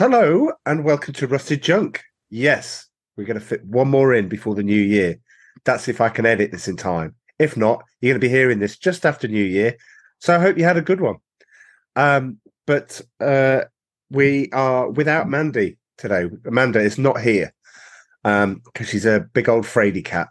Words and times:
Hello 0.00 0.50
and 0.64 0.82
welcome 0.82 1.12
to 1.12 1.26
Rusted 1.26 1.62
Junk. 1.62 2.02
Yes, 2.30 2.86
we're 3.18 3.26
going 3.26 3.38
to 3.38 3.44
fit 3.44 3.62
one 3.66 3.88
more 3.88 4.14
in 4.14 4.30
before 4.30 4.54
the 4.54 4.62
new 4.62 4.80
year. 4.80 5.18
That's 5.66 5.88
if 5.88 6.00
I 6.00 6.08
can 6.08 6.24
edit 6.24 6.52
this 6.52 6.68
in 6.68 6.78
time. 6.78 7.14
If 7.38 7.54
not, 7.54 7.84
you're 8.00 8.14
going 8.14 8.20
to 8.22 8.26
be 8.26 8.32
hearing 8.32 8.60
this 8.60 8.78
just 8.78 9.04
after 9.04 9.28
New 9.28 9.44
Year. 9.44 9.76
So 10.18 10.34
I 10.34 10.38
hope 10.38 10.56
you 10.56 10.64
had 10.64 10.78
a 10.78 10.80
good 10.80 11.02
one. 11.02 11.16
Um, 11.96 12.38
but 12.66 13.02
uh, 13.20 13.64
we 14.08 14.48
are 14.52 14.88
without 14.88 15.28
Mandy 15.28 15.76
today. 15.98 16.30
Amanda 16.46 16.80
is 16.80 16.96
not 16.96 17.20
here 17.20 17.52
because 18.22 18.44
um, 18.44 18.62
she's 18.82 19.04
a 19.04 19.28
big 19.34 19.50
old 19.50 19.66
fraidy 19.66 20.02
cat 20.02 20.28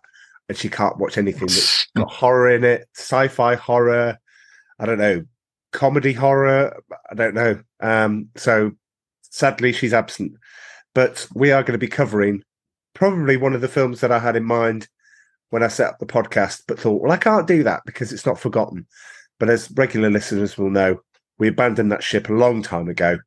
and 0.47 0.57
she 0.57 0.67
can't 0.67 0.97
watch 0.97 1.15
anything 1.15 1.47
that's 1.47 1.85
got 1.95 2.09
horror 2.09 2.49
in 2.49 2.63
it, 2.63 2.87
sci-fi 2.95 3.53
horror. 3.53 4.17
I 4.79 4.85
don't 4.87 4.97
know, 4.97 5.25
comedy 5.73 6.13
horror. 6.13 6.75
I 7.11 7.13
don't 7.13 7.35
know. 7.35 7.61
Um, 7.79 8.29
so 8.35 8.71
sadly, 9.29 9.71
she's 9.71 9.93
absent. 9.93 10.33
But 10.93 11.27
we 11.33 11.51
are 11.51 11.63
going 11.63 11.73
to 11.73 11.77
be 11.77 11.87
covering 11.87 12.43
probably 12.93 13.37
one 13.37 13.53
of 13.53 13.61
the 13.61 13.67
films 13.67 14.01
that 14.01 14.11
I 14.11 14.19
had 14.19 14.35
in 14.35 14.43
mind 14.43 14.87
when 15.49 15.63
I 15.63 15.67
set 15.67 15.89
up 15.89 15.99
the 15.99 16.05
podcast, 16.05 16.63
but 16.67 16.79
thought, 16.79 17.01
well, 17.01 17.11
I 17.11 17.17
can't 17.17 17.47
do 17.47 17.63
that 17.63 17.81
because 17.85 18.11
it's 18.11 18.25
not 18.25 18.39
forgotten. 18.39 18.85
But 19.39 19.49
as 19.49 19.71
regular 19.71 20.09
listeners 20.09 20.57
will 20.57 20.69
know, 20.69 20.99
we 21.37 21.47
abandoned 21.47 21.91
that 21.91 22.03
ship 22.03 22.29
a 22.29 22.33
long 22.33 22.61
time 22.61 22.89
ago 22.89 23.17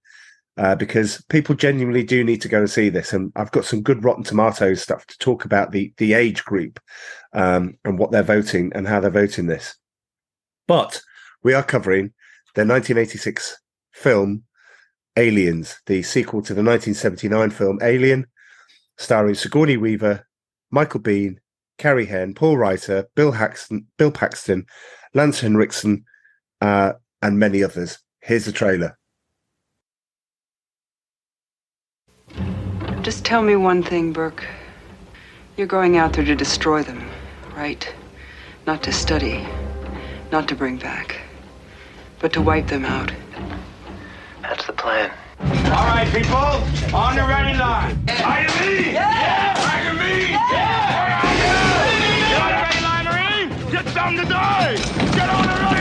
uh, 0.57 0.75
because 0.75 1.23
people 1.29 1.55
genuinely 1.55 2.05
do 2.05 2.23
need 2.23 2.43
to 2.43 2.49
go 2.49 2.59
and 2.59 2.71
see 2.71 2.91
this. 2.91 3.13
And 3.13 3.33
I've 3.37 3.51
got 3.51 3.65
some 3.65 3.83
good 3.83 4.05
Rotten 4.05 4.25
Tomatoes 4.25 4.83
stuff 4.83 5.07
to 5.07 5.19
talk 5.19 5.45
about 5.45 5.73
the 5.73 5.93
the 5.97 6.13
age 6.13 6.45
group 6.45 6.79
um, 7.33 7.79
and 7.85 7.99
what 7.99 8.11
they're 8.11 8.23
voting 8.23 8.73
and 8.75 8.87
how 8.87 9.01
they're 9.01 9.11
voting 9.11 9.47
this. 9.47 9.75
But 10.69 11.01
we 11.43 11.55
are 11.55 11.63
covering 11.63 12.13
the 12.55 12.67
1986 12.67 13.59
film 13.93 14.45
Aliens, 15.17 15.81
the 15.87 16.03
sequel 16.03 16.43
to 16.43 16.55
the 16.55 16.63
1979 16.63 17.51
film 17.51 17.79
Alien, 17.83 18.27
starring 18.97 19.35
Sigourney 19.35 19.77
Weaver, 19.77 20.27
Michael 20.71 21.01
Biehn, 21.01 21.37
Carrie 21.79 22.07
Henn, 22.07 22.35
Paul 22.35 22.57
Reiser, 22.57 23.07
Bill 23.15 23.33
Paxton, 23.33 23.87
Bill 23.99 24.11
Paxton, 24.11 24.67
Lance 25.15 25.41
Henriksen, 25.41 26.05
uh, 26.61 26.93
and 27.21 27.39
many 27.39 27.63
others. 27.63 27.99
Here's 28.21 28.45
the 28.45 28.53
trailer. 28.53 28.97
Just 33.03 33.25
tell 33.25 33.43
me 33.43 33.57
one 33.57 33.83
thing, 33.83 34.13
Burke. 34.13 34.45
You're 35.57 35.67
going 35.67 35.97
out 35.97 36.13
there 36.13 36.25
to 36.25 36.35
destroy 36.35 36.83
them, 36.83 37.07
right? 37.57 37.93
Not 38.67 38.83
to 38.85 38.93
study, 38.93 39.47
not 40.31 40.49
to 40.49 40.55
bring 40.55 40.79
back, 40.79 41.21
but 42.21 42.33
to 42.33 42.41
wipe 42.41 42.69
them 42.69 42.85
out. 42.85 43.13
That's 44.53 44.67
the 44.67 44.75
plan. 44.75 45.11
All 45.41 45.87
right, 45.87 46.07
people, 46.13 46.37
on 46.95 47.17
the 47.17 47.23
ready 47.23 47.57
line. 47.57 47.97
Are 48.23 48.43
you 48.43 48.49
me? 48.61 48.93
Yeah! 48.93 49.57
Are 49.57 49.83
you 49.83 49.99
me? 49.99 50.33
Yeah! 50.33 51.23
Get 52.29 52.43
on 52.43 52.51
the 52.53 52.61
ready 52.61 52.81
line, 52.85 53.05
Marine! 53.09 53.49
Get 53.71 53.89
some 53.95 54.15
to 54.19 54.25
die! 54.27 54.77
Get 55.17 55.31
on 55.31 55.47
the 55.47 55.55
ready 55.55 55.72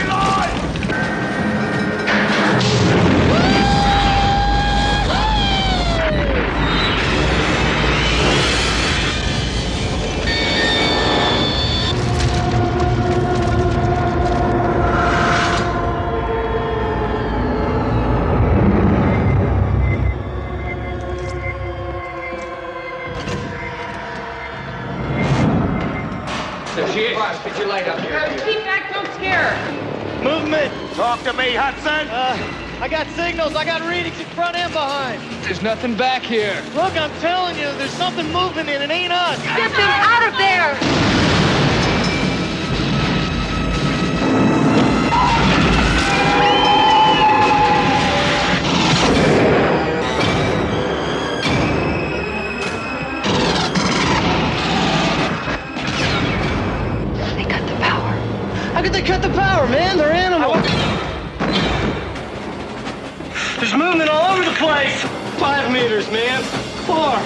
your 27.62 27.70
light 27.70 27.86
up 27.86 28.00
here. 28.00 28.18
Keep 28.44 28.64
back, 28.64 28.92
don't 28.92 29.06
scare. 29.14 29.54
Movement! 30.22 30.72
Talk 30.94 31.22
to 31.22 31.32
me, 31.32 31.54
Hudson! 31.54 32.08
Uh, 32.10 32.36
I 32.80 32.88
got 32.88 33.06
signals. 33.14 33.54
I 33.54 33.64
got 33.64 33.88
readings 33.88 34.18
in 34.18 34.26
front 34.34 34.56
and 34.56 34.72
behind. 34.72 35.22
There's 35.44 35.62
nothing 35.62 35.96
back 35.96 36.22
here. 36.22 36.60
Look, 36.74 36.96
I'm 36.96 37.12
telling 37.20 37.56
you, 37.56 37.70
there's 37.78 37.94
something 37.94 38.26
moving 38.32 38.66
and 38.66 38.82
it 38.82 38.90
ain't 38.90 39.12
us. 39.12 39.38
Get 39.42 39.70
them 39.70 39.90
out 40.02 40.26
of 40.26 40.36
there! 40.38 41.41
How 58.82 58.88
could 58.88 58.94
they 58.96 59.06
cut 59.06 59.22
the 59.22 59.28
power, 59.28 59.68
man? 59.68 59.96
They're 59.96 60.10
animals. 60.10 60.56
There's 63.58 63.76
movement 63.76 64.10
all 64.10 64.32
over 64.32 64.44
the 64.44 64.56
place. 64.56 65.00
Five 65.38 65.72
meters, 65.72 66.10
man. 66.10 66.42
Four. 66.82 67.20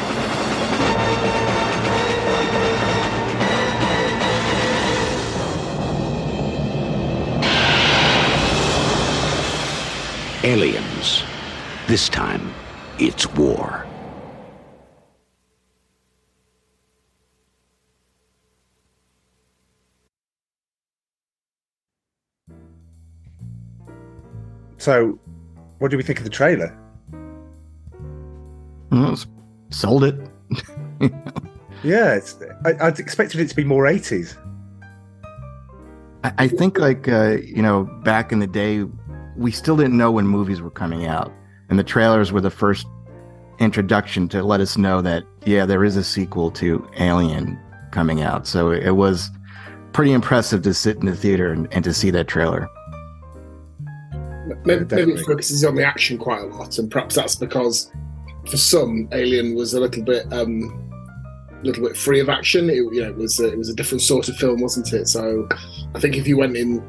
Aliens. 10.44 11.23
This 11.87 12.11
time, 12.11 12.53
it's 12.99 13.27
war. 13.33 13.86
So, 24.87 25.19
what 25.81 25.91
do 25.91 25.97
we 25.97 26.05
think 26.05 26.21
of 26.21 26.25
the 26.25 26.31
trailer? 26.31 26.73
Well, 28.93 29.19
sold 29.71 30.05
it. 30.05 30.15
Yeah, 31.83 32.15
it's. 32.15 32.37
I, 32.65 32.87
I'd 32.87 32.99
expected 32.99 33.39
it 33.39 33.49
to 33.49 33.55
be 33.55 33.63
more 33.63 33.85
80s. 33.85 34.37
I, 36.25 36.33
I 36.39 36.49
think, 36.49 36.79
like 36.79 37.07
uh, 37.07 37.37
you 37.43 37.63
know, 37.63 37.85
back 38.03 38.33
in 38.33 38.39
the 38.39 38.47
day, 38.47 38.85
we 39.37 39.53
still 39.53 39.77
didn't 39.77 39.97
know 39.97 40.11
when 40.11 40.27
movies 40.27 40.63
were 40.63 40.71
coming 40.71 41.07
out, 41.07 41.31
and 41.69 41.79
the 41.79 41.85
trailers 41.85 42.33
were 42.33 42.41
the 42.41 42.51
first 42.51 42.87
introduction 43.59 44.27
to 44.31 44.43
let 44.43 44.61
us 44.61 44.79
know 44.79 45.03
that 45.03 45.25
yeah, 45.45 45.67
there 45.67 45.85
is 45.85 45.97
a 45.97 46.03
sequel 46.03 46.51
to 46.53 46.89
Alien 46.99 47.59
coming 47.91 48.23
out. 48.23 48.47
So 48.47 48.71
it 48.71 48.93
was 48.93 49.31
pretty 49.93 50.13
impressive 50.13 50.63
to 50.63 50.73
sit 50.73 50.97
in 50.97 51.07
the 51.07 51.17
theater 51.17 51.53
and, 51.53 51.69
and 51.73 51.85
to 51.85 51.93
see 51.93 52.11
that 52.11 52.27
trailer. 52.27 52.69
Maybe, 54.66 54.84
maybe 54.94 55.12
it 55.12 55.25
focuses 55.25 55.65
on 55.65 55.75
the 55.75 55.84
action 55.84 56.19
quite 56.19 56.43
a 56.43 56.47
lot, 56.47 56.78
and 56.78 56.91
perhaps 56.91 57.15
that's 57.15 57.37
because 57.37 57.91
for 58.50 58.56
some, 58.56 59.09
Alien 59.12 59.54
was 59.54 59.75
a 59.75 59.81
little 59.81 60.03
bit, 60.03 60.31
um, 60.32 60.82
little 61.62 61.82
bit 61.82 61.97
free 61.97 62.21
of 62.21 62.28
action. 62.28 62.69
It, 62.69 62.76
you 62.76 63.03
know, 63.03 63.09
it 63.09 63.16
was 63.16 63.41
a, 63.41 63.53
it 63.53 63.59
was 63.59 63.69
a 63.69 63.75
different 63.75 64.03
sort 64.03 64.28
of 64.28 64.37
film, 64.37 64.60
wasn't 64.60 64.93
it? 64.93 65.09
So, 65.09 65.49
I 65.94 66.00
think 66.00 66.16
if 66.16 66.26
you 66.28 66.37
went 66.37 66.56
in, 66.56 66.84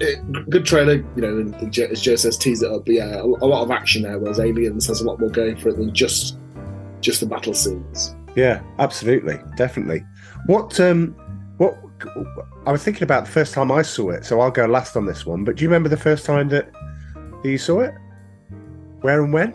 it, 0.00 0.50
good 0.50 0.66
trailer, 0.66 0.94
you 0.94 1.22
know, 1.22 1.38
and, 1.38 1.54
and 1.56 1.78
as 1.78 2.02
Joe 2.02 2.16
says, 2.16 2.36
tease 2.36 2.62
it 2.62 2.70
up. 2.70 2.86
But 2.86 2.94
yeah, 2.94 3.16
a, 3.16 3.24
a 3.24 3.46
lot 3.46 3.62
of 3.62 3.70
action 3.70 4.02
there, 4.02 4.18
whereas 4.18 4.40
Aliens 4.40 4.86
has 4.86 5.00
a 5.00 5.04
lot 5.04 5.20
more 5.20 5.30
going 5.30 5.56
for 5.56 5.68
it 5.68 5.76
than 5.76 5.94
just 5.94 6.38
just 7.00 7.20
the 7.20 7.26
battle 7.26 7.54
scenes. 7.54 8.16
Yeah, 8.34 8.60
absolutely, 8.78 9.38
definitely. 9.56 10.04
What 10.46 10.78
um, 10.80 11.14
what 11.58 11.78
I 12.66 12.72
was 12.72 12.82
thinking 12.82 13.02
about 13.02 13.24
the 13.24 13.30
first 13.30 13.54
time 13.54 13.72
I 13.72 13.82
saw 13.82 14.10
it, 14.10 14.24
so 14.24 14.40
I'll 14.40 14.50
go 14.50 14.66
last 14.66 14.96
on 14.96 15.06
this 15.06 15.24
one. 15.26 15.44
But 15.44 15.56
do 15.56 15.64
you 15.64 15.68
remember 15.68 15.88
the 15.88 15.96
first 15.96 16.24
time 16.24 16.48
that, 16.50 16.70
that 17.42 17.48
you 17.48 17.58
saw 17.58 17.80
it? 17.80 17.94
Where 19.00 19.22
and 19.22 19.32
when? 19.32 19.54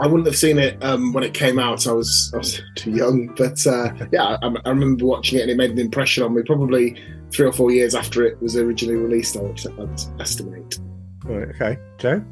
I 0.00 0.06
wouldn't 0.06 0.26
have 0.26 0.36
seen 0.36 0.58
it 0.58 0.82
um, 0.82 1.12
when 1.12 1.22
it 1.22 1.34
came 1.34 1.58
out. 1.58 1.86
I 1.86 1.92
was 1.92 2.30
I 2.34 2.38
was 2.38 2.62
too 2.74 2.90
young, 2.90 3.28
but 3.36 3.66
uh, 3.66 3.92
yeah, 4.10 4.38
I, 4.42 4.48
I 4.64 4.70
remember 4.70 5.04
watching 5.04 5.38
it 5.38 5.42
and 5.42 5.50
it 5.50 5.56
made 5.56 5.70
an 5.70 5.78
impression 5.78 6.24
on 6.24 6.34
me. 6.34 6.42
Probably 6.42 6.96
three 7.30 7.46
or 7.46 7.52
four 7.52 7.70
years 7.70 7.94
after 7.94 8.24
it 8.24 8.40
was 8.40 8.56
originally 8.56 8.96
released, 8.96 9.36
I 9.36 9.42
would 9.42 9.60
I'd 9.78 10.20
estimate. 10.20 10.78
Right, 11.24 11.48
okay, 11.48 11.78
Joe. 11.98 12.24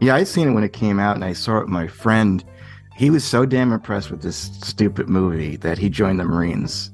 Yeah, 0.00 0.16
I'd 0.16 0.26
seen 0.26 0.48
it 0.48 0.52
when 0.52 0.64
it 0.64 0.72
came 0.72 0.98
out, 0.98 1.14
and 1.14 1.24
I 1.24 1.32
saw 1.32 1.58
it 1.58 1.62
with 1.62 1.70
my 1.70 1.86
friend. 1.86 2.44
He 2.96 3.08
was 3.08 3.24
so 3.24 3.46
damn 3.46 3.72
impressed 3.72 4.10
with 4.10 4.22
this 4.22 4.50
stupid 4.62 5.08
movie 5.08 5.56
that 5.56 5.78
he 5.78 5.88
joined 5.88 6.18
the 6.18 6.24
Marines. 6.24 6.90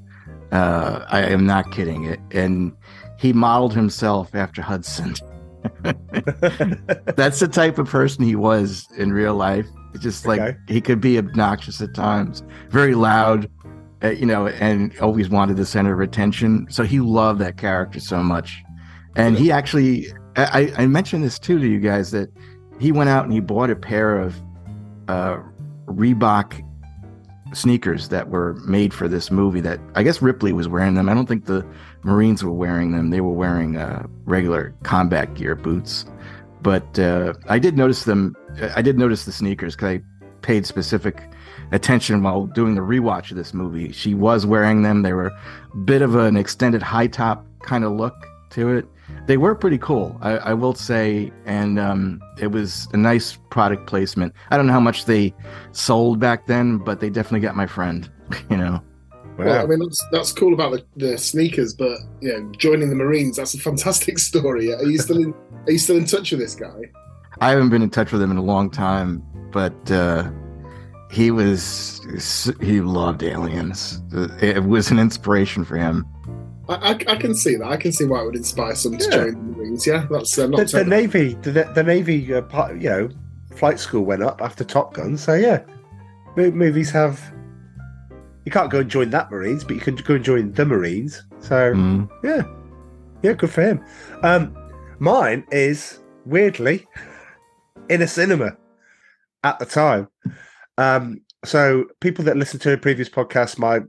Uh, 0.51 1.05
I 1.09 1.21
am 1.21 1.45
not 1.45 1.71
kidding 1.71 2.05
it, 2.05 2.19
and 2.31 2.71
he 3.17 3.33
modeled 3.33 3.73
himself 3.73 4.35
after 4.35 4.61
Hudson. 4.61 5.15
That's 7.15 7.39
the 7.39 7.49
type 7.51 7.77
of 7.77 7.87
person 7.89 8.23
he 8.23 8.35
was 8.35 8.87
in 8.97 9.11
real 9.11 9.35
life. 9.35 9.65
It's 9.93 10.03
just 10.03 10.25
like 10.25 10.39
Okay. 10.39 10.57
he 10.67 10.81
could 10.81 11.01
be 11.01 11.17
obnoxious 11.17 11.81
at 11.81 11.93
times, 11.93 12.43
very 12.69 12.95
loud, 12.95 13.49
uh, 14.03 14.09
you 14.09 14.25
know, 14.25 14.47
and 14.47 14.97
always 14.99 15.29
wanted 15.29 15.57
the 15.57 15.65
center 15.65 15.93
of 15.93 15.99
attention. 15.99 16.67
So 16.69 16.83
he 16.83 16.99
loved 16.99 17.39
that 17.41 17.57
character 17.57 17.99
so 17.99 18.21
much. 18.21 18.63
And 19.15 19.37
he 19.37 19.51
actually, 19.51 20.07
I, 20.35 20.71
I 20.77 20.85
mentioned 20.87 21.23
this 21.23 21.39
too 21.39 21.59
to 21.59 21.67
you 21.67 21.79
guys 21.79 22.11
that 22.11 22.29
he 22.79 22.91
went 22.91 23.09
out 23.09 23.25
and 23.25 23.33
he 23.33 23.39
bought 23.39 23.69
a 23.69 23.75
pair 23.75 24.17
of 24.19 24.35
uh, 25.07 25.39
Reebok 25.87 26.63
sneakers 27.53 28.09
that 28.09 28.29
were 28.29 28.53
made 28.67 28.93
for 28.93 29.07
this 29.07 29.31
movie. 29.31 29.59
That 29.59 29.79
I 29.95 30.03
guess 30.03 30.21
Ripley 30.21 30.53
was 30.53 30.67
wearing 30.67 30.93
them. 30.93 31.09
I 31.09 31.13
don't 31.15 31.25
think 31.25 31.45
the 31.45 31.65
Marines 32.09 32.43
were 32.43 32.51
wearing 32.51 32.91
them. 32.91 33.11
They 33.11 33.21
were 33.21 33.33
wearing 33.33 33.77
uh, 33.77 34.05
regular 34.25 34.73
combat 34.83 35.35
gear 35.35 35.55
boots. 35.55 36.05
But 36.61 36.99
uh, 36.99 37.33
I 37.47 37.59
did 37.59 37.77
notice 37.77 38.03
them. 38.03 38.35
I 38.75 38.81
did 38.81 38.97
notice 38.97 39.25
the 39.25 39.31
sneakers 39.31 39.75
because 39.75 39.99
I 39.99 40.01
paid 40.41 40.65
specific 40.65 41.21
attention 41.71 42.23
while 42.23 42.47
doing 42.47 42.75
the 42.75 42.81
rewatch 42.81 43.31
of 43.31 43.37
this 43.37 43.53
movie. 43.53 43.91
She 43.91 44.13
was 44.13 44.45
wearing 44.45 44.81
them. 44.81 45.03
They 45.03 45.13
were 45.13 45.27
a 45.27 45.77
bit 45.77 46.01
of 46.01 46.15
an 46.15 46.35
extended 46.35 46.81
high 46.81 47.07
top 47.07 47.45
kind 47.61 47.83
of 47.83 47.93
look 47.93 48.15
to 48.51 48.69
it. 48.69 48.85
They 49.25 49.37
were 49.37 49.55
pretty 49.55 49.77
cool, 49.77 50.17
I, 50.21 50.37
I 50.37 50.53
will 50.53 50.73
say, 50.73 51.31
and 51.45 51.79
um, 51.79 52.21
it 52.39 52.47
was 52.47 52.87
a 52.93 52.97
nice 52.97 53.37
product 53.49 53.87
placement. 53.87 54.33
I 54.49 54.57
don't 54.57 54.67
know 54.67 54.73
how 54.73 54.79
much 54.79 55.05
they 55.05 55.33
sold 55.71 56.19
back 56.19 56.47
then, 56.47 56.77
but 56.77 56.99
they 56.99 57.09
definitely 57.09 57.41
got 57.41 57.55
my 57.55 57.67
friend. 57.67 58.09
You 58.51 58.57
know. 58.57 58.79
Well, 59.45 59.63
I 59.63 59.67
mean 59.67 59.79
that's 59.79 60.05
that's 60.11 60.31
cool 60.31 60.53
about 60.53 60.71
the, 60.71 60.85
the 60.95 61.17
sneakers, 61.17 61.73
but 61.73 61.99
you 62.21 62.31
know, 62.33 62.51
joining 62.57 62.89
the 62.89 62.95
Marines—that's 62.95 63.53
a 63.53 63.59
fantastic 63.59 64.19
story. 64.29 64.73
Are 64.73 64.83
you 64.83 64.97
still 64.97 65.17
in? 65.17 65.33
Are 65.67 65.71
you 65.71 65.79
still 65.79 65.97
in 65.97 66.05
touch 66.05 66.31
with 66.31 66.39
this 66.39 66.55
guy? 66.55 66.91
I 67.41 67.51
haven't 67.51 67.69
been 67.69 67.81
in 67.81 67.89
touch 67.89 68.11
with 68.11 68.21
him 68.21 68.31
in 68.31 68.37
a 68.37 68.43
long 68.43 68.69
time, 68.69 69.23
but 69.51 69.91
uh, 69.91 70.29
he 71.11 71.31
was 71.31 72.01
he 72.61 72.81
loved 72.81 73.23
aliens. 73.23 74.01
It 74.41 74.63
was 74.63 74.91
an 74.91 74.99
inspiration 74.99 75.63
for 75.63 75.77
him. 75.77 76.05
I, 76.67 76.73
I, 76.73 77.13
I 77.13 77.15
can 77.15 77.33
see 77.33 77.55
that. 77.55 77.67
I 77.67 77.77
can 77.77 77.91
see 77.91 78.05
why 78.05 78.21
it 78.21 78.25
would 78.25 78.35
inspire 78.35 78.75
some 78.75 78.97
to 78.97 79.09
join 79.09 79.33
the 79.33 79.57
Marines. 79.57 79.87
Yeah, 79.87 80.05
that's 80.09 80.37
uh, 80.37 80.47
not 80.47 80.67
The, 80.67 80.79
the. 80.79 80.85
Navy, 80.85 81.33
the, 81.41 81.71
the 81.73 81.83
Navy, 81.83 82.33
uh, 82.33 82.41
part, 82.43 82.79
you 82.79 82.89
know, 82.89 83.09
flight 83.55 83.79
school 83.79 84.03
went 84.03 84.21
up 84.21 84.41
after 84.41 84.63
Top 84.63 84.93
Gun. 84.93 85.17
So 85.17 85.33
yeah, 85.33 85.63
mo- 86.35 86.51
movies 86.51 86.91
have. 86.91 87.19
You 88.49 88.53
can't 88.53 88.71
go 88.71 88.79
and 88.79 88.89
join 88.89 89.11
that 89.11 89.29
Marines, 89.29 89.63
but 89.63 89.75
you 89.75 89.79
can 89.79 89.93
go 89.93 90.15
and 90.15 90.25
join 90.25 90.51
the 90.53 90.65
Marines. 90.65 91.23
So 91.39 91.71
Mm. 91.75 92.09
yeah, 92.23 92.41
yeah, 93.21 93.33
good 93.33 93.51
for 93.51 93.61
him. 93.61 93.85
Um, 94.23 94.55
mine 94.97 95.45
is 95.51 95.99
weirdly 96.25 96.87
in 97.91 98.01
a 98.01 98.07
cinema 98.07 98.57
at 99.43 99.59
the 99.59 99.67
time. 99.67 100.07
Um, 100.79 101.21
so 101.45 101.85
people 102.01 102.25
that 102.25 102.37
listen 102.37 102.59
to 102.61 102.73
a 102.73 102.77
previous 102.77 103.07
podcast 103.07 103.59
might 103.59 103.83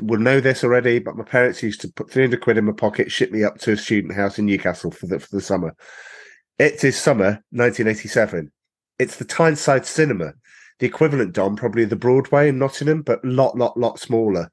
will 0.00 0.20
know 0.20 0.38
this 0.38 0.62
already, 0.62 1.00
but 1.00 1.16
my 1.16 1.24
parents 1.24 1.60
used 1.60 1.80
to 1.80 1.88
put 1.88 2.08
300 2.08 2.40
quid 2.40 2.56
in 2.56 2.66
my 2.66 2.72
pocket, 2.72 3.10
ship 3.10 3.32
me 3.32 3.42
up 3.42 3.58
to 3.58 3.72
a 3.72 3.76
student 3.76 4.14
house 4.14 4.38
in 4.38 4.46
Newcastle 4.46 4.92
for 4.92 5.08
the, 5.08 5.18
for 5.18 5.34
the 5.34 5.42
summer. 5.42 5.74
It 6.60 6.84
is 6.84 6.96
summer 6.96 7.42
1987. 7.50 8.52
It's 9.00 9.16
the 9.16 9.24
Tyneside 9.24 9.84
Cinema, 9.86 10.34
the 10.78 10.86
equivalent, 10.86 11.32
Dom, 11.32 11.56
probably 11.56 11.84
the 11.84 11.96
Broadway 11.96 12.48
in 12.48 12.58
Nottingham, 12.58 13.02
but 13.02 13.24
lot, 13.24 13.56
lot, 13.56 13.76
lot 13.76 13.98
smaller 13.98 14.50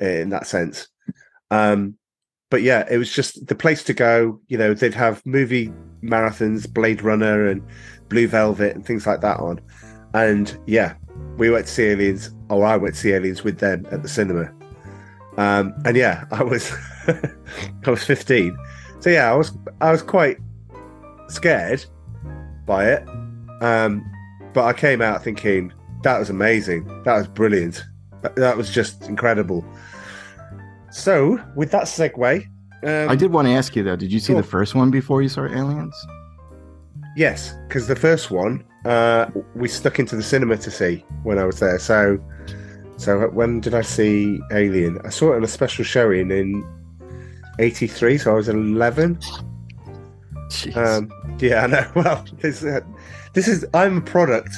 uh, 0.00 0.06
in 0.06 0.28
that 0.30 0.46
sense. 0.46 0.88
Um, 1.50 1.96
but 2.50 2.62
yeah, 2.62 2.86
it 2.90 2.98
was 2.98 3.12
just 3.12 3.46
the 3.46 3.54
place 3.54 3.82
to 3.84 3.94
go. 3.94 4.40
You 4.48 4.58
know, 4.58 4.74
they'd 4.74 4.94
have 4.94 5.24
movie 5.24 5.72
marathons, 6.02 6.70
Blade 6.70 7.02
Runner 7.02 7.48
and 7.48 7.62
Blue 8.08 8.28
Velvet 8.28 8.74
and 8.74 8.84
things 8.84 9.06
like 9.06 9.22
that 9.22 9.38
on. 9.38 9.60
And 10.12 10.58
yeah, 10.66 10.94
we 11.38 11.50
went 11.50 11.66
to 11.66 11.72
see 11.72 11.84
Aliens, 11.84 12.34
or 12.50 12.64
I 12.64 12.76
went 12.76 12.94
to 12.94 13.00
see 13.00 13.12
Aliens 13.12 13.42
with 13.42 13.58
them 13.58 13.86
at 13.90 14.02
the 14.02 14.08
cinema. 14.08 14.52
Um, 15.38 15.74
and 15.86 15.96
yeah, 15.96 16.26
I 16.30 16.42
was 16.42 16.72
I 17.86 17.90
was 17.90 18.04
15. 18.04 18.56
So 19.00 19.10
yeah, 19.10 19.32
I 19.32 19.34
was 19.34 19.56
I 19.80 19.90
was 19.90 20.02
quite 20.02 20.36
scared 21.28 21.84
by 22.66 22.90
it. 22.90 23.08
Um, 23.62 24.04
but 24.54 24.64
I 24.64 24.72
came 24.72 25.00
out 25.00 25.22
thinking 25.22 25.72
that 26.02 26.18
was 26.18 26.30
amazing. 26.30 26.84
That 27.04 27.16
was 27.16 27.28
brilliant. 27.28 27.84
That, 28.36 28.56
was 28.56 28.70
just 28.70 29.08
incredible. 29.08 29.64
So 30.90 31.40
with 31.56 31.70
that 31.72 31.84
segue, 31.84 32.46
um, 32.84 33.08
I 33.08 33.16
did 33.16 33.32
want 33.32 33.46
to 33.48 33.52
ask 33.52 33.74
you 33.76 33.82
though. 33.82 33.96
Did 33.96 34.12
you 34.12 34.18
see 34.18 34.32
Sure. 34.32 34.42
the 34.42 34.46
first 34.46 34.74
one 34.74 34.90
before 34.90 35.22
you 35.22 35.28
saw 35.28 35.44
Aliens? 35.44 35.94
Yes, 37.16 37.54
because 37.68 37.86
the 37.86 37.96
first 37.96 38.30
one 38.30 38.64
uh, 38.84 39.26
we 39.54 39.68
stuck 39.68 39.98
into 39.98 40.16
the 40.16 40.22
cinema 40.22 40.56
to 40.56 40.70
see 40.70 41.04
when 41.22 41.38
I 41.38 41.44
was 41.44 41.60
there. 41.60 41.78
So, 41.78 42.18
so 42.96 43.28
when 43.28 43.60
did 43.60 43.74
I 43.74 43.82
see 43.82 44.40
Alien? 44.50 44.98
I 45.04 45.10
saw 45.10 45.32
it 45.32 45.36
on 45.36 45.44
a 45.44 45.48
special 45.48 45.84
showing 45.84 46.30
in 46.30 46.64
'83, 47.58 48.18
so 48.18 48.32
I 48.32 48.34
was 48.34 48.48
11. 48.48 49.16
Jeez. 50.48 50.76
Um, 50.76 51.10
yeah, 51.38 51.64
I 51.64 51.66
know. 51.66 51.90
Well, 51.94 52.24
this, 52.40 52.64
uh, 52.64 52.80
this 53.32 53.48
is 53.48 53.64
I'm 53.74 53.98
a 53.98 54.00
product 54.00 54.56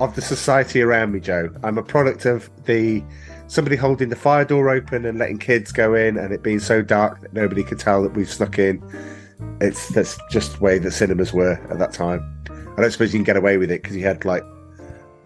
of 0.00 0.14
the 0.14 0.22
society 0.22 0.82
around 0.82 1.12
me, 1.12 1.20
Joe. 1.20 1.50
I'm 1.62 1.78
a 1.78 1.82
product 1.82 2.24
of 2.24 2.50
the 2.64 3.02
somebody 3.46 3.76
holding 3.76 4.08
the 4.08 4.16
fire 4.16 4.44
door 4.44 4.70
open 4.70 5.04
and 5.04 5.18
letting 5.18 5.38
kids 5.38 5.72
go 5.72 5.94
in, 5.94 6.18
and 6.18 6.32
it 6.32 6.42
being 6.42 6.58
so 6.58 6.82
dark 6.82 7.20
that 7.22 7.32
nobody 7.32 7.62
could 7.62 7.78
tell 7.78 8.02
that 8.02 8.14
we've 8.14 8.30
snuck 8.30 8.58
in. 8.58 8.82
It's 9.60 9.88
that's 9.88 10.18
just 10.30 10.58
the 10.58 10.64
way 10.64 10.78
the 10.78 10.90
cinemas 10.90 11.32
were 11.32 11.54
at 11.70 11.78
that 11.78 11.92
time. 11.92 12.28
I 12.76 12.80
don't 12.80 12.90
suppose 12.90 13.12
you 13.12 13.18
can 13.18 13.24
get 13.24 13.36
away 13.36 13.58
with 13.58 13.70
it 13.70 13.82
because 13.82 13.96
you 13.96 14.04
had 14.04 14.24
like 14.24 14.44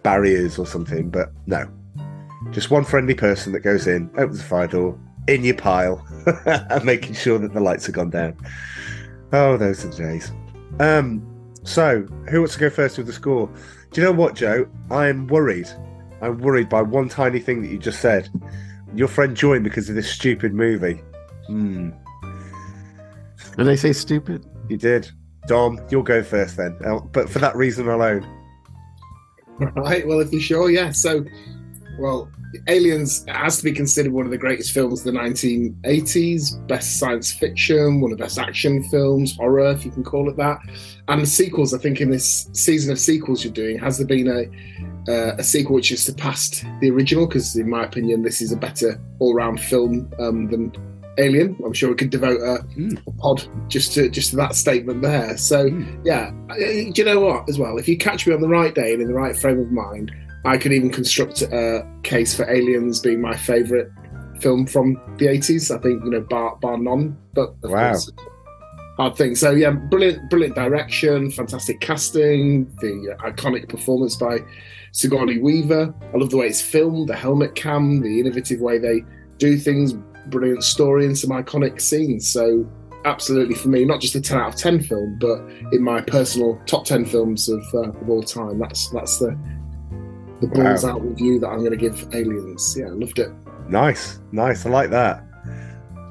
barriers 0.03 0.59
or 0.59 0.67
something, 0.67 1.11
but 1.11 1.33
no, 1.47 1.69
just 2.51 2.71
one 2.71 2.85
friendly 2.85 3.15
person 3.15 3.53
that 3.53 3.61
goes 3.61 3.87
in, 3.87 4.11
opens 4.17 4.39
the 4.39 4.45
fire 4.45 4.67
door, 4.67 4.99
in 5.27 5.45
your 5.45 5.57
pile, 5.57 6.05
and 6.47 6.85
making 6.85 7.15
sure 7.15 7.39
that 7.39 7.53
the 7.53 7.61
lights 7.61 7.87
have 7.87 7.95
gone 7.95 8.11
down. 8.11 8.37
Oh, 9.33 9.57
those 9.57 9.85
are 9.85 9.89
the 9.89 9.97
days. 9.97 10.33
Um, 10.79 11.36
so 11.67 12.03
who 12.31 12.41
wants 12.41 12.55
to 12.55 12.61
go 12.61 12.71
first 12.71 12.97
with 12.99 13.07
the 13.07 13.13
score? 13.13 13.49
Do 13.91 14.01
you 14.01 14.07
know 14.07 14.13
what, 14.13 14.35
Joe? 14.35 14.67
I'm 14.91 15.27
worried. 15.27 15.69
I'm 16.23 16.39
worried 16.39 16.69
by 16.69 16.83
one 16.83 17.09
tiny 17.09 17.41
thing 17.41 17.61
that 17.63 17.69
you 17.69 17.79
just 17.79 18.01
said. 18.01 18.29
Your 18.95 19.09
friend 19.09 19.37
joined 19.37 19.65
because 19.65 19.89
of 19.89 19.95
this 19.95 20.11
stupid 20.11 20.55
movie. 20.55 21.03
Hmm, 21.47 21.91
Did 23.57 23.69
I 23.69 23.75
say 23.75 23.93
stupid? 23.93 24.47
you 24.69 24.77
did. 24.77 25.11
Dom, 25.47 25.79
you'll 25.91 26.03
go 26.03 26.23
first 26.23 26.57
then. 26.57 26.77
But 27.13 27.29
for 27.31 27.39
that 27.39 27.55
reason 27.55 27.89
alone. 27.89 28.27
Right. 29.59 30.07
Well, 30.07 30.21
if 30.21 30.33
you're 30.33 30.41
sure, 30.41 30.71
yeah. 30.71 30.91
So, 30.91 31.25
well, 31.99 32.31
Aliens 32.69 33.25
has 33.29 33.59
to 33.59 33.65
be 33.65 33.73
considered 33.73 34.13
one 34.13 34.25
of 34.25 34.31
the 34.31 34.39
greatest 34.39 34.73
films 34.73 35.07
of 35.07 35.13
the 35.13 35.19
1980s, 35.19 36.67
best 36.67 36.99
science 36.99 37.33
fiction, 37.33 38.01
one 38.01 38.13
of 38.13 38.19
the 38.19 38.25
best 38.25 38.39
action 38.39 38.83
films, 38.85 39.37
horror, 39.37 39.71
if 39.73 39.85
you 39.85 39.91
can 39.91 40.05
call 40.05 40.29
it 40.29 40.37
that. 40.37 40.59
And 41.09 41.23
the 41.23 41.27
sequels, 41.27 41.73
I 41.75 41.79
think, 41.79 42.01
in 42.01 42.11
this 42.11 42.49
season 42.53 42.93
of 42.93 42.99
sequels 42.99 43.45
you're 43.45 43.53
doing, 43.53 43.79
has 43.79 43.99
there 43.99 44.07
been 44.07 44.29
a 44.29 44.47
uh, 45.09 45.37
a 45.39 45.45
sequel 45.45 45.77
which 45.77 45.91
has 45.91 46.03
surpassed 46.03 46.65
the 46.81 46.91
original? 46.91 47.27
Because, 47.27 47.55
in 47.57 47.71
my 47.71 47.85
opinion, 47.85 48.23
this 48.23 48.43
is 48.43 48.51
a 48.51 48.57
better 48.57 49.01
all-round 49.21 49.61
film 49.61 50.11
um, 50.19 50.51
than 50.51 50.73
Alien. 51.19 51.57
I'm 51.65 51.73
sure 51.73 51.91
we 51.91 51.95
could 51.95 52.11
devote 52.11 52.41
a, 52.41 52.65
Mm. 52.77 53.01
a 53.07 53.11
pod 53.13 53.47
just 53.69 53.93
to 53.95 54.09
just 54.11 54.31
to 54.31 54.37
that 54.37 54.55
statement 54.57 55.03
there. 55.03 55.37
So, 55.39 55.67
yeah, 56.05 56.33
uh, 56.51 56.55
do 56.57 56.93
you 56.97 57.05
know 57.05 57.21
what? 57.21 57.49
As 57.49 57.59
well, 57.59 57.79
if 57.79 57.87
you 57.89 57.97
catch 57.97 58.27
me 58.27 58.35
on 58.35 58.41
the 58.41 58.49
right 58.49 58.75
day 58.75 58.93
and 58.93 59.01
in 59.01 59.09
the 59.09 59.15
right 59.15 59.37
frame 59.37 59.61
of 59.61 59.71
mind, 59.71 60.13
I 60.47 60.57
could 60.59 60.73
even 60.73 60.91
construct 60.91 61.43
a 61.43 61.87
case 62.03 62.35
for 62.35 62.49
Aliens 62.49 63.01
being 63.01 63.21
my 63.21 63.37
favourite 63.37 63.89
film 64.41 64.67
from 64.67 64.95
the 65.19 65.27
80s. 65.27 65.75
I 65.77 65.81
think 65.81 66.05
you 66.05 66.11
know, 66.11 66.21
bar 66.21 66.57
bar 66.57 66.79
none. 66.79 67.17
But 67.35 67.55
of 67.65 67.71
Wow. 67.71 67.91
course, 67.93 68.11
hard 68.97 69.17
thing. 69.17 69.35
So 69.35 69.51
yeah, 69.51 69.71
brilliant, 69.71 70.31
brilliant 70.31 70.55
direction, 70.55 71.31
fantastic 71.31 71.81
casting, 71.81 72.67
the 72.81 73.17
uh, 73.19 73.31
iconic 73.31 73.69
performance 73.69 74.17
by 74.17 74.39
Sigourney 74.93 75.39
Weaver. 75.39 75.93
I 76.15 76.17
love 76.17 76.31
the 76.31 76.37
way 76.37 76.47
it's 76.47 76.61
filmed, 76.63 77.09
the 77.09 77.17
helmet 77.17 77.55
cam, 77.55 78.01
the 78.01 78.21
innovative 78.21 78.61
way 78.61 78.79
they 78.79 79.05
do 79.39 79.59
things. 79.59 79.95
Brilliant 80.29 80.63
story 80.65 81.07
and 81.07 81.17
some 81.19 81.31
iconic 81.31 81.81
scenes. 81.81 82.29
So 82.29 82.67
absolutely 83.05 83.55
for 83.55 83.69
me, 83.69 83.85
not 83.85 84.01
just 84.01 84.15
a 84.15 84.21
10 84.21 84.39
out 84.39 84.55
of 84.55 84.57
10 84.57 84.83
film, 84.83 85.19
but 85.21 85.41
in 85.73 85.83
my 85.83 86.01
personal 86.01 86.61
top 86.67 86.85
10 86.85 87.05
films 87.05 87.49
of, 87.49 87.63
uh, 87.75 87.91
of 87.91 88.09
all 88.11 88.23
time. 88.23 88.59
That's 88.59 88.89
that's 88.91 89.19
the 89.19 89.37
the 90.41 90.47
Wow. 90.49 90.63
balls 90.65 90.85
out 90.85 91.03
review 91.03 91.39
that 91.41 91.49
I'm 91.49 91.59
going 91.61 91.71
to 91.71 91.77
give 91.77 92.07
Aliens. 92.15 92.77
Yeah, 92.79 92.87
I 92.87 92.91
loved 92.91 93.19
it. 93.19 93.31
Nice, 93.69 94.21
nice. 94.33 94.65
I 94.67 94.71
like 94.71 94.91
that. 94.91 95.23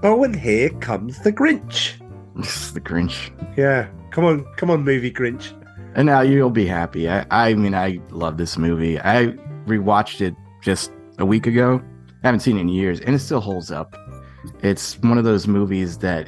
Oh, 0.04 0.24
and 0.24 0.36
here 0.36 0.70
comes 0.70 1.20
the 1.20 1.32
Grinch. 1.32 1.94
This 2.36 2.54
is 2.68 2.74
the 2.74 2.82
Grinch. 2.82 3.32
Yeah, 3.56 3.88
come 4.12 4.26
on, 4.26 4.44
come 4.58 4.70
on, 4.70 4.84
movie 4.84 5.10
Grinch. 5.12 5.54
And 5.96 6.06
now 6.08 6.20
you'll 6.20 6.50
be 6.50 6.66
happy. 6.68 7.10
I, 7.10 7.26
I 7.32 7.54
mean, 7.54 7.74
I 7.74 8.02
love 8.12 8.36
this 8.38 8.58
movie. 8.58 9.00
I 9.00 9.28
rewatched 9.66 10.20
it 10.20 10.36
just 10.62 10.92
a 11.18 11.26
week 11.26 11.48
ago. 11.48 11.82
I 12.24 12.28
haven't 12.28 12.42
seen 12.42 12.58
it 12.58 12.62
in 12.62 12.68
years, 12.68 13.00
and 13.00 13.16
it 13.16 13.20
still 13.20 13.40
holds 13.40 13.72
up. 13.72 13.96
It's 14.62 15.00
one 15.00 15.18
of 15.18 15.24
those 15.24 15.48
movies 15.48 16.00
that, 16.00 16.28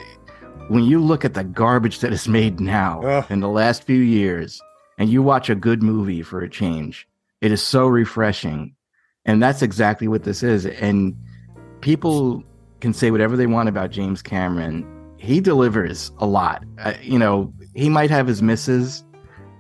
when 0.70 0.86
you 0.86 1.02
look 1.04 1.26
at 1.26 1.34
the 1.34 1.44
garbage 1.44 2.00
that 2.00 2.14
is 2.14 2.26
made 2.30 2.62
now 2.62 3.02
Ugh. 3.02 3.26
in 3.30 3.42
the 3.42 3.50
last 3.50 3.84
few 3.84 4.00
years, 4.00 4.62
and 4.98 5.10
you 5.10 5.22
watch 5.22 5.50
a 5.50 5.56
good 5.56 5.84
movie 5.84 6.22
for 6.22 6.40
a 6.40 6.50
change, 6.50 7.06
it 7.42 7.52
is 7.52 7.62
so 7.62 7.88
refreshing. 7.88 8.76
And 9.26 9.42
that's 9.42 9.62
exactly 9.62 10.08
what 10.08 10.24
this 10.24 10.42
is. 10.44 10.66
And 10.66 11.16
people 11.82 12.44
can 12.80 12.94
say 12.94 13.12
whatever 13.12 13.36
they 13.36 13.48
want 13.48 13.70
about 13.70 13.92
James 13.92 14.22
Cameron. 14.22 14.86
He 15.18 15.42
delivers 15.42 16.12
a 16.20 16.26
lot. 16.26 16.64
Uh, 16.80 16.94
you 17.02 17.20
know, 17.20 17.54
he 17.76 17.90
might 17.90 18.10
have 18.10 18.28
his 18.28 18.42
misses, 18.42 19.04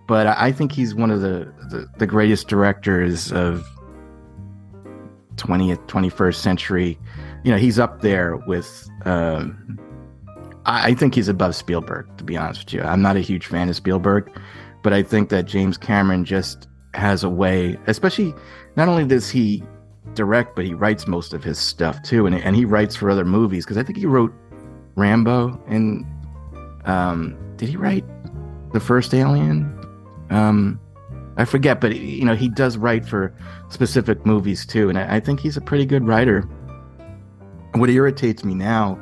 but 0.07 0.27
I 0.27 0.51
think 0.51 0.71
he's 0.71 0.95
one 0.95 1.11
of 1.11 1.21
the, 1.21 1.51
the, 1.69 1.87
the 1.97 2.07
greatest 2.07 2.47
directors 2.47 3.31
of 3.31 3.65
20th, 5.35 5.85
21st 5.87 6.35
century. 6.35 6.99
You 7.43 7.51
know, 7.51 7.57
he's 7.57 7.79
up 7.79 8.01
there 8.01 8.35
with. 8.47 8.89
Um, 9.05 9.79
I 10.65 10.89
I 10.89 10.93
think 10.93 11.15
he's 11.15 11.27
above 11.27 11.55
Spielberg, 11.55 12.05
to 12.17 12.23
be 12.23 12.37
honest 12.37 12.65
with 12.65 12.73
you. 12.73 12.81
I'm 12.81 13.01
not 13.01 13.15
a 13.15 13.21
huge 13.21 13.47
fan 13.47 13.69
of 13.69 13.75
Spielberg, 13.75 14.29
but 14.83 14.93
I 14.93 15.01
think 15.01 15.29
that 15.29 15.45
James 15.45 15.77
Cameron 15.77 16.25
just 16.25 16.67
has 16.97 17.23
a 17.23 17.29
way, 17.29 17.77
especially 17.87 18.33
not 18.75 18.87
only 18.87 19.05
does 19.05 19.29
he 19.29 19.63
direct, 20.13 20.55
but 20.55 20.65
he 20.65 20.73
writes 20.73 21.07
most 21.07 21.33
of 21.33 21.43
his 21.43 21.57
stuff 21.57 22.01
too, 22.01 22.25
and 22.25 22.35
and 22.35 22.55
he 22.55 22.65
writes 22.65 22.95
for 22.95 23.09
other 23.09 23.25
movies 23.25 23.65
because 23.65 23.77
I 23.77 23.83
think 23.83 23.97
he 23.97 24.05
wrote 24.05 24.33
Rambo 24.95 25.61
and 25.67 26.05
um, 26.85 27.37
did 27.57 27.69
he 27.69 27.77
write 27.77 28.05
the 28.73 28.79
first 28.79 29.13
Alien? 29.13 29.73
Um, 30.29 30.79
I 31.37 31.45
forget, 31.45 31.79
but 31.79 31.95
you 31.95 32.25
know 32.25 32.35
he 32.35 32.49
does 32.49 32.77
write 32.77 33.05
for 33.05 33.33
specific 33.69 34.25
movies 34.25 34.65
too, 34.65 34.89
and 34.89 34.97
I, 34.97 35.17
I 35.17 35.19
think 35.19 35.39
he's 35.39 35.57
a 35.57 35.61
pretty 35.61 35.85
good 35.85 36.05
writer. 36.05 36.41
What 37.75 37.89
irritates 37.89 38.43
me 38.43 38.55
now 38.55 38.99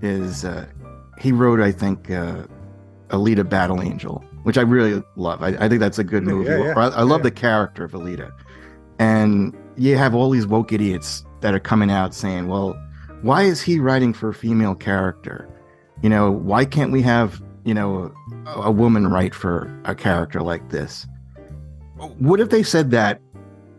is 0.00 0.44
uh, 0.44 0.66
he 1.18 1.30
wrote, 1.32 1.60
I 1.60 1.72
think, 1.72 2.10
uh, 2.10 2.44
Alita 3.08 3.46
Battle 3.46 3.82
Angel, 3.82 4.24
which 4.44 4.56
I 4.56 4.60
really 4.62 5.02
love. 5.16 5.42
I, 5.42 5.48
I 5.48 5.68
think 5.68 5.80
that's 5.80 5.98
a 5.98 6.04
good 6.04 6.22
movie. 6.22 6.50
yeah, 6.50 6.58
yeah, 6.58 6.74
I, 6.76 6.88
I 6.88 7.02
love 7.02 7.20
yeah. 7.20 7.24
the 7.24 7.30
character 7.32 7.84
of 7.84 7.92
Alita, 7.92 8.30
and 8.98 9.56
you 9.76 9.96
have 9.96 10.14
all 10.14 10.30
these 10.30 10.46
woke 10.46 10.72
idiots 10.72 11.24
that 11.40 11.54
are 11.54 11.60
coming 11.60 11.90
out 11.90 12.14
saying, 12.14 12.46
"Well, 12.46 12.80
why 13.22 13.42
is 13.42 13.60
he 13.60 13.80
writing 13.80 14.12
for 14.12 14.28
a 14.28 14.34
female 14.34 14.74
character? 14.74 15.48
You 16.02 16.10
know, 16.10 16.30
why 16.30 16.64
can't 16.64 16.92
we 16.92 17.02
have 17.02 17.42
you 17.64 17.74
know 17.74 18.14
a, 18.46 18.62
a 18.62 18.70
woman 18.70 19.08
write 19.08 19.34
for 19.34 19.74
a 19.84 19.94
character 19.94 20.40
like 20.42 20.70
this?" 20.70 21.06
What 22.18 22.40
if 22.40 22.50
they 22.50 22.62
said 22.62 22.90
that 22.90 23.20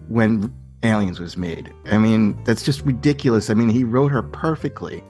when 0.07 0.53
Aliens 0.83 1.19
was 1.19 1.37
made? 1.37 1.71
I 1.85 1.97
mean, 1.97 2.41
that's 2.43 2.63
just 2.63 2.81
ridiculous. 2.81 3.49
I 3.49 3.53
mean, 3.53 3.69
he 3.69 3.83
wrote 3.83 4.11
her 4.11 4.23
perfectly, 4.23 5.03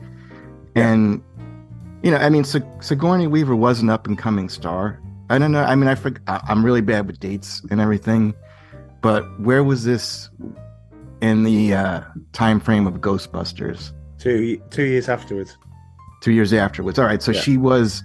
and 0.75 1.23
you 2.03 2.11
know, 2.11 2.17
I 2.17 2.29
mean, 2.29 2.43
Sig- 2.43 2.83
Sigourney 2.83 3.27
Weaver 3.27 3.55
was 3.55 3.79
an 3.79 3.89
up 3.89 4.05
and 4.05 4.17
coming 4.17 4.49
star. 4.49 4.99
I 5.29 5.37
don't 5.39 5.51
know. 5.51 5.63
I 5.63 5.75
mean, 5.75 5.87
I 5.87 5.95
forg 5.95 6.19
I- 6.27 6.41
I'm 6.47 6.63
really 6.63 6.81
bad 6.81 7.07
with 7.07 7.19
dates 7.19 7.61
and 7.71 7.79
everything, 7.81 8.33
but 9.01 9.23
where 9.39 9.63
was 9.63 9.83
this 9.83 10.29
in 11.21 11.43
the 11.43 11.73
uh, 11.73 12.01
time 12.33 12.59
frame 12.59 12.85
of 12.87 12.95
Ghostbusters? 12.95 13.91
Two 14.19 14.57
two 14.69 14.83
years 14.83 15.09
afterwards. 15.09 15.57
Two 16.21 16.31
years 16.31 16.53
afterwards. 16.53 16.97
All 16.99 17.05
right, 17.05 17.21
so 17.21 17.31
Yeah. 17.31 17.41
she 17.41 17.57
was 17.57 18.03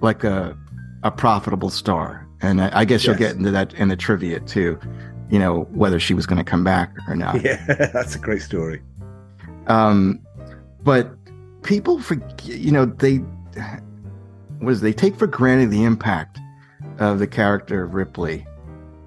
like 0.00 0.24
a 0.24 0.56
a 1.02 1.10
profitable 1.10 1.70
star, 1.70 2.26
and 2.40 2.60
I, 2.62 2.80
I 2.80 2.84
guess 2.84 3.04
you'll 3.04 3.16
get 3.16 3.34
into 3.36 3.50
that 3.50 3.74
in 3.74 3.88
the 3.88 3.96
trivia 3.96 4.40
too. 4.40 4.78
You 5.30 5.38
know 5.38 5.62
whether 5.72 5.98
she 5.98 6.14
was 6.14 6.26
going 6.26 6.38
to 6.38 6.44
come 6.44 6.62
back 6.62 6.94
or 7.08 7.16
not. 7.16 7.42
Yeah, 7.42 7.64
that's 7.92 8.14
a 8.14 8.18
great 8.18 8.42
story. 8.42 8.82
Um, 9.66 10.20
but 10.84 11.10
people 11.62 12.00
forget, 12.00 12.44
you 12.44 12.70
know, 12.70 12.84
they 12.84 13.20
was 14.60 14.80
they 14.80 14.92
take 14.92 15.16
for 15.16 15.26
granted 15.26 15.70
the 15.70 15.84
impact 15.84 16.38
of 16.98 17.18
the 17.18 17.26
character 17.26 17.84
of 17.84 17.94
Ripley. 17.94 18.46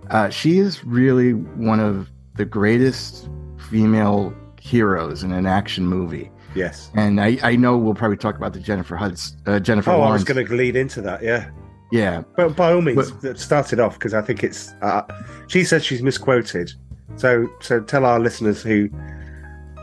Uh, 0.10 0.30
she 0.30 0.60
is 0.60 0.84
really 0.86 1.34
one 1.34 1.80
of 1.80 2.10
the 2.36 2.46
greatest 2.46 3.30
female 3.70 4.34
heroes 4.62 5.24
in 5.24 5.32
an 5.32 5.46
action 5.46 5.86
movie, 5.88 6.32
Yes. 6.56 6.92
and 6.96 7.20
I, 7.22 7.38
I 7.44 7.56
know 7.56 7.78
we'll 7.78 7.94
probably 7.96 8.18
talk 8.18 8.36
about 8.36 8.54
the 8.54 8.60
Jennifer 8.60 8.96
Hudson, 8.96 9.38
uh, 9.46 9.60
Jennifer 9.60 9.92
Oh, 9.92 10.02
I 10.02 10.12
was 10.12 10.24
going 10.24 10.46
to 10.46 10.54
lead 10.54 10.76
into 10.76 11.02
that. 11.02 11.24
Yeah, 11.24 11.50
Yeah, 11.92 12.24
but 12.36 12.56
by 12.56 12.74
all 12.74 12.82
means, 12.82 13.12
start 13.42 13.74
it 13.74 13.80
off 13.80 13.94
because 13.96 14.14
I 14.14 14.22
think 14.22 14.44
it's. 14.44 14.74
Uh, 14.82 15.02
she 15.48 15.64
says 15.64 15.84
she's 15.86 16.02
misquoted, 16.02 16.72
so 17.16 17.48
so 17.62 17.80
tell 17.82 18.06
our 18.06 18.20
listeners 18.20 18.62
who, 18.62 18.90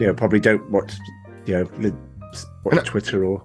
you 0.00 0.06
know, 0.06 0.14
probably 0.14 0.40
don't 0.40 0.68
watch, 0.70 0.92
you 1.46 1.54
know, 1.80 1.96
watch 2.64 2.84
Twitter 2.86 3.24
or. 3.24 3.44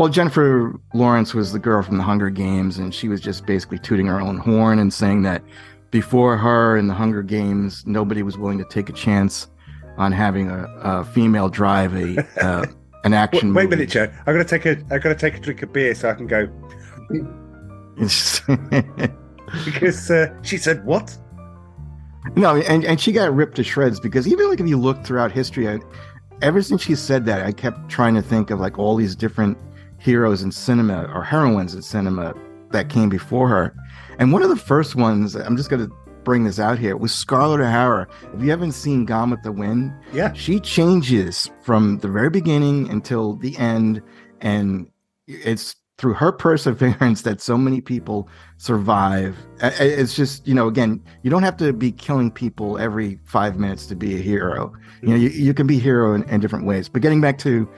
Well, 0.00 0.08
Jennifer 0.08 0.80
Lawrence 0.94 1.34
was 1.34 1.52
the 1.52 1.58
girl 1.58 1.82
from 1.82 1.98
the 1.98 2.02
Hunger 2.02 2.30
Games, 2.30 2.78
and 2.78 2.94
she 2.94 3.06
was 3.06 3.20
just 3.20 3.44
basically 3.44 3.78
tooting 3.78 4.06
her 4.06 4.18
own 4.18 4.38
horn 4.38 4.78
and 4.78 4.90
saying 4.90 5.24
that 5.24 5.42
before 5.90 6.38
her 6.38 6.78
in 6.78 6.86
the 6.86 6.94
Hunger 6.94 7.22
Games, 7.22 7.84
nobody 7.86 8.22
was 8.22 8.38
willing 8.38 8.56
to 8.56 8.64
take 8.64 8.88
a 8.88 8.94
chance 8.94 9.48
on 9.98 10.10
having 10.10 10.50
a, 10.50 10.64
a 10.80 11.04
female 11.04 11.50
drive 11.50 11.94
a 11.94 12.26
uh, 12.42 12.64
an 13.04 13.12
action. 13.12 13.52
Wait, 13.52 13.68
wait 13.68 13.74
a 13.74 13.76
minute, 13.76 13.90
Joe. 13.90 14.10
I'm 14.26 14.38
to 14.38 14.42
take 14.42 14.64
a. 14.64 14.78
I'm 14.90 15.02
to 15.02 15.14
take 15.14 15.34
a 15.34 15.38
drink 15.38 15.60
of 15.60 15.70
beer 15.70 15.94
so 15.94 16.08
I 16.08 16.14
can 16.14 16.26
go 16.26 16.46
because 19.66 20.10
uh, 20.10 20.34
she 20.40 20.56
said 20.56 20.82
what? 20.86 21.14
no, 22.36 22.56
and, 22.56 22.86
and 22.86 22.98
she 22.98 23.12
got 23.12 23.34
ripped 23.34 23.56
to 23.56 23.62
shreds 23.62 24.00
because 24.00 24.26
even 24.26 24.48
like 24.48 24.60
if 24.60 24.66
you 24.66 24.78
look 24.78 25.04
throughout 25.04 25.30
history, 25.30 25.68
I, 25.68 25.78
ever 26.40 26.62
since 26.62 26.80
she 26.80 26.94
said 26.94 27.26
that, 27.26 27.44
I 27.44 27.52
kept 27.52 27.90
trying 27.90 28.14
to 28.14 28.22
think 28.22 28.50
of 28.50 28.60
like 28.60 28.78
all 28.78 28.96
these 28.96 29.14
different 29.14 29.58
heroes 30.00 30.42
in 30.42 30.50
cinema 30.50 31.04
or 31.14 31.22
heroines 31.22 31.74
in 31.74 31.82
cinema 31.82 32.34
that 32.70 32.88
came 32.88 33.08
before 33.08 33.48
her. 33.48 33.74
And 34.18 34.32
one 34.32 34.42
of 34.42 34.48
the 34.48 34.56
first 34.56 34.96
ones, 34.96 35.34
I'm 35.34 35.56
just 35.56 35.70
going 35.70 35.86
to 35.86 35.94
bring 36.24 36.44
this 36.44 36.58
out 36.58 36.78
here, 36.78 36.96
was 36.96 37.12
Scarlett 37.12 37.60
O'Hara. 37.60 38.06
If 38.34 38.42
you 38.42 38.50
haven't 38.50 38.72
seen 38.72 39.04
Gone 39.04 39.30
with 39.30 39.42
the 39.42 39.52
Wind, 39.52 39.92
Yeah. 40.12 40.32
she 40.32 40.60
changes 40.60 41.50
from 41.62 41.98
the 41.98 42.08
very 42.08 42.30
beginning 42.30 42.88
until 42.90 43.34
the 43.36 43.56
end. 43.58 44.02
And 44.40 44.88
it's 45.26 45.76
through 45.98 46.14
her 46.14 46.32
perseverance 46.46 47.22
that 47.22 47.40
so 47.40 47.58
many 47.58 47.80
people 47.80 48.28
survive. 48.56 49.36
It's 49.60 50.14
just, 50.14 50.46
you 50.46 50.54
know, 50.54 50.68
again, 50.68 51.02
you 51.22 51.30
don't 51.30 51.42
have 51.42 51.56
to 51.58 51.72
be 51.72 51.92
killing 51.92 52.30
people 52.30 52.78
every 52.78 53.18
five 53.24 53.58
minutes 53.58 53.86
to 53.86 53.96
be 53.96 54.14
a 54.14 54.18
hero. 54.18 54.72
You 55.02 55.08
know, 55.08 55.14
mm-hmm. 55.14 55.22
you, 55.24 55.28
you 55.28 55.54
can 55.54 55.66
be 55.66 55.76
a 55.76 55.80
hero 55.80 56.14
in, 56.14 56.22
in 56.24 56.40
different 56.40 56.64
ways. 56.64 56.88
But 56.88 57.02
getting 57.02 57.20
back 57.20 57.38
to 57.38 57.68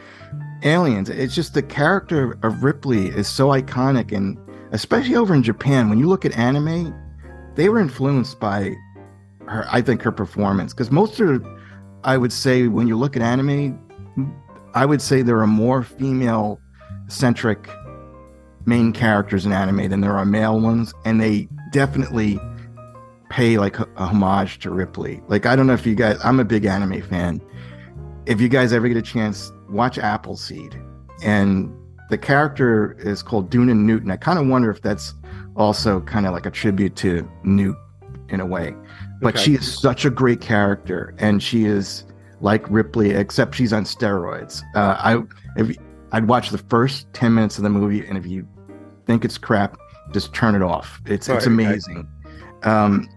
aliens, 0.64 1.08
it's 1.08 1.34
just 1.34 1.54
the 1.54 1.62
character 1.62 2.38
of 2.42 2.62
Ripley 2.62 3.08
is 3.08 3.28
so 3.28 3.48
iconic. 3.48 4.12
And 4.12 4.38
especially 4.72 5.16
over 5.16 5.34
in 5.34 5.42
Japan, 5.42 5.88
when 5.88 5.98
you 5.98 6.08
look 6.08 6.24
at 6.24 6.36
anime, 6.36 6.94
they 7.54 7.68
were 7.68 7.80
influenced 7.80 8.40
by 8.40 8.74
her, 9.46 9.66
I 9.70 9.82
think, 9.82 10.02
her 10.02 10.12
performance. 10.12 10.72
Because 10.72 10.90
most 10.90 11.20
of, 11.20 11.46
I 12.04 12.16
would 12.16 12.32
say, 12.32 12.68
when 12.68 12.88
you 12.88 12.96
look 12.96 13.16
at 13.16 13.22
anime, 13.22 13.78
I 14.74 14.86
would 14.86 15.02
say 15.02 15.22
there 15.22 15.40
are 15.40 15.46
more 15.46 15.82
female 15.82 16.58
centric 17.08 17.68
main 18.64 18.92
characters 18.92 19.44
in 19.44 19.52
anime 19.52 19.88
than 19.90 20.00
there 20.00 20.16
are 20.16 20.24
male 20.24 20.60
ones, 20.60 20.94
and 21.04 21.20
they 21.20 21.48
definitely 21.72 22.40
pay 23.28 23.58
like 23.58 23.78
a, 23.78 23.86
homage 23.96 24.58
to 24.60 24.70
Ripley. 24.70 25.22
Like 25.28 25.46
I 25.46 25.56
don't 25.56 25.66
know 25.66 25.72
if 25.72 25.86
you 25.86 25.94
guys, 25.94 26.18
I'm 26.22 26.38
a 26.38 26.44
big 26.44 26.64
anime 26.64 27.02
fan. 27.02 27.40
If 28.26 28.40
you 28.40 28.48
guys 28.48 28.72
ever 28.72 28.86
get 28.88 28.96
a 28.96 29.02
chance, 29.02 29.50
watch 29.72 29.98
Appleseed, 29.98 30.76
and 31.22 31.72
the 32.10 32.18
character 32.18 32.96
is 33.00 33.22
called 33.22 33.50
Deunan 33.50 33.78
Newton. 33.84 34.10
I 34.10 34.16
kind 34.16 34.38
of 34.38 34.46
wonder 34.46 34.70
if 34.70 34.82
that's 34.82 35.14
also 35.56 36.00
kind 36.02 36.26
of 36.26 36.32
like 36.32 36.46
a 36.46 36.50
tribute 36.50 36.94
to 36.96 37.28
Newt 37.42 37.76
in 38.28 38.40
a 38.40 38.46
way. 38.46 38.74
But 39.20 39.34
Okay. 39.34 39.44
she 39.44 39.54
is 39.54 39.80
such 39.80 40.04
a 40.04 40.10
great 40.10 40.40
character, 40.40 41.14
and 41.18 41.42
she 41.42 41.64
is 41.64 42.04
like 42.40 42.68
Ripley, 42.70 43.10
except 43.10 43.54
she's 43.54 43.72
on 43.72 43.84
steroids. 43.84 44.62
Uh, 44.74 44.96
I 44.98 45.22
if 45.56 45.76
I'd 46.12 46.26
watch 46.28 46.50
the 46.50 46.58
first 46.58 47.12
ten 47.12 47.34
minutes 47.34 47.56
of 47.56 47.64
the 47.64 47.70
movie, 47.70 48.04
and 48.06 48.18
if 48.18 48.26
you 48.26 48.46
think 49.06 49.24
it's 49.24 49.38
crap, 49.38 49.76
just 50.12 50.34
turn 50.34 50.54
it 50.54 50.62
off. 50.62 51.00
It's 51.06 51.28
Right, 51.28 51.36
it's 51.36 51.46
amazing. 51.46 52.08
Um, 52.64 53.08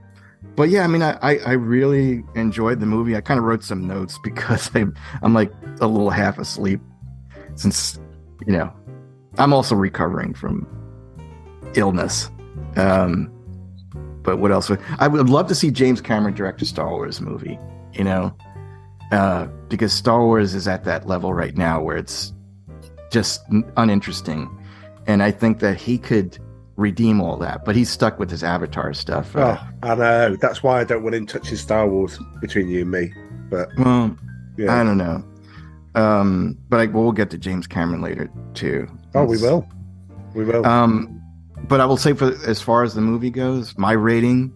but 0.55 0.69
yeah, 0.69 0.83
I 0.83 0.87
mean, 0.87 1.01
I, 1.01 1.17
I 1.21 1.37
I 1.39 1.51
really 1.53 2.23
enjoyed 2.35 2.79
the 2.79 2.85
movie. 2.85 3.15
I 3.15 3.21
kind 3.21 3.37
of 3.37 3.43
wrote 3.43 3.63
some 3.63 3.85
notes 3.87 4.17
because 4.23 4.69
I 4.75 4.85
I'm 5.21 5.33
like 5.33 5.51
a 5.81 5.87
little 5.87 6.09
half 6.09 6.37
asleep 6.39 6.81
since 7.55 7.99
you 8.45 8.53
know 8.53 8.71
I'm 9.37 9.53
also 9.53 9.75
recovering 9.75 10.33
from 10.33 10.67
illness. 11.75 12.29
Um, 12.75 13.31
but 14.23 14.37
what 14.39 14.51
else? 14.51 14.69
would- 14.69 14.81
I 14.99 15.07
would 15.07 15.29
love 15.29 15.47
to 15.47 15.55
see 15.55 15.69
James 15.71 16.01
Cameron 16.01 16.33
direct 16.33 16.61
a 16.61 16.65
Star 16.65 16.89
Wars 16.89 17.21
movie. 17.21 17.59
You 17.93 18.03
know, 18.03 18.35
uh, 19.11 19.45
because 19.69 19.93
Star 19.93 20.21
Wars 20.25 20.53
is 20.55 20.67
at 20.67 20.83
that 20.85 21.07
level 21.07 21.33
right 21.33 21.55
now 21.55 21.81
where 21.81 21.95
it's 21.95 22.33
just 23.11 23.41
uninteresting, 23.77 24.49
and 25.07 25.23
I 25.23 25.31
think 25.31 25.59
that 25.59 25.77
he 25.79 25.97
could 25.97 26.37
redeem 26.77 27.21
all 27.21 27.37
that. 27.37 27.63
But 27.65 27.75
he's 27.75 27.89
stuck 27.89 28.19
with 28.19 28.29
his 28.29 28.43
Avatar 28.43 28.93
stuff. 28.93 29.35
Uh, 29.35 29.57
Oh, 29.59 29.89
I 29.91 29.95
know. 29.95 30.35
That's 30.35 30.61
why 30.63 30.81
I 30.81 30.83
don't 30.83 31.03
want 31.03 31.15
him 31.15 31.25
touching 31.25 31.57
Star 31.57 31.87
Wars 31.87 32.19
between 32.41 32.67
you 32.69 32.81
and 32.81 32.91
me. 32.91 33.13
But 33.49 33.69
well, 33.77 34.15
yeah. 34.57 34.79
I 34.79 34.83
don't 34.83 34.97
know. 34.97 35.23
Um, 35.95 36.57
but 36.69 36.79
I, 36.81 36.85
we'll 36.87 37.11
get 37.13 37.29
to 37.31 37.37
James 37.37 37.67
Cameron 37.67 38.01
later 38.01 38.29
too. 38.53 38.87
oh, 39.13 39.23
we 39.25 39.37
will. 39.37 39.67
We 40.33 40.43
will. 40.43 40.65
Um, 40.65 41.21
but 41.69 41.79
I 41.79 41.85
will 41.85 41.95
say 41.97 42.11
for 42.13 42.33
as 42.45 42.61
far 42.61 42.83
as 42.83 42.93
the 42.95 43.01
movie 43.01 43.29
goes, 43.29 43.77
my 43.77 43.93
rating, 43.93 44.53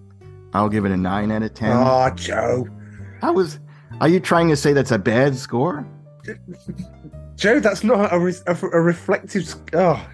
I'll 0.54 0.68
give 0.70 0.84
it 0.86 0.92
a 0.92 0.98
nine 0.98 1.32
out 1.32 1.44
of 1.44 1.54
ten. 1.54 1.72
oh, 1.74 2.10
Joe. 2.16 2.68
I 3.22 3.32
was. 3.32 3.60
Are 4.02 4.08
you 4.10 4.20
trying 4.20 4.50
to 4.50 4.56
say 4.58 4.74
that's 4.74 4.92
a 4.92 5.00
bad 5.00 5.36
score? 5.38 5.88
Joe, 7.36 7.60
that's 7.60 7.84
not 7.84 8.14
a, 8.14 8.20
re- 8.20 8.34
a, 8.48 8.52
a 8.54 8.82
reflective. 8.82 9.54
Oh, 9.74 10.06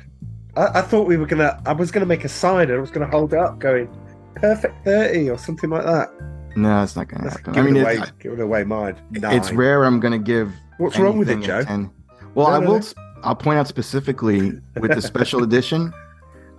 I, 0.55 0.79
I 0.79 0.81
thought 0.81 1.07
we 1.07 1.17
were 1.17 1.25
gonna. 1.25 1.61
I 1.65 1.73
was 1.73 1.91
gonna 1.91 2.05
make 2.05 2.23
a 2.23 2.29
sign 2.29 2.69
and 2.69 2.77
I 2.77 2.81
was 2.81 2.91
gonna 2.91 3.09
hold 3.09 3.33
it 3.33 3.39
up, 3.39 3.59
going, 3.59 3.89
perfect 4.35 4.83
thirty 4.85 5.29
or 5.29 5.37
something 5.37 5.69
like 5.69 5.83
that. 5.83 6.09
No, 6.55 6.81
it's 6.83 6.95
not 6.95 7.07
gonna 7.09 7.25
That's 7.25 7.37
happen. 7.37 7.57
I 7.57 7.61
mean, 7.61 7.77
away, 7.77 7.97
it's, 7.97 8.11
giving 8.11 8.39
away 8.39 8.63
mine. 8.63 8.95
it's 9.13 9.51
rare. 9.51 9.83
I'm 9.83 9.99
gonna 9.99 10.17
give. 10.19 10.53
What's 10.77 10.97
wrong 10.97 11.17
with 11.17 11.29
it, 11.29 11.41
Joe? 11.41 11.63
10. 11.63 11.89
Well, 12.33 12.47
No, 12.47 12.53
I 12.53 12.59
will. 12.59 12.79
no. 12.79 12.85
I'll 13.23 13.35
point 13.35 13.57
out 13.59 13.67
specifically 13.67 14.51
with 14.79 14.93
the 14.93 15.01
special 15.01 15.43
edition. 15.49 15.93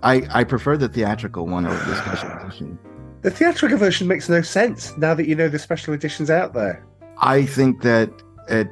I 0.03 0.27
I 0.31 0.43
prefer 0.43 0.77
the 0.77 0.89
theatrical 0.89 1.47
one 1.47 1.65
over 1.65 1.75
the 1.89 1.95
special 1.95 2.29
edition. 2.31 2.77
The 3.21 3.31
theatrical 3.31 3.77
version 3.77 4.07
makes 4.07 4.29
no 4.29 4.41
sense 4.41 4.95
now 4.97 5.13
that 5.15 5.27
you 5.27 5.35
know 5.35 5.49
the 5.49 5.59
special 5.59 5.93
edition's 5.93 6.29
out 6.29 6.53
there. 6.53 6.85
I 7.19 7.45
think 7.45 7.81
that 7.81 8.11
it 8.47 8.67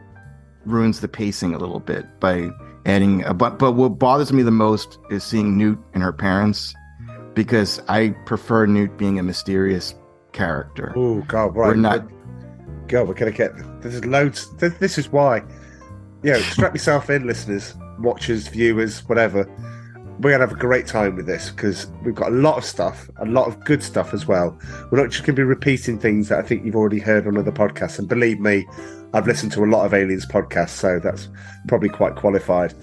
ruins 0.65 1.00
the 1.00 1.08
pacing 1.08 1.55
a 1.55 1.58
little 1.58 1.79
bit 1.79 2.05
by 2.20 2.50
adding 2.86 3.24
a 3.25 3.34
but 3.34 3.60
but 3.60 3.74
what 3.74 4.00
bothers 4.00 4.32
me 4.32 4.44
the 4.44 4.51
most 4.51 5.00
is 5.10 5.24
seeing 5.24 5.58
Newt 5.58 5.80
and 5.94 6.04
her 6.04 6.13
parents 6.13 6.74
because 7.34 7.82
I 7.88 8.10
prefer 8.25 8.65
Newt 8.65 8.98
being 8.98 9.20
a 9.20 9.24
mysterious 9.24 9.96
character. 10.32 10.94
Oh 10.96 11.22
God, 11.27 11.56
right? 11.56 11.70
We're 11.70 11.75
not 11.75 12.08
God, 12.88 13.08
we're 13.08 13.13
gonna 13.15 13.32
get. 13.32 13.54
There's 13.82 14.06
loads. 14.06 14.51
This, 14.58 14.74
this 14.75 14.98
is 14.98 15.12
why. 15.12 15.44
You 16.24 16.34
know, 16.34 16.39
strap 16.39 16.74
yourself 16.75 17.10
in, 17.10 17.25
listeners, 17.25 17.74
watchers, 18.00 18.48
viewers, 18.48 19.00
whatever. 19.08 19.50
We're 20.20 20.32
gonna 20.32 20.48
have 20.48 20.56
a 20.56 20.60
great 20.60 20.88
time 20.88 21.15
with 21.15 21.25
this 21.25 21.50
because 21.50 21.88
we've 22.04 22.15
got 22.15 22.32
a 22.32 22.36
lot 22.36 22.58
of 22.58 22.63
stuff, 22.63 23.10
a 23.18 23.25
lot 23.25 23.48
of 23.48 23.63
good 23.65 23.84
stuff 23.84 24.13
as 24.13 24.27
well. 24.27 24.58
We're 24.92 25.01
not 25.01 25.12
just 25.12 25.25
gonna 25.25 25.36
be 25.36 25.44
repeating 25.44 26.00
things 26.00 26.30
that 26.30 26.39
I 26.39 26.42
think 26.42 26.65
you've 26.65 26.75
already 26.75 27.00
heard 27.00 27.27
on 27.27 27.38
other 27.38 27.51
podcasts. 27.51 28.00
And 28.00 28.08
believe 28.08 28.39
me, 28.39 28.68
I've 29.16 29.28
listened 29.28 29.54
to 29.54 29.64
a 29.64 29.66
lot 29.66 29.86
of 29.86 29.94
aliens 29.94 30.26
podcasts, 30.26 30.70
so 30.70 31.00
that's 31.00 31.30
probably 31.68 31.90
quite 31.90 32.16
qualified. 32.16 32.74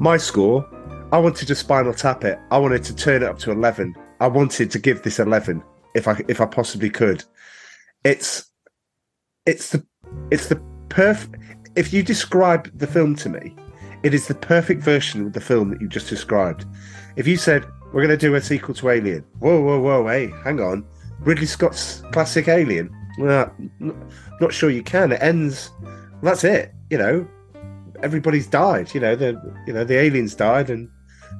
My 0.00 0.16
score, 0.16 0.68
I 1.12 1.18
wanted 1.18 1.46
to 1.46 1.54
spinal 1.54 1.94
tap 1.94 2.24
it. 2.24 2.38
I 2.50 2.58
wanted 2.58 2.82
to 2.84 2.94
turn 2.94 3.22
it 3.22 3.28
up 3.28 3.38
to 3.40 3.52
eleven. 3.52 3.94
I 4.20 4.26
wanted 4.26 4.70
to 4.72 4.78
give 4.78 5.02
this 5.02 5.20
eleven 5.20 5.62
if 5.94 6.08
I 6.08 6.20
if 6.26 6.40
I 6.40 6.46
possibly 6.46 6.90
could. 6.90 7.24
It's 8.04 8.50
it's 9.46 9.70
the 9.70 9.86
it's 10.30 10.48
the 10.48 10.56
perfect 10.88 11.36
if 11.76 11.92
you 11.92 12.02
describe 12.02 12.70
the 12.78 12.86
film 12.86 13.14
to 13.16 13.28
me 13.28 13.56
it 14.02 14.12
is 14.12 14.26
the 14.26 14.34
perfect 14.34 14.82
version 14.82 15.26
of 15.26 15.32
the 15.32 15.40
film 15.40 15.70
that 15.70 15.80
you 15.80 15.88
just 15.88 16.08
described 16.08 16.66
if 17.16 17.26
you 17.26 17.36
said 17.36 17.64
we're 17.92 18.06
going 18.06 18.08
to 18.08 18.16
do 18.16 18.34
a 18.34 18.40
sequel 18.40 18.74
to 18.74 18.90
alien 18.90 19.24
whoa 19.38 19.60
whoa 19.60 19.80
whoa 19.80 20.06
hey 20.06 20.30
hang 20.44 20.60
on 20.60 20.84
ridley 21.20 21.46
scott's 21.46 22.02
classic 22.12 22.46
alien 22.48 22.94
well 23.18 23.52
not 24.40 24.52
sure 24.52 24.70
you 24.70 24.82
can 24.82 25.12
it 25.12 25.22
ends 25.22 25.70
that's 26.22 26.44
it 26.44 26.72
you 26.90 26.98
know 26.98 27.26
everybody's 28.02 28.46
died 28.46 28.92
you 28.94 29.00
know 29.00 29.14
the 29.14 29.38
you 29.66 29.72
know 29.72 29.84
the 29.84 29.98
aliens 29.98 30.34
died 30.34 30.70
and 30.70 30.88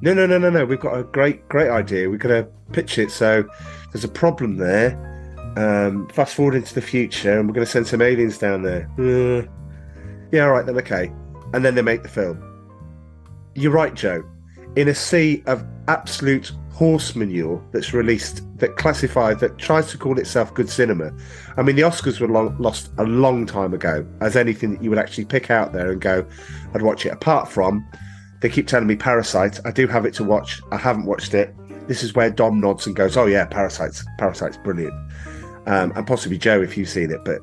no 0.01 0.13
no 0.15 0.27
no 0.27 0.39
no 0.39 0.51
no 0.51 0.65
we've 0.65 0.81
got 0.81 0.99
a 0.99 1.03
great 1.05 1.49
great 1.49 1.71
idea 1.71 2.09
we're 2.09 2.17
going 2.17 2.45
to 2.45 2.51
pitch 2.73 2.99
it 2.99 3.11
so 3.11 3.45
there's 3.93 4.05
a 4.05 4.09
problem 4.09 4.57
there 4.57 4.97
um, 5.57 6.09
fast 6.09 6.35
forward 6.35 6.55
into 6.55 6.75
the 6.75 6.81
future, 6.81 7.39
and 7.39 7.49
we're 7.49 7.55
going 7.55 7.67
to 7.67 7.71
send 7.71 7.87
some 7.87 8.01
aliens 8.01 8.39
down 8.39 8.63
there. 8.63 8.89
Uh, 8.99 9.47
yeah, 10.31 10.45
all 10.45 10.53
right 10.53 10.65
then, 10.65 10.77
okay. 10.79 11.13
And 11.53 11.65
then 11.65 11.75
they 11.75 11.83
make 11.83 12.03
the 12.03 12.09
film. 12.09 12.43
You're 13.55 13.73
right, 13.73 13.95
Joe. 13.95 14.25
In 14.77 14.89
a 14.89 14.95
sea 14.95 15.43
of 15.47 15.65
absolute 15.89 16.53
horse 16.73 17.15
manure 17.15 17.63
that's 17.73 17.93
released, 17.93 18.43
that 18.59 18.77
classified, 18.77 19.39
that 19.41 19.59
tries 19.59 19.91
to 19.91 19.99
call 19.99 20.19
itself 20.19 20.55
good 20.55 20.69
cinema. 20.69 21.13
I 21.57 21.63
mean, 21.63 21.77
the 21.77 21.83
Oscars 21.83 22.21
were 22.21 22.29
long, 22.29 22.57
lost 22.59 22.91
a 22.99 23.05
long 23.05 23.45
time 23.47 23.75
ago 23.75 24.07
as 24.21 24.37
anything 24.37 24.73
that 24.73 24.83
you 24.83 24.89
would 24.91 24.99
actually 24.99 25.27
pick 25.27 25.51
out 25.51 25.73
there 25.73 25.93
and 25.93 26.01
go, 26.01 26.27
I'd 26.75 26.83
watch 26.83 27.05
it. 27.05 27.11
Apart 27.11 27.49
from, 27.49 27.87
they 28.41 28.49
keep 28.49 28.67
telling 28.67 28.87
me 28.87 28.97
Parasite. 28.97 29.61
I 29.67 29.71
do 29.71 29.87
have 29.87 30.07
it 30.07 30.15
to 30.15 30.25
watch. 30.25 30.61
I 30.73 30.77
haven't 30.77 31.05
watched 31.05 31.35
it. 31.35 31.55
This 31.87 32.03
is 32.03 32.15
where 32.15 32.31
Dom 32.31 32.61
nods 32.61 32.87
and 32.87 32.95
goes, 32.95 33.17
"Oh 33.17 33.27
yeah, 33.27 33.45
Parasite's 33.45 34.05
Parasite's 34.19 34.57
brilliant." 34.57 34.95
um, 35.67 35.93
and 35.95 36.07
possibly 36.07 36.39
Joe 36.39 36.61
if 36.63 36.77
you've 36.77 36.89
seen 36.89 37.11
it, 37.11 37.25
but 37.25 37.41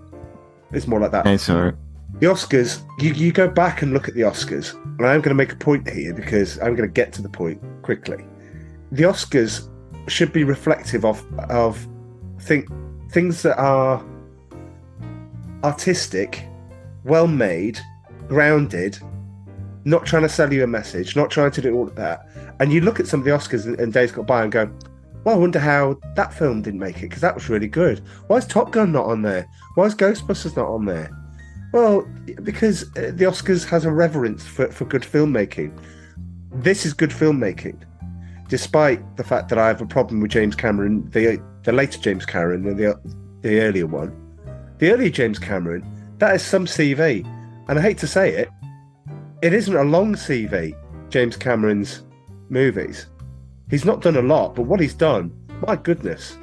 it's 0.71 0.88
more 0.88 0.99
like 0.99 1.12
that. 1.12 1.25
Okay, 1.25 1.38
so 1.38 1.71
The 2.15 2.26
Oscars, 2.26 2.84
you, 3.00 3.13
you 3.13 3.32
go 3.32 3.48
back 3.48 3.82
and 3.82 3.93
look 3.93 4.10
at 4.10 4.13
the 4.13 4.22
Oscars, 4.22 4.74
and 4.74 5.06
I'm 5.06 5.22
going 5.22 5.30
to 5.30 5.36
make 5.36 5.54
a 5.54 5.56
point 5.56 5.89
here 5.89 6.13
because 6.13 6.58
I'm 6.60 6.76
going 6.76 6.89
to 6.89 6.93
get 6.93 7.13
to 7.13 7.22
the 7.22 7.30
point 7.30 7.62
quickly. 7.82 8.26
The 8.91 9.04
Oscars 9.04 9.69
should 10.08 10.34
be 10.34 10.43
reflective 10.43 11.06
of 11.06 11.24
of 11.50 11.88
think 12.41 12.67
things 13.12 13.41
that 13.43 13.58
are 13.58 14.04
artistic, 15.63 16.45
well 17.04 17.28
made, 17.28 17.80
grounded, 18.28 19.00
not 19.86 20.06
trying 20.06 20.24
to 20.24 20.30
sell 20.30 20.52
you 20.52 20.63
a 20.63 20.67
message, 20.67 21.15
not 21.15 21.30
trying 21.30 21.52
to 21.52 21.62
do 21.62 21.74
all 21.74 21.88
of 21.88 21.95
that. 21.95 22.28
And 22.60 22.72
you 22.74 22.82
look 22.82 23.00
at 23.00 23.08
some 23.08 23.22
of 23.22 23.26
the 23.26 23.32
Oscars 23.32 23.65
and, 23.65 23.80
and 23.80 23.93
days 23.93 24.12
got 24.12 24.28
by 24.28 24.43
and 24.43 24.52
go, 24.52 24.69
well, 25.24 25.36
I 25.36 25.38
wonder 25.38 25.60
how 25.60 25.98
that 26.15 26.34
film 26.34 26.62
didn't 26.62 26.80
make 26.80 26.98
it 26.98 27.02
because 27.04 27.22
that 27.22 27.36
was 27.36 27.50
really 27.50 27.67
good. 27.67 28.02
Why 28.28 28.38
is 28.38 28.48
Top 28.48 28.72
Gun 28.72 28.91
not 28.91 29.06
on 29.06 29.22
there? 29.22 29.48
Why 29.76 29.86
is 29.86 29.95
Ghostbusters 29.95 30.56
not 30.56 30.67
on 30.67 30.86
there? 30.86 31.12
Well, 31.71 32.08
because 32.43 32.84
uh, 32.97 33.12
the 33.13 33.25
Oscars 33.25 33.67
has 33.69 33.86
a 33.86 33.91
reverence 33.91 34.45
for, 34.45 34.71
for 34.71 34.86
good 34.86 35.03
filmmaking. 35.03 35.77
This 36.51 36.86
is 36.86 36.93
good 36.93 37.12
filmmaking, 37.12 37.84
despite 38.47 39.17
the 39.17 39.23
fact 39.23 39.49
that 39.49 39.60
I 39.60 39.67
have 39.67 39.82
a 39.82 39.86
problem 39.86 40.19
with 40.19 40.32
James 40.32 40.55
Cameron, 40.55 41.08
the 41.12 41.41
the 41.63 41.71
later 41.71 41.99
James 41.99 42.25
Cameron 42.25 42.63
than 42.63 42.77
the 42.77 42.99
the 43.41 43.62
earlier 43.62 43.86
one. 43.86 44.15
The 44.79 44.91
earlier 44.91 45.10
James 45.10 45.38
Cameron, 45.38 45.86
that 46.17 46.36
is 46.36 46.41
some 46.41 46.65
CV, 46.65 47.25
and 47.67 47.77
I 47.77 47.82
hate 47.82 47.97
to 47.99 48.08
say 48.08 48.34
it, 48.34 48.49
it 49.41 49.53
isn't 49.53 49.75
a 49.75 49.84
long 49.84 50.15
CV. 50.15 50.73
James 51.10 51.36
Cameron's 51.36 52.03
movies. 52.49 53.08
He's 53.69 53.86
not 53.86 54.01
done 54.01 54.15
a 54.15 54.21
lot, 54.21 54.55
but 54.55 54.63
what 54.63 54.79
he's 54.79 54.93
done, 54.93 55.32
my 55.67 55.75
goodness, 55.75 56.38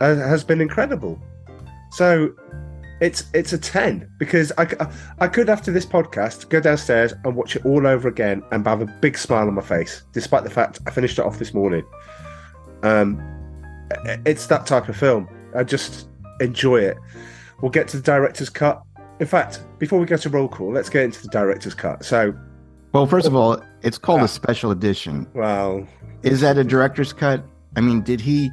uh, 0.00 0.14
has 0.16 0.44
been 0.44 0.60
incredible. 0.60 1.20
So 1.92 2.34
it's 3.00 3.24
it's 3.34 3.52
a 3.52 3.58
10 3.58 4.10
because 4.18 4.52
I, 4.56 4.66
I 5.18 5.28
could 5.28 5.50
after 5.50 5.70
this 5.70 5.84
podcast 5.84 6.48
go 6.48 6.60
downstairs 6.60 7.12
and 7.24 7.36
watch 7.36 7.54
it 7.56 7.64
all 7.66 7.86
over 7.86 8.08
again 8.08 8.42
and 8.52 8.66
have 8.66 8.80
a 8.80 8.86
big 8.86 9.18
smile 9.18 9.46
on 9.46 9.54
my 9.54 9.62
face 9.62 10.02
despite 10.12 10.44
the 10.44 10.50
fact 10.50 10.80
i 10.86 10.90
finished 10.90 11.18
it 11.18 11.24
off 11.24 11.38
this 11.38 11.52
morning. 11.52 11.84
Um 12.82 13.22
it's 14.24 14.46
that 14.46 14.66
type 14.66 14.88
of 14.88 14.96
film. 14.96 15.28
I 15.54 15.62
just 15.62 16.08
enjoy 16.40 16.80
it. 16.80 16.96
We'll 17.60 17.70
get 17.70 17.86
to 17.88 17.98
the 17.98 18.02
director's 18.02 18.50
cut. 18.50 18.82
In 19.20 19.26
fact 19.26 19.60
before 19.78 19.98
we 19.98 20.06
go 20.06 20.16
to 20.16 20.30
roll 20.30 20.48
call 20.48 20.72
let's 20.72 20.88
get 20.88 21.04
into 21.04 21.22
the 21.22 21.28
director's 21.28 21.74
cut. 21.74 22.04
So 22.04 22.34
well, 22.92 23.06
first 23.06 23.26
of 23.26 23.34
all, 23.34 23.62
it's 23.82 23.98
called 23.98 24.22
a 24.22 24.28
special 24.28 24.70
edition. 24.70 25.26
well 25.34 25.86
Is 26.22 26.40
that 26.40 26.56
a 26.56 26.64
director's 26.64 27.12
cut? 27.12 27.44
I 27.76 27.82
mean, 27.82 28.00
did 28.00 28.22
he 28.22 28.50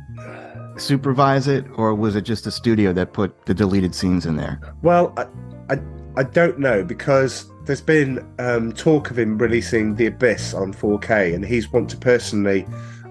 supervise 0.78 1.48
it, 1.48 1.66
or 1.76 1.94
was 1.94 2.16
it 2.16 2.22
just 2.22 2.48
a 2.48 2.52
studio 2.52 2.94
that 2.94 3.14
put 3.14 3.46
the 3.46 3.54
deleted 3.54 3.94
scenes 3.96 4.26
in 4.26 4.36
there? 4.36 4.60
Well, 4.82 5.14
I, 5.18 5.28
I, 5.74 5.80
I 6.18 6.24
don't 6.24 6.60
know 6.60 6.84
because 6.84 7.50
there's 7.66 7.82
been 7.82 8.26
um, 8.40 8.74
talk 8.74 9.10
of 9.12 9.18
him 9.18 9.38
releasing 9.38 9.96
The 9.96 10.08
Abyss 10.08 10.54
on 10.54 10.74
4K, 10.74 11.34
and 11.34 11.46
he's 11.46 11.72
want 11.72 11.90
to 11.92 11.98
personally 11.98 12.66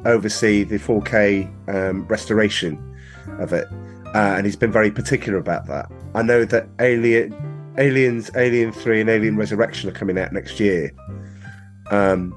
oversee 0.04 0.64
the 0.64 0.78
4K 0.78 1.48
um, 1.68 2.06
restoration 2.06 2.78
of 3.38 3.52
it, 3.52 3.66
uh, 4.14 4.34
and 4.36 4.44
he's 4.46 4.56
been 4.56 4.72
very 4.72 4.90
particular 4.90 5.38
about 5.38 5.66
that. 5.66 5.90
I 6.14 6.22
know 6.22 6.44
that 6.44 6.68
Alien, 6.80 7.34
Aliens, 7.78 8.30
Alien 8.36 8.72
Three, 8.72 9.00
and 9.00 9.08
Alien 9.08 9.36
Resurrection 9.36 9.88
are 9.88 9.94
coming 9.94 10.18
out 10.18 10.32
next 10.32 10.60
year. 10.60 10.92
Um, 11.90 12.34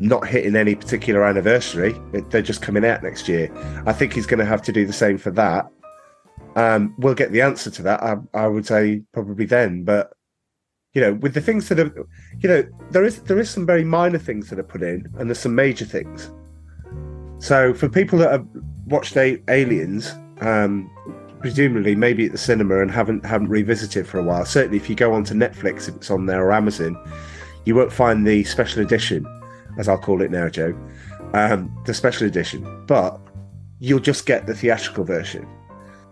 not 0.00 0.26
hitting 0.26 0.56
any 0.56 0.74
particular 0.74 1.24
anniversary; 1.24 1.94
they're 2.30 2.42
just 2.42 2.62
coming 2.62 2.84
out 2.84 3.02
next 3.02 3.28
year. 3.28 3.50
I 3.86 3.92
think 3.92 4.12
he's 4.12 4.26
going 4.26 4.40
to 4.40 4.44
have 4.44 4.62
to 4.62 4.72
do 4.72 4.86
the 4.86 4.92
same 4.92 5.18
for 5.18 5.30
that. 5.32 5.70
Um, 6.56 6.94
we'll 6.98 7.14
get 7.14 7.32
the 7.32 7.42
answer 7.42 7.70
to 7.70 7.82
that. 7.82 8.02
I, 8.02 8.16
I 8.32 8.46
would 8.46 8.66
say 8.66 9.02
probably 9.12 9.44
then, 9.44 9.84
but 9.84 10.12
you 10.94 11.00
know, 11.00 11.14
with 11.14 11.34
the 11.34 11.40
things 11.40 11.68
that 11.68 11.80
are, 11.80 11.92
you 12.38 12.48
know, 12.48 12.64
there 12.90 13.04
is 13.04 13.20
there 13.22 13.38
is 13.38 13.50
some 13.50 13.66
very 13.66 13.84
minor 13.84 14.18
things 14.18 14.48
that 14.50 14.58
are 14.58 14.64
put 14.64 14.82
in, 14.82 15.06
and 15.18 15.28
there's 15.28 15.40
some 15.40 15.54
major 15.54 15.84
things. 15.84 16.30
So 17.38 17.74
for 17.74 17.88
people 17.88 18.18
that 18.20 18.30
have 18.30 18.46
watched 18.86 19.16
a- 19.16 19.42
Aliens, 19.48 20.14
um, 20.40 20.88
presumably 21.40 21.96
maybe 21.96 22.26
at 22.26 22.32
the 22.32 22.38
cinema 22.38 22.80
and 22.80 22.90
haven't 22.90 23.26
haven't 23.26 23.48
revisited 23.48 24.06
for 24.06 24.18
a 24.18 24.22
while, 24.22 24.44
certainly 24.44 24.76
if 24.76 24.88
you 24.88 24.94
go 24.94 25.12
onto 25.12 25.34
Netflix, 25.34 25.88
if 25.88 25.96
it's 25.96 26.10
on 26.10 26.26
there 26.26 26.44
or 26.44 26.52
Amazon, 26.52 26.96
you 27.64 27.74
won't 27.74 27.92
find 27.92 28.24
the 28.24 28.44
special 28.44 28.80
edition, 28.80 29.26
as 29.78 29.88
I'll 29.88 29.98
call 29.98 30.22
it 30.22 30.30
now, 30.30 30.48
Joe, 30.48 30.76
um, 31.34 31.76
the 31.84 31.94
special 31.94 32.26
edition, 32.26 32.84
but 32.86 33.20
you'll 33.80 34.00
just 34.00 34.26
get 34.26 34.46
the 34.46 34.54
theatrical 34.54 35.04
version. 35.04 35.46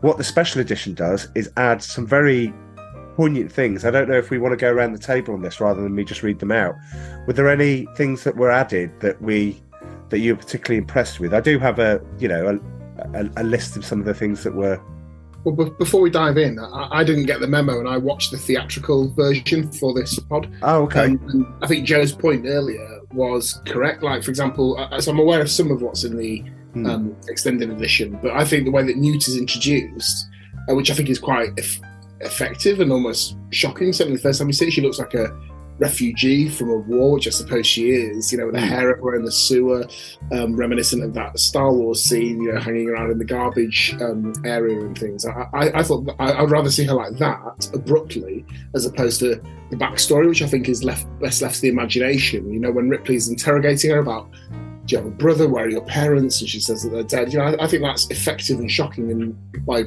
What 0.01 0.19
the 0.19 0.25
special 0.25 0.61
edition 0.61 0.95
does 0.95 1.29
is 1.35 1.51
add 1.57 1.83
some 1.83 2.07
very 2.07 2.53
poignant 3.15 3.53
things. 3.53 3.85
I 3.85 3.91
don't 3.91 4.09
know 4.09 4.19
if 4.19 4.31
we 4.31 4.39
want 4.39 4.53
to 4.53 4.57
go 4.57 4.71
around 4.71 4.93
the 4.93 4.99
table 4.99 5.35
on 5.35 5.43
this 5.43 5.61
rather 5.61 5.83
than 5.83 5.95
me 5.95 6.05
just 6.05 6.23
read 6.23 6.39
them 6.39 6.51
out. 6.53 6.75
Were 7.27 7.33
there 7.33 7.49
any 7.49 7.87
things 7.97 8.25
that 8.25 8.37
were 8.37 8.51
added 8.51 8.99
that 9.01 9.21
we 9.23 9.63
that 10.09 10.19
you 10.19 10.35
were 10.35 10.39
particularly 10.41 10.79
impressed 10.79 11.21
with? 11.21 11.33
I 11.33 11.41
do 11.41 11.59
have 11.59 11.79
a 11.79 12.01
you 12.19 12.29
know 12.29 12.59
a, 13.15 13.21
a, 13.21 13.31
a 13.39 13.45
list 13.45 13.77
of 13.77 13.85
some 13.85 14.01
of 14.01 14.07
the 14.07 14.15
things 14.15 14.43
that 14.45 14.55
were. 14.55 14.81
Well, 15.45 15.57
be- 15.57 15.75
before 15.79 16.01
we 16.01 16.11
dive 16.11 16.39
in, 16.39 16.59
I, 16.59 16.89
I 16.91 17.05
didn't 17.05 17.27
get 17.27 17.41
the 17.41 17.49
memo, 17.49 17.79
and 17.79 17.89
I 17.89 17.97
watched 17.97 18.31
the 18.31 18.39
theatrical 18.39 19.09
version 19.15 19.71
for 19.73 19.93
this 19.93 20.19
pod. 20.19 20.53
Oh, 20.63 20.83
okay. 20.85 21.07
Um, 21.07 21.21
and 21.29 21.47
I 21.63 21.67
think 21.67 21.87
Joe's 21.87 22.13
point 22.13 22.47
earlier 22.47 23.02
was 23.15 23.61
correct. 23.67 24.03
Like, 24.03 24.23
for 24.23 24.31
example, 24.31 24.79
as 24.93 25.09
I'm 25.09 25.19
aware 25.19 25.41
of 25.41 25.51
some 25.51 25.71
of 25.71 25.83
what's 25.83 26.05
in 26.05 26.17
the 26.17 26.43
Hmm. 26.75 26.87
um, 26.87 27.17
extended 27.29 27.69
edition. 27.71 28.19
But 28.23 28.31
I 28.33 28.45
think 28.47 28.65
the 28.65 28.71
way 28.71 28.83
that 28.83 28.97
Newt 28.97 29.29
is 29.29 29.37
introduced, 29.37 30.27
uh, 30.71 30.75
which 30.75 30.91
I 30.91 30.95
think 30.95 31.11
is 31.11 31.19
quite 31.19 31.51
eff- 31.59 31.81
effective 32.21 32.81
and 32.81 32.91
almost 32.91 33.37
shocking. 33.51 33.93
Certainly, 33.93 34.17
the 34.17 34.23
first 34.23 34.39
time 34.39 34.49
you 34.49 34.55
see 34.55 34.69
it, 34.69 34.73
she 34.73 34.81
looks 34.81 34.99
like 34.99 35.13
a 35.13 35.37
refugee 35.79 36.49
from 36.49 36.71
a 36.71 36.77
war, 36.77 37.13
which 37.15 37.27
I 37.27 37.31
suppose 37.31 37.67
she 37.67 37.91
is. 37.91 38.31
You 38.33 38.39
know, 38.39 38.47
with 38.47 38.55
the 38.55 38.61
Hmm. 38.61 38.67
hair 38.69 38.91
everywhere 38.93 39.15
in 39.17 39.25
the 39.25 39.33
sewer, 39.33 39.87
um, 40.31 40.55
reminiscent 40.55 41.03
of 41.03 41.15
that 41.15 41.39
Star 41.39 41.73
Wars 41.73 42.03
scene. 42.03 42.41
You 42.43 42.53
know, 42.53 42.61
hanging 42.61 42.89
around 42.89 43.11
in 43.11 43.19
the 43.19 43.25
garbage 43.25 43.97
um, 44.01 44.33
area 44.45 44.79
and 44.81 44.97
things. 44.97 45.27
I, 45.27 45.47
I, 45.53 45.81
I 45.81 45.83
thought 45.83 46.09
I, 46.19 46.33
I'd 46.33 46.51
rather 46.51 46.71
see 46.71 46.85
her 46.85 46.95
like 46.95 47.17
that 47.19 47.69
abruptly 47.75 48.45
as 48.75 48.87
opposed 48.87 49.21
to 49.21 49.41
the 49.71 49.77
backstory, 49.77 50.29
which 50.29 50.43
I 50.43 50.47
think 50.47 50.69
is 50.69 50.85
left 50.85 51.07
best 51.21 51.43
left 51.43 51.57
to 51.57 51.61
the 51.63 51.69
imagination. 51.69 52.53
You 52.53 52.61
know, 52.61 52.71
when 52.71 52.89
Ripley's 52.89 53.29
interrogating 53.29 53.91
her 53.91 53.99
about 53.99 54.31
do 54.85 54.97
you 54.97 54.99
have 54.99 55.07
a 55.07 55.15
brother? 55.15 55.49
Where 55.49 55.67
are 55.67 55.69
your 55.71 55.85
parents? 55.85 56.41
And 56.41 56.51
she 56.51 56.59
says 56.59 56.83
that 56.83 56.91
they're 56.91 57.05
dead. 57.05 57.33
You 57.33 57.39
know, 57.39 57.45
I, 57.45 57.65
I 57.65 57.67
think 57.69 57.83
that's 57.83 58.11
effective 58.11 58.59
and 58.59 58.69
shocking. 58.69 59.13
And 59.13 59.37
like 59.69 59.87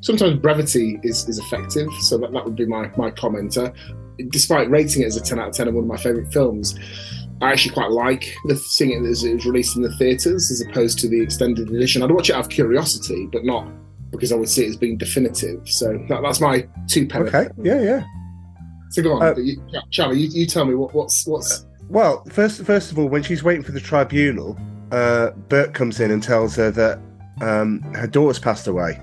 sometimes 0.00 0.38
brevity 0.38 1.00
is, 1.02 1.28
is 1.28 1.40
effective. 1.40 1.88
So 2.02 2.16
that, 2.18 2.30
that 2.32 2.44
would 2.44 2.54
be 2.54 2.66
my 2.66 2.88
my 2.96 3.10
commenter. 3.10 3.74
Despite 4.30 4.70
rating 4.70 5.02
it 5.02 5.06
as 5.06 5.16
a 5.16 5.20
ten 5.20 5.38
out 5.38 5.48
of 5.48 5.54
ten 5.54 5.68
and 5.68 5.76
one 5.76 5.84
of 5.84 5.88
my 5.88 5.96
favourite 5.96 6.32
films, 6.32 6.78
I 7.42 7.52
actually 7.52 7.74
quite 7.74 7.90
like 7.90 8.34
the 8.46 8.56
seeing 8.56 9.04
it 9.04 9.08
as 9.08 9.22
it 9.24 9.34
was 9.34 9.46
released 9.46 9.76
in 9.76 9.82
the 9.82 9.94
theatres 9.96 10.50
as 10.50 10.62
opposed 10.62 10.98
to 11.00 11.08
the 11.08 11.20
extended 11.20 11.68
edition. 11.70 12.02
I'd 12.02 12.10
watch 12.10 12.30
it 12.30 12.34
out 12.34 12.40
of 12.40 12.48
curiosity, 12.48 13.28
but 13.30 13.44
not 13.44 13.68
because 14.10 14.32
I 14.32 14.36
would 14.36 14.48
see 14.48 14.64
it 14.64 14.70
as 14.70 14.76
being 14.76 14.96
definitive. 14.96 15.68
So 15.68 16.02
that, 16.08 16.22
that's 16.22 16.40
my 16.40 16.66
two 16.88 17.06
pence. 17.06 17.28
Okay. 17.28 17.48
Yeah, 17.62 17.80
yeah. 17.80 18.04
So 18.90 19.02
go 19.02 19.14
on, 19.14 19.22
Uh, 19.22 19.34
you, 19.36 19.62
Charlie. 19.90 20.20
You, 20.20 20.28
you 20.30 20.46
tell 20.46 20.64
me 20.64 20.74
what, 20.74 20.94
what's 20.94 21.26
what's 21.26 21.66
Well, 21.88 22.24
first 22.30 22.62
first 22.64 22.92
of 22.92 22.98
all, 22.98 23.08
when 23.08 23.22
she's 23.22 23.42
waiting 23.42 23.62
for 23.62 23.72
the 23.72 23.80
tribunal, 23.80 24.56
uh, 24.92 25.30
Burke 25.48 25.74
comes 25.74 26.00
in 26.00 26.10
and 26.10 26.22
tells 26.22 26.56
her 26.56 26.70
that 26.70 27.00
um, 27.42 27.82
her 27.94 28.06
daughter's 28.06 28.38
passed 28.38 28.66
away, 28.66 28.98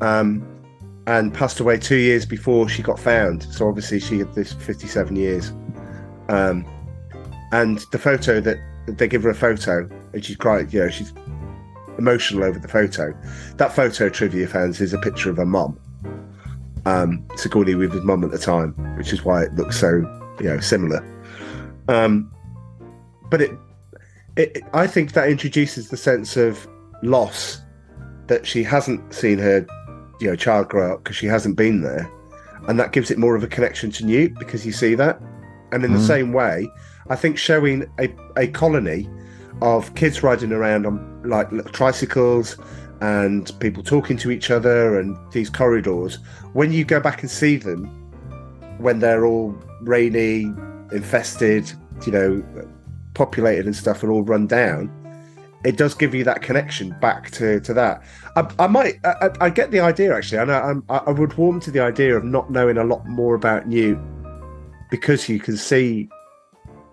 um, 0.00 0.44
and 1.06 1.34
passed 1.34 1.60
away 1.60 1.78
two 1.78 1.96
years 1.96 2.24
before 2.26 2.68
she 2.68 2.82
got 2.82 2.98
found. 2.98 3.42
So 3.42 3.68
obviously 3.68 4.00
she 4.00 4.18
had 4.18 4.32
this 4.34 4.52
fifty-seven 4.52 5.16
years, 5.16 5.52
um, 6.28 6.64
and 7.52 7.84
the 7.92 7.98
photo 7.98 8.40
that 8.40 8.58
they 8.86 9.08
give 9.08 9.22
her 9.22 9.30
a 9.30 9.34
photo, 9.34 9.88
and 10.12 10.24
she's 10.24 10.36
crying. 10.36 10.68
You 10.70 10.80
know, 10.80 10.90
she's 10.90 11.12
emotional 11.98 12.44
over 12.44 12.58
the 12.58 12.68
photo. 12.68 13.14
That 13.56 13.72
photo, 13.74 14.08
trivia 14.08 14.48
fans, 14.48 14.80
is 14.80 14.92
a 14.92 14.98
picture 14.98 15.30
of 15.30 15.36
her 15.36 15.46
mum. 15.46 15.78
Um, 16.86 17.26
Sigourney 17.36 17.74
Weaver's 17.74 18.02
mum 18.02 18.24
at 18.24 18.30
the 18.30 18.38
time, 18.38 18.72
which 18.96 19.12
is 19.12 19.24
why 19.24 19.44
it 19.44 19.54
looks 19.54 19.78
so 19.78 19.88
you 20.40 20.46
know 20.46 20.60
similar. 20.60 21.02
Um, 21.88 22.30
but 23.30 23.40
it, 23.42 23.50
it, 24.36 24.62
I 24.72 24.86
think 24.86 25.12
that 25.12 25.28
introduces 25.28 25.88
the 25.88 25.96
sense 25.96 26.36
of 26.36 26.66
loss 27.02 27.60
that 28.26 28.46
she 28.46 28.62
hasn't 28.62 29.12
seen 29.12 29.38
her, 29.38 29.66
you 30.20 30.28
know, 30.28 30.36
child 30.36 30.68
grow 30.68 30.94
up 30.94 31.02
because 31.04 31.16
she 31.16 31.26
hasn't 31.26 31.56
been 31.56 31.82
there, 31.82 32.10
and 32.68 32.78
that 32.80 32.92
gives 32.92 33.10
it 33.10 33.18
more 33.18 33.34
of 33.36 33.42
a 33.42 33.46
connection 33.48 33.90
to 33.92 34.04
Newt 34.04 34.38
because 34.38 34.64
you 34.64 34.72
see 34.72 34.94
that. 34.94 35.20
And 35.72 35.84
in 35.84 35.92
the 35.92 35.98
Mhm. 35.98 36.06
same 36.06 36.32
way, 36.32 36.68
I 37.10 37.16
think 37.16 37.36
showing 37.36 37.86
a, 37.98 38.08
a 38.36 38.46
colony 38.48 39.08
of 39.60 39.94
kids 39.94 40.22
riding 40.22 40.52
around 40.52 40.86
on 40.86 41.22
like 41.24 41.50
tricycles 41.72 42.56
and 43.00 43.50
people 43.60 43.82
talking 43.82 44.16
to 44.18 44.30
each 44.30 44.50
other 44.50 44.98
and 44.98 45.16
these 45.32 45.50
corridors, 45.50 46.18
when 46.52 46.72
you 46.72 46.84
go 46.84 47.00
back 47.00 47.22
and 47.22 47.30
see 47.30 47.56
them 47.56 47.84
when 48.78 49.00
they're 49.00 49.24
all 49.24 49.54
rainy, 49.82 50.52
infested, 50.92 51.70
you 52.06 52.12
know, 52.12 52.42
populated 53.14 53.66
and 53.66 53.76
stuff, 53.76 54.02
and 54.02 54.10
all 54.10 54.22
run 54.22 54.46
down, 54.46 54.90
it 55.64 55.76
does 55.76 55.94
give 55.94 56.14
you 56.14 56.24
that 56.24 56.42
connection 56.42 56.94
back 57.00 57.30
to 57.32 57.60
to 57.60 57.74
that. 57.74 58.02
I, 58.36 58.48
I 58.58 58.66
might, 58.66 58.94
I, 59.04 59.14
I- 59.28 59.44
I 59.46 59.50
get 59.50 59.70
the 59.70 59.80
idea 59.80 60.14
actually. 60.16 60.38
I 60.38 60.44
know 60.44 60.60
I'm, 60.60 60.84
I 60.88 60.98
I 60.98 61.10
would 61.10 61.34
warm 61.36 61.60
to 61.60 61.70
the 61.70 61.80
idea 61.80 62.16
of 62.16 62.24
not 62.24 62.50
knowing 62.50 62.76
a 62.78 62.84
lot 62.84 63.06
more 63.06 63.34
about 63.34 63.66
Newt 63.66 63.98
because 64.90 65.28
you 65.28 65.40
can 65.40 65.56
see, 65.56 66.08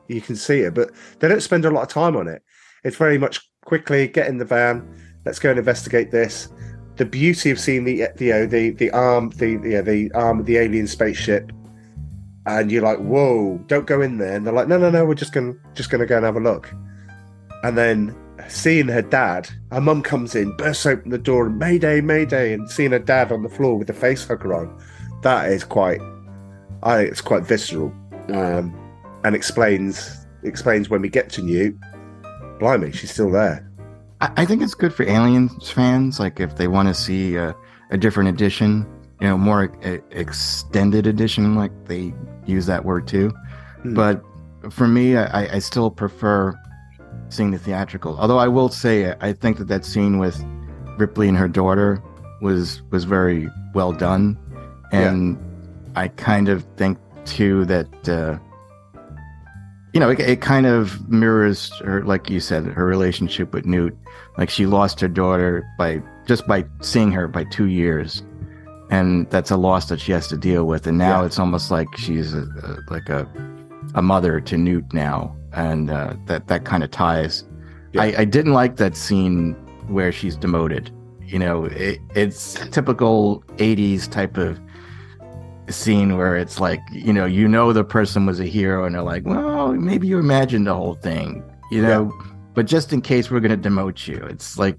you 0.08 0.22
can 0.22 0.36
see 0.36 0.62
it, 0.62 0.74
but 0.74 0.92
they 1.20 1.28
don't 1.28 1.42
spend 1.42 1.66
a 1.66 1.70
lot 1.72 1.84
of 1.84 1.90
time 1.90 2.16
on 2.16 2.28
it. 2.28 2.42
It's 2.84 2.98
very 2.98 3.18
much 3.18 3.40
quickly 3.66 4.08
get 4.08 4.28
in 4.28 4.38
the 4.40 4.46
van, 4.46 4.88
let's 5.26 5.38
go 5.40 5.50
and 5.52 5.60
investigate 5.60 6.10
this. 6.12 6.50
The 6.96 7.06
beauty 7.06 7.52
of 7.52 7.60
seeing 7.60 7.84
the 7.84 8.08
the 8.16 8.26
you 8.26 8.48
the 8.48 8.72
the 8.72 8.92
arm 8.92 9.30
the 9.32 9.60
yeah, 9.64 9.82
the 9.82 10.12
arm 10.14 10.40
of 10.40 10.46
the 10.46 10.58
alien 10.58 10.88
spaceship 10.88 11.52
and 12.48 12.72
you're 12.72 12.82
like, 12.84 12.98
"Whoa, 13.00 13.60
don't 13.68 13.86
go 13.86 14.02
in 14.02 14.18
there." 14.18 14.36
And 14.36 14.46
they're 14.46 14.54
like, 14.54 14.68
"No, 14.68 14.78
no, 14.78 14.90
no, 14.90 15.06
we're 15.06 15.14
just 15.16 15.34
gonna 15.34 15.54
just 15.74 15.90
gonna 15.90 16.06
go 16.06 16.18
and 16.18 16.26
have 16.26 16.36
a 16.36 16.40
look." 16.40 16.74
And 17.64 17.78
then 17.78 18.16
seeing 18.48 18.88
her 18.88 19.02
dad, 19.02 19.50
her 19.72 19.82
mum 19.82 20.02
comes 20.02 20.36
in, 20.36 20.56
bursts 20.58 20.86
open 20.86 21.12
the 21.12 21.18
door, 21.18 21.48
and 21.48 21.60
Mayday, 21.60 22.02
Mayday, 22.02 22.54
and 22.54 22.70
seeing 22.70 22.92
her 22.92 23.00
dad 23.00 23.32
on 23.32 23.44
the 23.44 23.50
floor 23.50 23.78
with 23.78 23.88
the 23.88 23.94
face 23.94 24.26
hugger 24.28 24.54
on, 24.54 24.82
that 25.24 25.52
is 25.52 25.64
quite, 25.64 26.02
I 26.84 26.98
think 26.98 27.12
it's 27.12 27.22
quite 27.22 27.44
visceral, 27.44 27.94
um, 28.30 28.76
and 29.24 29.36
explains 29.36 30.26
explains 30.44 30.90
when 30.90 31.02
we 31.02 31.10
get 31.10 31.30
to 31.32 31.42
Newt. 31.42 31.76
Blimey, 32.60 32.92
she's 32.92 33.12
still 33.12 33.32
there. 33.32 33.68
I, 34.22 34.32
I 34.38 34.46
think 34.46 34.62
it's 34.62 34.74
good 34.74 34.94
for 34.94 35.04
Aliens 35.04 35.70
fans. 35.70 36.20
Like 36.20 36.40
if 36.40 36.56
they 36.56 36.68
want 36.68 36.88
to 36.88 36.94
see 36.94 37.36
a, 37.36 37.56
a 37.92 37.98
different 37.98 38.30
edition, 38.30 38.86
you 39.20 39.28
know, 39.28 39.38
more 39.38 39.72
e- 39.86 40.00
extended 40.12 41.08
edition, 41.08 41.56
like 41.56 41.72
they 41.86 42.14
use 42.46 42.66
that 42.66 42.86
word 42.86 43.08
too. 43.08 43.30
Hmm. 43.82 43.94
But 43.94 44.24
for 44.70 44.88
me, 44.88 45.18
I, 45.18 45.56
I 45.56 45.60
still 45.60 45.90
prefer 45.90 46.54
seeing 47.32 47.52
the 47.52 47.58
theatrical. 47.60 48.18
Although 48.20 48.38
I 48.40 48.48
will 48.48 48.70
say, 48.70 49.14
I 49.22 49.34
think 49.34 49.58
that 49.58 49.68
that 49.68 49.86
scene 49.86 50.18
with 50.20 50.44
Ripley 50.98 51.28
and 51.28 51.38
her 51.38 51.48
daughter 51.48 52.02
was 52.42 52.82
was 52.92 53.04
very 53.06 53.50
well 53.74 53.94
done, 53.94 54.38
and 54.92 55.38
I 55.96 56.08
kind 56.10 56.50
of 56.50 56.64
think 56.78 56.98
too 57.26 57.66
that. 57.66 58.10
Uh, 58.10 58.38
you 59.94 60.00
know, 60.00 60.10
it, 60.10 60.22
it 60.22 60.40
kind 60.40 60.66
of 60.66 61.10
mirrors 61.10 61.70
her, 61.80 62.02
like 62.06 62.30
you 62.30 62.40
said, 62.40 62.64
her 62.64 62.86
relationship 62.86 63.54
with 63.54 63.66
Newt. 63.66 63.94
Like 64.38 64.50
she 64.50 64.66
lost 64.66 65.02
her 65.02 65.10
daughter 65.10 65.66
by 65.78 66.02
just 66.26 66.48
by 66.48 66.64
seeing 66.82 67.12
her 67.12 67.28
by 67.28 67.44
two 67.44 67.66
years, 67.66 68.24
and 68.90 69.30
that's 69.30 69.52
a 69.52 69.58
loss 69.58 69.90
that 69.90 70.00
she 70.00 70.14
has 70.14 70.30
to 70.30 70.38
deal 70.38 70.64
with. 70.64 70.88
And 70.88 70.98
now 70.98 71.20
Yeah. 71.20 71.26
it's 71.26 71.38
almost 71.40 71.72
like 71.72 71.88
she's 71.98 72.34
a, 72.34 72.44
a, 72.44 72.78
like 72.90 73.10
a 73.10 73.28
a 73.94 74.02
mother 74.02 74.40
to 74.40 74.58
Newt 74.58 74.94
now, 74.94 75.36
and 75.54 75.90
uh, 75.90 76.16
that 76.26 76.48
that 76.48 76.66
kind 76.66 76.84
of 76.84 76.92
ties. 76.92 77.44
Yeah. 77.94 78.04
I, 78.04 78.14
I 78.20 78.26
didn't 78.26 78.54
like 78.54 78.78
that 78.78 78.96
scene 78.96 79.54
where 79.88 80.12
she's 80.12 80.36
demoted. 80.38 80.92
You 81.26 81.40
know, 81.40 81.66
it, 81.66 82.00
it's 82.16 82.54
typical 82.72 83.44
'80s 83.58 84.10
type 84.10 84.38
of 84.38 84.60
scene 85.70 86.18
where 86.18 86.36
it's 86.36 86.60
like 86.60 86.82
you 86.92 87.14
know 87.14 87.26
you 87.26 87.48
know 87.48 87.72
the 87.72 87.84
person 87.84 88.26
was 88.26 88.40
a 88.42 88.46
hero 88.46 88.84
and 88.84 88.94
they're 88.96 89.02
like 89.04 89.26
well 89.26 89.72
maybe 89.72 90.06
you 90.06 90.20
imagined 90.20 90.68
the 90.68 90.74
whole 90.74 90.96
thing 90.96 91.42
you 91.72 91.82
know 91.82 92.12
but 92.54 92.66
just 92.66 92.92
in 92.92 93.00
case 93.02 93.32
we're 93.32 93.40
going 93.40 93.58
to 93.62 93.70
demote 93.70 94.06
you 94.06 94.18
it's 94.30 94.58
like 94.58 94.76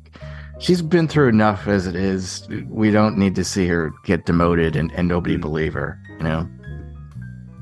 she's 0.59 0.83
been 0.83 1.09
through 1.09 1.29
enough 1.29 1.67
as 1.67 1.87
it 1.87 1.95
is 1.97 2.47
we 2.69 2.91
don't 2.91 3.17
need 3.17 3.35
to 3.35 3.43
see 3.45 3.67
her 3.67 3.91
get 4.05 4.27
demoted 4.27 4.77
and, 4.77 4.93
and 4.93 5.09
nobody 5.09 5.39
Mm. 5.39 5.41
believe 5.41 5.73
her 5.73 5.99
you 6.19 6.25
know 6.25 6.47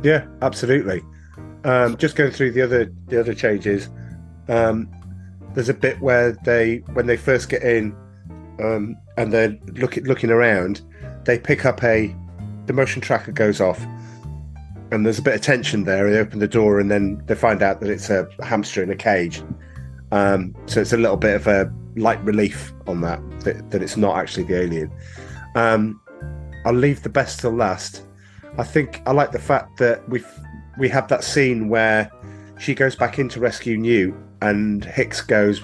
Yeah, 0.02 0.26
absolutely. 0.42 1.00
Um, 1.64 1.96
just 1.96 2.16
going 2.16 2.30
through 2.30 2.52
the 2.52 2.62
other 2.62 2.92
the 3.08 3.20
other 3.20 3.34
changes. 3.34 3.88
Um, 4.48 4.88
there's 5.54 5.68
a 5.68 5.74
bit 5.74 6.00
where 6.00 6.32
they 6.44 6.78
when 6.92 7.06
they 7.06 7.16
first 7.16 7.48
get 7.48 7.62
in 7.62 7.94
um, 8.62 8.96
and 9.16 9.32
they're 9.32 9.58
looking 9.74 10.04
looking 10.04 10.30
around, 10.30 10.80
they 11.24 11.38
pick 11.38 11.64
up 11.64 11.82
a 11.84 12.14
the 12.66 12.72
motion 12.72 13.02
tracker 13.02 13.32
goes 13.32 13.60
off, 13.60 13.84
and 14.90 15.04
there's 15.04 15.18
a 15.18 15.22
bit 15.22 15.34
of 15.34 15.40
tension 15.40 15.84
there. 15.84 16.10
They 16.10 16.18
open 16.18 16.38
the 16.38 16.48
door 16.48 16.80
and 16.80 16.90
then 16.90 17.22
they 17.26 17.34
find 17.34 17.62
out 17.62 17.80
that 17.80 17.90
it's 17.90 18.10
a 18.10 18.28
hamster 18.42 18.82
in 18.82 18.90
a 18.90 18.96
cage. 18.96 19.42
Um, 20.12 20.54
so 20.66 20.80
it's 20.80 20.92
a 20.92 20.96
little 20.96 21.16
bit 21.16 21.36
of 21.36 21.46
a 21.46 21.72
light 21.96 22.22
relief 22.24 22.72
on 22.86 23.00
that 23.00 23.20
that, 23.40 23.70
that 23.70 23.82
it's 23.82 23.96
not 23.96 24.16
actually 24.16 24.44
the 24.44 24.60
alien. 24.60 24.90
Um, 25.54 26.00
I'll 26.64 26.74
leave 26.74 27.02
the 27.02 27.08
best 27.08 27.40
till 27.40 27.52
last. 27.52 28.06
I 28.58 28.64
think 28.64 29.02
I 29.06 29.12
like 29.12 29.32
the 29.32 29.38
fact 29.38 29.78
that 29.78 30.08
we 30.08 30.22
we 30.80 30.88
have 30.88 31.06
that 31.08 31.22
scene 31.22 31.68
where 31.68 32.10
she 32.58 32.74
goes 32.74 32.96
back 32.96 33.18
in 33.18 33.28
to 33.28 33.38
rescue 33.40 33.76
Newt, 33.76 34.14
and 34.42 34.84
Hicks 34.84 35.20
goes, 35.20 35.62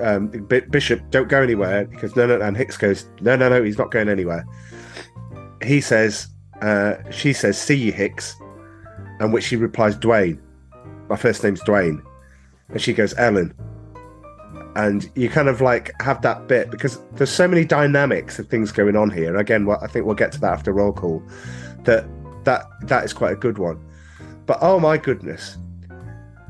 um, 0.00 0.28
"B- 0.28 0.60
"Bishop, 0.60 1.00
don't 1.10 1.28
go 1.28 1.42
anywhere." 1.42 1.86
Because 1.86 2.14
no, 2.14 2.26
no, 2.26 2.40
and 2.40 2.56
Hicks 2.56 2.76
goes, 2.76 3.06
"No, 3.20 3.34
no, 3.34 3.48
no, 3.48 3.62
he's 3.64 3.78
not 3.78 3.90
going 3.90 4.08
anywhere." 4.08 4.44
He 5.62 5.80
says, 5.80 6.28
uh, 6.60 6.94
"She 7.10 7.32
says, 7.32 7.60
see 7.60 7.74
you, 7.74 7.92
Hicks," 7.92 8.36
and 9.18 9.32
which 9.32 9.44
she 9.44 9.56
replies, 9.56 9.96
"Dwayne." 9.96 10.38
My 11.08 11.16
first 11.16 11.42
name's 11.42 11.62
Dwayne, 11.62 12.02
and 12.68 12.80
she 12.80 12.92
goes, 12.92 13.14
"Ellen." 13.16 13.54
And 14.76 15.10
you 15.16 15.28
kind 15.28 15.48
of 15.48 15.60
like 15.60 15.90
have 16.00 16.22
that 16.22 16.46
bit 16.46 16.70
because 16.70 17.00
there's 17.14 17.30
so 17.30 17.48
many 17.48 17.64
dynamics 17.64 18.38
of 18.38 18.48
things 18.48 18.70
going 18.70 18.96
on 18.96 19.10
here. 19.10 19.28
And 19.28 19.40
again, 19.40 19.66
well, 19.66 19.78
I 19.82 19.88
think 19.88 20.04
we'll 20.04 20.14
get 20.14 20.30
to 20.32 20.40
that 20.40 20.52
after 20.52 20.72
roll 20.72 20.92
call. 20.92 21.22
That 21.84 22.06
that 22.44 22.66
that 22.82 23.04
is 23.04 23.12
quite 23.12 23.32
a 23.32 23.36
good 23.36 23.58
one. 23.58 23.82
But 24.48 24.58
oh 24.62 24.80
my 24.80 24.96
goodness, 24.96 25.58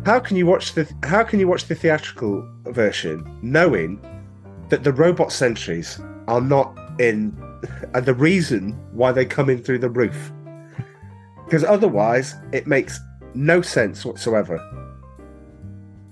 How 0.06 0.20
can 0.20 0.36
you 0.36 0.46
watch 0.46 0.74
the 0.74 0.88
How 1.02 1.24
can 1.24 1.40
you 1.40 1.48
watch 1.48 1.64
the 1.66 1.74
theatrical 1.74 2.48
version 2.66 3.38
knowing 3.42 4.00
that 4.68 4.84
the 4.84 4.92
robot 4.92 5.32
sentries 5.32 6.00
are 6.28 6.40
not 6.40 6.78
in, 7.00 7.36
and 7.94 8.06
the 8.06 8.14
reason 8.14 8.72
why 8.92 9.10
they 9.10 9.26
come 9.26 9.50
in 9.50 9.58
through 9.58 9.80
the 9.80 9.90
roof? 9.90 10.32
Because 11.44 11.64
otherwise, 11.64 12.36
it 12.52 12.68
makes 12.68 13.00
no 13.34 13.60
sense 13.60 14.04
whatsoever. 14.04 14.58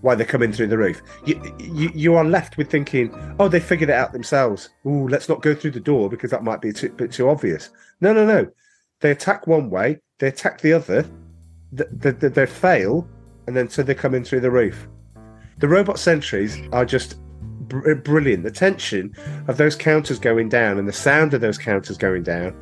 Why 0.01 0.17
they 0.17 0.25
come 0.25 0.43
in 0.43 0.53
through 0.53 0.69
the 0.69 0.79
roof? 0.79 1.01
You, 1.25 1.41
you 1.61 1.91
you 1.95 2.15
are 2.17 2.25
left 2.25 2.57
with 2.57 2.69
thinking, 2.69 3.15
oh, 3.39 3.47
they 3.47 3.61
figured 3.61 3.91
it 3.91 3.95
out 3.95 4.13
themselves. 4.13 4.71
Ooh, 4.87 5.07
let's 5.07 5.29
not 5.29 5.41
go 5.41 5.55
through 5.55 5.71
the 5.71 5.89
door 5.93 6.11
because 6.11 6.33
that 6.33 6.43
might 6.43 6.61
be 6.61 6.71
a 6.71 6.89
bit 6.89 7.13
too 7.13 7.29
obvious. 7.29 7.71
No, 8.01 8.13
no, 8.13 8.27
no. 8.27 8.49
They 9.01 9.13
attack 9.13 9.47
one 9.47 9.71
way, 9.71 10.01
they 10.19 10.29
attack 10.29 10.61
the 10.61 10.73
other, 10.73 11.09
th- 11.77 11.89
th- 12.03 12.21
th- 12.21 12.33
they 12.35 12.47
fail, 12.47 13.09
and 13.47 13.57
then 13.57 13.69
so 13.69 13.83
they 13.83 13.95
come 13.95 14.15
in 14.15 14.25
through 14.25 14.41
the 14.41 14.51
roof. 14.51 14.89
The 15.59 15.69
robot 15.69 15.99
sentries 15.99 16.59
are 16.73 16.85
just 16.85 17.19
br- 17.69 17.95
brilliant. 17.95 18.43
The 18.43 18.51
tension 18.51 19.15
of 19.49 19.57
those 19.57 19.75
counters 19.75 20.19
going 20.19 20.49
down 20.51 20.79
and 20.79 20.87
the 20.87 20.93
sound 20.93 21.33
of 21.35 21.41
those 21.41 21.57
counters 21.59 21.97
going 21.97 22.23
down 22.25 22.55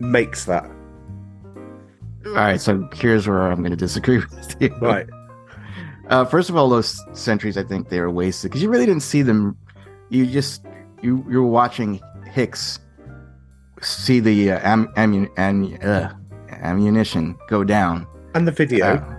makes 0.00 0.46
that 0.46 0.64
All 2.24 2.32
right, 2.32 2.60
so 2.60 2.88
here's 2.94 3.28
where 3.28 3.42
I'm 3.42 3.58
going 3.58 3.70
to 3.70 3.76
disagree 3.76 4.18
with 4.30 4.56
you. 4.60 4.74
right. 4.80 5.06
Uh, 6.08 6.24
first 6.24 6.48
of 6.50 6.56
all, 6.56 6.68
those 6.68 7.00
sentries, 7.18 7.56
I 7.56 7.62
think 7.64 7.88
they 7.88 8.00
were 8.00 8.10
wasted 8.10 8.50
because 8.50 8.62
you 8.62 8.70
really 8.70 8.86
didn't 8.86 9.02
see 9.02 9.22
them. 9.22 9.56
You 10.08 10.24
just 10.26 10.64
you 11.02 11.24
you 11.28 11.42
were 11.42 11.48
watching 11.48 12.00
Hicks 12.32 12.78
see 13.82 14.20
the 14.20 14.52
uh, 14.52 14.60
am, 14.62 14.86
ammun, 14.96 15.28
am, 15.36 15.76
uh, 15.82 16.12
ammunition 16.66 17.36
go 17.48 17.64
down. 17.64 18.06
And 18.34 18.46
the 18.46 18.52
video, 18.52 18.86
Uh, 18.96 19.14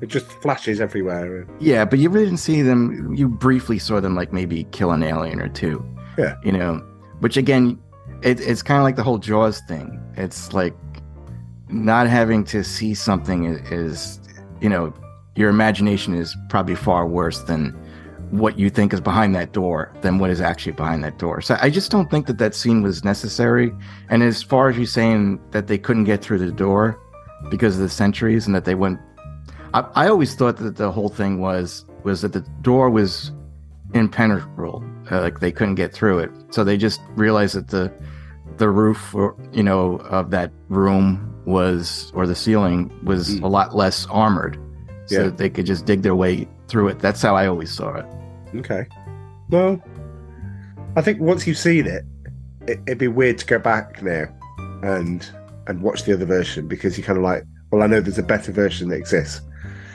it 0.00 0.08
just 0.08 0.26
flashes 0.42 0.80
everywhere. 0.80 1.46
yeah, 1.60 1.84
but 1.84 1.98
you 1.98 2.08
really 2.10 2.26
didn't 2.26 2.40
see 2.40 2.62
them. 2.62 3.12
You 3.14 3.28
briefly 3.28 3.78
saw 3.78 4.00
them 4.00 4.14
like 4.14 4.32
maybe 4.32 4.64
kill 4.72 4.92
an 4.92 5.02
alien 5.02 5.40
or 5.40 5.48
two. 5.48 5.84
Yeah. 6.18 6.34
you 6.44 6.52
know, 6.52 6.82
which 7.20 7.36
again, 7.38 7.78
it, 8.22 8.38
it's 8.40 8.62
kind 8.62 8.78
of 8.78 8.84
like 8.84 8.96
the 8.96 9.02
whole 9.02 9.18
Jaws 9.18 9.60
thing. 9.66 9.98
It's 10.16 10.52
like 10.52 10.74
not 11.68 12.06
having 12.06 12.44
to 12.44 12.62
see 12.62 12.92
something 12.94 13.44
is, 13.44 13.58
is, 13.72 14.20
you 14.60 14.68
know, 14.68 14.92
your 15.36 15.48
imagination 15.48 16.14
is 16.14 16.36
probably 16.50 16.74
far 16.74 17.06
worse 17.06 17.38
than 17.44 17.74
what 18.32 18.58
you 18.58 18.68
think 18.70 18.92
is 18.94 19.00
behind 19.00 19.34
that 19.34 19.52
door 19.52 19.92
than 20.00 20.18
what 20.18 20.30
is 20.30 20.40
actually 20.40 20.72
behind 20.72 21.04
that 21.04 21.18
door. 21.18 21.40
So 21.42 21.56
I 21.60 21.68
just 21.68 21.90
don't 21.90 22.10
think 22.10 22.26
that 22.26 22.38
that 22.38 22.54
scene 22.54 22.82
was 22.82 23.04
necessary. 23.04 23.72
And 24.08 24.22
as 24.22 24.42
far 24.42 24.68
as 24.70 24.76
you 24.78 24.86
saying 24.86 25.38
that 25.50 25.66
they 25.66 25.76
couldn't 25.78 26.04
get 26.04 26.22
through 26.24 26.38
the 26.38 26.50
door 26.50 26.98
because 27.50 27.76
of 27.76 27.82
the 27.82 27.88
sentries 27.90 28.46
and 28.46 28.54
that 28.54 28.64
they 28.64 28.74
went, 28.74 28.98
I, 29.74 29.80
I 29.94 30.08
always 30.08 30.34
thought 30.34 30.56
that 30.56 30.76
the 30.76 30.90
whole 30.90 31.10
thing 31.10 31.40
was 31.40 31.84
was 32.04 32.22
that 32.22 32.32
the 32.32 32.40
door 32.62 32.88
was 32.90 33.30
impenetrable, 33.94 34.82
uh, 35.10 35.20
like 35.20 35.40
they 35.40 35.52
couldn't 35.52 35.74
get 35.76 35.92
through 35.92 36.18
it. 36.20 36.30
So 36.50 36.64
they 36.64 36.76
just 36.76 37.00
realized 37.14 37.54
that 37.54 37.68
the 37.68 37.92
the 38.58 38.68
roof, 38.68 39.14
or 39.14 39.34
you 39.52 39.62
know, 39.62 39.96
of 40.10 40.30
that 40.30 40.50
room 40.68 41.28
was 41.44 42.12
or 42.14 42.26
the 42.26 42.34
ceiling 42.34 42.90
was 43.04 43.36
Mm. 43.38 43.42
a 43.42 43.48
lot 43.48 43.74
less 43.74 44.06
armored, 44.10 44.58
so 45.06 45.16
Yeah. 45.16 45.22
that 45.24 45.38
they 45.38 45.50
could 45.50 45.66
just 45.66 45.84
dig 45.86 46.02
their 46.02 46.14
way 46.14 46.48
through 46.68 46.88
it. 46.88 46.98
That's 47.00 47.20
how 47.22 47.34
I 47.36 47.46
always 47.46 47.70
saw 47.70 47.94
it. 47.94 48.06
Okay. 48.54 48.86
Well, 49.50 49.82
I 50.96 51.02
think 51.02 51.20
once 51.20 51.46
you've 51.46 51.58
seen 51.58 51.86
it, 51.86 52.04
it, 52.66 52.80
it'd 52.86 52.98
be 52.98 53.08
weird 53.08 53.38
to 53.38 53.46
go 53.46 53.58
back 53.58 54.02
now 54.02 54.26
and 54.82 55.28
and 55.68 55.82
watch 55.82 56.04
the 56.04 56.12
other 56.12 56.26
version 56.26 56.66
because 56.68 56.98
you're 56.98 57.06
kind 57.06 57.18
of 57.18 57.24
like, 57.24 57.44
well, 57.70 57.82
I 57.82 57.86
know 57.86 58.00
there's 58.00 58.18
a 58.18 58.22
better 58.22 58.52
version 58.52 58.88
that 58.88 58.96
exists. 58.96 59.40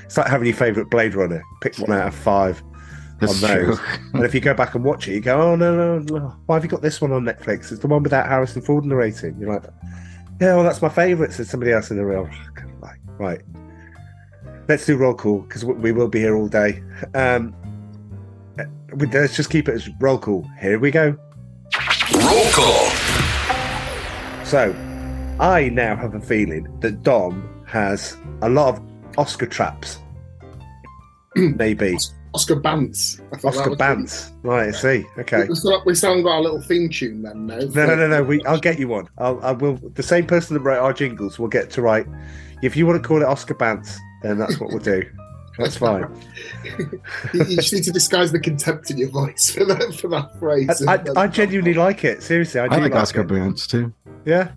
It's 0.06 0.18
like 0.18 0.28
having 0.28 0.48
your 0.48 0.56
favorite 0.56 0.90
Blade 0.90 1.14
Runner, 1.14 1.44
pick 1.62 1.78
one 1.78 1.92
out 1.92 2.08
of 2.08 2.16
five. 2.16 2.64
That's 3.20 3.44
on 3.44 3.50
those. 3.50 3.80
And 4.14 4.24
if 4.24 4.34
you 4.34 4.40
go 4.40 4.54
back 4.54 4.76
and 4.76 4.84
watch 4.84 5.08
it, 5.08 5.14
you 5.14 5.22
go, 5.22 5.42
oh 5.42 5.56
no, 5.56 5.76
no, 5.76 6.00
no, 6.00 6.36
why 6.46 6.56
have 6.56 6.64
you 6.64 6.70
got 6.70 6.82
this 6.82 7.02
one 7.02 7.12
on 7.12 7.24
Netflix? 7.24 7.72
It's 7.72 7.80
the 7.80 7.88
one 7.88 8.04
without 8.04 8.28
Harrison 8.28 8.62
Ford 8.62 8.86
narrating. 8.86 9.36
You're 9.40 9.54
like, 9.54 9.64
yeah, 10.40 10.56
well, 10.56 10.64
that's 10.64 10.82
my 10.82 10.90
favourite. 10.90 11.34
Says 11.34 11.50
somebody 11.50 11.72
else 11.74 11.92
in 11.92 11.98
the 11.98 12.06
room. 12.06 12.30
Like, 12.80 13.00
right, 13.18 13.42
let's 14.70 14.86
do 14.86 14.96
roll 14.96 15.16
call 15.16 15.40
because 15.40 15.66
we 15.66 15.92
will 15.92 16.08
be 16.08 16.20
here 16.20 16.38
all 16.38 16.48
day. 16.48 16.84
Um, 17.16 17.56
let's 18.96 19.36
just 19.36 19.50
keep 19.50 19.68
it 19.68 19.74
as 19.76 19.90
roll 20.00 20.18
call. 20.18 20.46
Here 20.60 20.80
we 20.80 20.92
go. 20.92 21.16
Roll 22.14 22.52
call. 22.52 22.90
So, 24.46 24.74
I 25.40 25.70
now 25.74 25.96
have 25.96 26.16
a 26.16 26.22
feeling 26.22 26.68
that 26.80 27.04
Dom 27.04 27.48
has 27.68 28.18
a 28.42 28.50
lot 28.50 28.76
of 28.76 28.82
Oscar 29.18 29.46
traps. 29.46 30.00
Maybe 31.36 31.98
Oscar 32.34 32.56
Bantz. 32.56 33.20
I 33.34 33.38
thought 33.38 33.50
Oscar 33.58 33.76
that 33.76 33.98
was- 33.98 34.12
Bantz. 34.12 34.32
Right, 34.44 34.70
I 34.70 34.72
see. 34.72 35.06
Okay. 35.18 35.48
We 35.48 35.56
still, 35.56 35.84
we 35.86 35.96
still 35.96 36.24
got 36.24 36.40
a 36.40 36.42
little 36.42 36.62
theme 36.62 36.90
tune 36.90 37.22
then, 37.24 37.46
no? 37.48 37.60
No, 37.60 37.86
no, 37.88 37.96
no, 37.96 38.08
no. 38.08 38.24
We, 38.24 38.44
I'll 38.46 38.60
get 38.70 38.80
you 38.80 38.88
one. 38.88 39.10
I'll, 39.18 39.40
I 39.44 39.52
will. 39.52 39.76
The 39.94 40.04
same 40.04 40.26
person 40.26 40.54
that 40.54 40.62
wrote 40.62 40.80
our 40.80 40.94
jingles 40.94 41.38
will 41.40 41.48
get 41.50 41.70
to 41.72 41.82
write. 41.82 42.08
If 42.64 42.76
you 42.76 42.88
want 42.88 43.02
to 43.02 43.08
call 43.08 43.22
it 43.22 43.26
Oscar 43.26 43.54
Bantz, 43.54 43.98
then 44.24 44.38
that's 44.38 44.60
what 44.60 44.70
we'll 44.70 44.80
do. 44.80 45.04
That's 45.58 45.78
fine. 45.78 46.06
you, 47.34 47.44
you 47.46 47.56
just 47.56 47.74
need 47.74 47.84
to 47.84 47.92
disguise 47.92 48.32
the 48.32 48.40
contempt 48.40 48.92
in 48.92 48.98
your 48.98 49.10
voice 49.10 49.50
for 49.52 49.66
that, 49.66 49.96
for 49.96 50.08
that 50.10 50.38
phrase. 50.40 50.86
I, 50.88 50.96
I, 50.96 51.24
I 51.24 51.28
genuinely 51.40 51.74
like 51.74 52.04
it. 52.04 52.22
Seriously, 52.22 52.60
I 52.60 52.66
I 52.66 52.68
do 52.68 52.82
like 52.82 52.96
Oscar 52.96 53.22
it. 53.22 53.28
Bantz 53.28 53.68
too. 53.68 53.94
Yeah, 54.26 54.52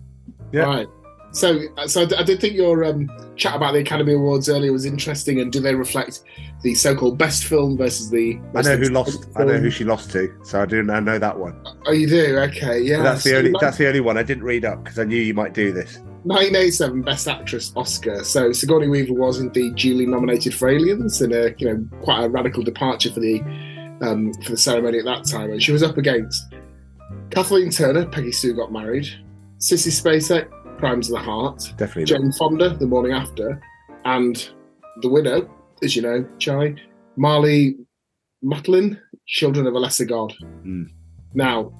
yeah. 0.51 0.63
Right. 0.63 0.87
So, 1.33 1.61
so 1.87 2.01
I 2.01 2.05
d- 2.05 2.15
I 2.17 2.23
did 2.23 2.41
think 2.41 2.55
your 2.55 2.83
um, 2.83 3.09
chat 3.37 3.55
about 3.55 3.71
the 3.71 3.79
Academy 3.79 4.13
Awards 4.13 4.49
earlier 4.49 4.73
was 4.73 4.85
interesting, 4.85 5.39
and 5.39 5.51
do 5.51 5.61
they 5.61 5.73
reflect 5.73 6.23
the 6.61 6.75
so-called 6.75 7.17
best 7.17 7.45
film 7.45 7.77
versus 7.77 8.09
the? 8.09 8.37
I 8.53 8.61
know 8.61 8.75
who 8.75 8.83
expensive 8.83 8.91
lost. 8.91 9.27
I 9.37 9.43
know 9.45 9.57
who 9.57 9.69
she 9.69 9.85
lost 9.85 10.11
to. 10.11 10.33
So 10.43 10.61
I 10.61 10.65
do. 10.65 10.79
I 10.91 10.99
know 10.99 11.17
that 11.17 11.39
one. 11.39 11.65
Oh, 11.85 11.93
you 11.93 12.07
do? 12.07 12.37
Okay, 12.37 12.81
yeah. 12.81 12.97
But 12.97 13.03
that's 13.03 13.23
the 13.23 13.37
only. 13.37 13.51
like, 13.51 13.61
That's 13.61 13.77
the 13.77 13.87
only 13.87 14.01
one 14.01 14.17
I 14.17 14.23
didn't 14.23 14.43
read 14.43 14.65
up 14.65 14.83
because 14.83 14.99
I 14.99 15.05
knew 15.05 15.17
you 15.21 15.33
might 15.33 15.53
do 15.53 15.71
this. 15.71 15.99
1987 16.23 17.01
Best 17.01 17.27
Actress 17.27 17.73
Oscar. 17.75 18.23
So 18.23 18.51
Sigourney 18.51 18.87
Weaver 18.87 19.13
was 19.13 19.39
indeed 19.39 19.75
duly 19.75 20.05
nominated 20.05 20.53
for 20.53 20.69
Aliens, 20.69 21.21
and 21.21 21.33
a 21.33 21.53
you 21.57 21.67
know 21.67 21.87
quite 22.01 22.23
a 22.23 22.29
radical 22.29 22.63
departure 22.63 23.11
for 23.11 23.19
the 23.19 23.39
um, 24.01 24.33
for 24.43 24.51
the 24.51 24.57
ceremony 24.57 24.99
at 24.99 25.05
that 25.05 25.25
time. 25.25 25.51
And 25.51 25.61
she 25.61 25.71
was 25.71 25.83
up 25.83 25.97
against 25.97 26.53
Kathleen 27.31 27.69
Turner, 27.69 28.05
Peggy 28.05 28.31
Sue 28.31 28.53
got 28.53 28.71
married, 28.71 29.07
Sissy 29.59 29.91
Spacek, 29.91 30.49
Crimes 30.79 31.09
of 31.09 31.13
the 31.13 31.23
Heart, 31.23 31.73
Definitely. 31.77 32.05
Jane 32.05 32.31
Fonda, 32.33 32.75
The 32.75 32.87
Morning 32.87 33.13
After, 33.13 33.61
and 34.05 34.49
the 35.01 35.09
widow, 35.09 35.49
as 35.81 35.95
you 35.95 36.01
know, 36.01 36.27
Charlie, 36.39 36.75
Marlee 37.17 37.75
Matlin, 38.43 38.99
Children 39.27 39.67
of 39.67 39.75
a 39.75 39.79
Lesser 39.79 40.05
God. 40.05 40.33
Mm. 40.65 40.89
Now, 41.33 41.71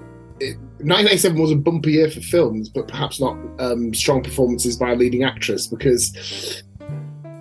it, 0.41 0.57
1987 0.83 1.39
was 1.41 1.51
a 1.51 1.55
bumpy 1.55 1.91
year 1.93 2.09
for 2.09 2.21
films, 2.21 2.69
but 2.69 2.87
perhaps 2.87 3.19
not 3.21 3.37
um, 3.59 3.93
strong 3.93 4.23
performances 4.23 4.75
by 4.77 4.91
a 4.91 4.95
leading 4.95 5.23
actress 5.23 5.67
because 5.67 6.63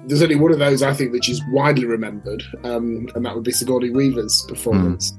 there's 0.07 0.23
only 0.23 0.37
one 0.37 0.53
of 0.53 0.59
those 0.59 0.83
I 0.83 0.93
think 0.93 1.13
which 1.13 1.29
is 1.29 1.41
widely 1.51 1.87
remembered, 1.87 2.43
um, 2.65 3.09
and 3.15 3.25
that 3.25 3.35
would 3.35 3.45
be 3.45 3.53
Sigourney 3.53 3.91
Weaver's 3.91 4.45
performance. 4.49 5.13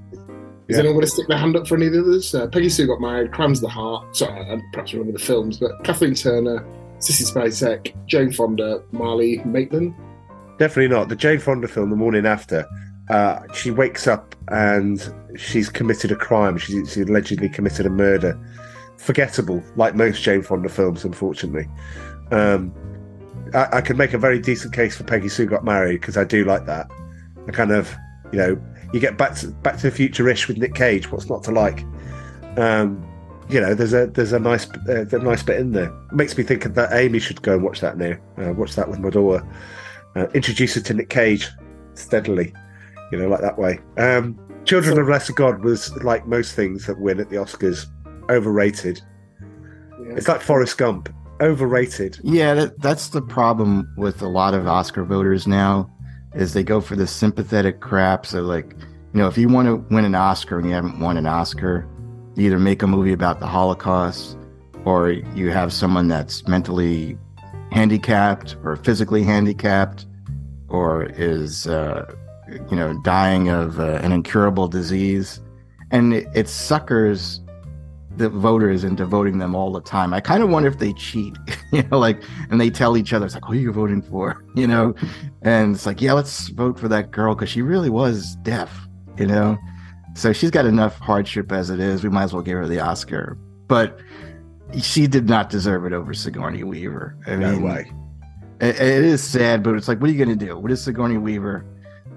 Is 0.67 0.77
Yeah. 0.77 0.79
anyone 0.79 0.95
going 0.95 1.05
to 1.05 1.11
stick 1.11 1.27
their 1.27 1.37
hand 1.37 1.55
up 1.55 1.67
for 1.67 1.75
any 1.75 1.87
of 1.87 1.93
the 1.93 1.99
others? 2.01 2.33
Uh, 2.35 2.47
Peggy 2.47 2.69
Sue 2.69 2.87
got 2.87 3.01
married, 3.01 3.31
Crimes 3.31 3.57
of 3.59 3.63
the 3.63 3.69
Heart. 3.69 4.15
Sorry, 4.15 4.39
I 4.39 4.61
perhaps 4.73 4.93
remember 4.93 5.13
the 5.17 5.23
films, 5.23 5.57
but 5.57 5.71
Kathleen 5.83 6.13
Turner, 6.13 6.65
Sissy 6.99 7.29
Spacek, 7.31 7.93
Jane 8.05 8.31
Fonda, 8.31 8.81
Marlee 8.93 9.43
Maitland. 9.45 9.93
Definitely 10.59 10.95
not. 10.95 11.09
The 11.09 11.15
Jane 11.15 11.39
Fonda 11.39 11.67
film, 11.67 11.89
The 11.89 11.95
Morning 11.95 12.25
After, 12.25 12.65
uh, 13.09 13.41
she 13.53 13.71
wakes 13.71 14.07
up 14.07 14.35
and 14.49 15.13
she's 15.37 15.69
committed 15.69 16.11
a 16.11 16.15
crime. 16.15 16.57
She, 16.57 16.83
allegedly 17.01 17.49
committed 17.49 17.85
a 17.85 17.89
murder. 17.89 18.39
Forgettable, 18.97 19.63
like 19.75 19.95
most 19.95 20.21
Jane 20.21 20.41
Fonda 20.41 20.69
films, 20.69 21.03
unfortunately. 21.03 21.67
Um, 22.31 22.73
I, 23.53 23.77
I 23.77 23.81
could 23.81 23.97
make 23.97 24.13
a 24.13 24.17
very 24.17 24.39
decent 24.39 24.73
case 24.73 24.95
for 24.95 25.03
Peggy 25.03 25.29
Sue 25.29 25.45
Got 25.45 25.65
Married 25.65 26.01
because 26.01 26.17
I 26.17 26.23
do 26.23 26.45
like 26.45 26.65
that. 26.67 26.89
I 27.47 27.51
kind 27.51 27.71
of, 27.71 27.93
you 28.31 28.37
know, 28.37 28.61
you 28.93 28.99
get 28.99 29.17
back 29.17 29.35
to 29.37 29.47
Back 29.47 29.77
to 29.77 29.83
the 29.83 29.91
Future 29.91 30.29
ish 30.29 30.47
with 30.47 30.57
Nick 30.57 30.75
Cage. 30.75 31.11
What's 31.11 31.29
not 31.29 31.43
to 31.45 31.51
like? 31.51 31.83
Um, 32.57 33.07
you 33.49 33.59
know, 33.59 33.73
there's 33.73 33.93
a 33.93 34.07
there's 34.07 34.33
a 34.33 34.39
nice 34.39 34.69
uh, 34.87 35.05
a 35.11 35.19
nice 35.19 35.43
bit 35.43 35.59
in 35.59 35.71
there. 35.71 35.91
makes 36.11 36.37
me 36.37 36.43
think 36.43 36.63
that 36.63 36.93
Amy 36.93 37.19
should 37.19 37.41
go 37.41 37.53
and 37.53 37.63
watch 37.63 37.81
that 37.81 37.97
now. 37.97 38.15
Uh, 38.37 38.53
watch 38.53 38.75
that 38.75 38.87
with 38.87 38.99
my 38.99 39.09
daughter 39.09 39.45
uh, 40.15 40.27
introduce 40.33 40.75
her 40.75 40.81
to 40.81 40.93
Nick 40.93 41.09
Cage 41.09 41.49
steadily, 41.93 42.53
you 43.11 43.17
know, 43.17 43.27
like 43.27 43.41
that 43.41 43.57
way. 43.57 43.79
Um, 43.97 44.39
Children 44.65 44.99
of 44.99 45.07
Lesser 45.07 45.33
God 45.33 45.63
was 45.63 45.95
like 46.03 46.27
most 46.27 46.55
things 46.55 46.85
that 46.85 46.99
win 46.99 47.19
at 47.19 47.29
the 47.29 47.37
Oscars, 47.37 47.87
overrated. 48.29 49.01
Yeah. 49.41 50.13
It's 50.15 50.27
like 50.27 50.41
Forrest 50.41 50.77
Gump, 50.77 51.09
overrated. 51.41 52.19
Yeah, 52.23 52.53
that, 52.53 52.79
that's 52.79 53.09
the 53.09 53.21
problem 53.21 53.91
with 53.97 54.21
a 54.21 54.27
lot 54.27 54.53
of 54.53 54.67
Oscar 54.67 55.03
voters 55.03 55.47
now, 55.47 55.91
is 56.35 56.53
they 56.53 56.63
go 56.63 56.79
for 56.79 56.95
the 56.95 57.07
sympathetic 57.07 57.79
crap. 57.79 58.25
So, 58.25 58.41
like, 58.41 58.75
you 59.13 59.19
know, 59.19 59.27
if 59.27 59.37
you 59.37 59.49
want 59.49 59.67
to 59.67 59.75
win 59.93 60.05
an 60.05 60.15
Oscar 60.15 60.59
and 60.59 60.67
you 60.67 60.73
haven't 60.73 60.99
won 60.99 61.17
an 61.17 61.25
Oscar, 61.25 61.87
you 62.35 62.45
either 62.45 62.59
make 62.59 62.81
a 62.83 62.87
movie 62.87 63.13
about 63.13 63.39
the 63.39 63.47
Holocaust, 63.47 64.37
or 64.85 65.09
you 65.09 65.49
have 65.49 65.73
someone 65.73 66.07
that's 66.07 66.47
mentally 66.47 67.17
handicapped 67.71 68.55
or 68.63 68.75
physically 68.75 69.23
handicapped, 69.23 70.05
or 70.69 71.03
is 71.03 71.67
uh, 71.67 72.13
you 72.69 72.75
know 72.77 72.99
dying 73.03 73.49
of 73.49 73.79
uh, 73.79 73.99
an 74.03 74.11
incurable 74.11 74.67
disease, 74.67 75.39
and 75.91 76.13
it, 76.13 76.27
it 76.33 76.47
suckers 76.47 77.41
the 78.17 78.29
voters 78.29 78.83
into 78.83 79.05
voting 79.05 79.37
them 79.37 79.55
all 79.55 79.71
the 79.71 79.81
time. 79.81 80.13
I 80.13 80.19
kind 80.19 80.43
of 80.43 80.49
wonder 80.49 80.67
if 80.67 80.79
they 80.79 80.93
cheat, 80.93 81.35
you 81.71 81.83
know, 81.83 81.97
like, 81.97 82.21
and 82.49 82.59
they 82.59 82.69
tell 82.69 82.97
each 82.97 83.13
other, 83.13 83.25
it's 83.25 83.35
like, 83.35 83.45
who 83.45 83.53
are 83.53 83.55
you 83.55 83.71
voting 83.71 84.01
for? 84.01 84.43
You 84.55 84.67
know, 84.67 84.93
and 85.43 85.73
it's 85.75 85.85
like, 85.85 86.01
yeah, 86.01 86.11
let's 86.11 86.49
vote 86.49 86.77
for 86.77 86.89
that 86.89 87.11
girl 87.11 87.35
because 87.35 87.47
she 87.47 87.61
really 87.61 87.89
was 87.89 88.35
deaf, 88.43 88.85
you 89.17 89.25
know? 89.25 89.57
So 90.13 90.33
she's 90.33 90.51
got 90.51 90.65
enough 90.65 90.99
hardship 90.99 91.53
as 91.53 91.69
it 91.69 91.79
is. 91.79 92.03
We 92.03 92.09
might 92.09 92.23
as 92.25 92.33
well 92.33 92.43
give 92.43 92.57
her 92.57 92.67
the 92.67 92.81
Oscar. 92.81 93.37
But 93.67 93.97
she 94.81 95.07
did 95.07 95.29
not 95.29 95.49
deserve 95.49 95.85
it 95.85 95.93
over 95.93 96.13
Sigourney 96.13 96.63
Weaver. 96.65 97.15
I 97.27 97.37
No 97.37 97.53
mean, 97.53 97.61
way. 97.63 97.91
it, 98.59 98.75
it 98.75 99.03
is 99.05 99.23
sad, 99.23 99.63
but 99.63 99.75
it's 99.75 99.87
like, 99.87 100.01
what 100.01 100.09
are 100.09 100.13
you 100.13 100.23
going 100.23 100.37
to 100.37 100.45
do? 100.45 100.57
What 100.57 100.69
is 100.69 100.83
Sigourney 100.83 101.17
Weaver? 101.17 101.65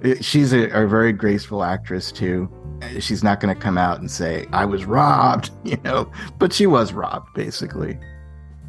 It- 0.05 0.25
she's 0.25 0.53
a, 0.53 0.69
a 0.71 0.87
very 0.87 1.13
graceful 1.13 1.65
actress 1.65 2.13
too. 2.13 2.49
Uh, 2.83 3.01
She's 3.01 3.23
not 3.25 3.41
going 3.41 3.55
to 3.55 3.61
come 3.61 3.79
out 3.79 4.01
and 4.01 4.11
say 4.11 4.47
I 4.53 4.65
was 4.65 4.85
robbed, 4.85 5.51
you 5.65 5.79
know, 5.85 6.11
but 6.39 6.53
she 6.53 6.67
was 6.67 6.93
robbed 6.93 7.29
basically. 7.35 7.99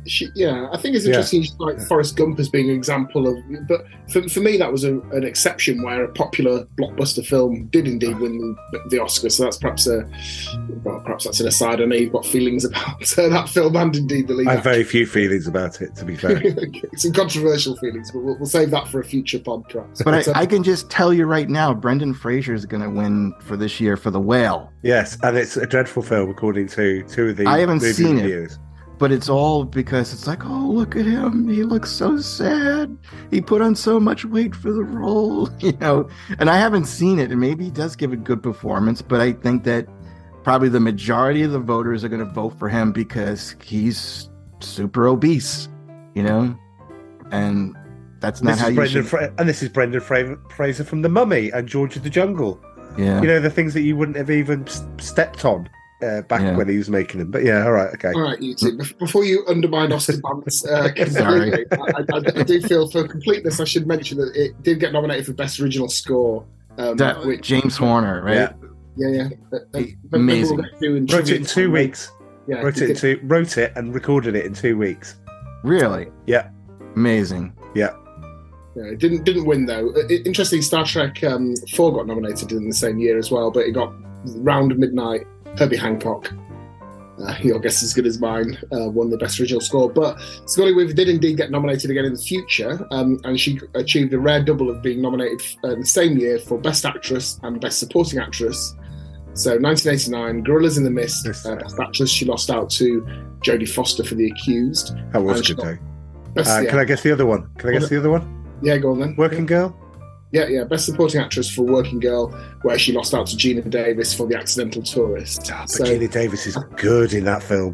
She, 0.08 0.30
yeah, 0.36 0.68
I 0.72 0.78
think 0.78 0.96
it's 0.96 1.06
interesting. 1.06 1.44
she's 1.44 1.56
Like 1.60 1.80
Forrest 1.82 2.15
Gump 2.15 2.39
as 2.39 2.50
being 2.50 2.70
an 2.70 2.76
example 2.76 3.28
of, 3.28 3.38
but 3.68 3.86
for, 4.12 4.28
for 4.30 4.39
me 4.39 4.58
that 4.58 4.72
was 4.72 4.84
a, 4.84 5.00
an 5.12 5.24
exception 5.24 5.84
where 5.84 6.04
a 6.04 6.12
popular 6.13 6.65
blockbuster 6.78 7.26
film 7.26 7.68
did 7.68 7.88
indeed 7.88 8.18
win 8.20 8.56
the, 8.72 8.80
the 8.89 9.00
Oscar. 9.02 9.30
So 9.30 9.44
that's 9.44 9.58
perhaps 9.58 9.88
a, 9.88 10.08
well, 10.84 11.00
perhaps 11.02 11.26
that's 11.26 11.39
an 11.39 11.48
aside. 11.48 11.82
I 11.82 11.86
know 11.86 11.96
you've 11.96 12.13
got 12.13 12.26
feelings 12.26 12.65
about 12.65 13.00
that 13.15 13.50
film 13.50 13.76
and 13.76 13.96
indeed 13.96 14.28
the 14.28 14.34
lead. 14.34 14.48
I 14.48 14.52
have 14.52 14.60
actor. 14.60 14.70
very 14.70 14.84
few 14.84 15.06
feelings 15.06 15.48
about 15.48 15.82
it, 15.82 15.96
to 15.96 16.06
be 16.06 16.15
fair. 16.15 16.41
Some 16.96 17.13
controversial 17.13 17.76
feelings, 17.78 18.12
but 18.12 18.20
we'll, 18.20 18.38
we'll 18.38 18.46
save 18.46 18.72
that 18.72 18.88
for 18.88 19.00
a 19.00 19.04
future 19.04 19.39
podcast. 19.39 20.04
perhaps. 20.04 20.04
But 20.04 20.28
um, 20.28 20.34
I, 20.36 20.41
I 20.41 20.46
can 20.46 20.63
just 20.63 20.89
tell 20.89 21.13
you 21.13 21.26
right 21.26 21.50
now, 21.50 21.74
Brendan 21.74 22.13
Fraser 22.13 22.54
is 22.54 22.65
going 22.65 22.84
to 22.84 22.89
win 22.89 23.34
for 23.39 23.58
this 23.58 23.80
year 23.80 23.98
for 23.98 24.12
The 24.12 24.20
Whale. 24.20 24.72
yes, 24.84 25.18
and 25.24 25.38
it's 25.38 25.58
a 25.58 25.65
dreadful 25.65 26.04
film, 26.04 26.30
according 26.30 26.68
to 26.70 27.04
two 27.04 27.30
of 27.30 27.38
the 27.38 27.46
I 27.46 27.60
haven't 27.60 27.82
movie 27.82 27.94
seen 27.94 28.20
it. 28.20 28.58
But 28.98 29.12
it's 29.12 29.28
all 29.28 29.66
because 29.66 30.14
it's 30.14 30.26
like, 30.26 30.46
oh, 30.46 30.68
look 30.70 30.96
at 30.96 31.06
him. 31.06 31.50
He 31.50 31.64
looks 31.64 31.92
so 31.92 32.18
sad. 32.18 32.98
He 33.30 33.42
put 33.42 33.62
on 33.62 33.76
so 33.76 34.00
much 34.00 34.24
weight 34.24 34.56
for 34.56 34.72
the 34.72 34.84
role, 34.84 35.50
you 35.60 35.74
know. 35.82 36.08
And 36.40 36.50
I 36.50 36.58
haven't 36.58 36.86
seen 36.86 37.20
it, 37.20 37.30
and 37.32 37.40
maybe 37.42 37.66
he 37.66 37.72
does 37.72 37.96
give 37.96 38.14
a 38.14 38.18
good 38.18 38.42
performance, 38.42 39.02
but 39.02 39.20
I 39.20 39.34
think 39.34 39.66
that 39.66 39.88
probably 40.44 40.70
the 40.70 40.80
majority 40.80 41.42
of 41.44 41.52
the 41.52 41.60
voters 41.60 42.04
are 42.06 42.10
going 42.10 42.26
to 42.26 42.32
vote 42.32 42.58
for 42.58 42.70
him 42.70 42.92
because 42.94 43.56
he's 43.62 44.30
super 44.62 45.08
obese, 45.08 45.68
you 46.14 46.24
know. 46.24 46.58
And 47.32 47.76
that's 48.22 48.42
not 48.42 48.52
This 48.52 48.60
how 48.62 48.68
you 48.70 48.76
Brendan 48.76 49.02
should. 49.04 49.10
Fra- 49.10 49.34
and 49.38 49.50
this 49.50 49.62
is 49.62 49.68
Brendan 49.70 50.00
Fra- 50.00 50.38
Fraser 50.56 50.84
from 50.86 51.02
The 51.02 51.10
Mummy 51.10 51.50
and 51.50 51.68
George 51.68 51.98
of 51.98 52.04
the 52.04 52.10
Jungle. 52.10 52.62
yeah. 52.98 53.20
You 53.22 53.28
know 53.28 53.40
the 53.42 53.50
things 53.50 53.74
that 53.74 53.82
you 53.82 53.98
wouldn't 53.98 54.16
have 54.18 54.30
even 54.32 54.66
stepped 55.00 55.44
on 55.44 55.68
uh, 56.04 56.22
back 56.24 56.42
Yeah. 56.42 56.56
when 56.58 56.68
he 56.70 56.78
was 56.78 56.90
making 56.90 57.20
them. 57.20 57.32
But 57.32 57.44
yeah, 57.44 57.64
all 57.66 57.72
right, 57.72 57.94
okay. 57.94 58.12
All 58.14 58.22
right, 58.22 58.42
you 58.42 58.56
two. 58.56 58.78
Before 59.00 59.24
you 59.24 59.44
undermine 59.48 59.92
Oscar 59.92 60.14
Bants, 60.14 60.66
uh, 60.66 61.06
Sorry. 61.12 61.66
I, 61.72 62.04
I, 62.14 62.40
I 62.40 62.44
do 62.44 62.62
feel 62.62 62.90
for 62.90 63.08
completeness, 63.08 63.60
I 63.60 63.66
should 63.66 63.88
mention 63.88 64.18
that 64.20 64.36
it 64.36 64.62
did 64.64 64.80
get 64.80 64.92
nominated 64.94 65.26
for 65.26 65.34
Best 65.34 65.60
Original 65.60 65.88
Score. 65.90 66.46
Um, 66.78 66.98
That- 66.98 67.26
which, 67.26 67.42
James 67.42 67.78
Horner, 67.78 68.22
right? 68.24 68.36
Yeah. 68.36 68.54
yeah, 68.98 69.30
yeah. 69.52 69.58
Uh, 69.74 69.82
Amazing. 70.14 70.58
we'll 70.82 70.96
in 70.96 71.06
Wrote 71.06 71.30
it 71.30 71.38
in 71.38 71.46
two 71.46 71.72
weeks. 71.72 72.12
Yeah, 72.48 72.58
Wrote 72.62 72.78
it 72.82 72.90
in 72.92 72.96
two. 72.96 73.20
Wrote 73.24 73.58
it 73.58 73.72
and 73.76 73.94
recorded 73.94 74.36
it 74.36 74.46
in 74.46 74.54
two 74.54 74.78
weeks. 74.78 75.16
Really? 75.64 76.08
Yeah. 76.28 76.50
Amazing. 76.96 77.54
Yeah. 77.74 77.94
Yeah, 78.76 78.84
it 78.92 79.00
didn't 79.00 79.24
didn't 79.24 79.46
win 79.46 79.66
though. 79.66 79.94
Interesting, 80.10 80.62
Star 80.62 80.86
Trek 80.86 81.24
um, 81.24 81.56
Four 81.76 81.94
got 81.94 82.08
nominated 82.08 82.52
in 82.52 82.68
the 82.68 82.76
same 82.76 83.00
year 83.00 83.18
as 83.18 83.32
well, 83.32 83.50
but 83.50 83.62
it 83.66 83.72
got 83.72 83.94
Round 84.36 84.78
Midnight. 84.78 85.26
Herbie 85.58 85.78
Hancock, 85.78 86.32
uh, 87.24 87.36
your 87.41 87.60
guess 87.60 87.78
is 87.78 87.84
as 87.84 87.94
good 87.94 88.06
as 88.06 88.20
mine, 88.20 88.58
uh, 88.72 88.89
won 88.89 89.10
the 89.10 89.18
best 89.18 89.39
original 89.39 89.62
score. 89.62 89.89
But 89.89 90.20
Sigourney 90.46 90.74
Weaver 90.74 90.94
did 90.94 91.10
indeed 91.10 91.38
get 91.38 91.52
nominated 91.52 91.91
again 91.91 92.06
in 92.06 92.13
the 92.13 92.22
future, 92.22 92.86
um, 92.91 93.20
and 93.24 93.39
she 93.39 93.60
achieved 93.74 94.13
a 94.13 94.20
rare 94.20 94.44
double 94.44 94.70
of 94.70 94.82
being 94.82 95.02
nominated 95.02 95.41
uh, 95.63 95.70
in 95.70 95.82
the 95.82 95.86
same 95.86 96.18
year 96.18 96.39
for 96.39 96.58
Best 96.58 96.86
Actress 96.86 97.39
and 97.44 97.60
Best 97.62 97.80
Supporting 97.80 98.20
Actress. 98.20 98.76
So 99.34 99.52
1989, 99.58 100.44
Gorillas 100.44 100.78
in 100.78 100.86
the 100.86 100.89
Mist, 100.89 101.28
uh, 101.28 101.56
Best 101.56 101.80
Actress. 101.80 102.10
She 102.10 102.26
lost 102.26 102.50
out 102.50 102.70
to 102.72 103.02
Jodie 103.41 103.68
Foster 103.68 104.04
for 104.04 104.15
The 104.15 104.28
Accused. 104.28 104.96
That 105.12 105.22
was 105.22 105.41
a 105.41 105.54
good 105.54 105.63
day. 105.63 105.80
Best, 106.34 106.63
yeah. 106.63 106.70
Can 106.70 106.80
I 106.80 106.86
guess 106.86 107.04
the 107.04 107.12
other 107.12 107.26
one? 107.26 107.50
Can 107.58 107.70
I 107.70 107.74
guess 107.74 107.89
the 107.89 107.98
other 107.98 108.10
one? 108.10 108.32
yeah, 108.62 108.78
go 108.78 108.91
on 108.91 109.00
then. 109.00 109.15
Working 109.18 109.46
Girl. 109.46 109.78
Yeah, 110.36 110.48
yeah. 110.48 110.63
Best 110.65 110.86
supporting 110.86 111.21
actress 111.21 111.50
for 111.50 111.62
Working 111.62 112.02
Girl, 112.02 112.28
where 112.63 112.78
she 112.78 112.91
lost 112.91 113.13
out 113.13 113.28
to 113.28 113.38
Geena 113.38 113.69
Davis 113.69 114.13
for 114.13 114.28
The 114.28 114.38
Accidental 114.38 114.84
Tourist. 114.84 115.50
Ah, 115.50 115.62
but 115.62 115.69
so 115.69 115.86
Geena 115.86 116.12
Davis 116.12 116.45
is 116.45 116.58
good 116.76 117.13
in 117.13 117.24
that 117.24 117.41
film. 117.41 117.74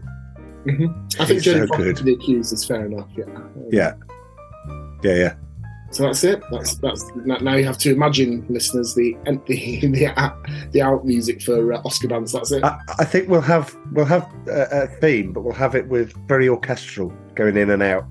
I 1.19 1.26
think 1.26 1.41
Jodie 1.41 1.43
so 1.43 1.67
Foster. 1.67 1.93
The 1.93 2.13
Accused 2.13 2.54
is 2.54 2.63
fair 2.63 2.86
enough. 2.86 3.10
Yeah. 3.17 3.26
Yeah. 3.71 3.93
Yeah, 5.04 5.15
yeah. 5.15 5.36
So 5.89 6.04
that's 6.04 6.24
it. 6.24 6.43
That's 6.52 6.76
that's 6.76 7.04
now 7.15 7.56
you 7.56 7.65
have 7.65 7.80
to 7.80 7.91
imagine, 7.91 8.45
listeners, 8.47 8.93
the 8.93 9.17
the 9.26 9.80
the, 9.82 10.69
the 10.71 10.82
out 10.84 11.04
music 11.04 11.41
for 11.41 11.74
uh, 11.74 11.82
Oscar 11.84 12.10
Bants. 12.10 12.34
That's 12.34 12.52
it. 12.52 12.63
I, 12.63 12.78
I 13.00 13.06
think 13.06 13.28
we'll 13.28 13.41
have 13.41 13.76
we'll 13.91 14.06
have 14.06 14.32
a, 14.47 14.84
a 14.84 14.88
theme, 14.88 15.34
but 15.34 15.41
we'll 15.41 15.56
have 15.56 15.74
it 15.74 15.88
with 15.88 16.13
very 16.28 16.47
orchestral 16.47 17.12
going 17.34 17.58
in 17.58 17.71
and 17.71 17.82
out. 17.82 18.06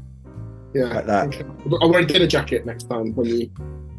yeah. 0.74 0.86
like 0.86 1.06
that. 1.06 1.28
Okay. 1.28 1.44
I'll 1.80 1.88
wear 1.88 2.00
a 2.00 2.04
dinner 2.04 2.26
jacket 2.26 2.66
next 2.66 2.90
time 2.90 3.14
when 3.14 3.26
you 3.28 3.50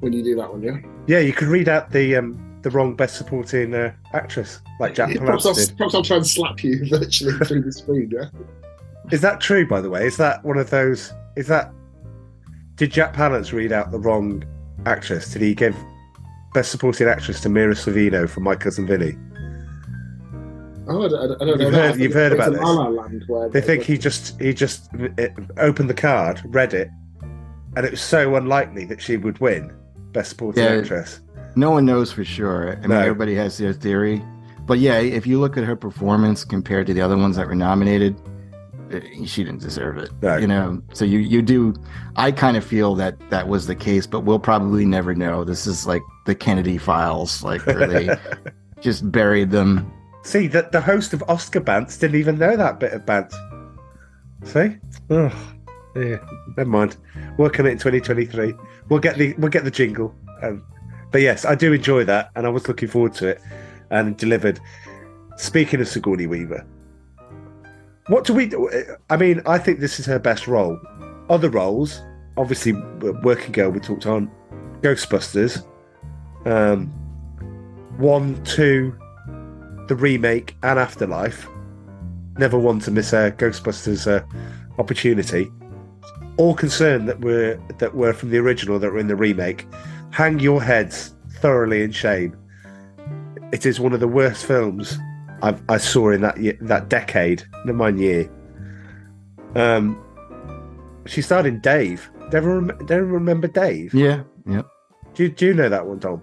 when 0.02 0.14
you 0.14 0.24
do 0.24 0.36
that 0.36 0.52
one. 0.52 0.62
Yeah. 0.62 0.78
Yeah, 1.08 1.20
you 1.20 1.32
could 1.34 1.48
read 1.48 1.70
out 1.70 1.92
the 1.92 2.16
um 2.18 2.48
the 2.62 2.70
wrong 2.70 2.96
best 2.96 3.16
supporting 3.18 3.74
uh, 3.74 3.92
actress 4.14 4.60
like 4.80 4.94
Jack 4.94 5.10
Yeah, 5.16 5.22
perhaps, 5.22 5.48
I'll, 5.48 5.56
perhaps 5.78 5.96
I'll 5.96 6.04
try 6.04 6.18
and 6.18 6.28
slap 6.28 6.64
you 6.64 6.86
virtually 6.90 7.34
through 7.46 7.62
the 7.64 7.72
screen. 7.72 8.12
Yeah. 8.14 8.26
Is 9.12 9.22
that 9.22 9.42
true, 9.42 9.68
by 9.68 9.82
the 9.82 9.90
way? 9.90 10.06
Is 10.06 10.18
that 10.18 10.44
one 10.44 10.58
of 10.58 10.70
those? 10.70 11.12
Is 11.36 11.48
that 11.48 11.72
did 12.76 12.92
Jack 12.92 13.14
Palance 13.14 13.52
read 13.52 13.72
out 13.72 13.92
the 13.92 14.00
wrong 14.00 14.44
actress? 14.86 15.32
Did 15.34 15.42
he 15.42 15.56
give 15.56 15.76
best 16.54 16.72
supporting 16.72 17.08
actress 17.08 17.40
to 17.42 17.50
Mira 17.50 17.74
Sorvino 17.74 18.30
for 18.30 18.42
My 18.42 18.56
Cousin 18.56 18.86
Vinny? 18.88 19.16
Oh, 20.88 21.06
I 21.06 21.08
don't, 21.08 21.42
I 21.42 21.46
don't 21.46 21.58
know. 21.60 21.64
You've 21.66 21.72
that. 21.74 21.92
heard- 21.92 22.00
you've 22.00 22.14
heard 22.14 22.32
about 22.34 22.52
this. 22.54 22.62
La 22.62 22.72
La 22.72 22.88
Land 22.88 23.24
where 23.28 23.50
They 23.50 23.62
think 23.62 23.84
he 23.84 23.98
just 23.98 24.40
he 24.42 24.54
just 24.54 24.90
opened 25.58 25.90
the 25.90 25.96
card, 25.96 26.42
read 26.46 26.74
it, 26.74 26.90
and 27.76 27.86
it 27.86 27.92
was 27.92 28.02
so 28.02 28.36
unlikely 28.36 28.86
that 28.86 29.02
she 29.02 29.18
would 29.18 29.40
win 29.40 29.72
best 30.12 30.30
supporting 30.32 30.64
Yeah. 30.64 30.72
actress. 30.82 31.22
No 31.56 31.72
one 31.72 31.86
knows 31.86 32.12
for 32.12 32.24
sure. 32.24 32.74
I 32.84 32.88
mean, 32.88 32.92
everybody 32.92 33.36
has 33.36 33.58
their 33.58 33.74
theory. 33.74 34.24
But 34.66 34.80
yeah, 34.80 35.00
if 35.00 35.28
you 35.28 35.40
look 35.40 35.58
at 35.58 35.64
her 35.66 35.76
performance 35.76 36.46
compared 36.46 36.88
to 36.88 36.94
the 36.94 37.02
other 37.02 37.18
ones 37.18 37.36
that 37.36 37.48
were 37.48 37.56
nominated, 37.56 38.16
eh, 38.92 39.00
she 39.26 39.44
didn't 39.44 39.60
deserve 39.62 39.98
it. 39.98 40.12
No. 40.22 40.38
You 40.38 40.48
know, 40.48 40.82
so 40.94 41.04
you 41.04 41.20
you 41.20 41.42
do. 41.42 41.74
I 42.16 42.32
kind 42.32 42.56
of 42.56 42.64
feel 42.64 42.96
that 42.96 43.18
that 43.32 43.48
was 43.50 43.68
the 43.68 43.76
case, 43.76 44.08
but 44.08 44.22
we'll 44.22 44.40
probably 44.40 44.86
never 44.86 45.14
know. 45.14 45.44
This 45.44 45.68
is 45.68 45.86
like 45.86 46.02
the 46.26 46.36
Kennedy 46.36 46.78
files, 46.78 47.44
like 47.44 47.66
where 47.66 47.88
they 47.88 48.16
just 48.82 49.12
buried 49.12 49.50
them. 49.52 49.92
See 50.24 50.48
that 50.48 50.72
the 50.72 50.80
host 50.82 51.14
of 51.14 51.24
Oscar 51.28 51.60
Bants 51.60 52.00
didn't 52.00 52.20
even 52.20 52.38
know 52.38 52.56
that 52.56 52.80
bit 52.80 52.94
of 52.94 53.02
Bants. 53.06 53.34
See? 54.44 54.78
Oh, 55.10 55.32
yeah. 55.96 56.18
Never 56.58 56.70
mind. 56.70 56.98
Working 57.38 57.66
it 57.66 57.72
in 57.72 57.78
2023. 57.78 58.54
We'll 58.90 59.00
get 59.00 59.18
the 59.18 59.34
we'll 59.34 59.50
get 59.50 59.64
the 59.64 59.72
jingle. 59.72 60.16
Um, 60.42 60.64
but 61.12 61.22
yes, 61.22 61.46
I 61.46 61.56
do 61.56 61.74
enjoy 61.74 62.06
that, 62.06 62.32
and 62.36 62.46
I 62.46 62.50
was 62.50 62.68
looking 62.68 62.88
forward 62.88 63.14
to 63.16 63.30
it, 63.30 63.42
and 63.90 64.18
delivered. 64.18 64.60
Speaking 65.38 65.82
of 65.82 65.88
Sigourney 65.88 66.28
Weaver, 66.28 66.66
what 68.08 68.26
do 68.26 68.34
we? 68.34 68.48
do? 68.48 68.70
I 69.10 69.18
mean, 69.18 69.42
I 69.46 69.58
think 69.58 69.80
this 69.80 70.00
is 70.00 70.06
her 70.06 70.20
best 70.20 70.48
role. 70.48 70.80
Other 71.30 71.50
roles, 71.50 72.02
obviously, 72.38 72.74
Working 73.24 73.52
Girl. 73.52 73.70
We 73.72 73.80
talked 73.80 74.06
on 74.06 74.32
Ghostbusters. 74.82 75.66
Um, 76.46 76.88
one, 77.98 78.44
two, 78.44 78.96
the 79.88 79.96
remake 79.96 80.56
and 80.64 80.80
Afterlife. 80.80 81.48
Never 82.38 82.58
one 82.58 82.80
to 82.80 82.92
miss 82.92 83.14
a 83.14 83.32
Ghostbusters 83.32 84.10
uh, 84.10 84.26
opportunity. 84.80 85.52
All 86.38 86.56
concerned 86.56 87.08
that 87.10 87.22
were 87.22 87.60
that 87.78 87.94
were 87.96 88.14
from 88.14 88.30
the 88.32 88.38
original 88.38 88.80
that 88.80 88.92
were 88.92 89.00
in 89.00 89.08
the 89.08 89.16
remake, 89.16 89.68
hang 90.12 90.40
your 90.40 90.62
heads 90.64 91.14
thoroughly 91.40 91.84
in 91.84 91.92
shame. 91.92 92.36
It 93.52 93.66
is 93.66 93.80
one 93.80 93.94
of 93.94 94.00
the 94.00 94.08
worst 94.08 94.46
films 94.46 94.98
I've, 95.44 95.62
I 95.70 95.78
saw 95.78 96.10
in 96.12 96.22
that 96.22 96.38
ye- 96.38 96.58
that 96.62 96.90
decade, 96.90 97.44
never 97.66 97.78
mind 97.78 98.00
year. 98.00 98.30
Um, 99.56 100.02
she 101.06 101.22
starred 101.22 101.46
in 101.46 101.60
Dave. 101.60 102.10
Do 102.30 102.38
you 102.38 102.44
rem- 102.44 102.86
do 102.86 102.94
you 102.96 103.02
remember 103.04 103.48
Dave? 103.48 103.94
Yeah, 103.94 104.24
yeah. 104.46 104.62
Do, 105.14 105.24
you- 105.24 105.30
do 105.30 105.48
you 105.48 105.54
know 105.54 105.68
that 105.70 105.86
one, 105.86 106.00
Tom? 106.00 106.22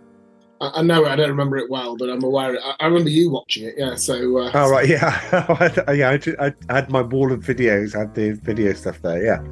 I, 0.60 0.70
I 0.76 0.82
know 0.82 1.04
it. 1.04 1.08
I 1.08 1.16
don't 1.16 1.28
remember 1.28 1.56
it 1.58 1.68
well, 1.70 1.96
but 1.96 2.08
I'm 2.08 2.22
aware. 2.24 2.58
I, 2.64 2.74
I 2.80 2.86
remember 2.86 3.10
you 3.10 3.30
watching 3.30 3.64
it. 3.68 3.74
Yeah. 3.76 3.94
So. 3.96 4.38
Uh, 4.38 4.50
Oh 4.54 4.70
right, 4.70 4.88
yeah, 4.88 5.84
yeah. 5.92 6.10
I, 6.10 6.16
ju- 6.16 6.36
I 6.40 6.54
had 6.70 6.90
my 6.90 7.02
wall 7.02 7.30
of 7.32 7.40
videos. 7.40 7.94
I 7.94 8.00
had 8.00 8.14
the 8.14 8.30
video 8.32 8.72
stuff 8.72 9.02
there. 9.02 9.22
Yeah, 9.22 9.42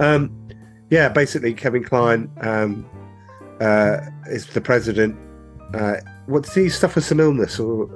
um, 0.00 0.48
yeah. 0.90 1.08
Basically, 1.08 1.54
Kevin 1.54 1.84
Kline 1.84 2.30
um, 2.40 2.88
uh, 3.60 3.98
is 4.30 4.46
the 4.48 4.60
president. 4.60 5.16
Uh, 5.74 5.96
what 6.26 6.44
does 6.44 6.54
he 6.54 6.68
suffer 6.68 7.00
some 7.00 7.20
illness 7.20 7.58
or 7.58 7.88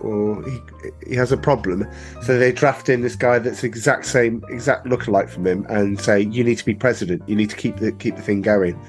or 0.00 0.42
he 0.44 0.60
he 1.08 1.14
has 1.14 1.32
a 1.32 1.36
problem? 1.36 1.86
So 2.22 2.38
they 2.38 2.52
draft 2.52 2.88
in 2.88 3.02
this 3.02 3.16
guy 3.16 3.38
that's 3.38 3.64
exact 3.64 4.06
same 4.06 4.42
exact 4.48 4.86
lookalike 4.86 5.30
from 5.30 5.46
him 5.46 5.66
and 5.68 6.00
say 6.00 6.20
you 6.20 6.44
need 6.44 6.58
to 6.58 6.64
be 6.64 6.74
president. 6.74 7.22
You 7.28 7.36
need 7.36 7.50
to 7.50 7.56
keep 7.56 7.76
the 7.76 7.92
keep 7.92 8.16
the 8.16 8.22
thing 8.22 8.42
going. 8.42 8.80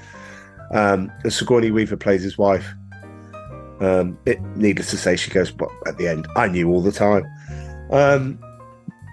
Um, 0.72 1.10
and 1.24 1.32
Sigourney 1.32 1.70
Weaver 1.70 1.96
plays 1.96 2.22
his 2.22 2.38
wife. 2.38 2.74
Um, 3.80 4.18
it, 4.26 4.40
needless 4.56 4.90
to 4.90 4.96
say, 4.96 5.16
she 5.16 5.30
goes, 5.30 5.50
but 5.50 5.70
at 5.86 5.96
the 5.96 6.06
end, 6.06 6.28
I 6.36 6.48
knew 6.48 6.68
all 6.68 6.82
the 6.82 6.92
time. 6.92 7.24
Um, 7.90 8.38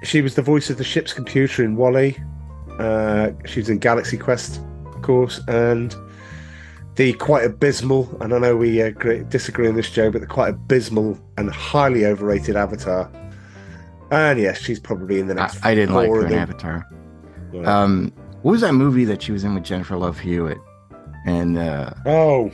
she 0.04 0.22
was 0.22 0.36
the 0.36 0.42
voice 0.42 0.70
of 0.70 0.78
the 0.78 0.84
ship's 0.84 1.14
computer 1.14 1.64
in 1.64 1.78
WALL-E. 1.78 2.18
Uh, 2.80 3.32
she 3.46 3.60
was 3.60 3.70
in 3.70 3.80
Galaxy 3.80 4.18
Quest, 4.18 4.62
of 4.86 5.02
course, 5.02 5.42
and 5.48 5.96
the 6.96 7.14
quite 7.14 7.46
abysmal, 7.46 8.10
and 8.22 8.34
I 8.34 8.40
know 8.40 8.56
we 8.56 8.82
uh, 8.82 8.88
agree, 8.88 9.24
disagree 9.30 9.68
on 9.68 9.76
this, 9.76 9.90
Joe, 9.90 10.12
but 10.12 10.22
the 10.22 10.28
quite 10.28 10.50
abysmal 10.50 11.18
and 11.38 11.50
highly 11.50 12.06
overrated 12.06 12.56
Avatar. 12.56 13.10
And 14.12 14.40
yes, 14.40 14.60
she's 14.60 14.80
probably 14.80 15.20
in 15.20 15.28
the 15.28 15.36
next. 15.36 15.64
I 15.64 15.76
didn't 15.76 15.96
like 15.96 16.10
her 16.10 16.26
in. 16.26 16.34
Avatar. 16.34 16.88
Um, 17.66 18.12
what 18.42 18.52
was 18.52 18.62
that 18.62 18.74
movie 18.74 19.06
that 19.06 19.22
she 19.22 19.32
was 19.32 19.44
in 19.44 19.54
with 19.54 19.64
Jennifer 19.64 19.98
Love 19.98 20.20
Hewitt? 20.20 20.58
And 21.26 21.58
uh, 21.58 21.92
oh, 22.06 22.52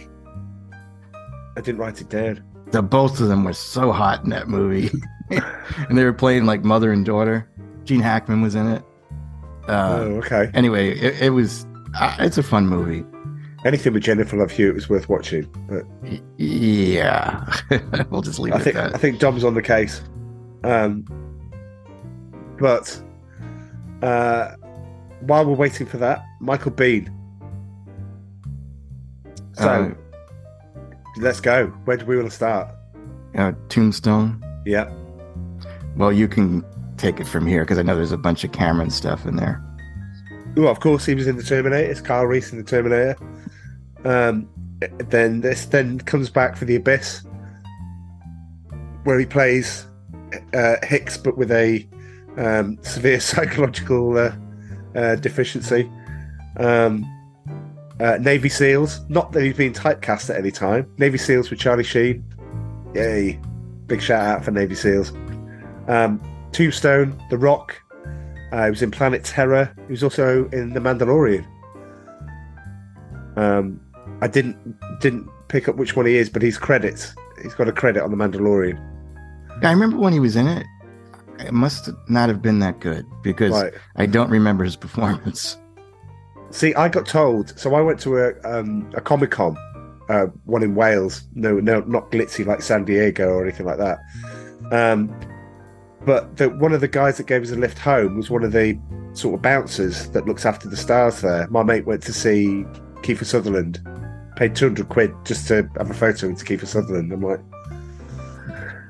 I 1.56 1.62
didn't 1.62 1.78
write 1.78 2.02
it 2.02 2.10
down. 2.10 2.44
the 2.72 2.82
both 2.82 3.20
of 3.20 3.28
them 3.28 3.44
were 3.44 3.54
so 3.54 3.92
hot 3.92 4.24
in 4.24 4.30
that 4.32 4.48
movie, 4.48 4.90
and 5.30 5.98
they 5.98 6.04
were 6.04 6.14
playing 6.14 6.46
like 6.46 6.64
mother 6.64 6.92
and 6.92 7.06
daughter. 7.06 7.48
Gene 7.84 8.02
Hackman 8.02 8.42
was 8.42 8.56
in 8.56 8.68
it. 8.68 8.84
Uh, 9.68 9.98
oh, 10.00 10.04
okay. 10.18 10.50
Anyway, 10.54 10.90
it, 10.98 11.22
it 11.22 11.30
was. 11.32 11.66
Uh, 11.96 12.16
it's 12.20 12.38
a 12.38 12.44
fun 12.44 12.68
movie. 12.68 13.06
Anything 13.66 13.94
with 13.94 14.04
Jennifer 14.04 14.36
Love 14.36 14.52
Hewitt 14.52 14.76
was 14.76 14.90
worth 14.90 15.08
watching, 15.08 15.48
but 15.70 15.84
Yeah, 16.38 17.46
we'll 18.10 18.22
just 18.22 18.38
leave 18.40 18.54
I 18.54 18.58
it 18.58 18.64
think 18.64 18.76
I 18.76 18.90
think 18.98 19.20
Dom's 19.20 19.44
on 19.46 19.54
the 19.54 19.62
case. 19.62 20.02
Um, 20.66 21.06
but 22.60 23.02
uh, 24.02 24.56
while 25.22 25.46
we're 25.46 25.54
waiting 25.56 25.88
for 25.88 25.98
that, 25.98 26.26
Michael 26.42 26.72
Biehn. 26.72 27.08
So 29.54 29.70
Uh, 29.70 30.82
let's 31.18 31.40
go. 31.40 31.68
Where 31.86 31.96
do 31.96 32.06
we 32.06 32.18
want 32.18 32.30
to 32.30 32.36
start? 32.36 32.70
uh, 33.36 33.54
Tombstone. 33.70 34.44
Yeah. 34.66 34.92
Well, 35.96 36.12
you 36.12 36.28
can 36.28 36.66
take 37.04 37.20
it 37.20 37.28
from 37.28 37.46
here 37.46 37.64
because 37.64 37.78
I 37.78 37.82
know 37.82 37.96
there's 37.96 38.14
a 38.14 38.18
bunch 38.18 38.46
of 38.46 38.54
Cameron 38.54 38.90
stuff 38.90 39.26
in 39.26 39.36
there. 39.36 39.62
Well, 40.56 40.70
of 40.70 40.80
course, 40.80 41.06
he 41.06 41.16
was 41.16 41.28
in 41.28 41.36
the 41.36 41.44
Terminator. 41.44 41.92
It's 41.92 42.00
Carl 42.00 42.28
Reese 42.28 42.52
in 42.54 42.58
the 42.58 42.64
Terminator. 42.64 43.18
Um, 44.06 44.50
then 45.10 45.42
this 45.42 45.66
then 45.66 46.00
comes 46.00 46.30
back 46.30 46.56
for 46.56 46.64
the 46.66 46.76
Abyss, 46.76 47.24
where 49.04 49.20
he 49.20 49.26
plays 49.26 49.86
uh, 50.54 50.76
Hicks, 50.84 51.18
but 51.18 51.38
with 51.38 51.52
a 51.52 51.86
um, 52.38 52.78
severe 52.84 53.20
psychological 53.32 54.18
uh, 54.18 54.36
uh, 54.96 55.16
deficiency. 55.16 55.92
Um, 56.58 57.04
uh, 58.00 58.18
Navy 58.20 58.50
SEALs. 58.50 59.02
Not 59.10 59.34
that 59.34 59.44
he's 59.44 59.58
been 59.58 59.74
typecast 59.74 60.30
at 60.30 60.38
any 60.38 60.52
time. 60.52 60.90
Navy 60.98 61.18
SEALs 61.18 61.50
with 61.50 61.60
Charlie 61.60 61.84
Sheen. 61.84 62.24
Yay! 62.96 63.40
Big 63.88 64.02
shout 64.02 64.22
out 64.22 64.46
for 64.46 64.52
Navy 64.52 64.76
SEALs. 64.76 65.12
Um, 65.88 66.22
Tombstone, 66.54 67.22
The 67.30 67.38
Rock. 67.38 67.76
Uh, 68.52 68.66
he 68.66 68.70
was 68.70 68.82
in 68.82 68.92
Planet 68.92 69.24
Terror. 69.24 69.74
He 69.88 69.92
was 69.92 70.04
also 70.04 70.48
in 70.50 70.74
The 70.74 70.80
Mandalorian. 70.80 71.46
Um, 73.36 73.80
I 74.22 74.28
didn't 74.28 74.76
didn't 75.02 75.28
pick 75.48 75.68
up 75.68 75.76
which 75.76 75.96
one 75.96 76.06
he 76.06 76.16
is, 76.18 76.30
but 76.30 76.42
he's 76.42 76.58
credits. 76.58 77.16
He's 77.42 77.56
got 77.56 77.68
a 77.68 77.72
credit 77.72 78.04
on 78.04 78.12
The 78.12 78.18
Mandalorian. 78.18 78.80
I 79.64 79.72
remember 79.72 79.98
when 79.98 80.14
he 80.14 80.20
was 80.20 80.36
in 80.36 80.48
it. 80.48 80.66
It 81.40 81.52
must 81.52 81.90
not 82.10 82.30
have 82.30 82.42
been 82.42 82.60
that 82.60 82.80
good 82.80 83.06
because 83.24 83.52
Right. 83.52 83.74
I 83.96 84.06
don't 84.06 84.30
remember 84.30 84.64
his 84.64 84.76
performance. 84.76 85.58
See, 86.52 86.76
I 86.76 86.88
got 86.90 87.08
told. 87.08 87.58
So 87.58 87.74
I 87.74 87.82
went 87.82 88.00
to 88.02 88.18
a 88.20 88.34
um, 88.44 88.88
a 88.94 89.02
Comic 89.02 89.32
Con, 89.32 89.58
uh, 90.10 90.28
one 90.46 90.62
in 90.62 90.76
Wales. 90.76 91.24
No, 91.34 91.60
no, 91.60 91.80
not 91.82 92.12
glitzy 92.12 92.46
like 92.46 92.62
San 92.62 92.86
Diego 92.86 93.30
or 93.30 93.44
anything 93.44 93.66
like 93.66 93.80
that. 93.80 93.98
Um, 94.72 95.10
but 96.06 96.38
the, 96.38 96.50
one 96.50 96.74
of 96.74 96.82
the 96.82 96.88
guys 96.88 97.18
that 97.18 97.28
gave 97.28 97.44
us 97.44 97.52
a 97.52 97.56
lift 97.56 97.78
home 97.78 98.18
was 98.18 98.30
one 98.30 98.44
of 98.44 98.52
the 98.52 98.78
sort 99.14 99.36
of 99.36 99.42
bouncers 99.42 100.10
that 100.10 100.26
looks 100.26 100.46
after 100.46 100.68
the 100.68 100.78
stars 100.78 101.22
there. 101.22 101.48
My 101.50 101.64
mate 101.64 101.86
went 101.86 102.04
to 102.04 102.14
see 102.14 102.66
Kiefer 103.02 103.26
Sutherland, 103.26 103.80
paid 104.36 104.56
two 104.56 104.66
hundred 104.66 104.90
quid 104.90 105.14
just 105.26 105.48
to 105.50 105.70
have 105.78 105.90
a 105.90 105.94
photo 105.94 106.30
with 106.30 106.44
Kiefer 106.44 106.68
Sutherland. 106.68 107.12
I'm 107.12 107.22
like, 107.22 107.42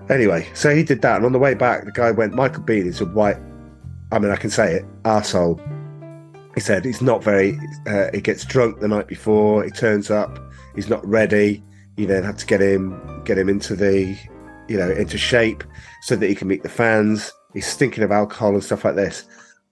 anyway, 0.10 0.48
so 0.54 0.74
he 0.74 0.84
did 0.84 1.02
that, 1.02 1.18
and 1.18 1.26
on 1.26 1.32
the 1.32 1.40
way 1.40 1.54
back, 1.54 1.86
the 1.86 1.92
guy 1.92 2.12
went, 2.12 2.34
Michael 2.34 2.64
Biehn 2.64 2.86
is 2.86 3.02
a 3.02 3.06
white. 3.06 3.38
I 4.12 4.20
mean, 4.20 4.32
I 4.32 4.36
can 4.36 4.50
say 4.50 4.76
it, 4.76 4.86
arsehole. 5.04 5.60
He 6.54 6.60
said 6.60 6.86
he's 6.86 7.02
not 7.02 7.24
very. 7.24 7.58
Uh, 7.88 8.10
he 8.14 8.22
gets 8.22 8.46
drunk 8.46 8.80
the 8.80 8.88
night 8.88 9.08
before. 9.08 9.64
He 9.64 9.72
turns 9.72 10.12
up. 10.12 10.40
He's 10.76 10.88
not 10.88 11.04
ready. 11.04 11.64
You 11.98 12.06
then 12.06 12.24
have 12.24 12.38
to 12.38 12.46
get 12.46 12.62
him 12.62 13.24
get 13.26 13.40
him 13.40 13.50
into 13.50 13.76
the, 13.76 14.16
you 14.68 14.78
know, 14.78 14.92
into 14.92 15.18
shape 15.18 15.64
so 16.04 16.18
that 16.18 16.28
he 16.28 16.36
can 16.36 16.50
meet 16.50 16.64
the 16.64 16.70
fans. 16.70 17.32
He's 17.54 17.66
stinking 17.66 18.04
of 18.04 18.12
alcohol 18.12 18.54
and 18.54 18.64
stuff 18.64 18.84
like 18.84 18.96
this. 18.96 19.26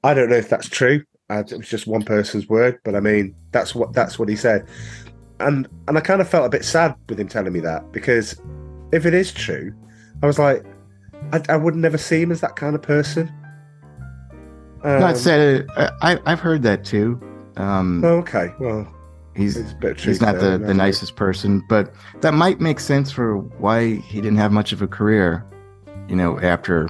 I 0.05 0.13
don't 0.13 0.29
know 0.29 0.37
if 0.37 0.47
that's 0.47 0.69
true. 0.69 1.03
It 1.29 1.51
was 1.51 1.67
just 1.67 1.87
one 1.87 2.03
person's 2.03 2.47
word, 2.47 2.79
but 2.83 2.95
I 2.95 2.99
mean 2.99 3.35
that's 3.51 3.75
what 3.75 3.93
that's 3.93 4.17
what 4.17 4.27
he 4.27 4.35
said, 4.35 4.67
and 5.39 5.67
and 5.87 5.97
I 5.97 6.01
kind 6.01 6.19
of 6.19 6.27
felt 6.27 6.45
a 6.45 6.49
bit 6.49 6.65
sad 6.65 6.95
with 7.07 7.19
him 7.19 7.27
telling 7.27 7.53
me 7.53 7.61
that 7.61 7.91
because 7.93 8.41
if 8.91 9.05
it 9.05 9.13
is 9.13 9.31
true, 9.31 9.73
I 10.21 10.25
was 10.25 10.37
like, 10.37 10.65
I, 11.31 11.41
I 11.47 11.57
would 11.57 11.75
never 11.75 11.97
see 11.97 12.21
him 12.21 12.31
as 12.31 12.41
that 12.41 12.57
kind 12.57 12.75
of 12.75 12.81
person. 12.81 13.31
Um, 14.83 14.99
Not 14.99 15.17
said. 15.17 15.67
Uh, 15.77 15.91
I 16.01 16.19
I've 16.25 16.41
heard 16.41 16.63
that 16.63 16.83
too. 16.83 17.19
Um, 17.55 18.03
oh, 18.03 18.17
okay, 18.17 18.53
well, 18.59 18.85
he's 19.33 19.57
a 19.57 19.75
bit 19.75 19.99
he's 19.99 20.19
not 20.19 20.35
the, 20.39 20.57
the 20.57 20.73
nicest 20.73 21.15
person, 21.15 21.63
but 21.69 21.93
that 22.21 22.33
might 22.33 22.59
make 22.59 22.81
sense 22.81 23.09
for 23.09 23.37
why 23.37 23.95
he 23.95 24.19
didn't 24.19 24.37
have 24.37 24.51
much 24.51 24.73
of 24.73 24.81
a 24.81 24.87
career. 24.87 25.45
You 26.07 26.15
know, 26.15 26.39
after 26.41 26.87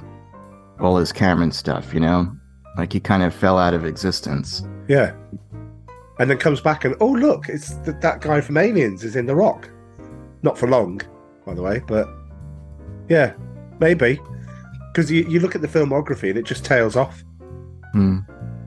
all 0.80 0.96
his 0.96 1.12
Cameron 1.12 1.52
stuff. 1.52 1.94
You 1.94 2.00
know, 2.00 2.30
like 2.76 2.92
he 2.92 3.00
kind 3.00 3.22
of 3.22 3.34
fell 3.34 3.58
out 3.58 3.74
of 3.74 3.84
existence. 3.84 4.62
Yeah. 4.88 5.14
And 6.18 6.30
then 6.30 6.38
comes 6.38 6.60
back 6.60 6.84
and 6.84 6.94
oh 7.00 7.10
look, 7.12 7.48
it's 7.48 7.74
th- 7.84 7.96
that 8.00 8.20
guy 8.20 8.40
from 8.40 8.56
Aliens 8.56 9.02
is 9.04 9.16
in 9.16 9.26
The 9.26 9.34
Rock. 9.34 9.68
Not 10.42 10.58
for 10.58 10.68
long, 10.68 11.00
by 11.46 11.54
the 11.54 11.62
way, 11.62 11.80
but 11.86 12.08
yeah, 13.08 13.32
maybe 13.80 14.20
because 14.92 15.10
you, 15.10 15.24
you 15.28 15.40
look 15.40 15.54
at 15.54 15.62
the 15.62 15.68
filmography 15.68 16.28
and 16.28 16.38
it 16.38 16.44
just 16.44 16.64
tails 16.64 16.96
off, 16.96 17.24
Hmm. 17.92 18.18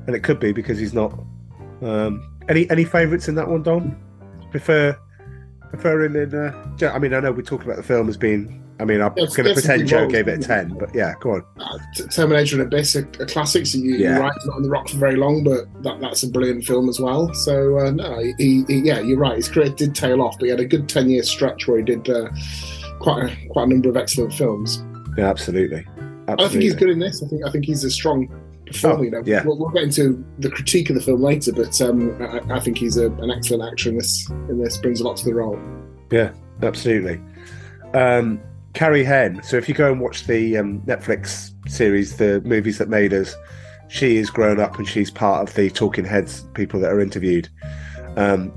and 0.07 0.15
it 0.15 0.23
could 0.23 0.39
be 0.39 0.51
because 0.53 0.79
he's 0.79 0.93
not. 0.93 1.13
Um, 1.81 2.27
any 2.49 2.69
any 2.69 2.83
favourites 2.85 3.27
in 3.27 3.35
that 3.35 3.47
one, 3.47 3.61
Don? 3.61 3.95
Prefer 4.51 4.97
prefer 5.69 6.03
him 6.05 6.15
in. 6.15 6.33
Uh, 6.33 6.75
I 6.91 6.97
mean, 6.99 7.13
I 7.13 7.19
know 7.19 7.31
we 7.31 7.43
talked 7.43 7.63
about 7.65 7.77
the 7.77 7.83
film 7.83 8.09
as 8.09 8.17
being. 8.17 8.63
I 8.77 8.83
mean, 8.83 9.01
I'm 9.01 9.13
going 9.13 9.29
to 9.29 9.53
pretend 9.53 9.87
Joe 9.87 10.07
gave 10.07 10.27
it 10.27 10.43
a 10.43 10.47
ten, 10.47 10.77
but 10.77 10.93
yeah, 10.93 11.13
go 11.21 11.35
on. 11.35 11.45
Uh, 11.57 11.77
Terminator 12.11 12.61
and 12.61 12.67
Abyss 12.67 12.97
are, 12.97 13.07
are 13.21 13.25
classics. 13.25 13.73
You, 13.73 13.95
Yeah. 13.95 14.09
You're 14.09 14.19
right, 14.19 14.33
it's 14.35 14.45
not 14.45 14.57
on 14.57 14.63
the 14.63 14.69
rock 14.69 14.89
for 14.89 14.97
very 14.97 15.15
long, 15.15 15.43
but 15.45 15.65
that, 15.83 16.01
that's 16.01 16.23
a 16.23 16.29
brilliant 16.29 16.65
film 16.65 16.89
as 16.89 16.99
well. 16.99 17.33
So 17.33 17.79
uh, 17.79 17.91
no, 17.91 18.19
he, 18.37 18.65
he, 18.67 18.79
yeah, 18.79 18.99
you're 18.99 19.17
right. 19.17 19.37
His 19.37 19.47
career 19.47 19.69
did 19.69 19.95
tail 19.95 20.21
off, 20.21 20.35
but 20.37 20.45
he 20.45 20.49
had 20.51 20.59
a 20.59 20.65
good 20.65 20.89
ten 20.89 21.09
year 21.09 21.23
stretch 21.23 21.67
where 21.67 21.77
he 21.77 21.83
did 21.83 22.09
uh, 22.09 22.29
quite 22.99 23.23
a, 23.23 23.47
quite 23.47 23.63
a 23.63 23.67
number 23.67 23.87
of 23.87 23.95
excellent 23.95 24.33
films. 24.33 24.83
Yeah, 25.17 25.29
absolutely. 25.29 25.85
absolutely. 26.27 26.45
I 26.45 26.49
think 26.49 26.63
he's 26.63 26.75
good 26.75 26.89
in 26.89 26.99
this. 26.99 27.23
I 27.23 27.27
think 27.27 27.45
I 27.45 27.51
think 27.51 27.63
he's 27.63 27.85
a 27.85 27.91
strong 27.91 28.27
performer. 28.65 28.99
Oh, 28.99 29.03
you 29.03 29.11
know, 29.11 29.23
yeah. 29.25 29.43
we'll, 29.45 29.57
we'll 29.57 29.69
get 29.69 29.83
into 29.83 30.25
the 30.39 30.49
critique 30.49 30.89
of 30.89 30.95
the 30.95 31.01
film 31.01 31.21
later, 31.21 31.53
but 31.53 31.79
um, 31.81 32.21
I, 32.21 32.55
I 32.55 32.59
think 32.59 32.77
he's 32.77 32.97
a, 32.97 33.09
an 33.09 33.31
excellent 33.31 33.63
actor 33.71 33.87
in 33.87 33.97
this. 33.97 34.29
In 34.49 34.61
this, 34.61 34.75
brings 34.77 34.99
a 34.99 35.05
lot 35.05 35.15
to 35.17 35.25
the 35.25 35.33
role. 35.33 35.57
Yeah, 36.11 36.33
absolutely. 36.61 37.21
Um, 37.93 38.41
Carrie 38.75 39.05
Henn. 39.05 39.41
So 39.41 39.57
if 39.57 39.67
you 39.67 39.73
go 39.73 39.91
and 39.91 40.01
watch 40.01 40.27
the 40.27 40.57
um, 40.57 40.81
Netflix 40.81 41.51
series, 41.69 42.17
the 42.17 42.41
movies 42.41 42.77
that 42.77 42.89
made 42.89 43.13
us, 43.13 43.33
she 43.87 44.17
is 44.17 44.29
grown 44.29 44.59
up 44.59 44.77
and 44.77 44.87
she's 44.87 45.09
part 45.09 45.47
of 45.47 45.55
the 45.55 45.69
talking 45.69 46.05
heads 46.05 46.43
people 46.53 46.79
that 46.81 46.91
are 46.91 46.99
interviewed. 46.99 47.47
Um, 48.17 48.51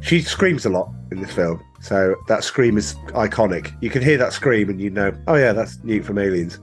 she 0.00 0.22
screams 0.22 0.64
a 0.64 0.70
lot 0.70 0.90
in 1.10 1.20
this 1.20 1.32
film, 1.32 1.62
so 1.80 2.14
that 2.28 2.44
scream 2.44 2.78
is 2.78 2.94
iconic. 3.08 3.74
You 3.80 3.90
can 3.90 4.02
hear 4.02 4.16
that 4.18 4.32
scream 4.32 4.70
and 4.70 4.80
you 4.80 4.90
know, 4.90 5.12
oh 5.26 5.34
yeah, 5.34 5.52
that's 5.52 5.82
Newt 5.82 6.04
from 6.04 6.18
Aliens. 6.18 6.60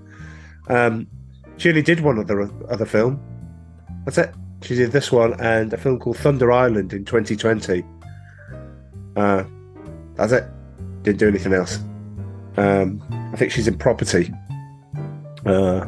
Um, 0.69 1.07
she 1.57 1.69
only 1.69 1.81
did 1.81 1.99
one 1.99 2.19
other 2.19 2.49
other 2.69 2.85
film. 2.85 3.21
That's 4.05 4.17
it. 4.17 4.33
She 4.61 4.75
did 4.75 4.93
this 4.93 5.11
one 5.11 5.39
and 5.41 5.73
a 5.73 5.77
film 5.77 5.99
called 5.99 6.17
Thunder 6.17 6.51
Island 6.53 6.93
in 6.93 7.03
2020. 7.03 7.83
Uh, 9.17 9.43
that's 10.15 10.31
it. 10.31 10.45
Didn't 11.01 11.19
do 11.19 11.27
anything 11.27 11.53
else. 11.53 11.79
Um, 12.57 13.01
I 13.33 13.37
think 13.37 13.51
she's 13.51 13.67
in 13.67 13.77
property. 13.77 14.31
Uh, 15.45 15.85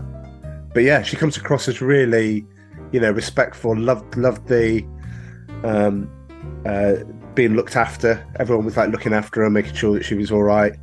but 0.73 0.83
yeah, 0.83 1.01
she 1.03 1.15
comes 1.15 1.37
across 1.37 1.67
as 1.67 1.81
really, 1.81 2.45
you 2.91 2.99
know, 2.99 3.11
respectful. 3.11 3.75
Loved 3.77 4.17
loved 4.17 4.47
the 4.47 4.83
um, 5.63 6.09
uh, 6.65 6.95
being 7.33 7.55
looked 7.55 7.75
after. 7.75 8.25
Everyone 8.39 8.65
was 8.65 8.77
like 8.77 8.89
looking 8.89 9.13
after 9.13 9.41
her, 9.43 9.49
making 9.49 9.73
sure 9.75 9.93
that 9.93 10.03
she 10.03 10.15
was 10.15 10.31
all 10.31 10.43
right. 10.43 10.73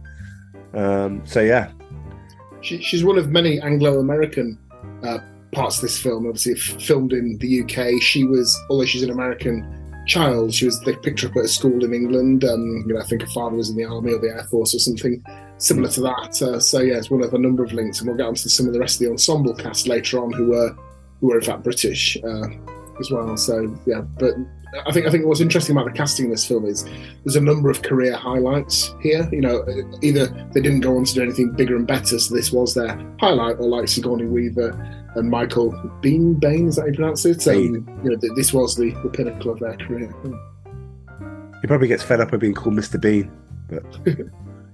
Um, 0.74 1.22
so 1.26 1.40
yeah, 1.40 1.70
She, 2.62 2.80
she's 2.80 3.04
one 3.04 3.18
of 3.18 3.28
many 3.28 3.60
Anglo-American 3.60 4.58
uh, 5.02 5.18
parts 5.52 5.76
of 5.76 5.82
this 5.82 5.98
film. 6.00 6.26
Obviously, 6.26 6.52
f- 6.52 6.80
filmed 6.82 7.12
in 7.12 7.36
the 7.38 7.62
UK. 7.62 8.00
She 8.00 8.24
was, 8.24 8.58
although 8.70 8.86
she's 8.86 9.02
an 9.02 9.10
American 9.10 9.81
child, 10.06 10.54
she 10.54 10.64
was. 10.64 10.80
They 10.80 10.96
picked 10.96 11.20
her 11.20 11.28
up 11.28 11.36
at 11.36 11.44
a 11.44 11.48
school 11.48 11.84
in 11.84 11.94
England. 11.94 12.44
Um, 12.44 12.84
you 12.86 12.94
know, 12.94 13.00
I 13.00 13.04
think 13.04 13.22
her 13.22 13.28
father 13.28 13.56
was 13.56 13.70
in 13.70 13.76
the 13.76 13.84
army 13.84 14.12
or 14.12 14.18
the 14.18 14.28
air 14.28 14.44
force 14.44 14.74
or 14.74 14.78
something 14.78 15.22
similar 15.58 15.88
to 15.90 16.00
that. 16.02 16.42
Uh, 16.42 16.58
so 16.60 16.80
yeah, 16.80 16.96
it's 16.96 17.10
one 17.10 17.22
of 17.22 17.34
a 17.34 17.38
number 17.38 17.64
of 17.64 17.72
links, 17.72 18.00
and 18.00 18.08
we'll 18.08 18.16
get 18.16 18.26
onto 18.26 18.48
some 18.48 18.66
of 18.66 18.72
the 18.72 18.80
rest 18.80 18.96
of 18.96 19.06
the 19.06 19.10
ensemble 19.10 19.54
cast 19.54 19.86
later 19.86 20.22
on, 20.22 20.32
who 20.32 20.48
were 20.48 20.76
who 21.20 21.28
were 21.28 21.38
in 21.38 21.44
fact 21.44 21.62
British 21.62 22.16
uh, 22.24 22.48
as 23.00 23.10
well. 23.10 23.36
So 23.36 23.74
yeah, 23.86 24.00
but 24.00 24.34
I 24.86 24.92
think 24.92 25.06
I 25.06 25.10
think 25.10 25.26
what's 25.26 25.40
interesting 25.40 25.76
about 25.76 25.92
the 25.92 25.96
casting 25.96 26.26
in 26.26 26.30
this 26.30 26.46
film 26.46 26.64
is 26.64 26.84
there's 27.24 27.36
a 27.36 27.40
number 27.40 27.70
of 27.70 27.82
career 27.82 28.16
highlights 28.16 28.94
here. 29.00 29.28
You 29.30 29.42
know, 29.42 29.64
either 30.00 30.26
they 30.52 30.60
didn't 30.60 30.80
go 30.80 30.96
on 30.96 31.04
to 31.04 31.14
do 31.14 31.22
anything 31.22 31.52
bigger 31.52 31.76
and 31.76 31.86
better, 31.86 32.18
so 32.18 32.34
this 32.34 32.52
was 32.52 32.74
their 32.74 32.98
highlight, 33.20 33.56
or 33.58 33.68
like 33.68 33.88
Sigourney 33.88 34.24
Weaver 34.24 34.70
and 35.14 35.30
Michael 35.30 35.72
Biehn 36.02 36.40
Bain, 36.40 36.68
is 36.68 36.76
that 36.76 36.82
how 36.82 36.88
you 36.88 36.94
pronounce 36.94 37.24
it? 37.26 37.46
Um, 37.46 38.00
you 38.02 38.10
know, 38.10 38.34
this 38.34 38.54
was 38.54 38.76
the, 38.76 38.92
the 39.02 39.10
pinnacle 39.10 39.50
of 39.52 39.58
their 39.58 39.76
career. 39.76 40.10
he 41.60 41.66
probably 41.66 41.88
gets 41.88 42.02
fed 42.02 42.20
up 42.22 42.32
of 42.32 42.40
being 42.40 42.54
called 42.54 42.74
Mr. 42.74 42.98
Bean, 42.98 43.30
but 43.68 43.84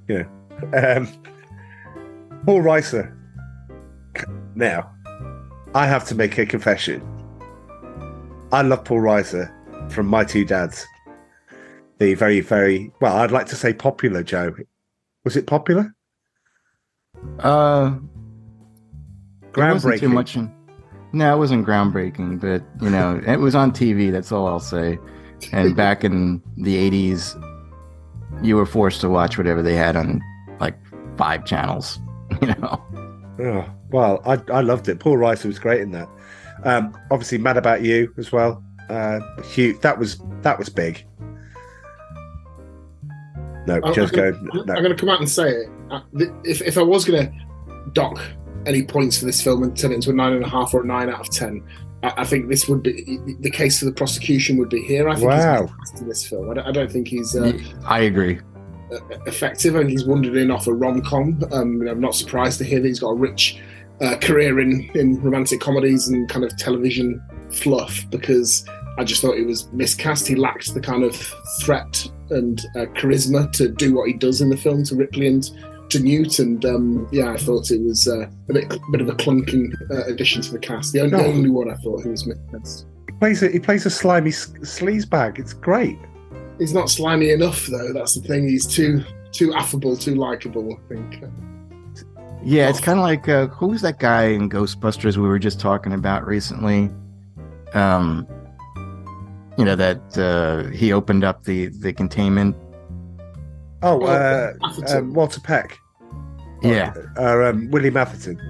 you 0.09 0.18
know. 0.18 0.26
Um, 0.76 1.09
Paul 2.44 2.62
Reiser. 2.62 3.14
Now, 4.55 4.90
I 5.74 5.86
have 5.86 6.07
to 6.09 6.14
make 6.14 6.38
a 6.38 6.46
confession. 6.46 7.03
I 8.53 8.62
love 8.62 8.84
Paul 8.84 8.99
Reiser 9.01 9.53
from 9.91 10.07
My 10.07 10.24
Two 10.24 10.45
Dads. 10.45 10.86
The 11.99 12.14
very, 12.14 12.41
very 12.41 12.93
well, 13.01 13.16
I'd 13.16 13.32
like 13.32 13.47
to 13.47 13.57
say 13.57 13.72
popular 13.72 14.22
Joe. 14.22 14.55
Was 15.24 15.36
it 15.36 15.47
popular? 15.47 15.95
Uh, 17.41 17.97
it 19.57 19.57
wasn't 19.57 19.99
too 19.99 20.09
much. 20.09 20.36
In, 20.36 20.55
no, 21.12 21.34
it 21.34 21.39
wasn't 21.39 21.66
groundbreaking, 21.66 22.41
but 22.41 22.62
you 22.82 22.91
know, 22.91 23.20
it 23.26 23.39
was 23.39 23.55
on 23.55 23.72
TV. 23.72 24.12
That's 24.12 24.30
all 24.30 24.47
I'll 24.47 24.61
say. 24.61 24.99
And 25.53 25.76
back 25.76 26.05
in 26.05 26.43
the 26.57 26.76
'80s, 26.91 27.34
you 28.43 28.57
were 28.57 28.66
forced 28.66 29.01
to 29.03 29.09
watch 29.09 29.39
whatever 29.39 29.62
they 29.62 29.74
had 29.74 29.97
on 29.97 30.22
like 30.61 30.76
five 31.16 31.45
channels. 31.45 31.99
You 32.43 32.49
know. 32.49 32.84
Oh, 33.41 33.66
well, 33.91 34.20
I, 34.26 34.39
I 34.53 34.61
loved 34.61 34.86
it. 34.89 35.01
Paul 35.01 35.16
Reiser 35.16 35.47
was 35.47 35.59
great 35.59 35.80
in 35.80 35.93
that. 35.93 36.09
Um, 36.62 36.97
obviously, 37.11 37.39
Mad 37.39 37.57
About 37.57 37.82
You 37.82 38.12
as 38.18 38.30
well. 38.30 38.62
Uh, 38.89 39.20
huge. 39.43 39.80
That 39.80 39.99
was 39.99 40.20
that 40.43 40.59
was 40.59 40.68
big. 40.68 41.05
No, 43.66 43.80
I'm, 43.84 43.95
Joe's 43.95 44.11
I'm 44.12 44.16
going. 44.16 44.32
gonna, 44.47 44.64
No. 44.64 44.74
I'm 44.74 44.82
going 44.82 44.97
to 44.97 45.01
come 45.01 45.09
out 45.11 45.20
and 45.20 45.28
say 45.28 45.51
it. 45.51 45.68
Uh, 45.91 46.01
If, 46.45 46.62
if 46.62 46.78
I 46.78 46.82
was 46.82 47.05
going 47.05 47.26
to 47.26 47.91
dock 47.93 48.18
any 48.66 48.82
points 48.82 49.18
for 49.18 49.26
this 49.26 49.43
film 49.43 49.62
and 49.62 49.76
turn 49.76 49.93
it 49.93 49.97
into 49.97 50.11
a 50.11 50.14
nine 50.14 50.32
and 50.32 50.45
a 50.45 50.49
half 50.49 50.72
or 50.74 50.82
a 50.82 50.86
nine 50.86 51.11
out 51.11 51.20
of 51.20 51.30
ten, 51.30 51.62
I, 52.03 52.14
I 52.18 52.24
think 52.24 52.49
this 52.49 52.66
would 52.68 52.82
be 52.82 53.18
the 53.41 53.51
case 53.51 53.78
for 53.78 53.84
the 53.84 53.93
prosecution 53.93 54.57
would 54.59 54.70
be 54.70 54.82
here. 54.82 55.09
I 55.09 55.16
think 55.16 55.28
Wow. 55.28 55.68
he's 55.93 56.01
in 56.01 56.09
this 56.09 56.26
film. 56.26 56.51
I 56.51 56.55
don't, 56.55 56.66
I 56.66 56.72
don't 56.72 56.91
think 56.91 57.09
he's 57.09 57.36
uh, 57.36 57.53
I 57.84 58.01
agree. 58.01 58.41
uh, 58.93 58.97
effective. 59.26 59.74
I 59.76 59.80
think 59.80 59.91
he's 59.91 60.07
wandered 60.07 60.36
in 60.36 60.51
off 60.51 60.66
a 60.66 60.72
rom 60.72 61.03
com. 61.03 61.39
Um, 61.53 61.86
I'm 61.86 62.01
not 62.01 62.14
surprised 62.14 62.57
to 62.59 62.64
hear 62.64 62.80
that 62.80 62.89
he's 62.89 63.01
got 63.01 63.11
a 63.11 63.14
rich 63.16 63.61
uh, 64.01 64.16
career 64.16 64.61
in, 64.61 64.91
in 64.95 65.20
romantic 65.20 65.61
comedies 65.61 66.09
and 66.09 66.26
kind 66.28 66.45
of 66.45 66.57
television 66.57 67.20
fluff 67.51 68.07
because 68.11 68.64
I 68.99 69.05
just 69.05 69.22
thought 69.22 69.36
he 69.36 69.44
was 69.44 69.70
miscast. 69.72 70.26
He 70.26 70.34
lacked 70.34 70.74
the 70.74 70.80
kind 70.80 71.05
of 71.05 71.14
threat 71.62 72.07
and 72.30 72.61
uh, 72.76 72.86
charisma 72.96 73.51
to 73.53 73.68
do 73.68 73.94
what 73.94 74.09
he 74.09 74.12
does 74.12 74.40
in 74.40 74.51
the 74.51 74.57
film 74.57 74.82
to 74.84 74.96
Ripley 74.96 75.28
and 75.28 75.49
to 75.90 76.01
Newt. 76.01 76.38
And 76.40 76.62
um, 76.64 77.09
yeah, 77.12 77.30
I 77.32 77.36
thought 77.38 77.70
it 77.70 77.80
was 77.80 78.07
uh, 78.09 78.26
a 78.49 78.53
bit, 78.53 78.68
bit 78.92 79.01
of 79.01 79.09
a 79.09 79.12
clunking 79.14 79.72
uh, 79.90 80.05
addition 80.12 80.42
to 80.42 80.53
the 80.53 80.59
cast. 80.59 80.92
The 80.92 81.01
only, 81.01 81.11
the 81.12 81.16
No. 81.22 81.24
only 81.28 81.49
one 81.51 81.70
I 81.70 81.74
thought 81.76 82.03
who 82.03 82.11
was 82.11 82.26
miscast. 82.26 82.86
He 83.07 83.12
plays 83.18 83.42
a, 83.42 83.49
he 83.49 83.59
plays 83.61 83.86
a 83.86 83.90
slimy 83.90 84.30
s- 84.30 84.49
sleaze 84.62 85.09
bag. 85.09 85.38
It's 85.38 85.53
great. 85.55 85.99
He's 86.59 86.74
not 86.74 86.90
slimy 86.90 87.30
enough 87.30 87.66
though. 87.66 87.92
That's 87.92 88.14
the 88.20 88.26
thing. 88.26 88.49
He's 88.49 88.66
too 88.66 89.03
too 89.32 89.55
affable, 89.55 89.96
too 89.96 90.16
likable. 90.16 90.74
I 90.74 90.94
think. 90.94 91.22
Yeah, 92.44 92.68
it's 92.68 92.80
kind 92.80 92.99
of 92.99 93.05
like 93.05 93.28
uh, 93.28 93.46
who's 93.49 93.80
that 93.82 93.99
guy 93.99 94.24
in 94.26 94.49
Ghostbusters 94.51 95.16
we 95.16 95.26
were 95.28 95.38
just 95.38 95.61
talking 95.61 95.92
about 95.92 96.26
recently? 96.26 96.90
Um, 97.74 98.26
you 99.59 99.64
know 99.64 99.76
that 99.76 100.16
uh, 100.16 100.70
he 100.70 100.92
opened 100.92 101.24
up 101.24 101.44
the 101.44 101.66
the 101.66 101.92
containment. 101.92 102.56
Oh, 103.82 104.00
Oh, 104.02 104.06
uh, 104.06 104.52
um, 104.88 105.12
Walter 105.14 105.40
Peck. 105.40 105.78
Yeah, 106.62 106.92
Uh, 107.16 107.50
um, 107.50 107.70
William 107.70 107.96
Atherton. 107.96 108.40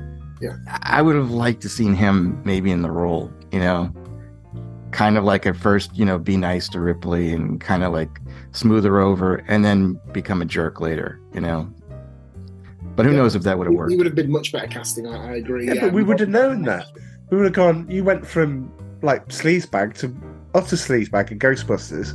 Yeah. 0.41 0.57
I 0.83 1.03
would 1.03 1.17
have 1.17 1.31
liked 1.31 1.61
to 1.63 1.69
seen 1.69 1.93
him 1.95 2.41
maybe 2.45 2.71
in 2.71 2.81
the 2.83 2.91
role. 2.91 3.31
You 3.53 3.59
know, 3.61 3.93
kind 4.93 5.19
of 5.19 5.25
like 5.25 5.45
at 5.47 5.57
first, 5.57 5.95
you 5.99 6.05
know, 6.07 6.19
be 6.19 6.37
nice 6.37 6.69
to 6.71 6.81
Ripley 6.81 7.33
and 7.33 7.61
kind 7.61 7.83
of 7.83 7.93
like 7.93 8.21
smooth 8.53 8.85
her 8.85 9.01
over, 9.01 9.37
and 9.49 9.65
then 9.65 10.01
become 10.13 10.41
a 10.41 10.47
jerk 10.47 10.81
later. 10.81 11.21
You 11.35 11.41
know, 11.43 11.69
but 12.97 13.05
who 13.05 13.13
Yeah. 13.13 13.19
knows 13.19 13.35
if 13.35 13.43
that 13.43 13.59
would 13.59 13.67
have 13.67 13.75
worked? 13.75 13.91
He 13.91 13.97
worked? 13.97 13.99
would 13.99 14.07
have 14.07 14.15
been 14.15 14.31
much 14.33 14.53
better 14.53 14.67
casting. 14.69 15.07
I, 15.07 15.33
I 15.33 15.37
agree. 15.37 15.67
Yeah, 15.67 15.81
but 15.81 15.93
we 15.93 16.03
would 16.03 16.21
have 16.21 16.29
known 16.31 16.63
that. 16.63 16.87
We 17.31 17.37
would 17.37 17.45
have 17.45 17.53
gone. 17.55 17.87
You 17.91 18.05
went 18.05 18.27
from 18.27 18.73
like 19.03 19.29
sleazebag 19.29 19.95
to 19.99 20.09
utter 20.59 20.77
sleazebag 20.77 21.31
in 21.31 21.39
Ghostbusters. 21.39 22.13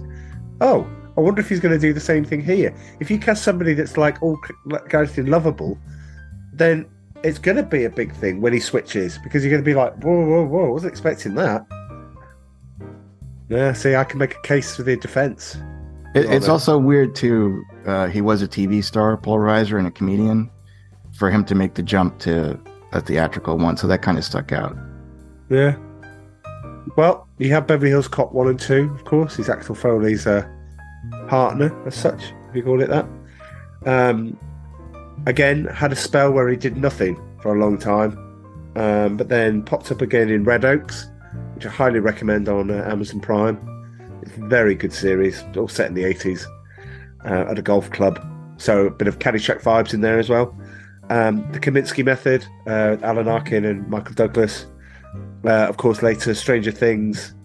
Oh, 0.62 0.88
I 1.18 1.22
wonder 1.22 1.42
if 1.42 1.50
he's 1.50 1.60
going 1.60 1.74
to 1.74 1.80
do 1.80 1.94
the 1.94 2.00
same 2.00 2.26
thing 2.26 2.44
here. 2.44 2.76
If 3.00 3.10
you 3.10 3.20
cast 3.20 3.44
somebody 3.44 3.74
that's 3.74 3.98
like 3.98 4.22
all 4.22 4.38
guys 4.90 5.18
lovable, 5.18 5.78
then 6.52 6.86
it's 7.24 7.40
going 7.40 7.58
to 7.58 7.64
be 7.64 7.86
a 7.86 7.90
big 7.90 8.14
thing 8.16 8.42
when 8.42 8.54
he 8.54 8.60
switches 8.60 9.18
because 9.24 9.44
you're 9.44 9.52
going 9.52 9.64
to 9.64 9.66
be 9.66 9.76
like, 9.76 9.94
whoa, 10.04 10.26
whoa, 10.26 10.44
whoa! 10.46 10.68
I 10.68 10.70
wasn't 10.70 10.92
expecting 10.92 11.36
that. 11.36 11.66
Yeah, 13.50 13.74
see, 13.74 13.96
I 13.96 14.04
can 14.04 14.20
make 14.20 14.36
a 14.36 14.42
case 14.42 14.76
for 14.76 14.84
the 14.84 14.98
defense. 14.98 15.58
It, 16.16 16.26
it's 16.26 16.48
also 16.48 16.78
weird 16.78 17.16
too. 17.16 17.64
Uh, 17.86 18.08
he 18.08 18.22
was 18.22 18.42
a 18.42 18.48
TV 18.48 18.84
star, 18.84 19.18
Paul 19.18 19.40
Reiser, 19.40 19.78
and 19.78 19.88
a 19.88 19.92
comedian. 19.92 20.50
For 21.14 21.30
him 21.30 21.46
to 21.46 21.54
make 21.54 21.76
the 21.76 21.84
jump 21.84 22.18
to 22.20 22.60
a 22.92 23.00
theatrical 23.00 23.60
one, 23.60 23.78
so 23.78 23.86
that 23.86 24.02
kind 24.02 24.18
of 24.18 24.24
stuck 24.24 24.52
out. 24.52 24.76
Yeah. 25.48 25.76
Well, 26.98 27.28
you 27.44 27.52
have 27.52 27.68
Beverly 27.68 27.90
Hills 27.90 28.08
Cop 28.08 28.32
1 28.32 28.48
and 28.48 28.60
2, 28.60 28.92
of 28.94 29.04
course. 29.04 29.36
He's 29.36 29.50
Axel 29.50 29.76
Foley's 29.76 30.26
uh, 30.26 30.48
partner, 31.28 31.76
as 31.86 31.94
such, 31.94 32.24
if 32.50 32.56
you 32.56 32.64
call 32.64 32.82
it 32.82 32.88
that. 32.88 33.06
Um, 33.86 34.40
again, 35.26 35.66
had 35.66 35.92
a 35.92 35.96
spell 35.96 36.32
where 36.32 36.48
he 36.48 36.56
did 36.56 36.78
nothing 36.78 37.22
for 37.42 37.54
a 37.54 37.60
long 37.60 37.78
time, 37.78 38.18
um, 38.78 39.18
but 39.18 39.28
then 39.28 39.62
popped 39.62 39.92
up 39.92 40.02
again 40.02 40.30
in 40.30 40.46
Red 40.46 40.64
Oaks, 40.64 41.10
which 41.56 41.66
I 41.66 41.70
highly 41.70 42.00
recommend 42.00 42.48
on 42.48 42.72
uh, 42.72 42.88
Amazon 42.90 43.20
Prime. 43.20 43.60
It's 44.22 44.38
a 44.38 44.48
very 44.48 44.74
good 44.74 44.94
series, 44.94 45.44
all 45.58 45.68
set 45.68 45.88
in 45.88 45.96
the 45.96 46.04
80s 46.04 46.46
uh, 47.26 47.52
at 47.52 47.60
a 47.60 47.62
golf 47.62 47.92
club. 47.92 48.26
So 48.56 48.86
a 48.86 48.92
bit 48.92 49.10
of 49.10 49.20
Caddyshack 49.20 49.62
vibes 49.62 49.94
in 49.94 50.00
there 50.00 50.18
as 50.18 50.30
well. 50.30 50.58
Um, 51.10 51.46
the 51.52 51.60
Kominsky 51.60 52.06
Method, 52.06 52.46
uh, 52.68 52.96
Alan 53.02 53.28
Arkin 53.28 53.66
and 53.66 53.86
Michael 53.90 54.14
Douglas. 54.14 54.66
Uh, 55.46 55.68
of 55.68 55.78
course, 55.78 56.02
later 56.02 56.34
Stranger 56.34 56.72
Things, 56.72 57.36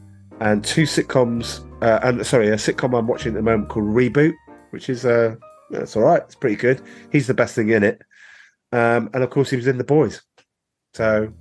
and 0.41 0.65
two 0.65 0.83
sitcoms. 0.83 1.65
Uh, 1.83 2.01
and 2.03 2.27
sorry, 2.27 2.49
a 2.49 2.55
sitcom 2.55 2.97
I'm 2.97 3.07
watching 3.07 3.33
at 3.33 3.37
the 3.37 3.43
moment 3.43 3.69
called 3.69 3.87
Reboot, 3.87 4.35
which 4.71 4.89
is 4.89 5.05
uh, 5.05 5.37
that's 5.71 5.97
all 5.97 6.03
right. 6.03 6.23
It's 6.23 6.35
pretty 6.35 6.57
good. 6.57 6.81
He's 7.13 7.27
the 7.27 7.35
best 7.35 7.55
thing 7.55 7.71
in 7.71 7.83
it. 7.83 8.03
Um, 8.73 9.11
and 9.15 9.23
of 9.23 9.31
course, 9.31 9.51
he 9.51 9.57
was 9.57 9.67
in 9.67 9.79
The 9.79 9.85
Boys. 9.85 10.23
So, 10.95 11.33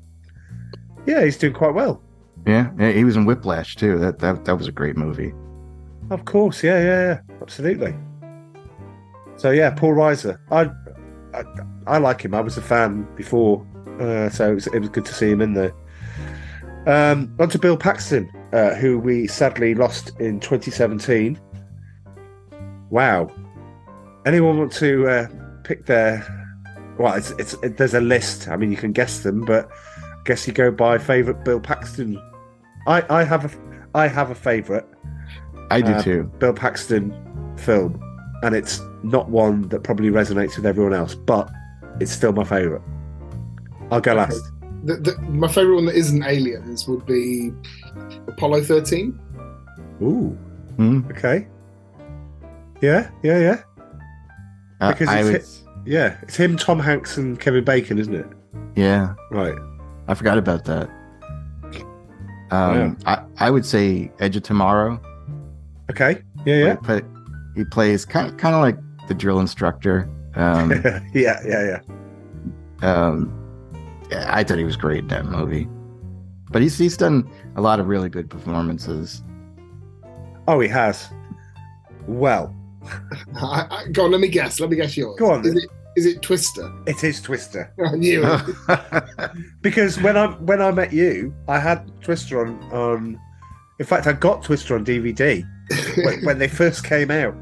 yeah, 1.06 1.24
he's 1.24 1.38
doing 1.38 1.54
quite 1.54 1.74
well. 1.74 2.02
Yeah, 2.46 2.72
yeah, 2.80 2.92
he 2.92 3.04
was 3.04 3.16
in 3.16 3.26
Whiplash 3.26 3.76
too. 3.76 3.98
That 4.00 4.20
that 4.20 4.46
that 4.46 4.56
was 4.56 4.68
a 4.68 4.72
great 4.72 4.96
movie. 4.96 5.34
Of 6.10 6.26
course, 6.26 6.64
yeah, 6.64 6.80
yeah, 6.80 7.02
yeah, 7.02 7.36
absolutely. 7.42 7.94
So 9.36 9.52
yeah, 9.52 9.72
Paul 9.72 9.94
Reiser. 9.94 10.40
I, 10.52 10.70
I, 11.38 11.44
I 11.86 11.98
like 11.98 12.22
him. 12.22 12.34
I 12.34 12.42
was 12.42 12.58
a 12.58 12.62
fan 12.62 13.08
before, 13.16 13.66
uh, 14.00 14.30
so 14.30 14.52
it 14.52 14.56
was, 14.56 14.68
it 14.68 14.80
was 14.80 14.90
good 14.90 15.06
to 15.06 15.14
see 15.14 15.30
him 15.30 15.42
in 15.42 15.54
there. 15.54 15.74
Um, 16.88 17.36
on 17.38 17.50
to 17.50 17.60
Bill 17.60 17.76
Paxton, 17.76 18.32
uh, 18.54 18.74
who 18.76 18.98
we 18.98 19.28
sadly 19.28 19.76
lost 19.76 20.18
in 20.22 20.40
2017. 20.40 21.38
Wow. 22.90 23.30
Anyone 24.26 24.58
want 24.58 24.72
to 24.74 25.08
uh, 25.08 25.28
pick 25.64 25.86
their? 25.86 26.26
Well, 26.98 27.14
it's, 27.14 27.32
it's 27.32 27.54
it, 27.56 27.76
there's 27.76 27.94
a 27.94 28.00
list. 28.00 28.48
I 28.48 28.56
mean, 28.56 28.72
you 28.72 28.78
can 28.78 28.94
guess 28.94 29.20
them, 29.20 29.42
but 29.42 29.70
I 29.98 30.22
guess 30.24 30.48
you 30.48 30.54
go 30.54 30.72
by 30.72 30.98
favorite 30.98 31.44
Bill 31.44 31.60
Paxton. 31.60 32.22
I 32.88 33.04
I 33.10 33.24
have 33.26 33.44
a 33.54 33.90
I 33.94 34.08
have 34.08 34.32
a 34.32 34.36
favorite. 34.36 34.88
I 35.70 35.82
do 35.82 35.92
Uh, 35.92 36.02
too. 36.02 36.32
Bill 36.40 36.54
Paxton 36.54 37.14
film, 37.58 38.02
and 38.44 38.56
it's 38.56 38.82
not 39.04 39.30
one 39.30 39.68
that 39.70 39.84
probably 39.84 40.10
resonates 40.10 40.56
with 40.56 40.66
everyone 40.66 40.94
else, 40.94 41.16
but 41.16 41.52
it's 42.00 42.12
still 42.14 42.32
my 42.32 42.46
favourite. 42.46 42.82
I'll 43.92 44.00
go 44.02 44.14
last. 44.14 44.42
The, 44.88 44.96
the, 44.96 45.22
my 45.30 45.48
favorite 45.48 45.76
one 45.76 45.86
that 45.86 45.96
isn't 45.96 46.24
Aliens 46.24 46.88
would 46.88 47.06
be 47.06 47.52
Apollo 48.28 48.64
13. 48.64 49.20
Ooh, 50.02 50.38
Hmm? 50.78 51.02
okay. 51.12 51.48
Yeah, 52.82 53.10
yeah, 53.24 53.40
yeah. 53.40 53.62
Uh, 54.80 54.92
Because 54.94 55.10
it's 55.12 55.24
would, 55.64 55.68
hi- 55.76 55.82
Yeah, 55.86 56.18
it's 56.22 56.36
him, 56.36 56.56
Tom 56.58 56.80
Hanks, 56.80 57.18
and 57.18 57.40
Kevin 57.40 57.64
Bacon, 57.64 57.98
isn't 58.00 58.14
it? 58.16 58.28
yeah, 58.76 59.14
Right. 59.32 59.56
I 60.08 60.14
forgot 60.14 60.38
about 60.38 60.64
that. 60.66 60.90
Um, 62.52 62.98
I, 63.06 63.24
I 63.40 63.52
would 63.52 63.66
say 63.66 64.10
Edge 64.20 64.38
of 64.38 64.44
Tomorrow. 64.44 65.02
Okay. 65.92 66.22
Yeah, 66.46 66.56
where 66.56 66.66
yeah. 66.68 66.76
He, 66.76 66.78
play, 66.86 67.02
he 67.56 67.64
plays 67.66 68.06
kind 68.06 68.30
of, 68.30 68.38
kind 68.38 68.56
of 68.56 68.62
like 68.62 68.78
the 69.10 69.14
drill 69.14 69.40
instructor. 69.42 70.08
Um, 70.36 70.72
yeah, 71.14 71.42
yeah, 71.46 71.80
yeah. 72.84 72.90
um, 72.90 73.34
yeah, 73.34 73.47
I 74.12 74.44
thought 74.44 74.58
he 74.58 74.64
was 74.64 74.76
great 74.76 75.00
in 75.00 75.08
that 75.08 75.26
movie. 75.26 75.68
But 76.50 76.62
he's 76.62 76.78
he's 76.78 76.96
done 76.98 77.30
a 77.56 77.62
lot 77.62 77.80
of 77.80 77.88
really 77.88 78.10
good 78.10 78.30
performances. 78.30 79.24
Oh, 80.48 80.60
he 80.60 80.70
has. 80.70 81.10
Well, 82.08 82.56
I, 83.36 83.68
I, 83.70 83.88
go 83.92 84.06
on, 84.06 84.12
let 84.12 84.22
me 84.22 84.30
guess. 84.30 84.60
Let 84.60 84.70
me 84.70 84.78
guess 84.78 84.96
yours. 84.96 85.20
Go 85.20 85.32
on, 85.32 85.46
Is 85.46 85.56
it, 85.56 85.70
is 85.98 86.06
it 86.06 86.22
Twister? 86.22 86.72
it 86.86 87.04
is 87.04 87.20
Twister. 87.22 87.74
I 87.86 87.96
knew 87.96 88.24
it. 88.24 89.32
Because 89.62 90.00
when 90.02 90.16
I 90.16 90.28
when 90.28 90.62
I 90.62 90.72
met 90.72 90.94
you, 90.94 91.36
I 91.48 91.60
had 91.60 91.92
Twister 92.02 92.46
on 92.46 92.62
on. 92.72 93.20
In 93.80 93.86
fact, 93.86 94.08
I 94.08 94.14
got 94.14 94.44
Twister 94.44 94.76
on 94.76 94.86
DVD 94.86 95.44
when, 96.04 96.26
when 96.26 96.40
they 96.40 96.48
first 96.48 96.84
came 96.84 97.12
out. 97.12 97.36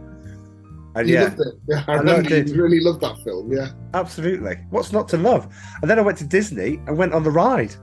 And 0.95 1.09
You 1.09 1.15
yeah, 1.15 1.23
loved 1.23 1.39
it. 1.41 1.53
Yeah, 1.67 1.83
I 1.87 1.91
I 1.91 1.95
remember 1.97 2.21
loved 2.21 2.49
you 2.49 2.55
it. 2.55 2.57
really 2.61 2.79
loved 2.79 3.01
that 3.01 3.17
film. 3.23 3.51
Yeah. 3.51 3.69
absolutely. 3.93 4.57
What's 4.69 4.91
not 4.93 5.07
to 5.09 5.17
love? 5.17 5.53
And 5.81 5.89
then 5.91 5.99
I 5.99 6.01
went 6.01 6.17
to 6.19 6.23
Disney 6.25 6.79
and 6.87 6.97
went 6.97 7.13
on 7.13 7.23
the 7.23 7.31
ride. 7.31 7.75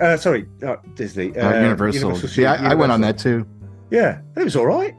Uh, 0.00 0.16
sorry, 0.16 0.46
not 0.60 0.94
Disney. 0.96 1.36
Uh, 1.36 1.50
uh, 1.50 1.60
Universal. 1.62 2.16
Stu- 2.16 2.42
yeah, 2.42 2.54
I, 2.54 2.70
I 2.72 2.74
went 2.74 2.90
on 2.92 3.00
that 3.02 3.18
too. 3.18 3.46
Yeah, 3.90 4.18
and 4.18 4.38
it 4.38 4.44
was 4.44 4.56
all 4.56 4.66
right. 4.66 4.94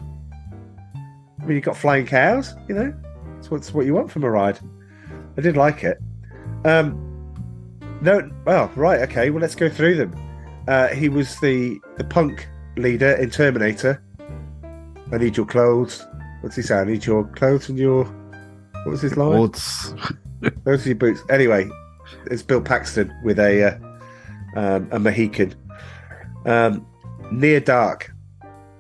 I 1.42 1.46
mean, 1.46 1.56
you 1.56 1.62
got 1.62 1.78
flying 1.78 2.06
cows, 2.06 2.54
you 2.68 2.76
know. 2.76 2.94
That's 3.36 3.50
what's 3.50 3.74
what 3.74 3.86
you 3.86 3.94
want 3.94 4.12
from 4.12 4.24
a 4.24 4.30
ride. 4.30 4.60
I 5.38 5.42
did 5.42 5.58
like 5.58 5.84
it. 5.84 5.98
Um, 6.66 7.06
no, 8.02 8.30
well, 8.46 8.72
right, 8.76 9.00
okay. 9.10 9.30
Well, 9.30 9.42
let's 9.42 9.56
go 9.56 9.70
through 9.70 9.96
them. 9.96 10.14
Uh, 10.68 10.88
he 10.90 11.10
was 11.10 11.40
the 11.40 11.80
the 11.98 12.04
punk 12.04 12.48
leader 12.78 13.14
in 13.14 13.30
Terminator. 13.30 14.04
I 15.12 15.18
need 15.18 15.36
your 15.38 15.46
clothes. 15.48 16.06
What's 16.42 16.56
he 16.56 16.62
saying? 16.62 16.88
I 16.88 16.92
need 16.92 17.06
your 17.06 17.26
clothes 17.26 17.70
and 17.70 17.78
your. 17.78 18.06
What 18.06 18.88
was 18.88 19.02
his 19.02 19.18
line? 19.18 19.32
Bolts. 19.32 19.94
Those 20.64 20.86
are 20.86 20.90
your 20.90 20.96
boots. 20.96 21.22
Anyway, 21.30 21.70
it's 22.28 22.44
Bill 22.44 22.62
Paxton 22.62 23.14
with 23.24 23.40
a 23.40 23.64
uh, 23.64 23.78
um, 24.56 24.88
a 24.92 25.00
Mohican. 25.00 25.54
Um, 26.46 26.86
Near 27.32 27.60
Dark, 27.60 28.12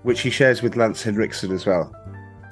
which 0.03 0.21
he 0.21 0.29
shares 0.29 0.61
with 0.61 0.75
Lance 0.75 1.03
Henriksen 1.03 1.51
as 1.51 1.65
well. 1.65 1.93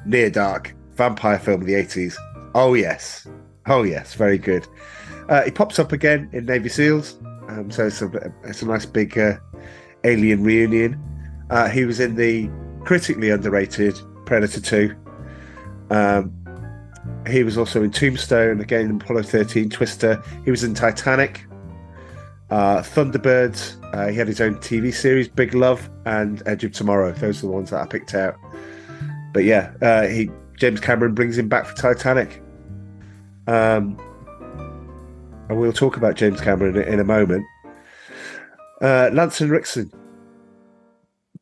Near 0.05 0.30
Dark, 0.30 0.76
vampire 0.95 1.39
film 1.39 1.62
of 1.62 1.68
the 1.68 1.76
eighties. 1.76 2.18
Oh 2.53 2.74
yes, 2.74 3.28
oh 3.68 3.84
yes, 3.84 4.14
very 4.14 4.38
good. 4.38 4.68
Uh, 5.30 5.43
he 5.43 5.51
pops 5.51 5.80
up 5.80 5.91
again 5.91 6.30
in 6.34 6.45
Navy 6.45 6.70
SEALs, 6.70 7.18
um, 7.47 7.72
so 7.72 7.88
it's 7.88 8.01
a, 8.01 8.34
it's 8.43 8.62
a 8.62 8.66
nice 8.66 8.86
big 8.86 9.18
uh, 9.18 9.38
alien 10.03 10.43
reunion. 10.43 11.01
Uh, 11.49 11.70
he 11.70 11.86
was 11.86 11.99
in 11.99 12.16
the 12.16 12.49
critically 12.84 13.30
underrated 13.30 13.97
Predator 14.28 14.61
Two. 14.61 14.95
Um, 15.89 16.34
he 17.28 17.43
was 17.43 17.57
also 17.57 17.82
in 17.84 17.91
Tombstone, 17.91 18.61
again 18.61 18.89
in 18.89 19.01
Apollo 19.01 19.23
13, 19.23 19.69
Twister. 19.69 20.21
He 20.45 20.51
was 20.51 20.63
in 20.63 20.73
Titanic, 20.73 21.45
uh, 22.49 22.82
Thunderbirds. 22.82 23.75
Uh, 23.93 24.07
he 24.09 24.17
had 24.17 24.28
his 24.28 24.41
own 24.41 24.55
TV 24.55 24.93
series, 24.93 25.28
Big 25.28 25.53
Love, 25.53 25.89
and 26.05 26.43
Edge 26.45 26.63
of 26.63 26.73
Tomorrow. 26.73 27.13
Those 27.13 27.39
are 27.39 27.47
the 27.47 27.53
ones 27.53 27.69
that 27.71 27.82
I 27.82 27.86
picked 27.88 28.13
out. 28.13 28.36
But 29.34 29.43
yeah, 29.43 29.73
uh, 29.82 30.07
he 30.07 30.30
James 30.57 30.80
Cameron 30.80 31.13
brings 31.13 31.38
him 31.38 31.47
back 31.47 31.65
for 31.65 31.75
Titanic. 31.75 32.41
Um, 33.47 33.97
and 35.49 35.59
we'll 35.59 35.71
talk 35.71 35.97
about 35.97 36.15
James 36.15 36.41
Cameron 36.41 36.75
in, 36.75 36.93
in 36.93 36.99
a 36.99 37.03
moment. 37.03 37.45
Uh, 38.82 39.09
Lance 39.13 39.39
Henriksen. 39.39 39.91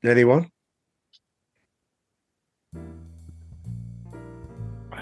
Anyone? 0.03 0.51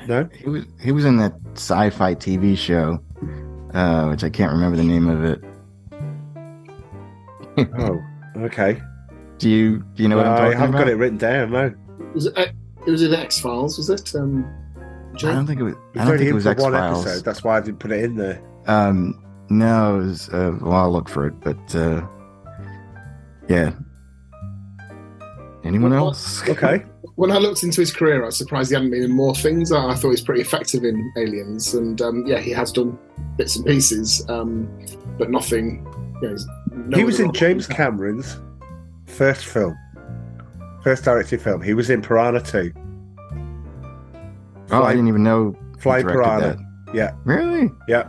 No. 0.08 0.30
He 0.36 0.49
was 0.49 0.66
he 0.82 0.91
was 0.91 1.06
in 1.06 1.18
that 1.18 1.34
sci-fi 1.56 2.16
TV 2.16 2.58
show, 2.58 2.99
uh, 3.74 4.08
which 4.08 4.24
I 4.24 4.30
can't 4.30 4.51
remember 4.51 4.78
the 4.78 4.84
name 4.84 5.08
of 5.08 5.24
it. 5.24 5.41
Oh, 7.78 8.01
okay. 8.38 8.82
Do 9.38 9.49
you 9.49 9.80
do 9.95 10.04
you 10.04 10.10
know 10.10 10.18
what 10.18 10.26
I'm 10.26 10.34
I 10.34 10.38
talking 10.38 10.58
haven't 10.60 10.76
about? 10.76 10.84
got 10.86 10.88
it 10.91 10.95
written 10.95 11.18
down. 11.18 11.51
No. 11.51 11.74
Was 12.14 12.26
it, 12.28 12.38
it 12.38 12.91
was 12.91 13.01
in 13.04 13.14
X 13.14 13.39
Files, 13.39 13.78
was 13.78 13.89
it? 13.89 14.14
Um, 14.16 14.45
I 15.16 15.18
don't 15.18 15.45
think 15.45 15.60
it 15.60 15.64
was. 15.64 15.74
It's 15.93 16.01
I 16.01 16.06
don't 16.06 16.08
only 16.14 16.18
think 16.20 16.30
it 16.32 16.34
was 16.34 16.43
for 16.45 16.49
X 16.51 16.62
one 16.62 16.72
Files. 16.74 17.06
episode. 17.06 17.26
That's 17.26 17.43
why 17.43 17.58
I 17.58 17.62
didn't 17.62 17.80
put 17.80 17.91
it 17.91 18.04
in 18.04 18.16
there. 18.16 18.41
Um, 18.68 19.24
no, 19.49 19.99
it 19.99 20.06
was. 20.06 20.30
Uh, 20.30 20.58
well, 20.62 20.74
I'll 20.74 20.91
look 20.91 21.08
for 21.10 21.28
it. 21.28 21.39
But 21.41 21.76
uh, 21.76 22.06
yeah. 23.47 23.72
Anyone 25.64 25.91
Well, 25.91 26.08
else? 26.08 26.47
Okay. 26.49 26.86
when 27.16 27.32
I 27.32 27.38
looked 27.38 27.64
into 27.64 27.82
his 27.82 27.91
career, 27.93 28.24
I 28.24 28.26
was 28.28 28.38
surprised 28.38 28.70
he 28.70 28.76
hadn't 28.76 28.91
been 28.91 29.03
in 29.03 29.11
more 29.11 29.36
things. 29.36 29.72
I, 29.72 29.89
I 29.89 29.93
thought 29.95 30.01
he 30.01 30.07
was 30.09 30.22
pretty 30.22 30.41
effective 30.41 30.84
in 30.84 31.11
Aliens, 31.18 31.74
and 31.74 32.01
um, 32.01 32.26
yeah, 32.26 32.39
he 32.39 32.51
has 32.51 32.72
done 32.72 32.97
bits 33.38 33.55
and 33.55 33.66
pieces, 33.66 34.28
um, 34.30 34.68
but 35.18 35.30
nothing. 35.30 35.86
You 36.22 36.30
know, 36.30 36.36
no 36.88 36.97
he 36.97 37.03
was 37.03 37.20
in 37.20 37.26
role. 37.26 37.34
James 37.34 37.68
Cameron's 37.68 38.39
first 39.05 39.45
film, 39.45 39.78
first 40.84 41.03
directed 41.03 41.41
film. 41.41 41.61
He 41.61 41.74
was 41.74 41.89
in 41.89 42.01
Piranha 42.01 42.41
2. 42.41 42.72
Oh, 44.72 44.84
I 44.84 44.93
didn't 44.93 45.07
even 45.07 45.24
know. 45.24 45.55
he 45.76 45.82
Flying 45.82 46.03
directed 46.05 46.24
Piranha. 46.24 46.57
that. 46.88 46.95
Yeah, 46.95 47.11
Really? 47.26 47.70
yeah. 47.88 48.07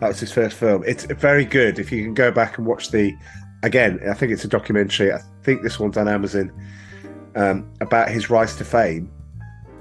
That 0.00 0.08
was 0.08 0.20
his 0.20 0.32
first 0.32 0.56
film. 0.58 0.84
It's 0.86 1.04
very 1.04 1.44
good. 1.46 1.78
If 1.78 1.90
you 1.90 2.02
can 2.04 2.12
go 2.12 2.30
back 2.30 2.58
and 2.58 2.66
watch 2.66 2.90
the, 2.90 3.14
again, 3.62 3.98
I 4.08 4.12
think 4.12 4.32
it's 4.32 4.44
a 4.44 4.48
documentary. 4.48 5.10
I 5.12 5.20
think 5.42 5.62
this 5.62 5.80
one's 5.80 5.96
on 5.96 6.06
Amazon 6.08 6.52
um, 7.36 7.70
about 7.80 8.08
his 8.08 8.28
rise 8.28 8.56
to 8.56 8.64
fame. 8.64 9.10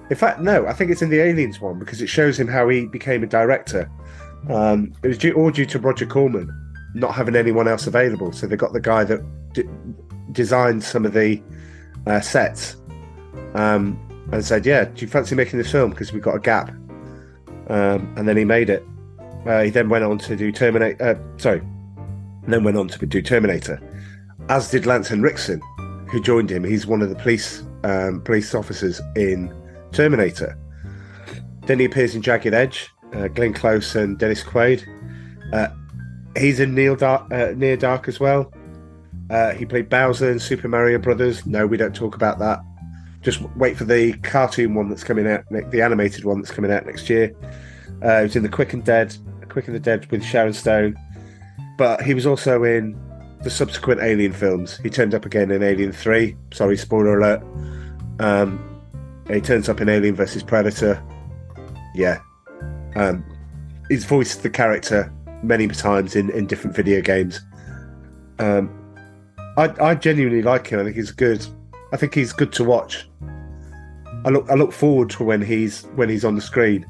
In 0.10 0.16
fact, 0.16 0.40
no, 0.40 0.68
I 0.68 0.74
think 0.74 0.92
it's 0.92 1.02
in 1.02 1.10
the 1.10 1.20
Aliens 1.20 1.60
one 1.60 1.80
because 1.80 2.02
it 2.02 2.08
shows 2.08 2.40
him 2.40 2.48
how 2.48 2.70
he 2.70 2.86
became 2.86 3.24
a 3.24 3.28
director. 3.28 3.90
Um, 4.50 4.94
it 5.02 5.08
was 5.08 5.18
due, 5.18 5.34
all 5.34 5.50
due 5.50 5.66
to 5.66 5.80
Roger 5.80 6.06
Corman 6.06 6.52
not 6.96 7.14
having 7.14 7.36
anyone 7.36 7.68
else 7.68 7.86
available. 7.86 8.32
So 8.32 8.48
they 8.48 8.56
got 8.56 8.74
the 8.74 8.80
guy 8.80 9.04
that 9.04 9.22
d- 9.54 9.64
designed 10.32 10.84
some 10.84 11.06
of 11.06 11.14
the 11.14 11.42
uh, 12.08 12.22
sets 12.22 12.78
um, 13.54 14.00
and 14.32 14.44
said, 14.44 14.66
"Yeah, 14.66 14.86
do 14.86 15.06
you 15.06 15.08
fancy 15.08 15.36
making 15.36 15.60
this 15.60 15.72
film? 15.72 15.92
Because 15.92 16.12
we've 16.12 16.24
got 16.24 16.36
a 16.36 16.40
gap." 16.40 16.70
Um, 17.68 18.14
and 18.16 18.28
then 18.28 18.38
he 18.38 18.46
made 18.46 18.70
it. 18.70 18.84
Uh, 19.46 19.62
he 19.62 19.70
then 19.70 19.90
went 19.90 20.04
on 20.04 20.18
to 20.20 20.36
do 20.36 20.52
Terminator. 20.52 21.04
Uh, 21.04 21.38
sorry, 21.38 21.62
then 22.48 22.64
went 22.64 22.78
on 22.78 22.88
to 22.88 23.06
do 23.06 23.22
Terminator, 23.22 23.80
as 24.50 24.72
did 24.72 24.86
Lance 24.86 25.10
Henriksen, 25.10 25.62
who 26.16 26.22
joined 26.22 26.50
him. 26.50 26.64
He's 26.64 26.88
one 26.88 27.02
of 27.02 27.10
the 27.10 27.16
police 27.16 27.62
um, 27.84 28.22
police 28.22 28.56
officers 28.56 29.02
in 29.18 29.54
Terminator. 29.92 30.58
Then 31.66 31.78
he 31.78 31.84
appears 31.84 32.16
in 32.16 32.22
Jagged 32.22 32.54
Edge. 32.54 32.90
Uh, 33.14 33.28
Glenn 33.28 33.54
Close 33.54 33.96
and 33.96 34.18
Dennis 34.18 34.42
Quaid. 34.42 34.86
Uh, 35.52 35.68
he's 36.38 36.62
in 36.62 36.74
Neil 36.74 36.96
Dark, 36.96 37.30
uh, 37.34 37.52
Near 37.58 37.76
Dark 37.76 38.08
as 38.08 38.18
well. 38.18 38.50
Uh, 39.30 39.52
he 39.56 39.66
played 39.66 39.90
Bowser 39.90 40.32
in 40.32 40.40
Super 40.40 40.70
Mario 40.70 41.00
Brothers. 41.00 41.46
No, 41.46 41.68
we 41.68 41.76
don't 41.76 41.94
talk 41.94 42.16
about 42.16 42.40
that. 42.40 42.62
Just 43.22 43.42
wait 43.58 43.76
for 43.76 43.84
the 43.84 44.14
cartoon 44.20 44.74
one 44.74 44.88
that's 44.88 45.04
coming 45.04 45.28
out, 45.28 45.44
the 45.50 45.82
animated 45.82 46.24
one 46.24 46.40
that's 46.40 46.52
coming 46.52 46.72
out 46.72 46.86
next 46.86 47.10
year. 47.10 47.34
Uh, 48.02 48.20
he 48.20 48.24
was 48.24 48.36
in 48.38 48.44
the 48.44 48.50
Quick 48.50 48.72
and 48.72 48.86
Dead, 48.86 49.14
Quick 49.50 49.68
and 49.68 49.76
the 49.76 49.82
Dead 49.82 50.10
with 50.12 50.24
Sharon 50.24 50.54
Stone, 50.54 50.96
but 51.78 52.02
he 52.04 52.14
was 52.14 52.26
also 52.26 52.64
in 52.64 52.98
the 53.46 53.52
subsequent 53.52 54.02
Alien 54.02 54.34
films. 54.34 54.78
He 54.78 54.90
turned 54.90 55.14
up 55.14 55.24
again 55.24 55.52
in 55.52 55.62
Alien 55.62 55.92
Three. 55.92 56.36
Sorry, 56.52 56.76
spoiler 56.76 57.20
alert. 57.20 57.44
Um, 58.20 58.60
he 59.30 59.40
turns 59.40 59.70
up 59.70 59.80
in 59.80 59.88
Alien 59.88 60.16
versus 60.16 60.42
Predator. 60.42 61.02
Yeah, 61.94 62.20
um, 62.96 63.24
he's 63.88 64.04
voiced 64.04 64.42
the 64.42 64.50
character 64.50 65.14
many 65.44 65.68
times 65.68 66.16
in, 66.16 66.32
in 66.32 66.48
different 66.48 66.76
video 66.76 67.02
games. 67.02 67.40
Um, 68.40 68.68
I, 69.58 69.72
I 69.80 69.94
genuinely 69.94 70.42
like 70.42 70.66
him. 70.68 70.80
I 70.80 70.84
think 70.84 70.96
he's 70.96 71.12
good. 71.12 71.46
I 71.94 71.98
think 71.98 72.16
he's 72.16 72.34
good 72.34 72.52
to 72.54 72.64
watch. 72.64 73.08
I 74.26 74.30
look 74.30 74.50
I 74.50 74.56
look 74.56 74.72
forward 74.72 75.12
to 75.12 75.24
when 75.24 75.44
he's 75.44 75.84
when 75.96 76.10
he's 76.10 76.26
on 76.26 76.34
the 76.34 76.42
screen. 76.42 76.84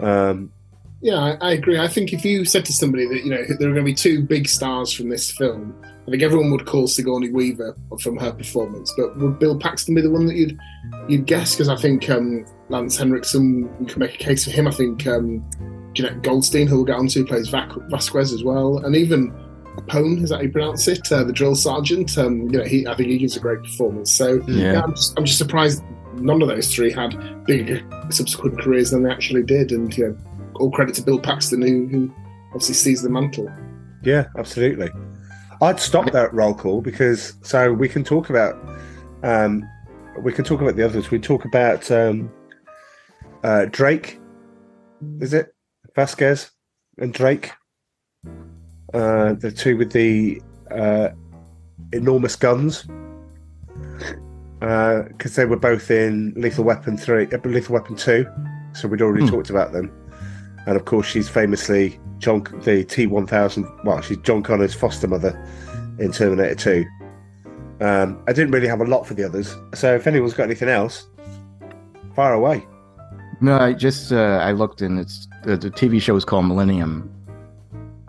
Um, 0.00 0.52
Yeah, 1.00 1.16
I, 1.16 1.30
I 1.40 1.52
agree. 1.52 1.78
I 1.78 1.88
think 1.88 2.12
if 2.12 2.24
you 2.24 2.44
said 2.44 2.64
to 2.66 2.72
somebody 2.72 3.06
that 3.06 3.24
you 3.24 3.30
know 3.30 3.44
there 3.58 3.68
are 3.70 3.74
going 3.74 3.76
to 3.76 3.82
be 3.82 3.94
two 3.94 4.22
big 4.22 4.48
stars 4.48 4.92
from 4.92 5.08
this 5.08 5.30
film, 5.32 5.74
I 6.06 6.10
think 6.10 6.22
everyone 6.22 6.50
would 6.50 6.66
call 6.66 6.86
Sigourney 6.88 7.30
Weaver 7.30 7.76
from 8.00 8.16
her 8.16 8.32
performance. 8.32 8.92
But 8.96 9.16
would 9.18 9.38
Bill 9.38 9.58
Paxton 9.58 9.94
be 9.94 10.00
the 10.00 10.10
one 10.10 10.26
that 10.26 10.34
you'd 10.34 10.58
you'd 11.08 11.26
guess? 11.26 11.54
Because 11.54 11.68
I 11.68 11.76
think 11.76 12.08
um, 12.10 12.44
Lance 12.68 12.96
Henriksen, 12.96 13.70
you 13.80 13.86
can 13.86 14.00
make 14.00 14.14
a 14.14 14.18
case 14.18 14.44
for 14.44 14.50
him. 14.50 14.66
I 14.66 14.72
think 14.72 15.06
um, 15.06 15.44
Jenette 15.92 16.22
Goldstein, 16.22 16.66
who 16.66 16.76
we'll 16.76 16.84
get 16.84 16.96
onto, 16.96 17.24
plays 17.24 17.48
Vac- 17.48 17.72
Vasquez 17.90 18.32
as 18.32 18.42
well, 18.42 18.78
and 18.78 18.96
even 18.96 19.32
Pone, 19.86 20.18
is 20.22 20.30
that 20.30 20.36
how 20.36 20.42
you 20.42 20.50
pronounce 20.50 20.88
it? 20.88 21.10
Uh, 21.12 21.22
the 21.22 21.32
drill 21.32 21.54
sergeant. 21.54 22.18
Um, 22.18 22.42
you 22.50 22.58
know, 22.58 22.64
he 22.64 22.86
I 22.86 22.94
think 22.96 23.08
he 23.10 23.18
gives 23.18 23.36
a 23.36 23.40
great 23.40 23.62
performance. 23.62 24.10
So 24.10 24.42
Yeah. 24.48 24.82
I'm 24.82 24.94
just 24.94 25.16
I'm 25.16 25.24
just 25.24 25.38
surprised 25.38 25.82
none 26.14 26.42
of 26.42 26.48
those 26.48 26.74
three 26.74 26.90
had 26.90 27.44
bigger 27.44 27.80
subsequent 28.10 28.60
careers 28.60 28.90
than 28.90 29.04
they 29.04 29.10
actually 29.10 29.44
did. 29.44 29.70
And 29.70 29.96
you 29.96 30.08
know, 30.08 30.16
all 30.58 30.70
credit 30.70 30.94
to 30.96 31.02
Bill 31.02 31.18
Paxton, 31.18 31.62
who, 31.62 31.86
who 31.88 32.14
obviously 32.48 32.74
sees 32.74 33.02
the 33.02 33.08
mantle. 33.10 33.50
Yeah, 34.02 34.26
absolutely. 34.36 34.90
I'd 35.60 35.80
stop 35.80 36.12
that 36.12 36.32
roll 36.32 36.54
call 36.54 36.80
because 36.82 37.34
so 37.42 37.72
we 37.72 37.88
can 37.88 38.04
talk 38.04 38.30
about 38.30 38.56
um, 39.22 39.68
we 40.22 40.32
can 40.32 40.44
talk 40.44 40.60
about 40.60 40.76
the 40.76 40.84
others. 40.84 41.10
We 41.10 41.18
talk 41.18 41.44
about 41.44 41.90
um, 41.90 42.30
uh, 43.42 43.66
Drake. 43.66 44.20
Is 45.20 45.32
it 45.32 45.54
Vasquez 45.94 46.50
and 46.98 47.12
Drake? 47.12 47.50
Uh, 48.94 49.34
the 49.34 49.50
two 49.50 49.76
with 49.76 49.92
the 49.92 50.40
uh, 50.70 51.10
enormous 51.92 52.36
guns. 52.36 52.86
Because 54.60 55.36
they 55.36 55.44
were 55.44 55.56
both 55.56 55.90
in 55.90 56.34
Lethal 56.36 56.64
Weapon 56.64 56.96
three, 56.96 57.28
uh, 57.32 57.38
Lethal 57.44 57.74
Weapon 57.74 57.94
two, 57.94 58.26
so 58.72 58.88
we'd 58.88 59.02
already 59.02 59.24
Hmm. 59.24 59.30
talked 59.30 59.50
about 59.50 59.72
them. 59.72 59.92
And 60.68 60.76
of 60.76 60.84
course, 60.84 61.06
she's 61.06 61.30
famously 61.30 61.98
John 62.18 62.44
the 62.62 62.84
T 62.84 63.06
one 63.06 63.26
thousand. 63.26 63.66
Well, 63.84 64.02
she's 64.02 64.18
John 64.18 64.42
Connor's 64.42 64.74
foster 64.74 65.08
mother 65.08 65.32
in 65.98 66.12
Terminator 66.12 66.54
two. 66.54 66.84
Um, 67.80 68.22
I 68.28 68.34
didn't 68.34 68.50
really 68.50 68.68
have 68.68 68.82
a 68.82 68.84
lot 68.84 69.06
for 69.06 69.14
the 69.14 69.24
others, 69.24 69.56
so 69.72 69.94
if 69.94 70.06
anyone's 70.06 70.34
got 70.34 70.42
anything 70.42 70.68
else, 70.68 71.06
fire 72.14 72.34
away. 72.34 72.66
No, 73.40 73.56
I 73.56 73.72
just 73.72 74.12
uh, 74.12 74.40
I 74.42 74.52
looked 74.52 74.82
and 74.82 75.00
it's 75.00 75.26
the, 75.42 75.56
the 75.56 75.70
TV 75.70 76.02
show 76.02 76.14
is 76.16 76.24
called 76.26 76.44
Millennium. 76.44 77.10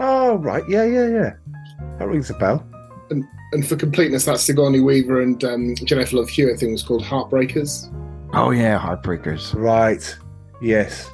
Oh 0.02 0.36
right, 0.40 0.64
yeah, 0.68 0.84
yeah, 0.84 1.08
yeah. 1.08 1.34
That 1.98 2.10
rings 2.10 2.30
a 2.30 2.34
bell. 2.34 2.68
And 3.10 3.66
for 3.66 3.78
completeness, 3.78 4.26
that's 4.26 4.44
Sigourney 4.44 4.82
Weaver 4.82 5.22
and 5.22 5.42
um, 5.46 5.76
Jennifer 5.76 6.18
Love 6.18 6.28
Hewitt. 6.28 6.56
I 6.56 6.58
think 6.58 6.70
it 6.70 6.74
was 6.74 6.84
called 6.84 7.04
Heartbreakers. 7.04 7.90
Oh 8.34 8.52
yeah, 8.52 8.78
Heartbreakers. 8.78 9.56
Right. 9.56 10.14
Yes. 10.62 11.10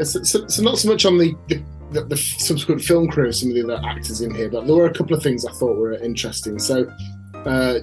So, 0.00 0.22
so, 0.22 0.62
not 0.62 0.78
so 0.78 0.88
much 0.88 1.04
on 1.04 1.18
the, 1.18 1.34
the, 1.90 2.04
the, 2.04 2.16
subsequent 2.16 2.82
film 2.82 3.10
career 3.10 3.26
of 3.26 3.34
some 3.34 3.50
of 3.50 3.54
the 3.54 3.64
other 3.64 3.86
actors 3.86 4.22
in 4.22 4.34
here, 4.34 4.48
but 4.48 4.66
there 4.66 4.74
were 4.74 4.86
a 4.86 4.94
couple 4.94 5.14
of 5.14 5.22
things 5.22 5.44
I 5.44 5.52
thought 5.52 5.76
were 5.76 5.92
interesting. 5.92 6.58
So, 6.58 6.90
uh, 7.44 7.80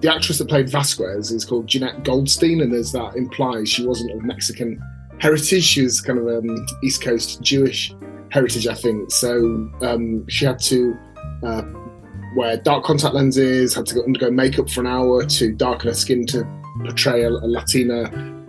the 0.00 0.14
actress 0.14 0.38
that 0.38 0.48
played 0.48 0.68
Vasquez 0.68 1.32
is 1.32 1.44
called 1.44 1.66
Jenette 1.66 2.04
Goldstein, 2.04 2.60
and 2.60 2.72
as 2.74 2.92
that 2.92 3.16
implies, 3.16 3.68
she 3.68 3.84
wasn't 3.84 4.12
of 4.12 4.22
Mexican 4.22 4.80
heritage. 5.18 5.64
She 5.64 5.82
was 5.82 6.00
kind 6.00 6.18
of 6.18 6.28
um, 6.28 6.66
East 6.82 7.02
Coast 7.02 7.40
Jewish 7.40 7.94
heritage, 8.30 8.66
I 8.66 8.74
think. 8.74 9.10
So 9.10 9.70
um, 9.82 10.26
she 10.28 10.44
had 10.44 10.58
to 10.60 10.96
uh, 11.42 11.62
wear 12.36 12.58
dark 12.58 12.84
contact 12.84 13.14
lenses, 13.14 13.74
had 13.74 13.86
to 13.86 14.04
undergo 14.04 14.30
makeup 14.30 14.68
for 14.70 14.80
an 14.80 14.86
hour 14.86 15.24
to 15.24 15.52
darken 15.52 15.88
her 15.88 15.94
skin 15.94 16.26
to 16.26 16.46
portray 16.84 17.22
a, 17.22 17.30
a 17.30 17.48
Latina 17.48 18.04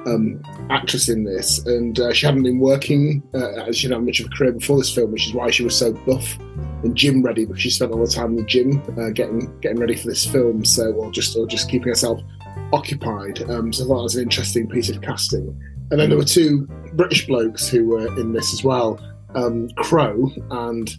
um, 0.08 0.41
actress 0.70 1.10
in 1.10 1.24
this, 1.24 1.66
and 1.66 1.99
uh, 1.99 2.14
she 2.14 2.26
hadn't 2.26 2.43
been 2.43 2.60
working 2.60 3.22
uh, 3.34 3.64
as 3.68 3.78
she 3.78 3.88
didn't 3.88 3.99
have 3.99 4.05
much 4.05 4.20
of 4.20 4.28
a 4.28 4.30
career 4.30 4.53
before 4.53 4.78
this 4.78 4.93
film, 4.93 5.12
which 5.12 5.28
is 5.28 5.34
why 5.34 5.49
she 5.49 5.64
was 5.64 5.78
so 5.78 5.91
buff 5.91 6.38
and 6.84 6.95
gym 6.95 7.24
ready 7.24 7.45
because 7.45 7.62
she 7.62 7.70
spent 7.70 7.91
all 7.91 8.05
the 8.05 8.12
time 8.12 8.32
in 8.32 8.36
the 8.38 8.43
gym 8.43 8.82
uh, 8.99 9.10
getting 9.10 9.60
getting 9.60 9.80
ready 9.80 9.95
for 9.95 10.08
this 10.08 10.26
film. 10.26 10.64
So, 10.64 10.93
or 10.93 11.12
just 11.12 11.36
or 11.36 11.47
just 11.47 11.70
keeping 11.70 11.89
herself 11.89 12.22
occupied. 12.74 13.41
Um, 13.49 13.74
so 13.74 13.84
I 13.84 13.88
thought 13.88 13.97
that 13.97 14.03
was 14.03 14.16
an 14.16 14.24
interesting 14.24 14.68
piece 14.68 14.89
of 14.89 15.01
casting. 15.01 15.60
And 15.89 15.99
then 15.99 16.10
there 16.10 16.18
were 16.18 16.26
two 16.26 16.68
British 16.93 17.28
blokes 17.28 17.70
who 17.70 17.86
were 17.86 18.08
in 18.20 18.34
this 18.34 18.53
as 18.53 18.64
well, 18.64 18.99
um, 19.36 19.70
Crowe 19.78 20.32
and. 20.51 20.89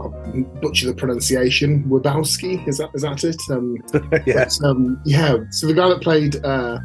I'll 0.00 0.14
butcher 0.62 0.86
the 0.86 0.94
pronunciation. 0.94 1.82
Wabowski, 1.88 2.66
is 2.68 2.78
that 2.78 2.90
is 2.94 3.02
that 3.02 3.24
it? 3.24 3.40
Um, 3.50 3.76
yeah. 4.26 4.44
but, 4.44 4.64
um, 4.64 5.00
yeah. 5.04 5.38
So 5.50 5.66
the 5.66 5.74
guy 5.74 5.88
that 5.88 6.00
played 6.02 6.36
uh, 6.44 6.78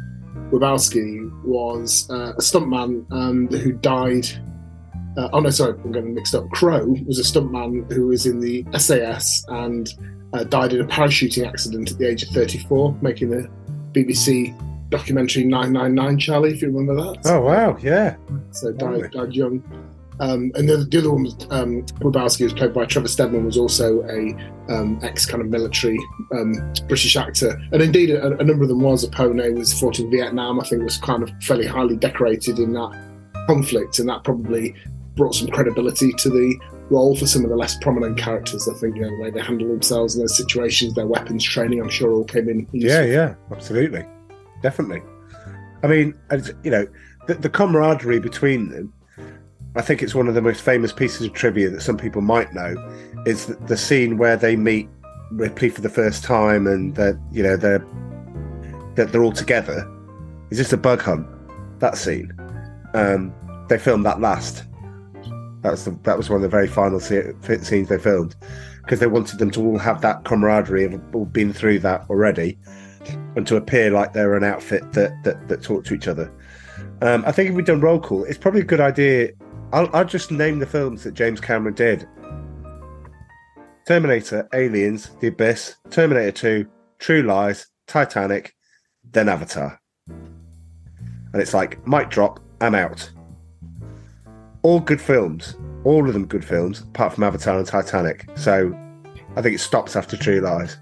Wabowski 0.54 1.30
was 1.44 2.08
uh, 2.10 2.32
a 2.36 2.40
stuntman 2.40 3.10
um, 3.12 3.48
who 3.48 3.72
died. 3.72 4.26
Uh, 5.16 5.28
oh 5.32 5.40
no, 5.40 5.50
sorry, 5.50 5.78
I'm 5.84 5.92
getting 5.92 6.14
mixed 6.14 6.34
up. 6.34 6.48
Crowe 6.50 6.86
was 7.06 7.18
a 7.18 7.22
stuntman 7.22 7.90
who 7.92 8.08
was 8.08 8.26
in 8.26 8.40
the 8.40 8.64
SAS 8.78 9.44
and 9.48 9.88
uh, 10.32 10.44
died 10.44 10.72
in 10.72 10.80
a 10.80 10.86
parachuting 10.86 11.46
accident 11.46 11.92
at 11.92 11.98
the 11.98 12.08
age 12.08 12.22
of 12.22 12.28
34, 12.30 12.96
making 13.00 13.30
the 13.30 13.48
BBC 13.92 14.54
documentary 14.90 15.44
999 15.44 16.18
Charlie, 16.18 16.52
if 16.52 16.62
you 16.62 16.70
remember 16.70 16.94
that. 17.02 17.20
Oh 17.26 17.40
wow, 17.40 17.76
yeah. 17.80 18.16
So 18.50 18.72
died, 18.72 19.10
died 19.12 19.34
young. 19.34 19.62
Um, 20.20 20.52
and 20.54 20.68
the, 20.68 20.76
the 20.78 20.98
other 20.98 21.12
one 21.12 21.26
um, 21.50 21.82
Wabowski, 22.00 22.44
was 22.44 22.52
played 22.52 22.72
by 22.72 22.84
Trevor 22.84 23.08
Steedman, 23.08 23.44
was 23.44 23.58
also 23.58 24.02
a 24.04 24.34
um, 24.72 24.98
ex 25.02 25.26
kind 25.26 25.42
of 25.42 25.48
military 25.48 25.98
um, 26.32 26.54
British 26.86 27.16
actor, 27.16 27.60
and 27.72 27.82
indeed 27.82 28.10
a, 28.10 28.38
a 28.38 28.44
number 28.44 28.62
of 28.62 28.68
them 28.68 28.80
was. 28.80 29.04
Apone 29.04 29.56
was 29.58 29.78
fought 29.78 29.98
in 29.98 30.10
Vietnam. 30.10 30.60
I 30.60 30.64
think 30.64 30.82
was 30.82 30.98
kind 30.98 31.22
of 31.22 31.30
fairly 31.42 31.66
highly 31.66 31.96
decorated 31.96 32.58
in 32.58 32.72
that 32.74 32.92
conflict, 33.46 33.98
and 33.98 34.08
that 34.08 34.24
probably 34.24 34.74
brought 35.16 35.34
some 35.34 35.48
credibility 35.48 36.12
to 36.12 36.28
the 36.28 36.58
role 36.90 37.16
for 37.16 37.26
some 37.26 37.44
of 37.44 37.50
the 37.50 37.56
less 37.56 37.76
prominent 37.78 38.18
characters. 38.18 38.68
I 38.68 38.74
think 38.74 38.96
you 38.96 39.02
know 39.02 39.10
the 39.10 39.22
way 39.22 39.30
they 39.30 39.40
handle 39.40 39.68
themselves 39.68 40.14
in 40.14 40.20
those 40.20 40.36
situations, 40.36 40.94
their 40.94 41.06
weapons 41.06 41.44
training, 41.44 41.80
I'm 41.80 41.88
sure 41.88 42.12
all 42.12 42.24
came 42.24 42.48
in. 42.48 42.68
Yeah, 42.72 43.02
yeah, 43.02 43.34
absolutely, 43.50 44.04
definitely. 44.62 45.02
I 45.82 45.86
mean, 45.86 46.14
you 46.62 46.70
know, 46.70 46.86
the, 47.26 47.34
the 47.34 47.50
camaraderie 47.50 48.20
between 48.20 48.70
them. 48.70 48.92
I 49.76 49.82
think 49.82 50.02
it's 50.02 50.14
one 50.14 50.28
of 50.28 50.34
the 50.34 50.42
most 50.42 50.62
famous 50.62 50.92
pieces 50.92 51.26
of 51.26 51.32
trivia 51.32 51.68
that 51.70 51.80
some 51.80 51.96
people 51.96 52.22
might 52.22 52.52
know 52.54 52.74
is 53.26 53.46
the, 53.46 53.76
scene 53.76 54.18
where 54.18 54.36
they 54.36 54.54
meet 54.54 54.88
Ripley 55.32 55.68
for 55.68 55.80
the 55.80 55.88
first 55.88 56.22
time 56.22 56.66
and 56.66 56.94
that 56.94 57.18
you 57.32 57.42
know 57.42 57.56
they're 57.56 57.84
that 58.94 59.10
they're 59.10 59.24
all 59.24 59.32
together. 59.32 59.90
Is 60.50 60.58
just 60.58 60.72
a 60.72 60.76
bug 60.76 61.00
hunt. 61.00 61.26
That 61.80 61.96
scene. 61.96 62.32
Um, 62.94 63.34
they 63.68 63.78
filmed 63.78 64.06
that 64.06 64.20
last. 64.20 64.62
That 65.62 65.72
was 65.72 65.84
the, 65.86 65.98
that 66.02 66.16
was 66.16 66.28
one 66.28 66.36
of 66.36 66.42
the 66.42 66.48
very 66.48 66.68
final 66.68 67.00
se- 67.00 67.32
scenes 67.62 67.88
they 67.88 67.98
filmed 67.98 68.36
because 68.82 69.00
they 69.00 69.06
wanted 69.06 69.38
them 69.38 69.50
to 69.52 69.64
all 69.64 69.78
have 69.78 70.02
that 70.02 70.24
camaraderie 70.24 70.84
of 70.84 71.14
all 71.14 71.24
been 71.24 71.52
through 71.52 71.78
that 71.80 72.04
already 72.10 72.58
and 73.34 73.46
to 73.46 73.56
appear 73.56 73.90
like 73.90 74.12
they're 74.12 74.36
an 74.36 74.44
outfit 74.44 74.92
that 74.92 75.22
that, 75.24 75.48
that 75.48 75.62
talk 75.62 75.84
to 75.86 75.94
each 75.94 76.06
other. 76.06 76.30
Um, 77.02 77.24
I 77.26 77.32
think 77.32 77.50
if 77.50 77.56
we've 77.56 77.64
done 77.64 77.80
roll 77.80 77.98
call, 77.98 78.24
it's 78.24 78.38
probably 78.38 78.60
a 78.60 78.64
good 78.64 78.80
idea. 78.80 79.32
I'll, 79.74 79.90
I'll 79.92 80.04
just 80.04 80.30
name 80.30 80.60
the 80.60 80.66
films 80.66 81.02
that 81.02 81.14
James 81.14 81.40
Cameron 81.40 81.74
did: 81.74 82.06
Terminator, 83.88 84.48
Aliens, 84.54 85.10
The 85.18 85.26
Abyss, 85.26 85.74
Terminator 85.90 86.30
Two, 86.30 86.66
True 87.00 87.22
Lies, 87.22 87.66
Titanic, 87.88 88.54
then 89.10 89.28
Avatar. 89.28 89.80
And 90.06 91.42
it's 91.42 91.54
like 91.54 91.84
mic 91.88 92.08
drop, 92.08 92.38
I'm 92.60 92.76
out. 92.76 93.10
All 94.62 94.78
good 94.78 95.00
films, 95.00 95.56
all 95.82 96.06
of 96.06 96.14
them 96.14 96.26
good 96.26 96.44
films, 96.44 96.82
apart 96.82 97.12
from 97.12 97.24
Avatar 97.24 97.58
and 97.58 97.66
Titanic. 97.66 98.28
So 98.36 98.72
I 99.34 99.42
think 99.42 99.56
it 99.56 99.60
stops 99.60 99.96
after 99.96 100.16
True 100.16 100.38
Lies. 100.40 100.78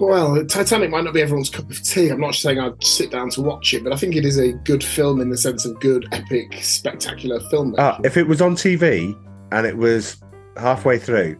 Well, 0.00 0.42
Titanic 0.46 0.88
might 0.88 1.04
not 1.04 1.12
be 1.12 1.20
everyone's 1.20 1.50
cup 1.50 1.70
of 1.70 1.82
tea. 1.82 2.08
I'm 2.08 2.20
not 2.20 2.34
saying 2.34 2.58
I'd 2.58 2.82
sit 2.82 3.10
down 3.10 3.28
to 3.30 3.42
watch 3.42 3.74
it, 3.74 3.84
but 3.84 3.92
I 3.92 3.96
think 3.96 4.16
it 4.16 4.24
is 4.24 4.38
a 4.38 4.52
good 4.52 4.82
film 4.82 5.20
in 5.20 5.28
the 5.28 5.36
sense 5.36 5.66
of 5.66 5.78
good, 5.78 6.08
epic, 6.12 6.54
spectacular 6.62 7.38
film. 7.50 7.74
Ah, 7.76 8.00
if 8.02 8.16
it 8.16 8.26
was 8.26 8.40
on 8.40 8.56
TV 8.56 9.14
and 9.52 9.66
it 9.66 9.76
was 9.76 10.22
halfway 10.56 10.98
through, 10.98 11.38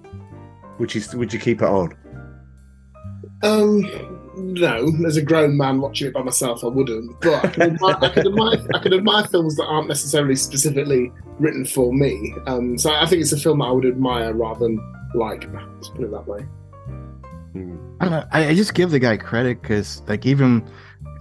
would 0.78 0.94
you 0.94 1.02
would 1.14 1.32
you 1.32 1.38
keep 1.38 1.62
it 1.62 1.68
on? 1.68 1.96
Um, 3.42 3.80
no, 4.36 4.92
as 5.06 5.16
a 5.16 5.22
grown 5.22 5.56
man 5.56 5.80
watching 5.80 6.08
it 6.08 6.12
by 6.12 6.22
myself, 6.22 6.62
I 6.62 6.66
wouldn't. 6.66 7.18
But 7.22 7.42
I 7.42 7.48
can 7.48 7.62
admire, 7.62 7.96
I 8.02 8.08
can 8.10 8.26
admire, 8.26 8.66
I 8.74 8.78
can 8.78 8.92
admire 8.92 9.24
films 9.28 9.56
that 9.56 9.64
aren't 9.64 9.88
necessarily 9.88 10.36
specifically 10.36 11.10
written 11.38 11.64
for 11.64 11.94
me. 11.94 12.34
Um, 12.46 12.76
so 12.76 12.92
I 12.92 13.06
think 13.06 13.22
it's 13.22 13.32
a 13.32 13.40
film 13.40 13.60
that 13.60 13.66
I 13.66 13.70
would 13.70 13.86
admire 13.86 14.34
rather 14.34 14.60
than 14.66 14.94
like. 15.14 15.50
Let's 15.50 15.88
put 15.88 16.02
it 16.02 16.10
that 16.10 16.26
way. 16.26 16.46
I. 18.00 18.24
I, 18.32 18.46
I 18.48 18.54
just 18.54 18.74
give 18.74 18.90
the 18.90 18.98
guy 18.98 19.16
credit 19.16 19.62
because, 19.62 20.02
like, 20.06 20.26
even 20.26 20.68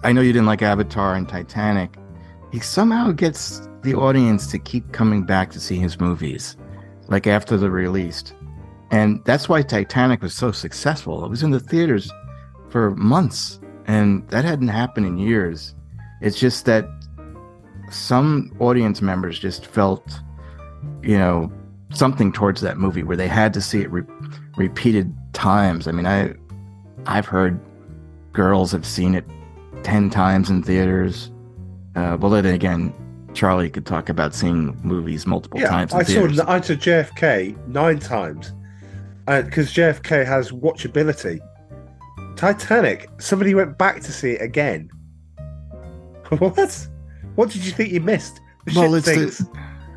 I 0.04 0.12
know 0.12 0.22
you 0.22 0.34
didn't 0.34 0.48
like 0.48 0.62
Avatar 0.62 1.16
and 1.16 1.28
Titanic. 1.28 1.96
He 2.52 2.60
somehow 2.60 3.12
gets 3.12 3.68
the 3.84 3.94
audience 3.96 4.48
to 4.48 4.60
keep 4.60 4.92
coming 4.92 5.24
back 5.24 5.52
to 5.52 5.60
see 5.60 5.78
his 5.78 6.00
movies, 6.00 6.58
like 7.08 7.28
after 7.28 7.58
they're 7.58 7.70
released, 7.70 8.34
and 8.92 9.24
that's 9.26 9.48
why 9.48 9.62
Titanic 9.62 10.22
was 10.22 10.36
so 10.36 10.52
successful. 10.52 11.24
It 11.24 11.30
was 11.30 11.44
in 11.44 11.52
the 11.52 11.60
theaters 11.60 12.12
for 12.70 12.92
months, 12.92 13.60
and 13.86 14.28
that 14.30 14.46
hadn't 14.46 14.70
happened 14.70 15.06
in 15.06 15.18
years. 15.18 15.76
It's 16.22 16.40
just 16.40 16.66
that 16.66 16.88
some 17.92 18.56
audience 18.60 19.02
members 19.02 19.40
just 19.40 19.66
felt, 19.66 20.22
you 21.02 21.18
know, 21.18 21.52
something 21.92 22.32
towards 22.32 22.62
that 22.62 22.78
movie 22.78 23.04
where 23.04 23.18
they 23.18 23.28
had 23.28 23.54
to 23.54 23.62
see 23.62 23.82
it 23.82 23.92
re- 23.92 24.04
repeated 24.58 25.14
times. 25.40 25.88
I 25.88 25.92
mean, 25.92 26.06
I 26.06 26.34
I've 27.06 27.26
heard 27.26 27.60
girls 28.34 28.72
have 28.72 28.86
seen 28.86 29.16
it 29.16 29.26
ten 29.84 30.10
times 30.10 30.50
in 30.50 30.62
theaters. 30.62 31.32
Uh, 31.96 32.18
well, 32.20 32.32
then 32.32 32.46
again, 32.46 32.94
Charlie 33.34 33.70
could 33.70 33.86
talk 33.86 34.10
about 34.10 34.36
seeing 34.36 34.78
movies 34.84 35.26
multiple 35.26 35.60
Yeah, 35.60 35.70
times 35.70 35.94
I 35.94 36.04
saw 36.04 36.14
theaters. 36.22 36.40
I 36.42 36.62
saw 36.62 36.74
JFK 36.74 37.68
nine 37.68 38.00
times 38.00 38.54
because 39.26 39.74
JFK 39.74 40.26
has 40.26 40.52
watchability. 40.52 41.40
Titanic, 42.36 43.10
somebody 43.20 43.54
went 43.54 43.78
back 43.78 44.02
to 44.02 44.12
see 44.12 44.32
it 44.32 44.42
again. 44.42 44.90
what? 46.40 46.88
What 47.36 47.50
did 47.50 47.66
you 47.66 47.72
think 47.72 47.92
you 47.92 48.02
missed? 48.02 48.40
The 48.66 48.80
well, 48.80 48.94
it's 48.96 49.06
things. 49.08 49.38
the, 49.40 49.50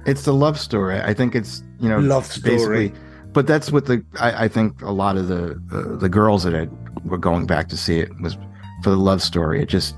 it's 0.06 0.22
the 0.22 0.34
love 0.34 0.58
story. 0.58 1.00
I 1.00 1.14
think 1.14 1.34
it's 1.34 1.62
you 1.80 1.88
know 1.88 1.98
Love 1.98 2.26
story. 2.26 2.88
basically- 2.88 3.11
But 3.32 3.46
that's 3.46 3.72
what 3.72 3.86
the 3.86 4.04
I, 4.20 4.44
I 4.44 4.48
think 4.48 4.80
a 4.82 4.90
lot 4.92 5.16
of 5.16 5.28
the 5.28 5.52
uh, 5.72 5.96
the 5.96 6.08
girls 6.08 6.42
that 6.44 6.68
were 7.04 7.18
going 7.18 7.46
back 7.46 7.68
to 7.68 7.76
see 7.76 7.98
it 7.98 8.10
was 8.20 8.36
for 8.82 8.90
the 8.90 8.96
love 8.96 9.22
story. 9.22 9.62
It 9.62 9.68
just 9.68 9.94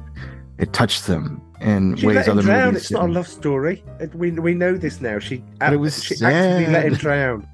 it 0.58 0.72
touched 0.72 1.06
them 1.06 1.40
in 1.60 1.96
She 1.96 2.06
ways 2.06 2.16
let 2.16 2.26
him 2.26 2.32
other 2.38 2.42
drown. 2.42 2.66
movies. 2.68 2.82
It's 2.82 2.90
not 2.92 3.08
a 3.08 3.12
love 3.12 3.26
story. 3.26 3.82
We 4.14 4.30
we 4.32 4.54
know 4.54 4.76
this 4.76 5.00
now. 5.00 5.18
She, 5.18 5.42
But 5.58 5.72
it 5.72 5.76
was 5.78 6.02
she 6.04 6.14
actively 6.24 6.72
let 6.72 6.84
him 6.86 6.94
drown. 6.94 7.48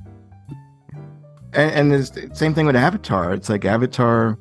and, 1.55 1.93
and 1.93 1.93
the 1.93 2.31
same 2.35 2.53
thing 2.55 2.67
with 2.67 2.77
Avatar. 2.77 3.33
It's 3.33 3.49
like 3.49 3.65
Avatar. 3.65 4.39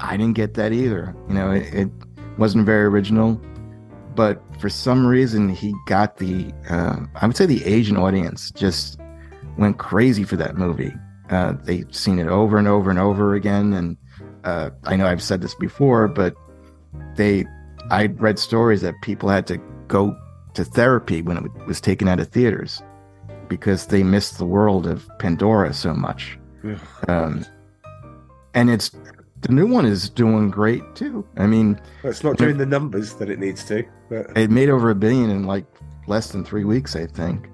I 0.00 0.16
didn't 0.16 0.34
get 0.36 0.54
that 0.54 0.72
either. 0.72 1.14
You 1.28 1.34
know, 1.34 1.50
it, 1.50 1.74
it 1.74 1.90
wasn't 2.38 2.66
very 2.66 2.84
original, 2.84 3.40
but 4.14 4.40
for 4.60 4.68
some 4.68 5.06
reason 5.06 5.48
he 5.48 5.74
got 5.86 6.18
the. 6.18 6.52
Uh, 6.70 7.00
I 7.16 7.26
would 7.26 7.36
say 7.36 7.46
the 7.46 7.64
Asian 7.64 7.96
audience 7.96 8.50
just 8.52 8.98
went 9.58 9.78
crazy 9.78 10.24
for 10.24 10.36
that 10.36 10.56
movie. 10.56 10.92
Uh, 11.30 11.54
they've 11.64 11.94
seen 11.94 12.18
it 12.18 12.28
over 12.28 12.58
and 12.58 12.68
over 12.68 12.90
and 12.90 12.98
over 12.98 13.34
again, 13.34 13.72
and 13.72 13.96
uh, 14.44 14.70
I 14.84 14.96
know 14.96 15.06
I've 15.06 15.22
said 15.22 15.40
this 15.40 15.54
before, 15.54 16.08
but 16.08 16.34
they. 17.16 17.46
I 17.90 18.06
read 18.06 18.38
stories 18.38 18.80
that 18.82 18.94
people 19.02 19.28
had 19.28 19.46
to 19.48 19.58
go 19.88 20.16
to 20.54 20.64
therapy 20.64 21.20
when 21.20 21.36
it 21.36 21.66
was 21.66 21.80
taken 21.80 22.06
out 22.08 22.20
of 22.20 22.28
theaters 22.28 22.80
because 23.48 23.86
they 23.86 24.02
missed 24.02 24.38
the 24.38 24.46
world 24.46 24.86
of 24.86 25.08
Pandora 25.18 25.74
so 25.74 25.92
much. 25.92 26.38
Um, 27.08 27.44
and 28.54 28.70
it's 28.70 28.90
the 29.40 29.52
new 29.52 29.66
one 29.66 29.84
is 29.84 30.08
doing 30.08 30.50
great 30.50 30.82
too. 30.94 31.26
I 31.36 31.46
mean, 31.46 31.80
Well, 32.02 32.12
it's 32.12 32.22
not 32.22 32.36
doing 32.36 32.58
the 32.58 32.66
numbers 32.66 33.14
that 33.14 33.28
it 33.28 33.38
needs 33.38 33.64
to. 33.64 33.84
But 34.08 34.36
it 34.36 34.50
made 34.50 34.68
over 34.68 34.90
a 34.90 34.94
billion 34.94 35.30
in 35.30 35.44
like 35.44 35.66
less 36.06 36.30
than 36.30 36.44
three 36.44 36.64
weeks, 36.64 36.94
I 36.94 37.06
think. 37.06 37.48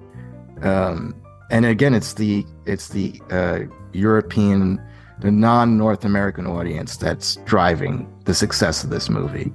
Um, 0.63 1.15
and 1.51 1.65
again, 1.67 1.95
it's 1.95 2.15
the 2.15 2.45
it's 2.67 2.89
the 2.89 3.21
uh, 3.31 3.61
European, 3.93 4.81
the 5.21 5.31
non 5.31 5.79
North 5.79 6.05
American 6.05 6.47
audience 6.47 6.97
that's 6.97 7.37
driving 7.45 8.09
the 8.25 8.35
success 8.35 8.85
of 8.85 8.91
this 8.91 9.09
movie. 9.09 9.53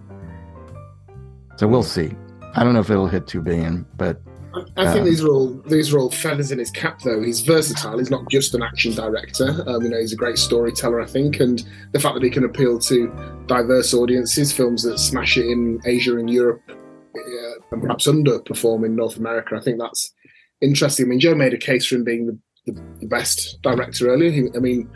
So 1.57 1.67
we'll 1.67 1.83
see. 1.83 2.15
I 2.55 2.63
don't 2.63 2.73
know 2.73 2.79
if 2.79 2.89
it'll 2.89 3.07
hit 3.07 3.27
two 3.27 3.41
billion, 3.41 3.85
but 3.95 4.21
I 4.77 4.85
think 4.91 4.99
Um, 4.99 5.05
these 5.05 5.23
are 5.23 5.29
all 5.29 5.49
these 5.67 5.93
are 5.93 5.99
all 5.99 6.11
feathers 6.11 6.51
in 6.51 6.59
his 6.59 6.71
cap. 6.71 7.01
Though 7.01 7.21
he's 7.21 7.41
versatile. 7.41 7.97
He's 7.97 8.11
not 8.11 8.29
just 8.29 8.53
an 8.53 8.61
action 8.61 8.93
director. 8.93 9.63
Um, 9.67 9.83
you 9.83 9.89
know, 9.89 9.99
he's 9.99 10.13
a 10.13 10.17
great 10.17 10.37
storyteller. 10.37 11.01
I 11.01 11.05
think, 11.05 11.39
and 11.39 11.63
the 11.91 11.99
fact 11.99 12.15
that 12.15 12.23
he 12.23 12.29
can 12.29 12.43
appeal 12.43 12.79
to 12.79 13.43
diverse 13.47 13.93
audiences, 13.93 14.51
films 14.51 14.83
that 14.83 14.99
smash 14.99 15.37
it 15.37 15.45
in 15.45 15.79
Asia 15.85 16.17
and 16.17 16.29
Europe, 16.29 16.61
uh, 16.69 17.53
and 17.71 17.81
perhaps 17.81 18.07
underperform 18.07 18.85
in 18.85 18.95
North 18.95 19.17
America. 19.17 19.55
I 19.55 19.61
think 19.61 19.79
that's 19.79 20.13
interesting. 20.63 21.05
I 21.05 21.09
mean, 21.09 21.19
Joe 21.19 21.35
made 21.35 21.53
a 21.53 21.57
case 21.57 21.85
for 21.85 21.95
him 21.95 22.03
being 22.03 22.25
the, 22.27 22.37
the, 22.71 22.81
the 23.01 23.07
best 23.07 23.61
director 23.61 24.07
earlier. 24.07 24.31
He, 24.31 24.47
I 24.55 24.59
mean, 24.59 24.89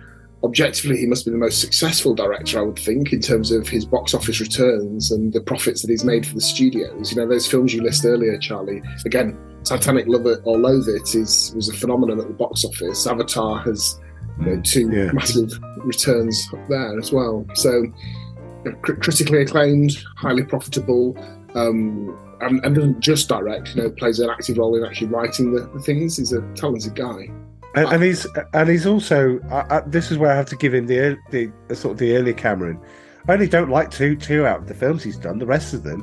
objectively, 0.44 0.98
he 0.98 1.06
must 1.06 1.26
be 1.26 1.32
the 1.32 1.38
most 1.38 1.60
successful 1.62 2.16
director, 2.16 2.60
I 2.60 2.62
would 2.64 2.80
think, 2.80 3.12
in 3.14 3.22
terms 3.22 3.52
of 3.52 3.68
his 3.68 3.86
box 3.86 4.14
office 4.14 4.40
returns 4.40 5.12
and 5.12 5.34
the 5.34 5.42
profits 5.42 5.82
that 5.82 5.90
he's 5.92 6.06
made 6.06 6.26
for 6.26 6.36
the 6.36 6.42
studios. 6.42 7.12
You 7.12 7.18
know, 7.18 7.28
those 7.28 7.48
films 7.48 7.74
you 7.74 7.82
list 7.82 8.06
earlier, 8.06 8.38
Charlie. 8.38 8.82
Again, 9.06 9.38
Titanic, 9.64 10.06
love 10.08 10.26
it 10.26 10.40
or 10.44 10.58
loathe 10.58 10.88
it, 10.88 11.14
is 11.16 11.52
was 11.56 11.70
a 11.70 11.74
phenomenon 11.74 12.20
at 12.20 12.28
the 12.28 12.34
box 12.34 12.64
office. 12.64 13.06
Avatar 13.06 13.60
has 13.60 14.00
you 14.40 14.46
know, 14.46 14.62
two 14.62 14.90
Yeah. 14.92 15.12
massive 15.12 15.52
returns 15.80 16.50
there 16.70 16.98
as 16.98 17.12
well. 17.12 17.46
So, 17.56 17.72
you 17.72 18.72
know, 18.72 18.78
cr- 18.84 18.94
critically 18.94 19.42
acclaimed, 19.42 19.98
highly 20.16 20.44
profitable. 20.44 21.18
Um, 21.56 22.16
and, 22.42 22.64
and 22.66 22.76
doesn't 22.76 23.00
just 23.00 23.30
direct, 23.30 23.76
you 23.76 23.84
know, 23.84 23.90
plays 23.90 24.20
an 24.20 24.30
active 24.30 24.58
role 24.58 24.76
in 24.76 24.86
actually 24.86 25.08
writing 25.08 25.54
the, 25.54 25.62
the 25.74 25.80
things. 25.80 26.18
He's 26.18 26.34
a 26.34 26.42
talented 26.56 26.96
guy. 26.96 27.30
and, 27.78 27.88
and 27.94 28.04
he's 28.04 28.26
and 28.54 28.70
he's 28.70 28.86
also. 28.86 29.40
This 29.88 30.12
is 30.12 30.18
where 30.18 30.32
I 30.32 30.36
have 30.36 30.48
to 30.48 30.56
give 30.56 30.74
him 30.74 30.88
the, 30.88 31.18
the 31.32 31.76
sort 31.76 31.94
of 31.94 31.98
the 32.00 32.16
early 32.16 32.34
Cameron. 32.34 32.80
I 33.28 33.34
only 33.34 33.48
don't 33.48 33.70
like 33.70 33.92
two 33.92 34.16
two 34.16 34.46
out 34.46 34.62
of 34.62 34.68
the 34.68 34.74
films 34.74 35.04
he's 35.04 35.18
done. 35.18 35.40
The 35.40 35.46
rest 35.46 35.74
of 35.74 35.84
them, 35.84 36.02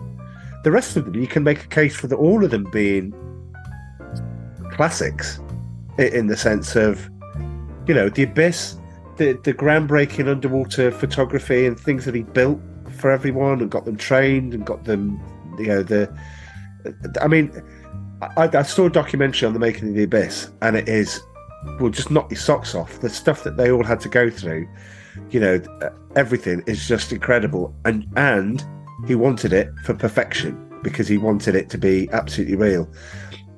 the 0.63 0.71
rest 0.71 0.97
of 0.97 1.05
them, 1.05 1.15
you 1.15 1.27
can 1.27 1.43
make 1.43 1.65
a 1.65 1.69
case 1.69 1.97
for 1.97 2.07
the, 2.07 2.17
all 2.17 2.45
of 2.45 2.51
them 2.51 2.69
being 2.71 3.13
classics, 4.73 5.41
in 5.99 6.27
the 6.27 6.37
sense 6.37 6.77
of, 6.77 7.11
you 7.87 7.95
know, 7.95 8.09
the 8.09 8.25
abyss, 8.25 8.77
the 9.17 9.33
the 9.43 9.55
groundbreaking 9.55 10.29
underwater 10.29 10.91
photography 10.91 11.67
and 11.67 11.79
things 11.79 12.05
that 12.05 12.15
he 12.15 12.23
built 12.23 12.61
for 12.99 13.11
everyone 13.11 13.61
and 13.61 13.71
got 13.71 13.85
them 13.85 13.97
trained 13.97 14.55
and 14.55 14.65
got 14.65 14.85
them, 14.85 15.21
you 15.59 15.67
know, 15.67 15.83
the. 15.83 16.15
I 17.21 17.29
mean, 17.29 17.51
I, 18.37 18.49
I 18.53 18.63
saw 18.63 18.87
a 18.87 18.91
documentary 18.91 19.47
on 19.47 19.55
the 19.55 19.59
making 19.59 19.89
of 19.89 19.95
the 19.95 20.05
abyss, 20.05 20.51
and 20.61 20.77
it 20.77 20.89
is 20.89 21.21
will 21.79 21.91
just 21.91 22.11
knock 22.11 22.31
your 22.31 22.39
socks 22.39 22.75
off. 22.75 23.01
The 23.01 23.09
stuff 23.09 23.43
that 23.45 23.57
they 23.57 23.71
all 23.71 23.85
had 23.85 24.01
to 24.01 24.09
go 24.09 24.31
through, 24.31 24.69
you 25.31 25.41
know, 25.41 25.61
everything 26.17 26.63
is 26.67 26.87
just 26.87 27.13
incredible. 27.13 27.75
And 27.85 28.07
and 28.17 28.65
he 29.07 29.15
wanted 29.15 29.53
it 29.53 29.71
for 29.85 29.95
perfection 29.95 30.61
because 30.83 31.09
he 31.09 31.19
wanted 31.19 31.55
it 31.55 31.71
to 31.71 31.79
be 31.79 32.09
absolutely 32.13 32.57
real. 32.57 32.89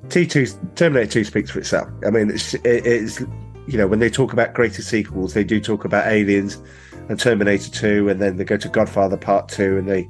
T2 0.07 0.75
Terminator 0.75 1.11
2 1.11 1.23
speaks 1.25 1.51
for 1.51 1.59
itself. 1.59 1.89
I 2.05 2.09
mean, 2.09 2.29
it's 2.29 2.53
it, 2.53 2.65
it's 2.65 3.19
you 3.67 3.77
know 3.77 3.87
when 3.87 3.99
they 3.99 4.09
talk 4.09 4.33
about 4.33 4.53
greater 4.53 4.81
sequels, 4.81 5.33
they 5.33 5.43
do 5.43 5.59
talk 5.59 5.85
about 5.85 6.07
Aliens 6.07 6.61
and 7.09 7.19
Terminator 7.19 7.69
2, 7.69 8.09
and 8.09 8.21
then 8.21 8.37
they 8.37 8.43
go 8.43 8.57
to 8.57 8.69
Godfather 8.69 9.17
Part 9.17 9.49
2, 9.49 9.77
and 9.77 9.87
they 9.87 10.09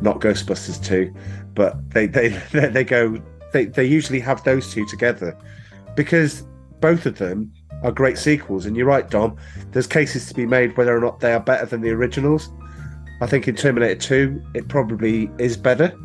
not 0.00 0.20
Ghostbusters 0.20 0.84
2, 0.84 1.14
but 1.54 1.90
they 1.90 2.06
they 2.06 2.28
they 2.52 2.84
go 2.84 3.20
they 3.52 3.66
they 3.66 3.84
usually 3.84 4.20
have 4.20 4.42
those 4.44 4.72
two 4.72 4.86
together 4.86 5.36
because 5.96 6.42
both 6.80 7.06
of 7.06 7.18
them 7.18 7.52
are 7.82 7.92
great 7.92 8.18
sequels. 8.18 8.66
And 8.66 8.76
you're 8.76 8.86
right, 8.86 9.08
Dom. 9.08 9.36
There's 9.70 9.86
cases 9.86 10.26
to 10.26 10.34
be 10.34 10.46
made 10.46 10.76
whether 10.76 10.96
or 10.96 11.00
not 11.00 11.20
they 11.20 11.32
are 11.32 11.40
better 11.40 11.66
than 11.66 11.80
the 11.80 11.90
originals. 11.90 12.50
I 13.20 13.26
think 13.26 13.46
in 13.46 13.54
Terminator 13.54 13.94
2, 13.94 14.42
it 14.54 14.68
probably 14.68 15.30
is 15.38 15.56
better, 15.56 15.96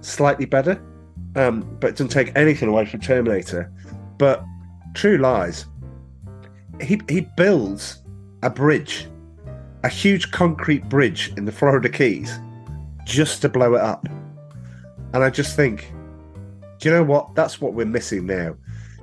slightly 0.00 0.46
better, 0.46 0.80
um, 1.34 1.66
but 1.80 1.88
it 1.88 1.92
doesn't 1.92 2.08
take 2.08 2.32
anything 2.36 2.68
away 2.68 2.86
from 2.86 3.00
Terminator. 3.00 3.70
But 4.18 4.44
True 4.94 5.18
Lies, 5.18 5.66
he 6.80 7.00
he 7.08 7.28
builds 7.36 8.02
a 8.42 8.50
bridge, 8.50 9.06
a 9.82 9.88
huge 9.88 10.30
concrete 10.30 10.88
bridge 10.88 11.32
in 11.36 11.44
the 11.44 11.52
Florida 11.52 11.88
Keys, 11.88 12.38
just 13.06 13.40
to 13.42 13.48
blow 13.48 13.74
it 13.74 13.80
up. 13.80 14.06
And 15.14 15.24
I 15.24 15.30
just 15.30 15.56
think, 15.56 15.90
do 16.78 16.88
you 16.88 16.94
know 16.94 17.02
what? 17.02 17.34
That's 17.34 17.60
what 17.60 17.72
we're 17.72 17.86
missing 17.86 18.26
now. 18.26 18.56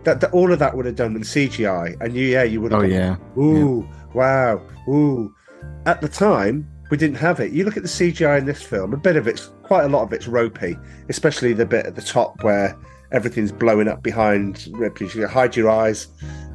That, 0.04 0.22
that 0.22 0.32
all 0.34 0.52
of 0.52 0.60
that 0.60 0.76
would 0.76 0.86
have 0.86 0.98
done 0.98 1.16
in 1.16 1.22
CGI, 1.22 2.00
and 2.02 2.14
you, 2.14 2.26
yeah, 2.26 2.44
you 2.44 2.62
would 2.62 2.74
have. 2.74 2.82
oh 2.82 2.84
gone, 2.84 2.92
yeah, 2.92 3.16
Ooh, 3.38 3.88
wow, 4.14 4.62
ooh. 4.88 5.34
At 5.86 6.02
the 6.02 6.10
time, 6.10 6.70
we 6.92 6.98
didn't 6.98 7.16
have 7.16 7.40
it. 7.40 7.54
You 7.54 7.64
look 7.64 7.78
at 7.78 7.84
the 7.84 7.90
CGI 7.90 8.38
in 8.38 8.46
this 8.46 8.62
film, 8.62 8.94
a 8.94 8.98
bit 8.98 9.16
of 9.16 9.28
it's 9.28 9.52
quite 9.64 9.86
a 9.86 9.88
lot 9.88 10.04
of 10.04 10.12
it's 10.12 10.28
ropey, 10.28 10.78
especially 11.08 11.54
the 11.54 11.66
bit 11.66 11.86
at 11.86 11.96
the 11.96 12.02
top 12.02 12.44
where 12.44 12.78
everything's 13.14 13.54
blowing 13.54 13.88
up 13.88 14.04
behind 14.04 14.68
Ripley. 14.74 15.08
She 15.08 15.22
hide 15.22 15.56
your 15.56 15.70
eyes, 15.70 16.08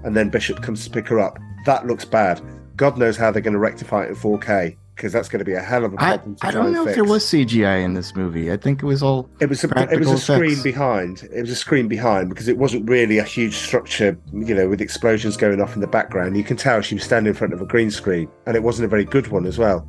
and 0.05 0.14
then 0.14 0.28
Bishop 0.28 0.62
comes 0.62 0.84
to 0.84 0.90
pick 0.90 1.09
her 1.09 1.18
up. 1.18 1.38
That 1.64 1.86
looks 1.86 2.05
bad. 2.05 2.42
God 2.76 2.99
knows 2.99 3.16
how 3.16 3.30
they're 3.30 3.42
going 3.42 3.55
to 3.55 3.59
rectify 3.59 4.05
it 4.05 4.11
in 4.11 4.14
4K 4.14 4.76
because 4.99 5.12
that's 5.12 5.28
going 5.28 5.38
to 5.38 5.44
be 5.44 5.55
a 5.55 5.61
hell 5.61 5.84
of 5.84 5.94
a 5.94 5.96
I, 6.03 6.16
problem 6.16 6.34
to 6.34 6.46
I 6.46 6.51
don't 6.51 6.72
know 6.72 6.86
if 6.86 6.96
there 6.96 7.05
was 7.05 7.24
CGI 7.24 7.84
in 7.84 7.94
this 7.94 8.16
movie. 8.16 8.51
I 8.51 8.57
think 8.57 8.82
it 8.82 8.86
was 8.86 9.01
all 9.01 9.30
It 9.38 9.49
was 9.49 9.62
a, 9.62 9.92
it 9.92 10.01
was 10.01 10.11
a 10.11 10.18
screen 10.18 10.51
effects. 10.51 10.62
behind. 10.64 11.22
It 11.32 11.40
was 11.42 11.51
a 11.51 11.57
screen 11.57 11.86
behind 11.86 12.30
because 12.30 12.49
it 12.49 12.59
wasn't 12.59 12.90
really 12.90 13.18
a 13.18 13.22
huge 13.22 13.55
structure, 13.55 14.18
you 14.32 14.57
know, 14.57 14.68
with 14.68 14.80
explosions 14.80 15.36
going 15.36 15.61
off 15.61 15.76
in 15.76 15.80
the 15.80 15.86
background. 15.86 16.36
You 16.36 16.42
can 16.42 16.57
tell 16.57 16.80
she 16.80 16.96
was 16.96 17.05
standing 17.05 17.30
in 17.30 17.34
front 17.34 17.53
of 17.53 17.62
a 17.62 17.64
green 17.64 17.92
screen, 17.92 18.28
and 18.46 18.57
it 18.57 18.64
wasn't 18.64 18.86
a 18.86 18.88
very 18.88 19.05
good 19.05 19.28
one 19.28 19.46
as 19.46 19.57
well. 19.57 19.88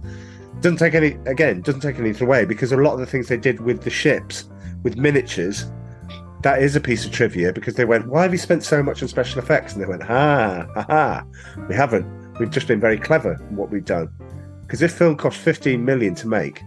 Doesn't 0.61 0.77
take 0.77 0.93
any 0.93 1.17
again, 1.25 1.61
doesn't 1.61 1.81
take 1.81 1.97
anything 1.97 2.27
away 2.27 2.45
because 2.45 2.71
a 2.71 2.77
lot 2.77 2.93
of 2.93 2.99
the 2.99 3.07
things 3.07 3.29
they 3.29 3.37
did 3.37 3.61
with 3.61 3.81
the 3.81 3.89
ships, 3.89 4.47
with 4.83 4.95
miniatures, 4.95 5.65
that 6.43 6.61
is 6.61 6.75
a 6.75 6.79
piece 6.79 7.03
of 7.03 7.11
trivia 7.11 7.51
because 7.51 7.73
they 7.73 7.85
went, 7.85 8.07
"Why 8.07 8.21
have 8.21 8.31
you 8.31 8.37
spent 8.37 8.63
so 8.63 8.83
much 8.83 9.01
on 9.01 9.07
special 9.07 9.41
effects?" 9.41 9.73
And 9.73 9.81
they 9.81 9.87
went, 9.87 10.03
"Ha, 10.03 10.67
ha, 10.75 10.85
ha! 10.87 11.23
We 11.67 11.73
haven't. 11.73 12.05
We've 12.39 12.51
just 12.51 12.67
been 12.67 12.79
very 12.79 12.99
clever 12.99 13.33
in 13.49 13.55
what 13.55 13.71
we've 13.71 13.83
done." 13.83 14.09
Because 14.69 14.81
this 14.81 14.95
film 14.95 15.17
cost 15.17 15.39
15 15.39 15.83
million 15.83 16.13
to 16.13 16.27
make, 16.27 16.61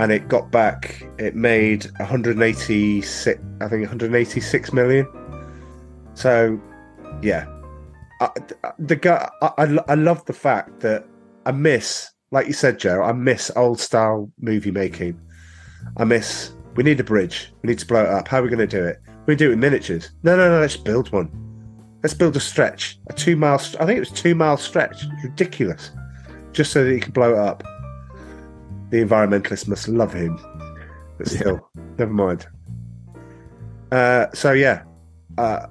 and 0.00 0.10
it 0.10 0.26
got 0.26 0.50
back 0.50 1.06
it 1.18 1.36
made 1.36 1.84
186 1.98 3.40
i 3.60 3.68
think 3.68 3.82
186 3.82 4.72
million. 4.72 5.06
So 6.14 6.60
yeah. 7.22 7.46
I, 8.20 8.28
the 8.80 8.96
guy 8.96 9.30
I, 9.40 9.52
I, 9.58 9.78
I 9.88 9.94
love 9.94 10.24
the 10.24 10.32
fact 10.32 10.80
that 10.80 11.06
i 11.46 11.52
miss 11.52 12.10
like 12.32 12.46
you 12.46 12.52
said 12.52 12.78
joe 12.78 13.02
i 13.02 13.12
miss 13.12 13.50
old 13.54 13.78
style 13.78 14.30
movie 14.40 14.72
making. 14.72 15.20
I 15.96 16.04
miss 16.04 16.52
we 16.74 16.82
need 16.82 16.98
a 16.98 17.04
bridge 17.04 17.52
we 17.62 17.68
need 17.68 17.78
to 17.78 17.86
blow 17.86 18.02
it 18.02 18.10
up 18.10 18.26
how 18.26 18.40
are 18.40 18.42
we 18.42 18.48
going 18.48 18.66
to 18.68 18.78
do 18.78 18.84
it? 18.84 19.00
We 19.26 19.36
do 19.36 19.50
it 19.50 19.52
in 19.52 19.60
miniatures. 19.60 20.10
No 20.24 20.36
no 20.36 20.48
no 20.48 20.58
let's 20.58 20.76
build 20.76 21.12
one. 21.12 21.30
Let's 22.02 22.14
build 22.14 22.34
a 22.36 22.40
stretch 22.40 22.98
a 23.08 23.12
two 23.12 23.36
mile 23.36 23.60
i 23.78 23.84
think 23.86 23.98
it 23.98 24.00
was 24.00 24.10
two 24.10 24.34
mile 24.34 24.56
stretch 24.56 25.04
ridiculous 25.22 25.92
just 26.52 26.72
so 26.72 26.84
that 26.84 26.92
he 26.92 27.00
can 27.00 27.12
blow 27.12 27.32
it 27.32 27.38
up 27.38 27.62
the 28.90 28.98
environmentalists 28.98 29.68
must 29.68 29.88
love 29.88 30.12
him. 30.12 30.38
but 31.16 31.28
still, 31.28 31.68
never 31.98 32.12
mind. 32.12 32.46
Uh, 33.90 34.26
so 34.34 34.52
yeah, 34.52 34.82
uh, 35.38 35.66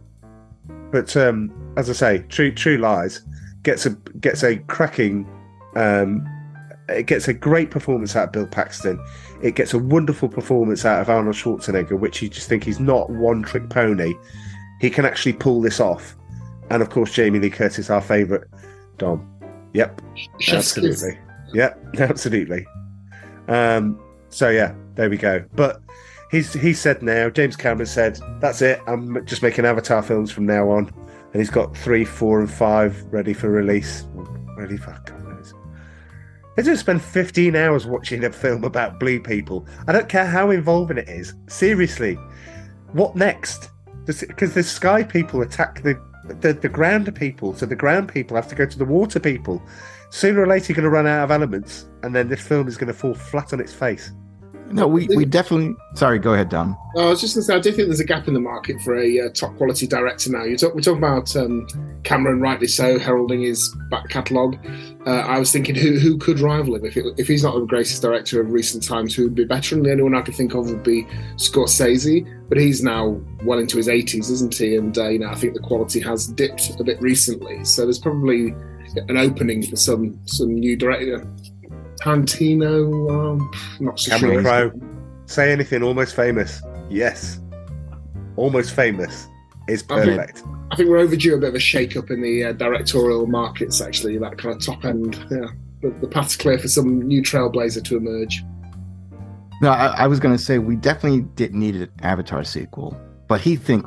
but 0.91 1.15
um, 1.15 1.51
as 1.77 1.89
I 1.89 1.93
say, 1.93 2.19
True 2.29 2.51
True 2.51 2.77
Lies 2.77 3.21
gets 3.63 3.85
a 3.85 3.91
gets 4.21 4.43
a 4.43 4.57
cracking, 4.57 5.27
um, 5.75 6.25
it 6.89 7.05
gets 7.05 7.27
a 7.27 7.33
great 7.33 7.71
performance 7.71 8.15
out 8.15 8.27
of 8.27 8.31
Bill 8.31 8.47
Paxton. 8.47 8.99
It 9.41 9.55
gets 9.55 9.73
a 9.73 9.79
wonderful 9.79 10.27
performance 10.27 10.83
out 10.83 11.01
of 11.01 11.09
Arnold 11.09 11.35
Schwarzenegger, 11.35 11.97
which 11.97 12.21
you 12.21 12.29
just 12.29 12.49
think 12.49 12.63
he's 12.63 12.79
not 12.79 13.09
one 13.09 13.43
trick 13.43 13.69
pony. 13.69 14.13
He 14.81 14.89
can 14.89 15.05
actually 15.05 15.33
pull 15.33 15.61
this 15.61 15.79
off, 15.79 16.15
and 16.69 16.81
of 16.81 16.89
course 16.89 17.13
Jamie 17.13 17.39
Lee 17.39 17.49
Curtis, 17.49 17.89
our 17.89 18.01
favourite 18.01 18.45
Dom. 18.97 19.38
Yep, 19.73 20.01
Chef's 20.39 20.73
kiss. 20.73 20.77
absolutely. 20.77 21.19
Yep, 21.53 21.85
absolutely. 21.99 22.65
Um, 23.47 23.99
so 24.29 24.49
yeah, 24.49 24.73
there 24.95 25.09
we 25.09 25.17
go. 25.17 25.43
But 25.55 25.81
he's 26.31 26.53
he 26.53 26.73
said 26.73 27.01
now, 27.01 27.29
James 27.29 27.55
Cameron 27.55 27.87
said, 27.87 28.19
that's 28.39 28.61
it. 28.61 28.81
I'm 28.87 29.25
just 29.25 29.41
making 29.41 29.65
Avatar 29.65 30.01
films 30.01 30.31
from 30.31 30.45
now 30.45 30.69
on, 30.69 30.87
and 31.33 31.41
he's 31.41 31.49
got 31.49 31.75
three, 31.75 32.05
four, 32.05 32.39
and 32.39 32.51
five 32.51 33.03
ready 33.11 33.33
for 33.33 33.49
release. 33.49 34.05
Ready 34.57 34.77
for 34.77 34.91
God 35.05 35.23
knows. 35.23 35.53
They 36.55 36.63
just 36.63 36.81
spend 36.81 37.01
15 37.01 37.55
hours 37.55 37.85
watching 37.85 38.25
a 38.25 38.31
film 38.31 38.63
about 38.63 38.99
blue 38.99 39.19
people. 39.21 39.65
I 39.87 39.93
don't 39.93 40.09
care 40.09 40.25
how 40.25 40.51
involving 40.51 40.97
it 40.97 41.07
is. 41.07 41.33
Seriously, 41.47 42.15
what 42.91 43.15
next? 43.15 43.69
Because 44.05 44.53
the 44.53 44.63
sky 44.63 45.03
people 45.03 45.41
attack 45.41 45.81
the, 45.83 45.95
the 46.41 46.53
the 46.53 46.69
ground 46.69 47.13
people, 47.15 47.53
so 47.53 47.65
the 47.65 47.75
ground 47.75 48.09
people 48.09 48.35
have 48.35 48.47
to 48.47 48.55
go 48.55 48.65
to 48.65 48.77
the 48.77 48.85
water 48.85 49.19
people. 49.19 49.61
Sooner 50.11 50.41
or 50.41 50.47
later, 50.47 50.67
you're 50.73 50.75
going 50.75 50.83
to 50.83 50.89
run 50.89 51.05
out 51.05 51.23
of 51.23 51.31
elements, 51.31 51.85
and 52.03 52.15
then 52.15 52.29
this 52.29 52.41
film 52.41 52.67
is 52.67 52.77
going 52.77 52.87
to 52.87 52.93
fall 52.93 53.13
flat 53.13 53.53
on 53.53 53.59
its 53.59 53.73
face. 53.73 54.11
No, 54.71 54.87
we, 54.87 55.07
we 55.15 55.25
definitely. 55.25 55.75
Sorry, 55.95 56.19
go 56.19 56.33
ahead, 56.33 56.49
Dom. 56.49 56.77
I 56.97 57.05
was 57.05 57.21
just 57.21 57.35
going 57.35 57.41
to 57.41 57.45
say, 57.45 57.55
I 57.55 57.59
do 57.59 57.71
think 57.71 57.87
there's 57.87 57.99
a 57.99 58.05
gap 58.05 58.27
in 58.27 58.33
the 58.33 58.39
market 58.39 58.81
for 58.81 58.97
a 58.97 59.19
uh, 59.19 59.29
top 59.29 59.55
quality 59.57 59.87
director 59.87 60.31
now. 60.31 60.43
You 60.43 60.57
talk, 60.57 60.75
we're 60.75 60.81
talking 60.81 61.03
about 61.03 61.35
um, 61.35 61.67
Cameron, 62.03 62.39
rightly 62.39 62.67
so, 62.67 62.99
heralding 62.99 63.41
his 63.41 63.75
back 63.89 64.09
catalogue. 64.09 64.57
Uh, 65.05 65.11
I 65.11 65.39
was 65.39 65.51
thinking, 65.51 65.75
who 65.75 65.99
who 65.99 66.17
could 66.17 66.39
rival 66.39 66.75
him? 66.75 66.85
If, 66.85 66.97
it, 66.97 67.05
if 67.17 67.27
he's 67.27 67.43
not 67.43 67.55
the 67.55 67.65
greatest 67.65 68.01
director 68.01 68.41
of 68.41 68.51
recent 68.51 68.83
times, 68.83 69.15
who 69.15 69.23
would 69.23 69.35
be 69.35 69.45
better? 69.45 69.75
And 69.75 69.85
the 69.85 69.91
only 69.91 70.03
one 70.03 70.15
I 70.15 70.21
could 70.21 70.35
think 70.35 70.53
of 70.53 70.69
would 70.69 70.83
be 70.83 71.03
Scorsese, 71.35 72.27
but 72.49 72.57
he's 72.57 72.83
now 72.83 73.19
well 73.43 73.59
into 73.59 73.77
his 73.77 73.87
80s, 73.87 74.29
isn't 74.29 74.55
he? 74.55 74.75
And 74.75 74.97
uh, 74.97 75.09
you 75.09 75.19
know, 75.19 75.29
I 75.29 75.35
think 75.35 75.53
the 75.53 75.61
quality 75.61 75.99
has 76.01 76.27
dipped 76.27 76.79
a 76.79 76.83
bit 76.83 77.01
recently. 77.01 77.63
So 77.65 77.83
there's 77.83 77.99
probably 77.99 78.53
an 79.07 79.17
opening 79.17 79.63
for 79.63 79.75
some 79.75 80.19
some 80.25 80.53
new 80.53 80.75
director. 80.75 81.25
Tarantino, 82.01 83.09
um, 83.11 83.51
not 83.79 83.99
so 83.99 84.11
Cameron 84.11 84.43
sure. 84.43 84.69
Crowe, 84.69 84.71
say 85.25 85.51
anything 85.51 85.83
almost 85.83 86.15
famous. 86.15 86.61
Yes, 86.89 87.39
almost 88.35 88.73
famous 88.73 89.27
is 89.67 89.83
Okay. 89.89 90.15
perfect. 90.15 90.43
I 90.71 90.75
think 90.75 90.89
we're 90.89 90.97
overdue 90.97 91.35
a 91.35 91.37
bit 91.37 91.49
of 91.49 91.55
a 91.55 91.59
shake-up 91.59 92.11
in 92.11 92.21
the 92.21 92.45
uh, 92.45 92.53
directorial 92.53 93.25
markets. 93.27 93.81
Actually, 93.81 94.17
that 94.19 94.37
kind 94.37 94.55
of 94.55 94.63
top 94.63 94.85
end. 94.85 95.15
Yeah, 95.29 95.47
the, 95.81 95.89
the 96.01 96.07
path's 96.07 96.35
clear 96.35 96.57
for 96.57 96.67
some 96.67 97.01
new 97.01 97.21
trailblazer 97.21 97.83
to 97.85 97.97
emerge. 97.97 98.43
No, 99.61 99.71
I, 99.71 99.87
I 99.87 100.07
was 100.07 100.19
going 100.19 100.35
to 100.35 100.41
say 100.41 100.57
we 100.57 100.75
definitely 100.77 101.21
didn't 101.35 101.59
need 101.59 101.75
an 101.75 101.89
Avatar 102.01 102.43
sequel, 102.43 102.97
but 103.27 103.41
he 103.41 103.55
think 103.55 103.85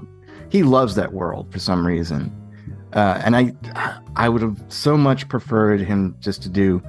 he 0.50 0.62
loves 0.62 0.94
that 0.96 1.12
world 1.14 1.50
for 1.50 1.58
some 1.58 1.86
reason, 1.86 2.30
uh, 2.92 3.22
and 3.24 3.34
I 3.34 3.54
I 4.16 4.28
would 4.28 4.42
have 4.42 4.62
so 4.68 4.98
much 4.98 5.28
preferred 5.28 5.80
him 5.80 6.14
just 6.20 6.42
to 6.42 6.50
do 6.50 6.82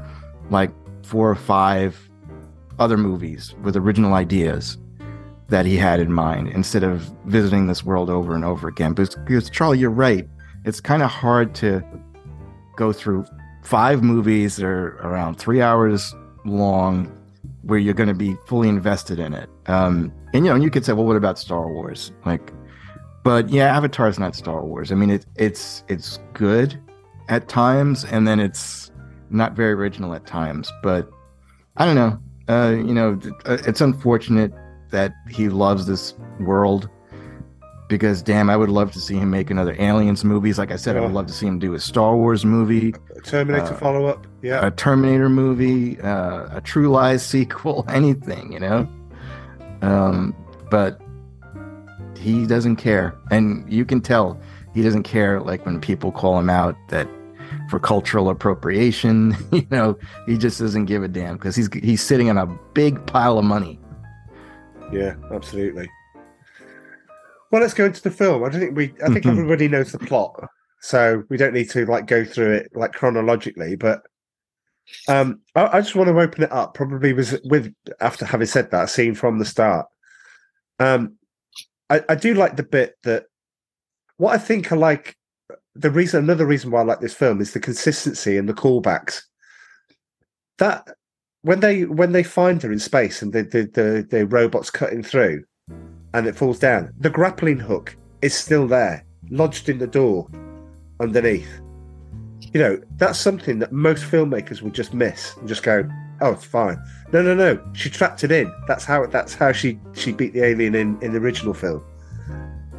like 0.50 0.70
four 1.04 1.30
or 1.30 1.36
five 1.36 2.10
other 2.80 2.98
movies 2.98 3.54
with 3.62 3.76
original 3.76 4.14
ideas 4.14 4.78
that 5.50 5.66
he 5.66 5.78
had 5.78 6.00
in 6.00 6.12
mind 6.12 6.48
instead 6.50 6.84
of 6.84 7.02
visiting 7.26 7.68
this 7.68 7.84
world 7.84 8.10
over 8.10 8.34
and 8.34 8.44
over 8.44 8.68
again. 8.68 8.94
Because, 8.94 9.16
because 9.16 9.50
Charlie, 9.50 9.80
you're 9.80 9.90
right. 9.90 10.28
It's 10.66 10.82
kind 10.82 11.04
of 11.04 11.12
hard 11.12 11.54
to 11.56 11.84
go 12.76 12.92
through 12.92 13.26
five 13.64 14.02
movies 14.02 14.56
that 14.56 14.66
are 14.66 14.96
around 14.98 15.36
three 15.36 15.62
hours 15.62 16.16
long 16.46 17.12
where 17.64 17.80
you're 17.80 17.94
going 17.94 18.10
to 18.10 18.16
be 18.16 18.36
fully 18.48 18.70
invested 18.70 19.20
in 19.20 19.34
it. 19.34 19.50
Um, 19.68 20.12
and 20.34 20.46
you 20.46 20.52
know, 20.52 20.58
you 20.58 20.70
could 20.70 20.86
say, 20.86 20.94
well, 20.94 21.06
what 21.06 21.16
about 21.16 21.40
Star 21.40 21.72
Wars? 21.72 22.12
Like, 22.26 22.52
but 23.24 23.50
yeah, 23.50 23.76
Avatar 23.76 24.10
is 24.10 24.20
not 24.20 24.36
Star 24.36 24.64
Wars. 24.64 24.92
I 24.92 24.96
mean, 24.96 25.10
it, 25.10 25.26
it's 25.36 25.84
it's 25.88 26.20
good 26.34 26.78
at 27.30 27.48
times, 27.48 28.04
and 28.04 28.28
then 28.28 28.40
it's 28.40 28.83
not 29.34 29.54
very 29.54 29.74
original 29.74 30.14
at 30.14 30.26
times. 30.26 30.72
But 30.82 31.10
I 31.78 31.86
don't 31.86 31.96
know. 31.96 32.20
Uh, 32.48 32.72
you 32.72 32.94
know, 32.94 33.20
uh, 33.46 33.58
it's 33.66 33.82
unfortunate 33.82 34.54
that 34.92 35.14
he 35.30 35.50
loves 35.50 35.86
this 35.88 36.14
world 36.40 36.90
because, 37.90 38.22
damn, 38.22 38.50
I 38.50 38.58
would 38.58 38.70
love 38.70 38.92
to 38.94 39.00
see 39.00 39.16
him 39.16 39.30
make 39.30 39.50
another 39.50 39.76
Aliens 39.80 40.24
movies. 40.24 40.58
Like 40.58 40.72
I 40.72 40.76
said, 40.76 40.98
I 40.98 41.02
would 41.02 41.12
love 41.14 41.28
to 41.28 41.34
see 41.34 41.48
him 41.48 41.60
do 41.60 41.74
a 41.74 41.80
Star 41.80 42.16
Wars 42.16 42.46
movie 42.46 42.94
Terminator 43.24 43.74
Uh, 43.74 43.78
follow 43.78 44.06
up. 44.06 44.28
Yeah, 44.42 44.66
a 44.66 44.72
Terminator 44.72 45.30
movie, 45.30 46.00
uh, 46.02 46.58
a 46.58 46.62
True 46.62 46.90
Lies 46.90 47.26
sequel, 47.26 47.86
anything, 47.88 48.52
you 48.52 48.60
know. 48.60 48.88
Um, 49.82 50.36
but 50.70 51.02
he 52.18 52.46
doesn't 52.46 52.78
care, 52.78 53.16
and 53.32 53.72
you 53.72 53.86
can 53.86 54.02
tell 54.02 54.40
he 54.74 54.82
doesn't 54.82 55.04
care. 55.04 55.40
Like 55.42 55.66
when 55.66 55.80
people 55.80 56.12
call 56.12 56.40
him 56.40 56.50
out 56.50 56.76
that 56.90 57.08
for 57.74 57.80
cultural 57.80 58.30
appropriation, 58.30 59.36
you 59.52 59.66
know, 59.72 59.98
he 60.28 60.38
just 60.38 60.60
doesn't 60.60 60.86
give 60.86 61.02
a 61.02 61.08
damn 61.08 61.38
because 61.38 61.56
he's 61.56 61.74
he's 61.74 62.04
sitting 62.04 62.30
on 62.30 62.38
a 62.38 62.46
big 62.76 63.04
pile 63.08 63.40
of 63.40 63.46
money. 63.46 63.80
yeah, 64.92 65.16
absolutely. 65.32 65.90
Well, 67.50 67.64
let's 67.64 67.74
go 67.74 67.86
into 67.86 68.04
the 68.04 68.12
film. 68.12 68.44
I 68.44 68.50
don't 68.50 68.60
think 68.62 68.78
we. 68.78 68.94
I 69.04 69.08
think 69.08 69.26
Mhm. 69.26 69.32
everybody 69.32 69.68
knows 69.68 69.92
the 69.92 69.98
plot, 69.98 70.40
so 70.82 71.24
we 71.30 71.38
don't 71.38 71.56
need 71.56 71.72
to 71.72 71.84
like 71.88 72.06
go 72.06 72.24
through 72.24 72.52
it 72.54 72.70
like 72.76 72.94
chronologically. 72.94 73.76
But 73.76 74.04
um, 75.08 75.42
I, 75.56 75.78
I 75.78 75.82
just 75.82 75.96
want 75.96 76.10
to 76.10 76.20
open 76.20 76.44
it 76.44 76.52
up. 76.52 76.76
Probably 76.76 77.12
was 77.14 77.40
with 77.46 77.74
after 78.02 78.24
having 78.24 78.46
said 78.46 78.70
that 78.70 78.92
scene 78.92 79.16
from 79.16 79.40
the 79.40 79.46
start. 79.46 79.88
Um, 80.78 81.16
I, 81.90 82.04
I 82.08 82.14
do 82.14 82.36
like 82.36 82.56
the 82.56 82.62
bit 82.64 82.98
that 83.04 83.26
what 84.18 84.36
I 84.36 84.38
think 84.38 84.72
I 84.72 84.76
like. 84.76 85.16
The 85.76 85.90
reason, 85.90 86.24
another 86.24 86.46
reason 86.46 86.70
why 86.70 86.82
I 86.82 86.84
like 86.84 87.00
this 87.00 87.16
film 87.16 87.42
is 87.42 87.54
the 87.54 87.60
consistency 87.60 88.38
and 88.38 88.48
the 88.48 88.54
callbacks. 88.54 89.24
That 90.60 90.88
when 91.42 91.60
they 91.60 91.86
when 91.86 92.12
they 92.12 92.24
find 92.24 92.62
her 92.62 92.72
in 92.72 92.80
space 92.80 93.22
and 93.22 93.34
the 93.34 93.44
the 93.44 93.64
the, 93.74 94.08
the 94.10 94.26
robots 94.26 94.70
cutting 94.70 95.04
through, 95.04 95.44
and 96.14 96.28
it 96.28 96.36
falls 96.36 96.60
down, 96.60 96.94
the 97.00 97.10
grappling 97.10 97.60
hook 97.60 97.96
is 98.22 98.34
still 98.34 98.68
there, 98.68 99.04
lodged 99.30 99.68
in 99.68 99.80
the 99.80 99.88
door, 99.88 100.28
underneath. 101.00 101.60
You 102.54 102.60
know, 102.60 102.82
that's 102.98 103.20
something 103.20 103.58
that 103.60 103.72
most 103.72 104.04
filmmakers 104.04 104.62
would 104.62 104.74
just 104.74 104.94
miss 104.94 105.36
and 105.38 105.48
just 105.48 105.64
go, 105.64 105.90
"Oh, 106.22 106.34
it's 106.34 106.46
fine." 106.46 106.78
No, 107.12 107.24
no, 107.24 107.34
no. 107.34 107.60
She 107.74 107.90
trapped 107.90 108.24
it 108.24 108.32
in. 108.32 108.54
That's 108.68 108.86
how. 108.86 109.06
That's 109.08 109.34
how 109.34 109.52
she 109.52 109.80
she 109.94 110.12
beat 110.12 110.34
the 110.34 110.44
alien 110.44 110.76
in 110.76 111.02
in 111.02 111.14
the 111.14 111.20
original 111.20 111.56
film. 111.56 111.84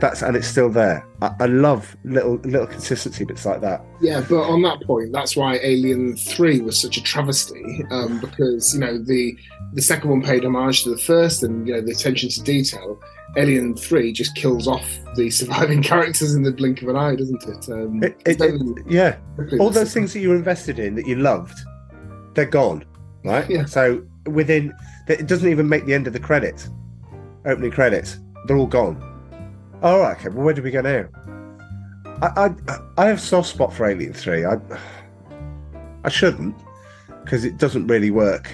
That's 0.05 0.21
and 0.21 0.37
it's 0.37 0.47
still 0.47 0.69
there. 0.69 1.03
I, 1.23 1.35
I 1.41 1.47
love 1.47 1.97
little 2.05 2.35
little 2.45 2.67
consistency 2.67 3.25
bits 3.25 3.47
like 3.47 3.63
that. 3.63 3.83
Yeah, 4.03 4.21
but 4.29 4.43
on 4.43 4.61
that 4.61 4.83
point, 4.83 5.13
that's 5.13 5.35
why 5.35 5.59
Alien 5.63 6.15
Three 6.15 6.61
was 6.61 6.79
such 6.79 6.99
a 6.99 7.03
travesty 7.03 7.83
um, 7.91 8.21
because 8.21 8.75
you 8.75 8.81
know 8.81 8.99
the 8.99 9.35
the 9.73 9.81
second 9.81 10.11
one 10.11 10.21
paid 10.21 10.45
homage 10.45 10.83
to 10.85 10.91
the 10.91 10.99
first, 10.99 11.43
and 11.43 11.67
you 11.67 11.73
know 11.73 11.81
the 11.81 11.93
attention 11.93 12.29
to 12.29 12.43
detail. 12.43 13.01
Alien 13.39 13.75
Three 13.75 14.13
just 14.13 14.37
kills 14.37 14.69
off 14.69 14.87
the 15.17 15.31
surviving 15.31 15.83
characters 15.91 16.35
in 16.35 16.43
the 16.43 16.53
blink 16.53 16.83
of 16.83 16.89
an 16.89 16.97
eye, 16.97 17.17
doesn't 17.17 17.43
it? 17.45 17.69
Um, 17.73 18.03
It- 18.03 18.21
it- 18.27 18.41
it- 18.43 18.87
yeah, 18.87 19.17
all 19.59 19.71
those 19.71 19.95
things 19.95 20.13
that 20.13 20.21
you 20.21 20.29
were 20.29 20.37
invested 20.37 20.79
in 20.79 20.97
that 20.97 21.07
you 21.07 21.17
loved, 21.17 21.59
they're 22.35 22.45
gone, 22.45 22.85
right? 23.25 23.49
Yeah. 23.49 23.65
So 23.65 24.03
within, 24.27 24.75
it 25.09 25.27
doesn't 25.29 25.49
even 25.49 25.67
make 25.67 25.87
the 25.87 25.95
end 25.95 26.07
of 26.07 26.13
the 26.13 26.21
credits, 26.21 26.69
opening 27.47 27.71
credits. 27.71 28.19
They're 28.47 28.59
all 28.59 28.67
gone. 28.67 29.01
All 29.85 30.01
right, 30.01 30.16
okay. 30.16 30.30
Well, 30.30 30.47
where 30.47 30.55
do 30.55 30.62
we 30.62 30.70
go 30.70 30.80
now? 30.80 31.07
I 32.22 32.47
I, 32.47 32.78
I 32.97 33.07
have 33.07 33.20
soft 33.20 33.51
spot 33.51 33.70
for 33.70 33.85
Alien 33.85 34.14
Three. 34.14 34.47
I 34.47 34.57
I 36.05 36.09
shouldn't 36.09 36.57
because 37.22 37.45
it 37.45 37.59
doesn't 37.59 37.87
really 37.87 38.11
work, 38.11 38.51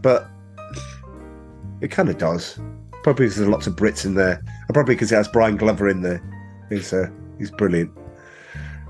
but 0.00 0.26
it 1.82 1.90
kind 1.90 2.08
of 2.08 2.16
does. 2.16 2.58
Probably 3.02 3.26
because 3.26 3.36
there's 3.36 3.50
lots 3.50 3.66
of 3.66 3.76
Brits 3.76 4.06
in 4.06 4.14
there, 4.14 4.42
and 4.46 4.72
probably 4.72 4.94
because 4.94 5.12
it 5.12 5.16
has 5.16 5.28
Brian 5.28 5.58
Glover 5.58 5.90
in 5.90 6.00
there. 6.00 6.22
He's 6.70 6.90
uh, 6.90 7.10
he's 7.36 7.50
brilliant. 7.50 7.92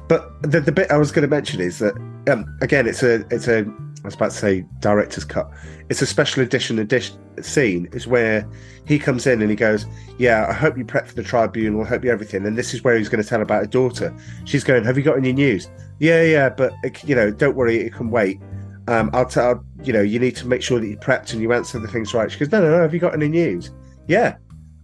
But 0.06 0.40
the, 0.42 0.60
the 0.60 0.70
bit 0.70 0.88
I 0.92 0.98
was 0.98 1.10
going 1.10 1.22
to 1.22 1.28
mention 1.28 1.60
is 1.60 1.80
that 1.80 1.96
um, 2.28 2.56
again, 2.62 2.86
it's 2.86 3.02
a 3.02 3.26
it's 3.32 3.48
a 3.48 3.64
I 4.06 4.08
was 4.08 4.14
about 4.14 4.30
to 4.30 4.36
say 4.36 4.64
director's 4.78 5.24
cut. 5.24 5.50
It's 5.88 6.00
a 6.00 6.06
special 6.06 6.42
edition 6.42 6.78
edition 6.78 7.18
scene. 7.42 7.88
Is 7.92 8.06
where 8.06 8.48
he 8.86 8.98
comes 8.98 9.26
in 9.26 9.40
and 9.42 9.50
he 9.50 9.56
goes, 9.56 9.84
"Yeah, 10.18 10.46
I 10.48 10.52
hope 10.52 10.78
you 10.78 10.84
prep 10.84 11.08
for 11.08 11.14
the 11.14 11.24
tribunal. 11.24 11.82
I 11.82 11.88
hope 11.88 12.04
you 12.04 12.10
everything." 12.10 12.46
And 12.46 12.56
this 12.56 12.72
is 12.72 12.84
where 12.84 12.96
he's 12.96 13.08
going 13.08 13.22
to 13.22 13.28
tell 13.28 13.42
about 13.42 13.64
a 13.64 13.66
daughter. 13.66 14.14
She's 14.44 14.62
going, 14.62 14.84
"Have 14.84 14.96
you 14.96 15.02
got 15.02 15.16
any 15.16 15.32
news?" 15.32 15.68
Yeah, 15.98 16.22
yeah, 16.22 16.48
but 16.50 16.72
you 17.04 17.14
know, 17.14 17.30
don't 17.30 17.56
worry, 17.56 17.78
it 17.78 17.92
can 17.92 18.10
wait. 18.10 18.40
Um, 18.88 19.10
I'll 19.12 19.26
tell 19.26 19.64
you 19.82 19.92
know 19.92 20.02
you 20.02 20.18
need 20.18 20.36
to 20.36 20.46
make 20.46 20.62
sure 20.62 20.78
that 20.78 20.86
you 20.86 20.96
prepped 20.96 21.32
and 21.32 21.42
you 21.42 21.52
answer 21.52 21.78
the 21.78 21.88
things 21.88 22.14
right. 22.14 22.30
She 22.30 22.38
goes, 22.38 22.52
no, 22.52 22.60
no, 22.60 22.70
no. 22.70 22.82
Have 22.82 22.94
you 22.94 23.00
got 23.00 23.14
any 23.14 23.28
news? 23.28 23.72
Yeah. 24.06 24.36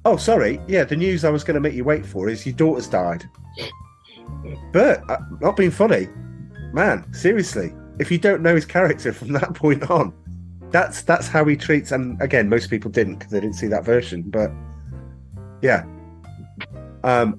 Oh, 0.05 0.17
sorry. 0.17 0.61
Yeah, 0.67 0.83
the 0.83 0.97
news 0.97 1.25
I 1.25 1.31
was 1.31 1.45
going 1.45 1.55
to 1.55 1.61
make 1.61 1.75
you 1.75 1.85
wait 1.85 2.05
for 2.05 2.29
is 2.29 2.45
your 2.45 2.57
daughter's 2.57 2.89
died. 2.89 3.25
But 4.73 5.09
uh, 5.09 5.19
not 5.41 5.57
being 5.57 5.71
funny, 5.71 6.09
man. 6.73 7.13
Seriously, 7.13 7.73
if 7.99 8.11
you 8.11 8.19
don't 8.19 8.43
know 8.43 8.55
his 8.55 8.67
character 8.67 9.13
from 9.13 9.33
that 9.33 9.55
point 9.55 9.91
on, 9.91 10.13
that's 10.71 11.03
that's 11.03 11.29
how 11.29 11.45
he 11.45 11.57
treats. 11.57 11.93
And 11.93 12.21
again, 12.21 12.49
most 12.49 12.71
people 12.71 12.91
didn't 12.91 13.17
because 13.17 13.33
they 13.33 13.41
didn't 13.41 13.57
see 13.57 13.69
that 13.69 13.85
version. 13.85 14.23
But 14.23 14.51
yeah, 15.61 15.85
um, 17.05 17.39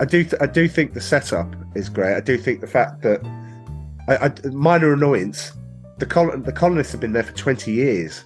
I 0.00 0.04
do 0.04 0.24
th- 0.24 0.40
I 0.40 0.46
do 0.46 0.68
think 0.68 0.94
the 0.94 1.00
setup 1.00 1.54
is 1.74 1.88
great. 1.88 2.16
I 2.16 2.20
do 2.20 2.38
think 2.38 2.60
the 2.60 2.66
fact 2.66 3.02
that 3.02 3.24
I, 4.08 4.26
I, 4.26 4.48
minor 4.48 4.92
annoyance. 4.92 5.52
The 5.98 6.42
the 6.44 6.52
colonists 6.52 6.92
have 6.92 7.00
been 7.00 7.12
there 7.12 7.22
for 7.22 7.32
twenty 7.32 7.72
years, 7.72 8.24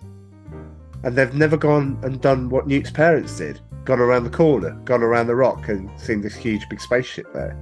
and 1.03 1.17
they've 1.17 1.35
never 1.35 1.57
gone 1.57 1.99
and 2.03 2.21
done 2.21 2.49
what 2.49 2.67
Newt's 2.67 2.91
parents 2.91 3.37
did. 3.37 3.61
Gone 3.85 4.01
around 4.01 4.25
the 4.25 4.31
corner, 4.31 4.71
gone 4.85 5.03
around 5.03 5.27
the 5.27 5.37
rock, 5.37 5.69
and 5.69 5.91
seen 6.01 6.23
this 6.23 6.35
huge 6.35 6.69
big 6.69 6.81
spaceship 6.81 7.33
there. 7.33 7.57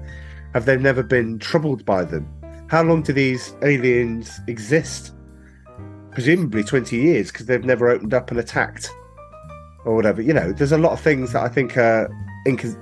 Have 0.53 0.67
they 0.67 0.77
never 0.77 1.03
been 1.03 1.39
troubled 1.39 1.85
by 1.85 2.05
them? 2.05 2.29
How 2.75 2.83
long 2.83 3.03
do 3.03 3.12
these 3.12 3.55
aliens 3.62 4.41
exist? 4.49 5.14
Presumably 6.11 6.64
20 6.64 6.97
years 6.97 7.31
because 7.31 7.47
they've 7.47 7.64
never 7.64 7.89
opened 7.89 8.12
up 8.12 8.33
and 8.33 8.41
attacked 8.41 8.91
or 9.85 9.95
whatever. 9.95 10.20
You 10.20 10.33
know, 10.33 10.51
there's 10.51 10.72
a 10.72 10.79
lot 10.79 10.91
of 10.91 10.99
things 10.99 11.35
that 11.35 11.45
I 11.45 11.49
think 11.49 11.77
are 11.77 12.11
incon- 12.49 12.77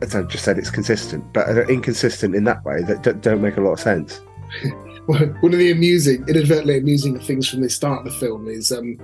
as 0.00 0.14
I 0.14 0.22
just 0.22 0.42
said, 0.42 0.56
it's 0.56 0.70
consistent, 0.70 1.34
but 1.34 1.50
are 1.50 1.70
inconsistent 1.70 2.34
in 2.34 2.44
that 2.44 2.64
way 2.64 2.82
that 2.84 3.02
d- 3.02 3.12
don't 3.20 3.42
make 3.42 3.58
a 3.58 3.60
lot 3.60 3.72
of 3.72 3.80
sense. 3.80 4.22
One 5.04 5.52
of 5.52 5.58
the 5.58 5.70
amusing, 5.70 6.24
inadvertently 6.26 6.78
amusing 6.78 7.20
things 7.20 7.46
from 7.46 7.60
the 7.60 7.68
start 7.68 8.06
of 8.06 8.14
the 8.14 8.18
film 8.18 8.48
is 8.48 8.72
um, 8.72 8.98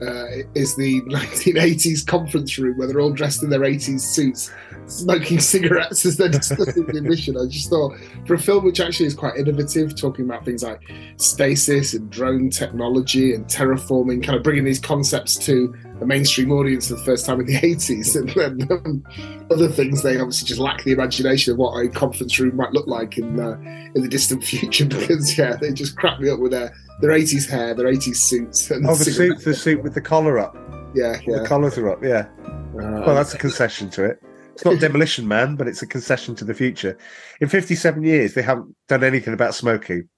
uh, 0.00 0.26
is 0.54 0.76
the 0.76 1.00
1980s 1.06 2.06
conference 2.06 2.58
room 2.58 2.78
where 2.78 2.86
they're 2.86 3.00
all 3.00 3.12
dressed 3.12 3.42
in 3.42 3.50
their 3.50 3.60
80s 3.60 4.00
suits, 4.00 4.50
smoking 4.86 5.40
cigarettes 5.40 6.04
as 6.04 6.16
they're 6.16 6.28
discussing 6.28 6.86
the 6.86 7.00
mission. 7.00 7.36
I 7.36 7.46
just 7.46 7.70
thought, 7.70 7.96
for 8.26 8.34
a 8.34 8.38
film 8.38 8.64
which 8.64 8.80
actually 8.80 9.06
is 9.06 9.14
quite 9.14 9.36
innovative, 9.36 9.96
talking 9.96 10.24
about 10.24 10.44
things 10.44 10.62
like 10.62 10.80
stasis 11.16 11.94
and 11.94 12.10
drone 12.10 12.50
technology 12.50 13.34
and 13.34 13.46
terraforming, 13.46 14.22
kind 14.22 14.36
of 14.36 14.42
bringing 14.42 14.64
these 14.64 14.80
concepts 14.80 15.36
to 15.46 15.74
a 16.00 16.06
mainstream 16.06 16.52
audience 16.52 16.88
for 16.88 16.94
the 16.94 17.04
first 17.04 17.24
time 17.24 17.40
in 17.40 17.46
the 17.46 17.56
80s, 17.60 18.16
and 18.16 18.28
then 18.30 18.68
um, 18.70 19.04
other 19.50 19.68
things 19.68 20.02
they 20.02 20.18
obviously 20.18 20.46
just 20.46 20.60
lack 20.60 20.82
the 20.84 20.92
imagination 20.92 21.52
of 21.52 21.58
what 21.58 21.72
a 21.78 21.88
conference 21.88 22.38
room 22.38 22.56
might 22.56 22.72
look 22.72 22.86
like 22.86 23.16
in 23.16 23.40
uh, 23.40 23.56
in 23.94 24.02
the 24.02 24.08
distant 24.08 24.44
future. 24.44 24.84
Because 24.84 25.38
yeah, 25.38 25.56
they 25.56 25.72
just 25.72 25.96
crack 25.96 26.20
me 26.20 26.28
up 26.28 26.38
with 26.38 26.52
their 26.52 26.74
their 27.00 27.10
80s 27.10 27.48
hair, 27.48 27.74
their 27.74 27.86
80s 27.86 28.16
suits. 28.16 28.70
And 28.70 28.86
oh, 28.88 28.94
the 28.94 29.04
suit, 29.04 29.44
the 29.44 29.54
suit 29.54 29.82
with 29.82 29.94
the 29.94 30.00
collar 30.00 30.38
up. 30.38 30.56
Yeah, 30.94 31.20
yeah. 31.26 31.40
The 31.40 31.46
collars 31.46 31.76
are 31.78 31.90
up. 31.90 32.02
Yeah. 32.02 32.26
Uh, 32.46 33.02
well, 33.04 33.14
that's 33.14 33.34
a 33.34 33.38
concession 33.38 33.90
to 33.90 34.04
it. 34.04 34.22
It's 34.54 34.64
not 34.64 34.80
Demolition 34.80 35.28
Man, 35.28 35.56
but 35.56 35.68
it's 35.68 35.82
a 35.82 35.86
concession 35.86 36.34
to 36.36 36.44
the 36.44 36.54
future. 36.54 36.96
In 37.40 37.48
57 37.48 38.02
years, 38.02 38.34
they 38.34 38.42
haven't 38.42 38.74
done 38.88 39.04
anything 39.04 39.34
about 39.34 39.54
smoking. 39.54 40.08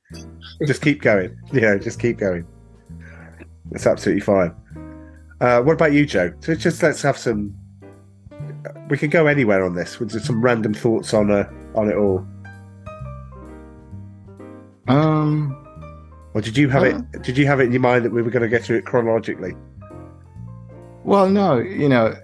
Just 0.66 0.82
keep 0.82 1.02
going. 1.02 1.36
You 1.52 1.60
know, 1.62 1.78
just 1.78 2.00
keep 2.00 2.18
going. 2.18 2.46
It's 3.72 3.86
absolutely 3.86 4.20
fine. 4.20 4.54
Uh, 5.40 5.60
what 5.62 5.72
about 5.72 5.92
you, 5.92 6.06
Joe? 6.06 6.32
So 6.40 6.54
just 6.54 6.82
let's 6.82 7.02
have 7.02 7.18
some. 7.18 7.54
We 8.88 8.98
can 8.98 9.10
go 9.10 9.26
anywhere 9.26 9.64
on 9.64 9.74
this 9.74 9.98
with 9.98 10.10
some 10.24 10.40
random 10.40 10.74
thoughts 10.74 11.12
on 11.14 11.30
uh, 11.30 11.50
on 11.74 11.90
it 11.90 11.96
all. 11.96 12.26
Um, 14.88 15.67
or 16.38 16.40
did 16.40 16.56
you 16.56 16.68
have 16.68 16.84
uh, 16.84 16.86
it? 16.86 17.22
Did 17.22 17.36
you 17.36 17.46
have 17.46 17.58
it 17.58 17.64
in 17.64 17.72
your 17.72 17.80
mind 17.80 18.04
that 18.04 18.12
we 18.12 18.22
were 18.22 18.30
going 18.30 18.44
to 18.44 18.48
get 18.48 18.62
through 18.62 18.76
it 18.76 18.84
chronologically? 18.84 19.54
Well, 21.02 21.28
no. 21.28 21.58
You 21.58 21.88
know, 21.88 22.14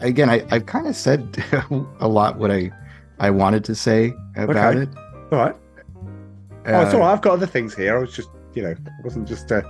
again, 0.00 0.30
I, 0.30 0.46
I've 0.52 0.66
kind 0.66 0.86
of 0.86 0.94
said 0.94 1.44
a 1.98 2.06
lot 2.06 2.38
what 2.38 2.52
I 2.52 2.70
I 3.18 3.30
wanted 3.30 3.64
to 3.64 3.74
say 3.74 4.12
about 4.36 4.76
okay. 4.76 4.82
it. 4.82 4.88
All 5.32 5.38
right. 5.38 5.56
Uh, 6.64 6.70
oh, 6.70 6.80
it's 6.82 6.94
all 6.94 7.00
right. 7.00 7.12
I've 7.12 7.20
got 7.20 7.32
other 7.32 7.48
things 7.48 7.74
here. 7.74 7.96
I 7.96 8.00
was 8.00 8.14
just, 8.14 8.28
you 8.54 8.62
know, 8.62 8.70
it 8.70 8.78
wasn't 9.02 9.26
just. 9.26 9.50
Uh... 9.50 9.62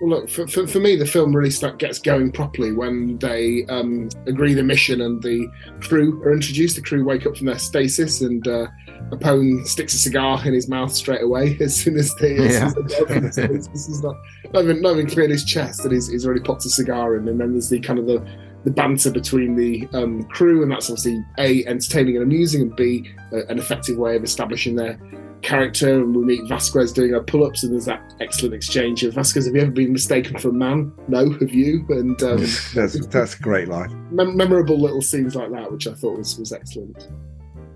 Well, 0.00 0.20
look, 0.20 0.30
for, 0.30 0.46
for, 0.46 0.66
for, 0.66 0.80
me, 0.80 0.96
the 0.96 1.04
film 1.04 1.36
really 1.36 1.50
start, 1.50 1.78
gets 1.78 1.98
going 1.98 2.32
properly 2.32 2.72
when 2.72 3.18
they 3.18 3.66
um, 3.66 4.08
agree 4.26 4.54
the 4.54 4.62
mission 4.62 5.02
and 5.02 5.22
the 5.22 5.46
crew 5.80 6.22
are 6.22 6.32
introduced. 6.32 6.76
The 6.76 6.82
crew 6.82 7.04
wake 7.04 7.26
up 7.26 7.36
from 7.36 7.46
their 7.46 7.58
stasis 7.58 8.22
and 8.22 8.46
uh, 8.48 8.66
Apone 9.10 9.66
sticks 9.66 9.92
a 9.92 9.98
cigar 9.98 10.40
in 10.46 10.54
his 10.54 10.68
mouth 10.68 10.90
straight 10.92 11.22
away 11.22 11.58
as 11.60 11.76
soon 11.76 11.98
as 11.98 12.14
they. 12.14 12.36
Yeah. 12.36 12.72
As 13.08 13.36
this 13.36 13.88
is 13.88 14.02
not, 14.02 14.16
not, 14.54 14.64
even, 14.64 14.80
not 14.80 14.92
even 14.92 15.06
cleared 15.06 15.30
his 15.30 15.44
chest 15.44 15.84
and 15.84 15.92
he's, 15.92 16.08
he's 16.08 16.24
already 16.24 16.40
popped 16.40 16.64
a 16.64 16.70
cigar 16.70 17.16
in. 17.16 17.28
And 17.28 17.38
then 17.38 17.52
there's 17.52 17.68
the 17.68 17.80
kind 17.80 17.98
of 17.98 18.06
the 18.06 18.26
the 18.64 18.70
banter 18.70 19.10
between 19.10 19.56
the 19.56 19.88
um, 19.94 20.22
crew, 20.24 20.62
and 20.62 20.70
that's 20.70 20.90
obviously 20.90 21.24
a 21.38 21.64
entertaining 21.66 22.16
and 22.16 22.22
amusing, 22.22 22.62
and 22.62 22.76
b 22.76 23.10
uh, 23.32 23.46
an 23.46 23.58
effective 23.58 23.96
way 23.96 24.16
of 24.16 24.22
establishing 24.22 24.76
their 24.76 24.98
character. 25.42 26.00
And 26.00 26.14
we 26.14 26.24
meet 26.24 26.48
Vasquez 26.48 26.92
doing 26.92 27.12
her 27.12 27.22
pull-ups, 27.22 27.62
and 27.62 27.72
there's 27.72 27.86
that 27.86 28.14
excellent 28.20 28.54
exchange 28.54 29.02
of 29.04 29.14
Vasquez. 29.14 29.46
Have 29.46 29.54
you 29.54 29.62
ever 29.62 29.70
been 29.70 29.92
mistaken 29.92 30.38
for 30.38 30.48
a 30.48 30.52
man? 30.52 30.92
No, 31.08 31.30
have 31.30 31.50
you? 31.50 31.84
And 31.88 32.22
um, 32.22 32.38
that's 32.74 33.06
that's 33.06 33.34
a 33.34 33.42
great 33.42 33.68
line. 33.68 33.90
Mem- 34.10 34.36
memorable 34.36 34.78
little 34.78 35.02
scenes 35.02 35.34
like 35.34 35.50
that, 35.52 35.70
which 35.70 35.86
I 35.86 35.94
thought 35.94 36.18
was 36.18 36.38
was 36.38 36.52
excellent. 36.52 37.08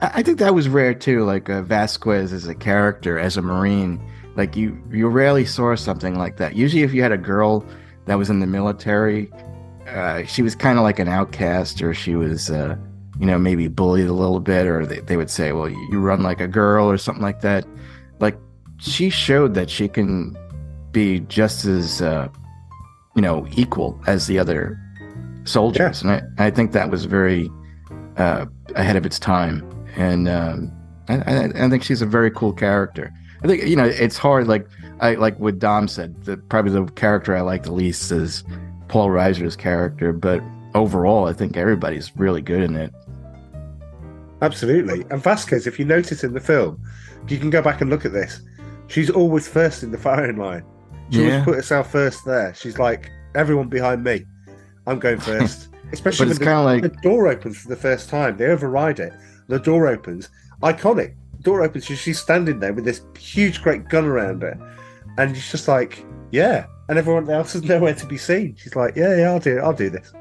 I 0.00 0.22
think 0.22 0.38
that 0.38 0.54
was 0.54 0.68
rare 0.68 0.94
too. 0.94 1.24
Like 1.24 1.48
uh, 1.48 1.62
Vasquez 1.62 2.32
as 2.32 2.46
a 2.46 2.54
character, 2.54 3.18
as 3.18 3.36
a 3.36 3.42
Marine, 3.42 4.00
like 4.36 4.56
you 4.56 4.82
you 4.90 5.08
rarely 5.08 5.44
saw 5.44 5.74
something 5.76 6.18
like 6.18 6.36
that. 6.38 6.56
Usually, 6.56 6.82
if 6.82 6.92
you 6.92 7.02
had 7.02 7.12
a 7.12 7.18
girl 7.18 7.64
that 8.06 8.16
was 8.16 8.28
in 8.28 8.40
the 8.40 8.46
military, 8.46 9.30
uh, 9.88 10.24
she 10.24 10.42
was 10.42 10.54
kind 10.54 10.78
of 10.78 10.82
like 10.82 10.98
an 10.98 11.08
outcast, 11.08 11.82
or 11.82 11.94
she 11.94 12.16
was, 12.16 12.50
uh, 12.50 12.76
you 13.18 13.26
know, 13.26 13.38
maybe 13.38 13.68
bullied 13.68 14.06
a 14.06 14.12
little 14.12 14.40
bit, 14.40 14.66
or 14.66 14.86
they, 14.86 15.00
they 15.00 15.16
would 15.16 15.30
say, 15.30 15.52
"Well, 15.52 15.68
you 15.68 16.00
run 16.00 16.22
like 16.22 16.40
a 16.40 16.48
girl," 16.48 16.90
or 16.90 16.98
something 16.98 17.22
like 17.22 17.40
that. 17.40 17.66
Like 18.20 18.36
she 18.78 19.10
showed 19.10 19.54
that 19.54 19.70
she 19.70 19.88
can 19.88 20.36
be 20.92 21.20
just 21.20 21.64
as, 21.64 22.02
uh, 22.02 22.28
you 23.16 23.22
know, 23.22 23.46
equal 23.56 24.00
as 24.06 24.26
the 24.26 24.38
other 24.38 24.78
soldiers, 25.44 26.02
yeah. 26.02 26.18
and 26.18 26.34
I, 26.38 26.46
I 26.46 26.50
think 26.50 26.72
that 26.72 26.90
was 26.90 27.04
very 27.04 27.50
uh, 28.16 28.46
ahead 28.74 28.96
of 28.96 29.04
its 29.04 29.18
time 29.18 29.68
and 29.96 30.28
um, 30.28 30.72
I, 31.08 31.44
I, 31.54 31.68
think 31.68 31.82
she's 31.82 32.02
a 32.02 32.06
very 32.06 32.30
cool 32.30 32.52
character. 32.52 33.12
I 33.42 33.46
think 33.46 33.64
you 33.64 33.76
know 33.76 33.84
it's 33.84 34.16
hard. 34.16 34.46
Like 34.46 34.66
I 35.00 35.14
like 35.14 35.38
what 35.38 35.58
Dom 35.58 35.88
said. 35.88 36.24
That 36.24 36.48
probably 36.48 36.72
the 36.72 36.90
character 36.92 37.36
I 37.36 37.42
like 37.42 37.64
the 37.64 37.72
least 37.72 38.10
is 38.10 38.44
Paul 38.88 39.08
Reiser's 39.08 39.56
character, 39.56 40.12
but 40.12 40.42
overall, 40.74 41.26
I 41.26 41.32
think 41.32 41.56
everybody's 41.56 42.14
really 42.16 42.42
good 42.42 42.62
in 42.62 42.76
it. 42.76 42.92
Absolutely, 44.42 45.04
and 45.10 45.22
Vasquez. 45.22 45.66
If 45.66 45.78
you 45.78 45.84
notice 45.84 46.24
in 46.24 46.34
the 46.34 46.40
film, 46.40 46.82
you 47.28 47.38
can 47.38 47.50
go 47.50 47.62
back 47.62 47.80
and 47.80 47.90
look 47.90 48.04
at 48.04 48.12
this. 48.12 48.40
She's 48.88 49.10
always 49.10 49.48
first 49.48 49.82
in 49.82 49.90
the 49.90 49.98
firing 50.08 50.36
line. 50.36 50.64
She 51.10 51.24
yeah. 51.24 51.30
always 51.30 51.44
put 51.44 51.54
herself 51.56 51.90
first 51.90 52.24
there. 52.24 52.54
She's 52.54 52.78
like 52.78 53.10
everyone 53.34 53.68
behind 53.68 54.04
me. 54.04 54.24
I'm 54.86 54.98
going 54.98 55.20
first. 55.32 55.68
Especially 55.92 56.26
when 56.26 56.36
the, 56.36 56.60
like... 56.62 56.82
the 56.82 56.88
door 56.88 57.28
opens 57.28 57.58
for 57.58 57.68
the 57.68 57.76
first 57.76 58.08
time. 58.08 58.36
They 58.36 58.46
override 58.46 58.98
it 58.98 59.12
the 59.48 59.58
door 59.58 59.86
opens. 59.86 60.28
Iconic. 60.62 61.14
Door 61.42 61.62
opens. 61.62 61.84
She's 61.84 62.18
standing 62.18 62.60
there 62.60 62.72
with 62.72 62.84
this 62.84 63.02
huge, 63.18 63.62
great 63.62 63.88
gun 63.88 64.04
around 64.04 64.42
her, 64.42 64.58
and 65.18 65.34
she's 65.34 65.50
just 65.50 65.68
like, 65.68 66.04
"Yeah." 66.30 66.66
And 66.88 66.98
everyone 66.98 67.28
else 67.30 67.54
is 67.54 67.62
nowhere 67.72 67.94
to 67.94 68.06
be 68.06 68.16
seen. 68.16 68.56
She's 68.56 68.76
like, 68.76 68.96
"Yeah, 68.96 69.16
yeah, 69.16 69.30
I'll 69.30 69.40
do 69.40 69.58
it. 69.58 69.60
I'll 69.60 69.74
do 69.74 69.90
this." 69.90 70.12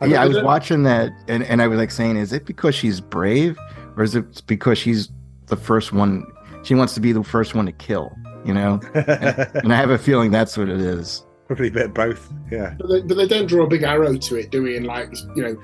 I 0.00 0.06
yeah, 0.06 0.22
I 0.22 0.26
was 0.26 0.42
watching 0.42 0.82
that, 0.82 1.10
and, 1.26 1.42
and 1.44 1.62
I 1.62 1.68
was 1.68 1.78
like 1.78 1.90
saying, 1.90 2.16
"Is 2.16 2.32
it 2.32 2.44
because 2.44 2.74
she's 2.74 3.00
brave, 3.00 3.58
or 3.96 4.02
is 4.02 4.14
it 4.14 4.46
because 4.46 4.78
she's 4.78 5.10
the 5.46 5.56
first 5.56 5.92
one? 5.92 6.26
She 6.64 6.74
wants 6.74 6.94
to 6.94 7.00
be 7.00 7.12
the 7.12 7.24
first 7.24 7.54
one 7.54 7.66
to 7.66 7.72
kill." 7.72 8.12
You 8.44 8.54
know, 8.54 8.80
and, 8.94 9.08
and 9.54 9.72
I 9.72 9.76
have 9.76 9.90
a 9.90 9.98
feeling 9.98 10.30
that's 10.30 10.56
what 10.56 10.68
it 10.68 10.80
is. 10.80 11.24
Probably 11.46 11.68
a 11.68 11.70
bit 11.70 11.86
of 11.86 11.94
both, 11.94 12.32
yeah. 12.50 12.74
But 12.78 12.88
they, 12.88 13.00
but 13.02 13.16
they, 13.16 13.26
don't 13.26 13.46
draw 13.46 13.64
a 13.64 13.68
big 13.68 13.84
arrow 13.84 14.16
to 14.16 14.36
it, 14.36 14.50
do 14.50 14.64
we? 14.64 14.76
And 14.76 14.84
like, 14.84 15.14
you 15.34 15.42
know, 15.42 15.56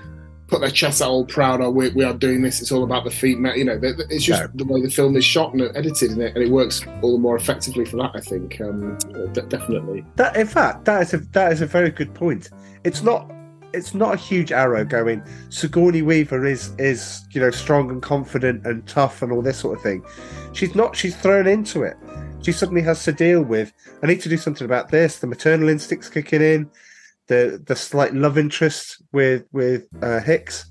put 0.47 0.61
their 0.61 0.71
chest 0.71 1.03
out 1.03 1.11
all 1.11 1.25
proud. 1.25 1.61
Oh, 1.61 1.71
we, 1.71 1.89
we 1.91 2.05
are 2.05 2.15
doing 2.15 2.43
this. 2.43 2.61
It's 2.61 2.71
all 2.71 2.85
about 2.85 3.05
the 3.05 3.11
feet. 3.11 3.39
You 3.39 3.65
know, 3.65 3.81
it's 3.83 4.25
just 4.25 4.57
the 4.57 4.65
way 4.65 4.81
the 4.81 4.91
film 4.91 5.17
is 5.17 5.25
shot 5.25 5.53
and 5.53 5.63
edited, 5.77 6.13
and 6.13 6.23
it, 6.23 6.37
and 6.37 6.45
it 6.45 6.51
works 6.51 6.87
all 7.03 7.13
the 7.13 7.19
more 7.19 7.37
effectively 7.37 7.85
for 7.85 7.97
that. 7.97 8.13
I 8.15 8.21
think, 8.21 8.61
um, 8.61 8.97
definitely. 9.33 10.05
That, 10.17 10.37
in 10.37 10.47
fact, 10.47 10.85
that 10.85 11.03
is 11.03 11.15
a 11.15 11.19
that 11.19 11.53
is 11.53 11.61
a 11.61 11.67
very 11.67 11.91
good 11.91 12.15
point. 12.15 12.51
It's 12.85 13.03
not 13.03 13.31
it's 13.73 13.95
not 13.95 14.15
a 14.15 14.17
huge 14.17 14.53
arrow 14.53 14.85
going. 14.85 15.23
Sigourney 15.49 16.03
Weaver 16.03 16.45
is 16.45 16.73
is 16.79 17.25
you 17.31 17.41
know 17.41 17.51
strong 17.51 17.91
and 17.91 18.03
confident 18.03 18.67
and 18.67 18.87
tough 18.87 19.23
and 19.23 19.33
all 19.33 19.43
this 19.43 19.59
sort 19.59 19.77
of 19.77 19.83
thing. 19.83 20.05
She's 20.53 20.75
not. 20.75 20.97
She's 20.97 21.17
thrown 21.17 21.47
into 21.47 21.83
it. 21.83 21.97
She 22.43 22.53
suddenly 22.53 22.83
has 22.83 23.05
to 23.05 23.13
deal 23.13 23.43
with. 23.43 23.73
I 24.03 24.07
need 24.07 24.21
to 24.23 24.29
do 24.29 24.37
something 24.37 24.65
about 24.65 24.91
this. 24.91 25.19
The 25.19 25.27
maternal 25.27 25.69
instincts 25.69 26.09
kicking 26.09 26.43
in 26.43 26.71
the 27.29 27.63
the 27.67 27.77
slight 27.77 28.15
love 28.15 28.39
interest 28.39 29.03
with 29.13 29.45
with 29.53 29.87
uh, 30.03 30.21
Hicks. 30.21 30.67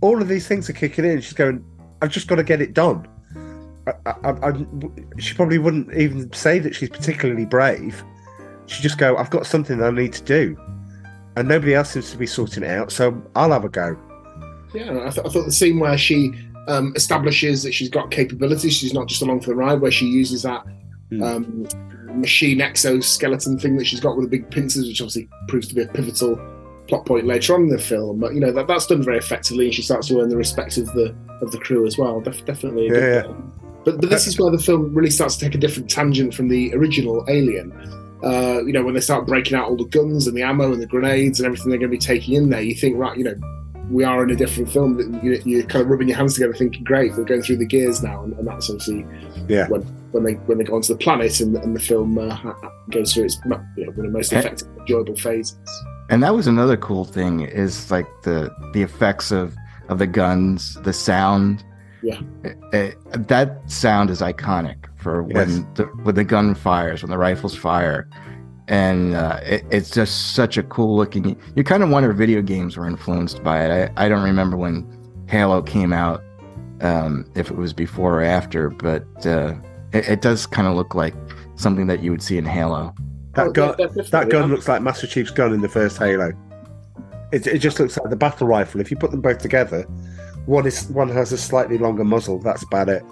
All 0.00 0.20
of 0.20 0.28
these 0.28 0.46
things 0.46 0.68
are 0.70 0.74
kicking 0.74 1.04
in. 1.04 1.20
She's 1.20 1.34
going, 1.34 1.64
I've 2.00 2.10
just 2.10 2.26
got 2.26 2.36
to 2.36 2.42
get 2.42 2.62
it 2.62 2.72
done. 2.72 3.06
I, 3.86 3.92
I, 4.24 4.48
I, 4.48 4.66
she 5.18 5.34
probably 5.34 5.58
wouldn't 5.58 5.92
even 5.94 6.32
say 6.32 6.58
that 6.58 6.74
she's 6.74 6.88
particularly 6.88 7.44
brave. 7.44 8.02
She'd 8.66 8.82
just 8.82 8.98
go, 8.98 9.16
"I've 9.16 9.30
got 9.30 9.46
something 9.46 9.82
I 9.82 9.90
need 9.90 10.12
to 10.14 10.22
do," 10.22 10.56
and 11.36 11.48
nobody 11.48 11.74
else 11.74 11.90
seems 11.90 12.10
to 12.10 12.16
be 12.18 12.26
sorting 12.26 12.62
it 12.62 12.70
out. 12.70 12.92
So 12.92 13.20
I'll 13.36 13.52
have 13.52 13.64
a 13.64 13.68
go. 13.68 13.96
Yeah, 14.74 14.90
I, 15.06 15.10
th- 15.10 15.26
I 15.26 15.28
thought 15.30 15.44
the 15.46 15.52
scene 15.52 15.78
where 15.80 15.98
she 15.98 16.32
um, 16.68 16.92
establishes 16.94 17.62
that 17.64 17.72
she's 17.72 17.88
got 17.88 18.10
capabilities, 18.10 18.74
she's 18.74 18.94
not 18.94 19.08
just 19.08 19.22
along 19.22 19.40
for 19.40 19.48
the 19.48 19.56
ride, 19.56 19.80
where 19.80 19.90
she 19.90 20.06
uses 20.06 20.42
that 20.42 20.64
Hmm. 21.10 21.22
um, 21.24 21.68
machine 22.20 22.60
exoskeleton 22.60 23.58
thing 23.58 23.76
that 23.76 23.84
she's 23.84 23.98
got 23.98 24.16
with 24.16 24.30
the 24.30 24.38
big 24.38 24.48
pincers, 24.48 24.86
which 24.86 25.00
obviously 25.00 25.28
proves 25.48 25.66
to 25.66 25.74
be 25.74 25.82
a 25.82 25.88
pivotal 25.88 26.38
plot 26.86 27.04
point 27.04 27.26
later 27.26 27.52
on 27.54 27.62
in 27.62 27.68
the 27.68 27.78
film. 27.78 28.20
But 28.20 28.32
you 28.34 28.38
know 28.38 28.52
that 28.52 28.68
that's 28.68 28.86
done 28.86 29.02
very 29.02 29.18
effectively, 29.18 29.64
and 29.64 29.74
she 29.74 29.82
starts 29.82 30.06
to 30.06 30.20
earn 30.20 30.28
the 30.28 30.36
respect 30.36 30.76
of 30.76 30.86
the 30.92 31.12
of 31.42 31.50
the 31.50 31.58
crew 31.58 31.84
as 31.84 31.98
well. 31.98 32.20
Def- 32.20 32.44
definitely. 32.44 32.90
Yeah. 32.92 33.22
But 33.84 34.00
but 34.00 34.08
this 34.10 34.28
is 34.28 34.38
where 34.38 34.52
the 34.52 34.58
film 34.58 34.94
really 34.94 35.10
starts 35.10 35.34
to 35.38 35.44
take 35.46 35.56
a 35.56 35.58
different 35.58 35.90
tangent 35.90 36.32
from 36.32 36.46
the 36.46 36.72
original 36.74 37.24
Alien. 37.28 37.72
Uh, 38.22 38.60
you 38.66 38.72
know, 38.72 38.82
when 38.84 38.94
they 38.94 39.00
start 39.00 39.26
breaking 39.26 39.56
out 39.56 39.68
all 39.68 39.76
the 39.76 39.84
guns 39.84 40.26
and 40.26 40.36
the 40.36 40.42
ammo 40.42 40.72
and 40.72 40.80
the 40.82 40.86
grenades 40.86 41.40
and 41.40 41.46
everything 41.46 41.70
they're 41.70 41.78
going 41.78 41.90
to 41.90 41.96
be 41.96 41.98
taking 41.98 42.34
in 42.34 42.50
there, 42.50 42.60
you 42.60 42.74
think, 42.74 42.96
right, 42.98 43.16
you 43.16 43.24
know, 43.24 43.34
we 43.90 44.04
are 44.04 44.22
in 44.22 44.30
a 44.30 44.36
different 44.36 44.70
film. 44.70 44.96
That 44.98 45.24
you- 45.24 45.40
You're 45.44 45.62
kind 45.64 45.82
of 45.84 45.90
rubbing 45.90 46.08
your 46.08 46.16
hands 46.16 46.34
together, 46.34 46.52
thinking, 46.54 46.84
"Great, 46.84 47.16
we're 47.16 47.24
going 47.24 47.42
through 47.42 47.56
the 47.56 47.66
gears 47.66 48.02
now," 48.02 48.22
and, 48.22 48.32
and 48.38 48.46
that's 48.46 48.68
obviously 48.70 49.04
Yeah. 49.48 49.68
when 49.68 49.82
when 50.12 50.24
they 50.24 50.34
when 50.46 50.58
they 50.58 50.64
go 50.64 50.74
onto 50.74 50.92
the 50.92 50.98
planet 50.98 51.40
and, 51.40 51.56
and 51.56 51.74
the 51.74 51.80
film 51.80 52.18
uh, 52.18 52.36
goes 52.90 53.12
through 53.14 53.24
its 53.24 53.38
you 53.44 53.50
know, 53.50 53.90
one 53.92 54.06
of 54.06 54.12
the 54.12 54.18
most 54.18 54.32
Eh. 54.32 54.38
effective, 54.40 54.68
enjoyable 54.80 55.16
phases. 55.16 55.56
and 56.10 56.22
that 56.22 56.34
was 56.34 56.46
another 56.48 56.76
cool 56.76 57.04
thing 57.04 57.40
is 57.40 57.90
like 57.92 58.06
the 58.22 58.50
the 58.74 58.82
effects 58.82 59.30
of 59.32 59.54
of 59.88 59.98
the 59.98 60.06
guns 60.08 60.76
the 60.82 60.92
sound 60.92 61.64
Yeah. 62.02 62.20
It- 62.44 62.58
it- 62.72 63.28
that 63.28 63.60
sound 63.70 64.10
is 64.10 64.20
iconic 64.20 64.76
for 65.00 65.26
Yes. 65.28 65.34
when 65.36 65.74
the 65.74 65.84
when 66.04 66.14
the 66.14 66.24
gun 66.24 66.54
fires 66.54 67.02
when 67.02 67.10
the 67.10 67.18
rifles 67.18 67.54
fire 67.56 68.08
and 68.68 69.14
uh, 69.14 69.40
it, 69.42 69.64
it's 69.70 69.90
just 69.90 70.34
such 70.34 70.56
a 70.56 70.62
cool 70.62 70.96
looking 70.96 71.36
you 71.56 71.64
kind 71.64 71.82
of 71.82 71.88
wonder 71.90 72.12
video 72.12 72.40
games 72.42 72.76
were 72.76 72.86
influenced 72.86 73.42
by 73.42 73.64
it 73.64 73.92
i, 73.96 74.04
I 74.04 74.08
don't 74.08 74.22
remember 74.22 74.56
when 74.56 74.86
halo 75.28 75.62
came 75.62 75.92
out 75.92 76.22
um, 76.82 77.30
if 77.34 77.50
it 77.50 77.56
was 77.56 77.72
before 77.72 78.20
or 78.20 78.22
after 78.22 78.70
but 78.70 79.04
uh, 79.26 79.54
it, 79.92 80.08
it 80.08 80.20
does 80.22 80.46
kind 80.46 80.66
of 80.68 80.74
look 80.76 80.94
like 80.94 81.14
something 81.56 81.86
that 81.88 82.02
you 82.02 82.10
would 82.10 82.22
see 82.22 82.38
in 82.38 82.44
halo 82.44 82.94
That 83.34 83.48
Oh, 83.48 83.52
gun, 83.52 83.76
de- 83.76 83.86
definitely. 83.86 84.10
that 84.10 84.28
gun 84.30 84.50
looks 84.50 84.66
like 84.68 84.82
Master 84.82 85.06
Chief's 85.06 85.30
gun 85.30 85.52
in 85.52 85.60
the 85.60 85.68
first 85.68 85.98
Halo. 85.98 86.32
It, 87.32 87.46
it 87.46 87.58
just 87.58 87.78
looks 87.78 87.96
like 87.96 88.10
the 88.10 88.16
battle 88.16 88.48
rifle. 88.48 88.80
If 88.80 88.90
you 88.90 88.96
put 88.96 89.12
them 89.12 89.20
both 89.20 89.38
together, 89.38 89.82
one 90.46 90.66
is 90.66 90.88
one 90.88 91.08
has 91.10 91.30
a 91.32 91.38
slightly 91.38 91.78
longer 91.78 92.02
muzzle. 92.02 92.40
That's 92.40 92.64
about 92.64 92.88
it. 92.88 93.04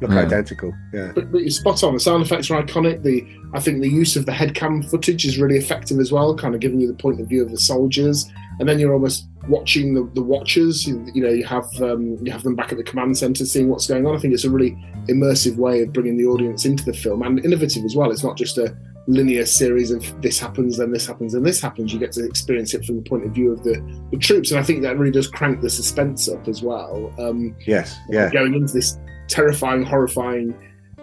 Look 0.00 0.10
Yeah. 0.10 0.20
identical. 0.20 0.72
Yeah. 0.92 1.12
But, 1.14 1.32
but 1.32 1.40
you're 1.40 1.50
spot 1.50 1.82
on. 1.82 1.94
The 1.94 2.00
sound 2.00 2.22
effects 2.22 2.50
are 2.50 2.62
iconic. 2.62 3.02
The 3.02 3.26
I 3.54 3.60
think 3.60 3.80
the 3.82 3.88
use 3.90 4.14
of 4.16 4.26
the 4.26 4.32
head 4.32 4.54
cam 4.54 4.82
footage 4.82 5.24
is 5.24 5.38
really 5.38 5.56
effective 5.56 5.98
as 5.98 6.12
well, 6.12 6.36
kind 6.36 6.54
of 6.54 6.60
giving 6.60 6.80
you 6.80 6.86
the 6.86 6.94
point 6.94 7.20
of 7.20 7.26
view 7.28 7.42
of 7.42 7.50
the 7.50 7.58
soldiers, 7.58 8.30
and 8.60 8.68
then 8.68 8.78
you're 8.78 8.92
almost 8.92 9.26
watching 9.48 9.94
the, 9.94 10.08
the 10.14 10.22
watchers. 10.22 10.86
You, 10.86 11.04
you 11.14 11.22
know, 11.22 11.30
you 11.30 11.44
have 11.46 11.66
um, 11.80 12.16
you 12.24 12.30
have 12.30 12.42
them 12.42 12.54
back 12.54 12.70
at 12.72 12.78
the 12.78 12.84
command 12.84 13.16
center, 13.18 13.44
seeing 13.44 13.68
what's 13.68 13.86
going 13.86 14.06
on. 14.06 14.14
I 14.14 14.18
think 14.18 14.34
it's 14.34 14.44
a 14.44 14.50
really 14.50 14.76
immersive 15.08 15.56
way 15.56 15.82
of 15.82 15.92
bringing 15.92 16.16
the 16.16 16.26
audience 16.26 16.64
into 16.64 16.84
the 16.84 16.92
film, 16.92 17.22
and 17.22 17.44
innovative 17.44 17.84
as 17.84 17.96
well. 17.96 18.10
It's 18.10 18.22
not 18.24 18.36
just 18.36 18.58
a 18.58 18.76
linear 19.06 19.46
series 19.46 19.90
of 19.90 20.04
this 20.20 20.38
happens, 20.38 20.76
then 20.76 20.92
this 20.92 21.06
happens, 21.06 21.32
then 21.32 21.42
this 21.42 21.62
happens. 21.62 21.94
You 21.94 21.98
get 21.98 22.12
to 22.12 22.24
experience 22.26 22.74
it 22.74 22.84
from 22.84 22.96
the 22.96 23.02
point 23.08 23.24
of 23.24 23.30
view 23.32 23.50
of 23.52 23.64
the, 23.64 23.80
the 24.10 24.18
troops, 24.18 24.50
and 24.50 24.60
I 24.60 24.62
think 24.62 24.82
that 24.82 24.98
really 24.98 25.10
does 25.12 25.26
crank 25.28 25.62
the 25.62 25.70
suspense 25.70 26.28
up 26.28 26.46
as 26.46 26.62
well. 26.62 27.10
Um, 27.18 27.56
Yes. 27.66 27.96
Yeah. 28.10 28.30
going 28.30 28.52
into 28.52 28.74
this 28.74 28.98
terrifying, 29.28 29.84
horrifying 29.84 30.54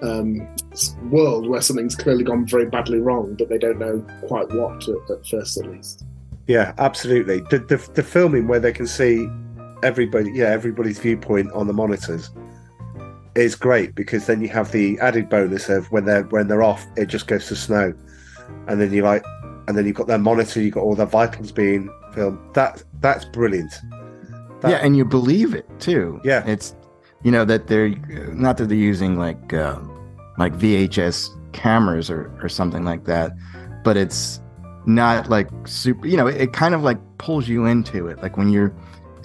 um, 0.01 0.47
world 1.09 1.47
where 1.47 1.61
something's 1.61 1.95
clearly 1.95 2.23
gone 2.23 2.45
very 2.45 2.65
badly 2.65 2.99
wrong, 2.99 3.35
but 3.37 3.49
they 3.49 3.57
don't 3.57 3.79
know 3.79 4.05
quite 4.27 4.49
what 4.53 4.87
at, 4.87 5.09
at 5.09 5.25
first, 5.27 5.57
at 5.57 5.71
least. 5.71 6.03
Yeah. 6.47 6.73
Absolutely. 6.77 7.39
The, 7.49 7.59
the 7.59 7.77
the 7.93 8.03
filming 8.03 8.47
where 8.47 8.59
they 8.59 8.73
can 8.73 8.87
see 8.87 9.27
everybody, 9.83 10.31
yeah, 10.33 10.49
everybody's 10.49 10.99
viewpoint 10.99 11.51
on 11.53 11.67
the 11.67 11.73
monitors 11.73 12.29
is 13.35 13.55
great 13.55 13.95
because 13.95 14.27
then 14.27 14.41
you 14.41 14.47
have 14.47 14.71
the 14.71 14.97
added 14.99 15.29
bonus 15.29 15.69
of 15.69 15.91
when 15.91 16.05
they're 16.05 16.23
when 16.23 16.47
they're 16.47 16.63
off, 16.63 16.85
it 16.95 17.07
just 17.07 17.27
goes 17.27 17.47
to 17.47 17.55
snow, 17.55 17.93
and 18.67 18.79
then 18.79 18.93
you 18.93 19.01
like, 19.01 19.23
and 19.67 19.77
then 19.77 19.85
you've 19.85 19.95
got 19.95 20.07
their 20.07 20.17
monitor, 20.17 20.61
you've 20.61 20.73
got 20.73 20.83
all 20.83 20.95
their 20.95 21.05
vitals 21.05 21.51
being 21.51 21.89
filmed. 22.13 22.39
That 22.53 22.83
that's 23.01 23.25
brilliant. 23.25 23.73
That- 24.61 24.71
yeah, 24.71 24.77
and 24.77 24.95
you 24.95 25.05
believe 25.05 25.53
it 25.53 25.67
too. 25.79 26.21
Yeah. 26.23 26.45
it's 26.45 26.75
you 27.25 27.31
know 27.31 27.43
that 27.43 27.65
they're 27.65 27.89
not 28.33 28.57
that 28.57 28.69
they're 28.69 28.77
using 28.77 29.17
like 29.17 29.51
uh, 29.51 29.79
like 30.37 30.53
VHS 30.53 31.29
cameras 31.53 32.09
or 32.11 32.31
or 32.41 32.47
something 32.47 32.85
like 32.85 33.05
that, 33.05 33.31
but 33.83 33.97
it's 33.97 34.39
not 34.85 35.27
like 35.27 35.49
super. 35.65 36.05
You 36.05 36.17
know, 36.17 36.27
it, 36.27 36.39
it 36.39 36.53
kind 36.53 36.75
of 36.75 36.83
like 36.83 36.99
pulls 37.17 37.49
you 37.49 37.65
into 37.65 38.07
it, 38.07 38.21
like 38.21 38.37
when 38.37 38.49
you're 38.49 38.71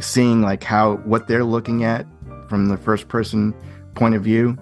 seeing 0.00 0.40
like 0.40 0.64
how 0.64 0.96
what 1.04 1.28
they're 1.28 1.44
looking 1.44 1.84
at 1.84 2.06
from 2.48 2.68
the 2.68 2.78
first 2.78 3.08
person 3.08 3.54
point 3.94 4.14
of 4.14 4.24
view. 4.24 4.56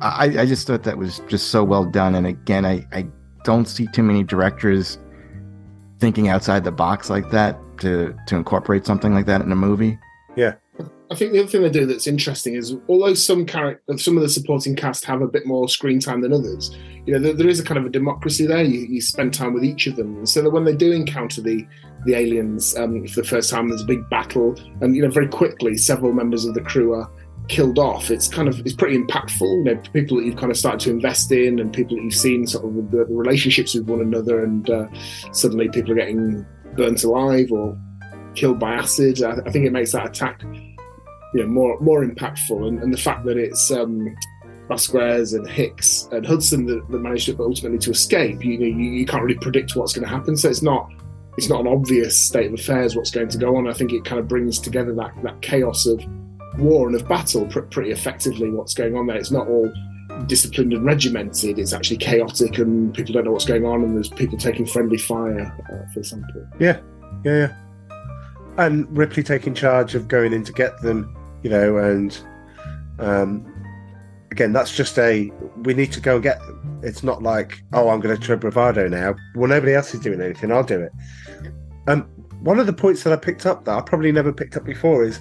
I, 0.00 0.24
I 0.40 0.46
just 0.46 0.66
thought 0.66 0.82
that 0.82 0.98
was 0.98 1.20
just 1.28 1.50
so 1.50 1.62
well 1.62 1.84
done, 1.84 2.16
and 2.16 2.26
again, 2.26 2.66
I 2.66 2.84
I 2.92 3.06
don't 3.44 3.66
see 3.66 3.86
too 3.92 4.02
many 4.02 4.24
directors 4.24 4.98
thinking 6.00 6.28
outside 6.28 6.64
the 6.64 6.72
box 6.72 7.10
like 7.10 7.30
that 7.30 7.56
to 7.78 8.12
to 8.26 8.34
incorporate 8.34 8.86
something 8.86 9.14
like 9.14 9.26
that 9.26 9.40
in 9.40 9.52
a 9.52 9.56
movie. 9.56 10.00
I 11.12 11.14
think 11.14 11.32
the 11.32 11.40
other 11.40 11.48
thing 11.48 11.60
they 11.60 11.68
do 11.68 11.84
that's 11.84 12.06
interesting 12.06 12.54
is 12.54 12.74
although 12.88 13.12
some 13.12 13.44
character, 13.44 13.98
some 13.98 14.16
of 14.16 14.22
the 14.22 14.30
supporting 14.30 14.74
cast 14.74 15.04
have 15.04 15.20
a 15.20 15.26
bit 15.26 15.44
more 15.44 15.68
screen 15.68 16.00
time 16.00 16.22
than 16.22 16.32
others, 16.32 16.74
you 17.04 17.12
know, 17.12 17.18
there, 17.18 17.34
there 17.34 17.48
is 17.48 17.60
a 17.60 17.64
kind 17.64 17.76
of 17.76 17.84
a 17.84 17.90
democracy 17.90 18.46
there. 18.46 18.62
You, 18.62 18.80
you 18.88 19.02
spend 19.02 19.34
time 19.34 19.52
with 19.52 19.62
each 19.62 19.86
of 19.86 19.96
them, 19.96 20.24
so 20.24 20.40
that 20.40 20.50
when 20.50 20.64
they 20.64 20.74
do 20.74 20.90
encounter 20.90 21.42
the 21.42 21.66
the 22.06 22.14
aliens 22.14 22.74
um, 22.78 23.06
for 23.06 23.20
the 23.20 23.28
first 23.28 23.50
time, 23.50 23.68
there's 23.68 23.82
a 23.82 23.86
big 23.86 24.08
battle, 24.08 24.58
and 24.80 24.96
you 24.96 25.02
know, 25.02 25.10
very 25.10 25.28
quickly, 25.28 25.76
several 25.76 26.14
members 26.14 26.46
of 26.46 26.54
the 26.54 26.62
crew 26.62 26.94
are 26.94 27.10
killed 27.48 27.78
off. 27.78 28.10
It's 28.10 28.28
kind 28.28 28.48
of 28.48 28.60
it's 28.60 28.72
pretty 28.72 28.96
impactful. 28.96 29.66
You 29.66 29.74
know, 29.74 29.82
people 29.92 30.16
that 30.16 30.24
you've 30.24 30.36
kind 30.36 30.50
of 30.50 30.56
started 30.56 30.80
to 30.80 30.90
invest 30.90 31.30
in, 31.30 31.58
and 31.58 31.74
people 31.74 31.96
that 31.96 32.04
you've 32.04 32.14
seen 32.14 32.46
sort 32.46 32.64
of 32.64 32.90
the, 32.90 33.04
the 33.04 33.14
relationships 33.14 33.74
with 33.74 33.86
one 33.86 34.00
another, 34.00 34.42
and 34.42 34.70
uh, 34.70 34.86
suddenly 35.32 35.68
people 35.68 35.92
are 35.92 35.96
getting 35.96 36.46
burnt 36.74 37.04
alive 37.04 37.52
or 37.52 37.78
killed 38.34 38.58
by 38.58 38.72
acid. 38.72 39.22
I, 39.22 39.36
I 39.44 39.50
think 39.50 39.66
it 39.66 39.72
makes 39.72 39.92
that 39.92 40.06
attack 40.06 40.40
you 41.34 41.42
know 41.42 41.48
more 41.48 41.78
more 41.80 42.04
impactful. 42.04 42.66
And, 42.66 42.82
and 42.82 42.92
the 42.92 42.98
fact 42.98 43.24
that 43.26 43.36
it's 43.36 43.70
um 43.70 44.14
Vasquez 44.68 45.34
and 45.34 45.48
Hicks 45.48 46.08
and 46.12 46.24
Hudson 46.24 46.66
that, 46.66 46.88
that 46.88 46.98
managed 46.98 47.26
to 47.26 47.38
ultimately 47.40 47.78
to 47.78 47.90
escape 47.90 48.44
you 48.44 48.58
know 48.58 48.66
you, 48.66 48.90
you 48.90 49.06
can't 49.06 49.22
really 49.22 49.38
predict 49.38 49.76
what's 49.76 49.92
going 49.92 50.04
to 50.04 50.10
happen. 50.10 50.36
So 50.36 50.48
it's 50.48 50.62
not 50.62 50.90
it's 51.36 51.48
not 51.48 51.60
an 51.60 51.66
obvious 51.66 52.16
state 52.16 52.46
of 52.46 52.54
affairs 52.54 52.94
what's 52.94 53.10
going 53.10 53.28
to 53.28 53.38
go 53.38 53.56
on. 53.56 53.68
I 53.68 53.72
think 53.72 53.92
it 53.92 54.04
kind 54.04 54.18
of 54.18 54.28
brings 54.28 54.58
together 54.58 54.94
that 54.94 55.12
that 55.22 55.40
chaos 55.42 55.86
of 55.86 56.04
war 56.58 56.86
and 56.86 56.94
of 56.94 57.08
battle 57.08 57.46
pr- 57.46 57.60
pretty 57.60 57.90
effectively 57.90 58.50
what's 58.50 58.74
going 58.74 58.96
on 58.96 59.06
there. 59.06 59.16
It's 59.16 59.30
not 59.30 59.48
all 59.48 59.72
disciplined 60.26 60.72
and 60.72 60.84
regimented. 60.84 61.58
It's 61.58 61.72
actually 61.72 61.96
chaotic 61.96 62.58
and 62.58 62.94
people 62.94 63.14
don't 63.14 63.24
know 63.24 63.32
what's 63.32 63.46
going 63.46 63.64
on 63.64 63.82
and 63.82 63.96
there's 63.96 64.10
people 64.10 64.36
taking 64.36 64.66
friendly 64.66 64.98
fire 64.98 65.54
uh, 65.72 65.92
for 65.92 66.00
example. 66.00 66.46
Yeah, 66.58 66.80
Yeah, 67.24 67.32
yeah. 67.32 67.56
And 68.58 68.96
Ripley 68.96 69.22
taking 69.22 69.54
charge 69.54 69.94
of 69.94 70.08
going 70.08 70.34
in 70.34 70.44
to 70.44 70.52
get 70.52 70.78
them, 70.82 71.16
you 71.42 71.50
know, 71.50 71.76
and 71.78 72.18
um, 72.98 73.46
again, 74.30 74.52
that's 74.52 74.74
just 74.74 74.98
a 74.98 75.30
we 75.62 75.74
need 75.74 75.92
to 75.92 76.00
go 76.00 76.14
and 76.14 76.22
get 76.22 76.40
them. 76.40 76.80
It's 76.82 77.02
not 77.02 77.22
like, 77.22 77.62
oh, 77.72 77.88
I'm 77.88 78.00
going 78.00 78.16
to 78.16 78.24
show 78.24 78.36
bravado 78.36 78.88
now. 78.88 79.14
Well, 79.34 79.48
nobody 79.48 79.74
else 79.74 79.94
is 79.94 80.00
doing 80.00 80.20
anything. 80.20 80.50
I'll 80.50 80.64
do 80.64 80.80
it. 80.80 80.92
Um, 81.86 82.02
one 82.40 82.58
of 82.58 82.66
the 82.66 82.72
points 82.72 83.04
that 83.04 83.12
I 83.12 83.16
picked 83.16 83.46
up 83.46 83.64
that 83.64 83.76
I 83.76 83.80
probably 83.80 84.10
never 84.10 84.32
picked 84.32 84.56
up 84.56 84.64
before 84.64 85.04
is 85.04 85.20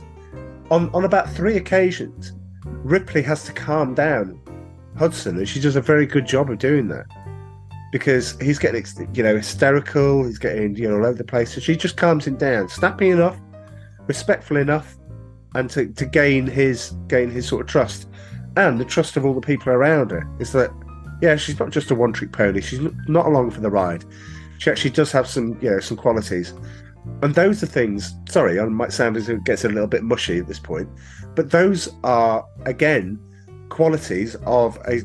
on 0.69 0.89
on 0.93 1.06
about 1.06 1.30
three 1.30 1.57
occasions, 1.57 2.34
Ripley 2.65 3.22
has 3.22 3.43
to 3.45 3.53
calm 3.53 3.93
down 3.93 4.39
Hudson, 4.98 5.38
and 5.38 5.48
she 5.48 5.60
does 5.60 5.76
a 5.76 5.81
very 5.81 6.06
good 6.06 6.26
job 6.26 6.49
of 6.49 6.57
doing 6.57 6.88
that 6.89 7.06
because 7.91 8.39
he's 8.39 8.57
getting 8.57 8.85
you 9.14 9.22
know 9.22 9.35
hysterical 9.35 10.26
he's 10.26 10.39
getting 10.39 10.76
you 10.76 10.89
know 10.89 10.95
all 10.95 11.06
over 11.06 11.18
the 11.18 11.23
place 11.23 11.53
so 11.53 11.60
she 11.60 11.76
just 11.76 11.98
calms 11.98 12.26
him 12.26 12.38
down 12.38 12.69
snappy 12.69 13.10
enough 13.10 13.38
respectful 14.07 14.57
enough 14.57 14.98
and 15.56 15.69
to, 15.72 15.88
to 15.94 16.06
gain 16.06 16.48
his 16.48 16.91
gain 17.07 17.30
his 17.30 17.48
sort 17.48 17.61
of 17.61 17.68
trust. 17.68 18.07
And 18.57 18.80
the 18.80 18.86
trust 18.86 19.18
of 19.18 19.26
all 19.26 19.34
the 19.34 19.41
people 19.41 19.72
around 19.72 20.11
her 20.11 20.28
is 20.40 20.52
that 20.52 20.72
yeah 21.22 21.36
she's 21.36 21.60
not 21.60 21.69
just 21.69 21.91
a 21.91 21.95
one 21.95 22.14
trick 22.14 22.32
pony. 22.32 22.61
She's 22.61 22.82
not 23.07 23.26
along 23.26 23.52
for 23.52 23.61
the 23.61 23.69
ride. 23.69 24.06
She 24.57 24.69
actually 24.69 24.91
does 24.91 25.11
have 25.11 25.28
some 25.28 25.57
you 25.61 25.69
know 25.69 25.80
some 25.80 25.98
qualities. 25.98 26.53
And 27.23 27.34
those 27.34 27.64
are 27.64 27.68
things 27.68 28.14
sorry 28.30 28.60
i 28.60 28.65
might 28.65 28.94
sound 28.94 29.18
as 29.18 29.28
it 29.28 29.44
gets 29.44 29.65
a 29.65 29.69
little 29.69 29.88
bit 29.88 30.03
mushy 30.03 30.38
at 30.38 30.45
this 30.45 30.60
point 30.60 30.88
but 31.34 31.49
those 31.49 31.90
are 32.03 32.45
again 32.68 33.19
qualities 33.69 34.36
of 34.45 34.78
a 34.88 34.98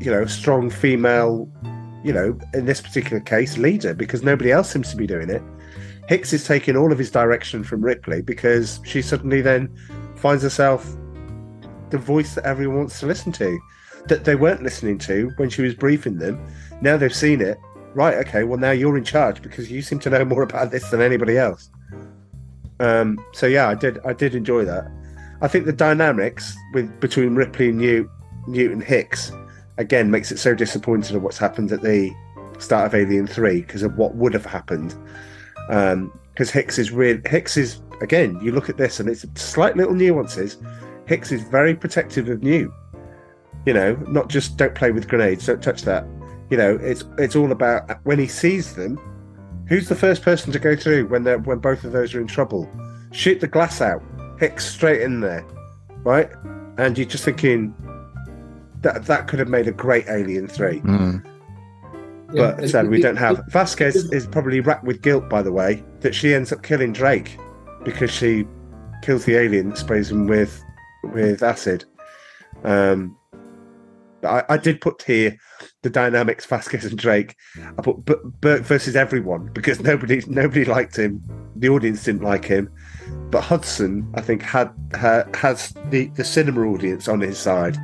you 0.00 0.10
know 0.10 0.26
strong 0.26 0.68
female 0.68 1.48
you 2.06 2.12
know, 2.12 2.38
in 2.54 2.66
this 2.66 2.80
particular 2.80 3.18
case, 3.18 3.58
leader 3.58 3.92
because 3.92 4.22
nobody 4.22 4.52
else 4.52 4.70
seems 4.70 4.90
to 4.90 4.96
be 4.96 5.08
doing 5.08 5.28
it. 5.28 5.42
Hicks 6.08 6.32
is 6.32 6.46
taking 6.46 6.76
all 6.76 6.92
of 6.92 6.98
his 6.98 7.10
direction 7.10 7.64
from 7.64 7.82
Ripley 7.82 8.22
because 8.22 8.80
she 8.84 9.02
suddenly 9.02 9.40
then 9.40 9.74
finds 10.16 10.42
herself 10.42 10.96
the 11.90 11.98
voice 11.98 12.34
that 12.34 12.44
everyone 12.44 12.78
wants 12.78 13.00
to 13.00 13.06
listen 13.06 13.32
to, 13.32 13.58
that 14.06 14.24
they 14.24 14.34
weren't 14.34 14.62
listening 14.62 14.98
to 14.98 15.30
when 15.36 15.50
she 15.50 15.62
was 15.62 15.74
briefing 15.74 16.18
them. 16.18 16.44
Now 16.80 16.96
they've 16.96 17.14
seen 17.14 17.40
it. 17.40 17.58
Right, 17.94 18.14
okay, 18.26 18.44
well 18.44 18.58
now 18.58 18.72
you're 18.72 18.96
in 18.96 19.04
charge 19.04 19.42
because 19.42 19.70
you 19.70 19.82
seem 19.82 19.98
to 20.00 20.10
know 20.10 20.24
more 20.24 20.42
about 20.42 20.70
this 20.70 20.90
than 20.90 21.00
anybody 21.00 21.38
else. 21.38 21.70
Um, 22.78 23.24
so 23.32 23.46
yeah, 23.46 23.68
I 23.68 23.74
did 23.74 23.98
I 24.04 24.12
did 24.12 24.34
enjoy 24.34 24.64
that. 24.66 24.90
I 25.40 25.48
think 25.48 25.64
the 25.64 25.72
dynamics 25.72 26.54
with 26.74 27.00
between 27.00 27.34
Ripley 27.34 27.70
and 27.70 27.78
Newt, 27.78 28.08
Newt 28.46 28.72
and 28.72 28.82
Hicks 28.82 29.32
again 29.78 30.10
makes 30.10 30.30
it 30.30 30.38
so 30.38 30.54
disappointing 30.54 31.16
of 31.16 31.22
what's 31.22 31.38
happened 31.38 31.72
at 31.72 31.82
the 31.82 32.12
start 32.58 32.86
of 32.86 32.94
Alien 32.94 33.26
Three 33.26 33.62
because 33.62 33.82
of 33.82 33.96
what 33.96 34.14
would 34.14 34.34
have 34.34 34.46
happened. 34.46 34.94
Because 35.68 36.50
Hicks 36.50 36.78
is 36.78 36.90
real. 36.92 37.18
Hicks 37.26 37.56
is 37.56 37.80
again. 38.00 38.38
You 38.42 38.52
look 38.52 38.68
at 38.68 38.76
this 38.76 39.00
and 39.00 39.08
it's 39.08 39.24
slight 39.40 39.76
little 39.76 39.94
nuances. 39.94 40.58
Hicks 41.06 41.32
is 41.32 41.42
very 41.42 41.74
protective 41.74 42.28
of 42.28 42.42
Newt. 42.42 42.70
You 43.64 43.72
know, 43.72 43.94
not 44.08 44.28
just 44.28 44.56
don't 44.56 44.74
play 44.74 44.92
with 44.92 45.08
grenades, 45.08 45.46
don't 45.46 45.62
touch 45.62 45.82
that. 45.82 46.06
You 46.50 46.56
know, 46.56 46.78
it's 46.80 47.04
it's 47.18 47.34
all 47.34 47.52
about 47.52 48.04
when 48.04 48.18
he 48.18 48.26
sees 48.26 48.74
them. 48.74 48.98
Who's 49.68 49.88
the 49.88 49.96
first 49.96 50.22
person 50.22 50.52
to 50.52 50.58
go 50.60 50.76
through 50.76 51.08
when 51.08 51.24
they're 51.24 51.38
when 51.38 51.58
both 51.58 51.82
of 51.84 51.92
those 51.92 52.14
are 52.14 52.20
in 52.20 52.28
trouble? 52.28 52.70
Shoot 53.12 53.40
the 53.40 53.48
glass 53.48 53.80
out. 53.80 54.02
Hicks 54.38 54.64
straight 54.64 55.00
in 55.00 55.20
there, 55.20 55.44
right? 56.04 56.30
And 56.78 56.96
you're 56.96 57.06
just 57.08 57.24
thinking 57.24 57.74
that 58.82 59.06
that 59.06 59.26
could 59.26 59.38
have 59.38 59.48
made 59.48 59.66
a 59.66 59.72
great 59.72 60.06
Alien 60.08 60.46
Three. 60.46 60.80
Mm. 60.80 61.24
But 62.36 62.60
Yeah, 62.60 62.66
sad 62.66 62.88
we 62.88 63.00
don't 63.00 63.16
have. 63.16 63.42
Vasquez 63.48 64.10
is 64.12 64.26
probably 64.26 64.60
racked 64.60 64.84
with 64.84 65.02
guilt, 65.02 65.28
by 65.28 65.42
the 65.42 65.52
way, 65.52 65.82
that 66.00 66.14
she 66.14 66.34
ends 66.34 66.52
up 66.52 66.62
killing 66.62 66.92
Drake 66.92 67.38
because 67.84 68.10
she 68.10 68.46
kills 69.02 69.24
the 69.24 69.36
alien, 69.36 69.74
sprays 69.76 70.10
him 70.10 70.26
with 70.26 70.62
with 71.02 71.42
acid. 71.42 71.84
Um, 72.64 73.16
I, 74.24 74.44
I 74.48 74.56
did 74.56 74.80
put 74.80 75.02
here 75.02 75.36
the 75.82 75.90
dynamics 75.90 76.44
Vasquez 76.46 76.84
and 76.84 76.98
Drake. 76.98 77.36
I 77.78 77.82
put 77.82 78.04
B- 78.04 78.14
Burke 78.40 78.62
versus 78.62 78.96
everyone 78.96 79.50
because 79.52 79.80
nobody 79.90 80.22
nobody 80.26 80.64
liked 80.64 80.96
him. 80.96 81.22
The 81.56 81.68
audience 81.68 82.04
didn't 82.04 82.22
like 82.22 82.44
him, 82.44 82.70
but 83.30 83.42
Hudson 83.42 84.10
I 84.14 84.20
think 84.20 84.42
had 84.42 84.70
ha, 84.94 85.24
has 85.34 85.72
the 85.90 86.08
the 86.08 86.24
cinema 86.24 86.62
audience 86.62 87.08
on 87.08 87.20
his 87.20 87.38
side. 87.38 87.76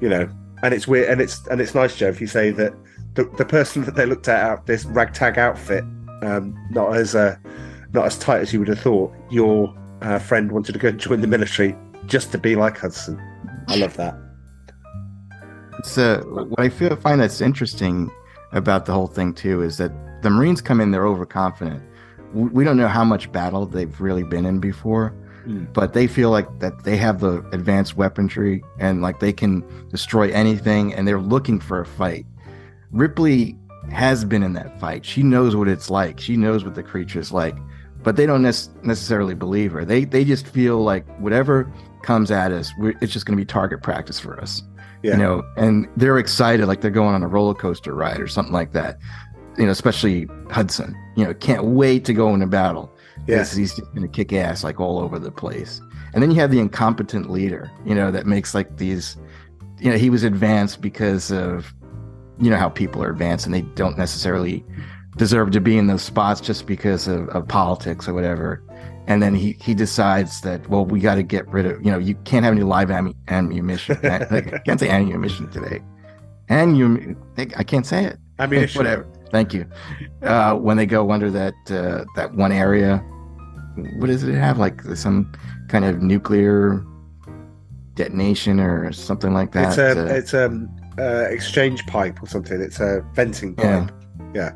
You 0.00 0.08
know, 0.08 0.28
and 0.62 0.74
it's 0.74 0.86
weird 0.86 1.10
and 1.10 1.20
it's 1.20 1.46
and 1.48 1.60
it's 1.60 1.74
nice, 1.74 1.96
Joe, 1.96 2.08
if 2.08 2.20
you 2.20 2.26
say 2.26 2.50
that 2.52 2.74
the 3.14 3.24
the 3.36 3.44
person 3.44 3.84
that 3.84 3.94
they 3.94 4.06
looked 4.06 4.28
at 4.28 4.42
out 4.42 4.66
this 4.66 4.84
ragtag 4.84 5.38
outfit, 5.38 5.84
um, 6.22 6.54
not 6.70 6.96
as 6.96 7.14
uh, 7.14 7.36
not 7.92 8.06
as 8.06 8.18
tight 8.18 8.40
as 8.40 8.52
you 8.52 8.58
would 8.58 8.68
have 8.68 8.80
thought. 8.80 9.12
Your 9.30 9.74
uh, 10.02 10.18
friend 10.18 10.50
wanted 10.52 10.72
to 10.72 10.78
go 10.78 10.88
and 10.88 10.98
join 11.00 11.20
the 11.20 11.26
military 11.26 11.76
just 12.06 12.32
to 12.32 12.38
be 12.38 12.56
like 12.56 12.78
Hudson. 12.78 13.20
I 13.68 13.76
love 13.76 13.96
that. 13.96 14.14
Uh, 15.96 16.18
what 16.24 16.60
I 16.60 16.68
feel 16.68 16.96
find 16.96 17.20
that's 17.20 17.40
interesting 17.40 18.10
about 18.52 18.86
the 18.86 18.92
whole 18.92 19.06
thing 19.06 19.34
too 19.34 19.62
is 19.62 19.76
that 19.78 19.92
the 20.22 20.30
Marines 20.30 20.60
come 20.60 20.80
in, 20.80 20.90
they're 20.90 21.06
overconfident. 21.06 21.82
We 22.32 22.64
don't 22.64 22.76
know 22.76 22.88
how 22.88 23.04
much 23.04 23.30
battle 23.30 23.66
they've 23.66 24.00
really 24.00 24.22
been 24.24 24.46
in 24.46 24.58
before, 24.60 25.14
Mm. 25.46 25.70
but 25.74 25.92
they 25.92 26.06
feel 26.06 26.30
like 26.30 26.48
that 26.60 26.84
they 26.84 26.96
have 26.96 27.20
the 27.20 27.44
advanced 27.52 27.98
weaponry 27.98 28.64
and 28.78 29.02
like 29.02 29.20
they 29.20 29.32
can 29.32 29.62
destroy 29.90 30.30
anything, 30.32 30.94
and 30.94 31.06
they're 31.06 31.20
looking 31.20 31.60
for 31.60 31.80
a 31.80 31.84
fight. 31.86 32.24
Ripley 32.94 33.58
has 33.90 34.24
been 34.24 34.42
in 34.42 34.54
that 34.54 34.80
fight. 34.80 35.04
She 35.04 35.22
knows 35.22 35.54
what 35.54 35.68
it's 35.68 35.90
like. 35.90 36.18
She 36.20 36.36
knows 36.36 36.64
what 36.64 36.74
the 36.74 36.82
creature's 36.82 37.32
like, 37.32 37.56
but 38.02 38.16
they 38.16 38.24
don't 38.24 38.42
nec- 38.42 38.54
necessarily 38.82 39.34
believe 39.34 39.72
her. 39.72 39.84
They 39.84 40.04
they 40.04 40.24
just 40.24 40.46
feel 40.46 40.82
like 40.82 41.04
whatever 41.18 41.70
comes 42.02 42.30
at 42.30 42.52
us, 42.52 42.72
we're, 42.78 42.94
it's 43.00 43.12
just 43.12 43.26
going 43.26 43.36
to 43.36 43.40
be 43.40 43.46
target 43.46 43.82
practice 43.82 44.20
for 44.20 44.38
us 44.40 44.62
Yeah. 45.02 45.12
you 45.12 45.18
know, 45.18 45.42
and 45.56 45.88
they're 45.96 46.18
excited 46.18 46.66
like 46.66 46.82
they're 46.82 46.90
going 46.90 47.14
on 47.14 47.22
a 47.22 47.28
roller 47.28 47.54
coaster 47.54 47.94
ride 47.94 48.20
or 48.20 48.26
something 48.28 48.52
like 48.52 48.72
that. 48.72 48.98
You 49.58 49.64
know, 49.66 49.70
especially 49.70 50.28
Hudson. 50.50 50.94
You 51.16 51.24
know, 51.24 51.34
can't 51.34 51.64
wait 51.64 52.04
to 52.06 52.12
go 52.14 52.32
into 52.34 52.46
battle. 52.46 52.90
Yeah. 53.26 53.38
he's 53.44 53.74
just 53.76 53.94
gonna 53.94 54.08
kick 54.08 54.32
ass 54.32 54.64
like 54.64 54.80
all 54.80 54.98
over 54.98 55.18
the 55.18 55.30
place. 55.32 55.80
And 56.12 56.22
then 56.22 56.30
you 56.30 56.38
have 56.40 56.50
the 56.52 56.60
incompetent 56.60 57.28
leader. 57.30 57.70
You 57.84 57.94
know, 57.94 58.10
that 58.12 58.26
makes 58.26 58.54
like 58.54 58.76
these. 58.76 59.16
You 59.80 59.90
know, 59.90 59.96
he 59.98 60.08
was 60.08 60.22
advanced 60.22 60.80
because 60.80 61.30
of, 61.32 61.73
you 62.40 62.50
know, 62.50 62.56
how 62.56 62.68
people 62.68 63.02
are 63.02 63.10
advanced 63.10 63.46
and 63.46 63.54
they 63.54 63.62
don't 63.62 63.96
necessarily 63.96 64.64
deserve 65.16 65.52
to 65.52 65.60
be 65.60 65.76
in 65.76 65.86
those 65.86 66.02
spots 66.02 66.40
just 66.40 66.66
because 66.66 67.06
of, 67.06 67.28
of 67.28 67.46
politics 67.46 68.08
or 68.08 68.14
whatever. 68.14 68.62
And 69.06 69.22
then 69.22 69.34
he 69.34 69.52
he 69.60 69.74
decides 69.74 70.40
that 70.40 70.68
well 70.70 70.86
we 70.86 70.98
got 70.98 71.16
to 71.16 71.22
get 71.22 71.46
rid 71.48 71.66
of 71.66 71.84
you 71.84 71.90
know 71.90 71.98
you 71.98 72.14
can't 72.24 72.44
have 72.44 72.54
any 72.54 72.62
live 72.62 72.88
ammu- 72.88 73.14
ammunition. 73.28 73.98
I 74.02 74.58
can't 74.64 74.80
say 74.80 74.88
ammunition 74.88 75.50
today. 75.50 75.80
And 76.48 76.76
you 76.76 77.16
I 77.56 77.64
can't 77.64 77.86
say 77.86 78.04
it. 78.04 78.18
Ammunition. 78.38 78.78
Whatever. 78.78 79.06
Thank 79.30 79.52
you. 79.52 79.66
Uh, 80.22 80.54
when 80.54 80.76
they 80.76 80.86
go 80.86 81.10
under 81.10 81.30
that 81.30 81.54
uh, 81.68 82.04
that 82.16 82.34
one 82.34 82.50
area, 82.50 82.98
what 83.98 84.06
does 84.06 84.22
it 84.22 84.34
have? 84.34 84.58
Like 84.58 84.80
some 84.94 85.32
kind 85.68 85.84
of 85.84 86.00
nuclear 86.00 86.84
detonation 87.94 88.58
or 88.58 88.92
something 88.92 89.32
like 89.32 89.52
that. 89.52 89.68
It's 89.68 89.78
a 89.78 90.00
Uh, 90.00 90.06
it's 90.06 90.34
um 90.34 90.68
uh, 90.98 91.26
exchange 91.28 91.86
pipe 91.86 92.22
or 92.22 92.26
something. 92.26 92.60
It's 92.60 92.80
a 92.80 93.04
venting 93.14 93.54
pipe. 93.54 93.90
Yeah. 94.34 94.52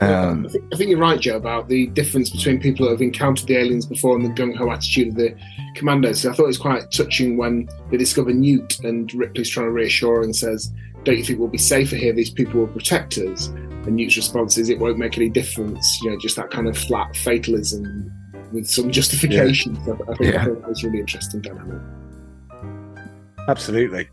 um, 0.00 0.46
I, 0.46 0.48
think, 0.50 0.64
I 0.72 0.76
think 0.76 0.90
you're 0.90 0.98
right, 0.98 1.20
Joe, 1.20 1.36
about 1.36 1.68
the 1.68 1.86
difference 1.88 2.30
between 2.30 2.60
people 2.60 2.86
who 2.86 2.92
have 2.92 3.00
encountered 3.02 3.46
the 3.46 3.56
aliens 3.56 3.86
before 3.86 4.16
and 4.16 4.24
the 4.24 4.30
gung 4.30 4.56
ho 4.56 4.70
attitude 4.70 5.08
of 5.08 5.14
the 5.16 5.36
commandos. 5.74 6.24
I 6.26 6.32
thought 6.32 6.44
it 6.44 6.48
was 6.48 6.58
quite 6.58 6.90
touching 6.90 7.36
when 7.36 7.68
they 7.90 7.96
discover 7.96 8.32
Newt 8.32 8.78
and 8.84 9.12
Ripley's 9.14 9.48
trying 9.48 9.66
to 9.66 9.72
reassure 9.72 10.16
her 10.16 10.22
and 10.22 10.34
says, 10.34 10.72
Don't 11.04 11.18
you 11.18 11.24
think 11.24 11.38
we'll 11.38 11.48
be 11.48 11.58
safer 11.58 11.96
here? 11.96 12.12
These 12.12 12.30
people 12.30 12.60
will 12.60 12.68
protect 12.68 13.18
us. 13.18 13.48
And 13.48 13.96
Newt's 13.96 14.16
response 14.16 14.58
is, 14.58 14.68
It 14.68 14.78
won't 14.78 14.98
make 14.98 15.16
any 15.16 15.28
difference. 15.28 16.00
You 16.02 16.10
know, 16.10 16.18
just 16.18 16.36
that 16.36 16.50
kind 16.50 16.66
of 16.68 16.76
flat 16.76 17.16
fatalism 17.16 18.10
with 18.52 18.66
some 18.68 18.90
justification. 18.90 19.76
So 19.84 19.98
I 20.08 20.14
think, 20.14 20.34
Yeah. 20.34 20.42
I 20.42 20.44
think 20.46 20.60
that 20.60 20.68
was 20.68 20.84
really 20.84 21.00
interesting 21.00 21.40
dynamic. 21.40 21.80
Absolutely. 23.48 24.08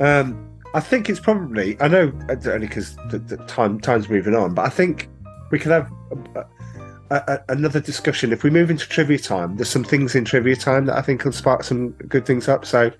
Um, 0.00 0.46
I 0.74 0.80
think 0.80 1.08
it's 1.08 1.20
probably. 1.20 1.80
I 1.80 1.88
know 1.88 2.12
uh, 2.28 2.36
only 2.50 2.66
because 2.66 2.96
the, 3.10 3.18
the 3.18 3.36
time 3.46 3.80
time's 3.80 4.08
moving 4.08 4.34
on, 4.34 4.54
but 4.54 4.66
I 4.66 4.68
think 4.68 5.08
we 5.50 5.58
could 5.58 5.72
have 5.72 5.90
a, 6.34 6.40
a, 7.10 7.16
a, 7.16 7.44
another 7.48 7.80
discussion 7.80 8.32
if 8.32 8.42
we 8.42 8.50
move 8.50 8.70
into 8.70 8.86
trivia 8.86 9.18
time. 9.18 9.56
There's 9.56 9.70
some 9.70 9.84
things 9.84 10.14
in 10.14 10.24
trivia 10.24 10.56
time 10.56 10.86
that 10.86 10.96
I 10.96 11.02
think 11.02 11.24
will 11.24 11.32
spark 11.32 11.64
some 11.64 11.90
good 11.92 12.26
things 12.26 12.48
up. 12.48 12.66
So 12.66 12.90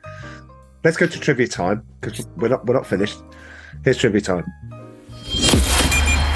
let's 0.85 0.97
go 0.97 1.07
to 1.07 1.21
trivia 1.21 1.49
time 1.49 1.87
because 2.01 2.27
we're 2.37 2.49
not 2.49 2.65
we're 2.65 2.75
not 2.75 2.87
finished. 2.87 3.19
Here's 3.85 3.99
trivia 3.99 4.23
time. 4.23 4.47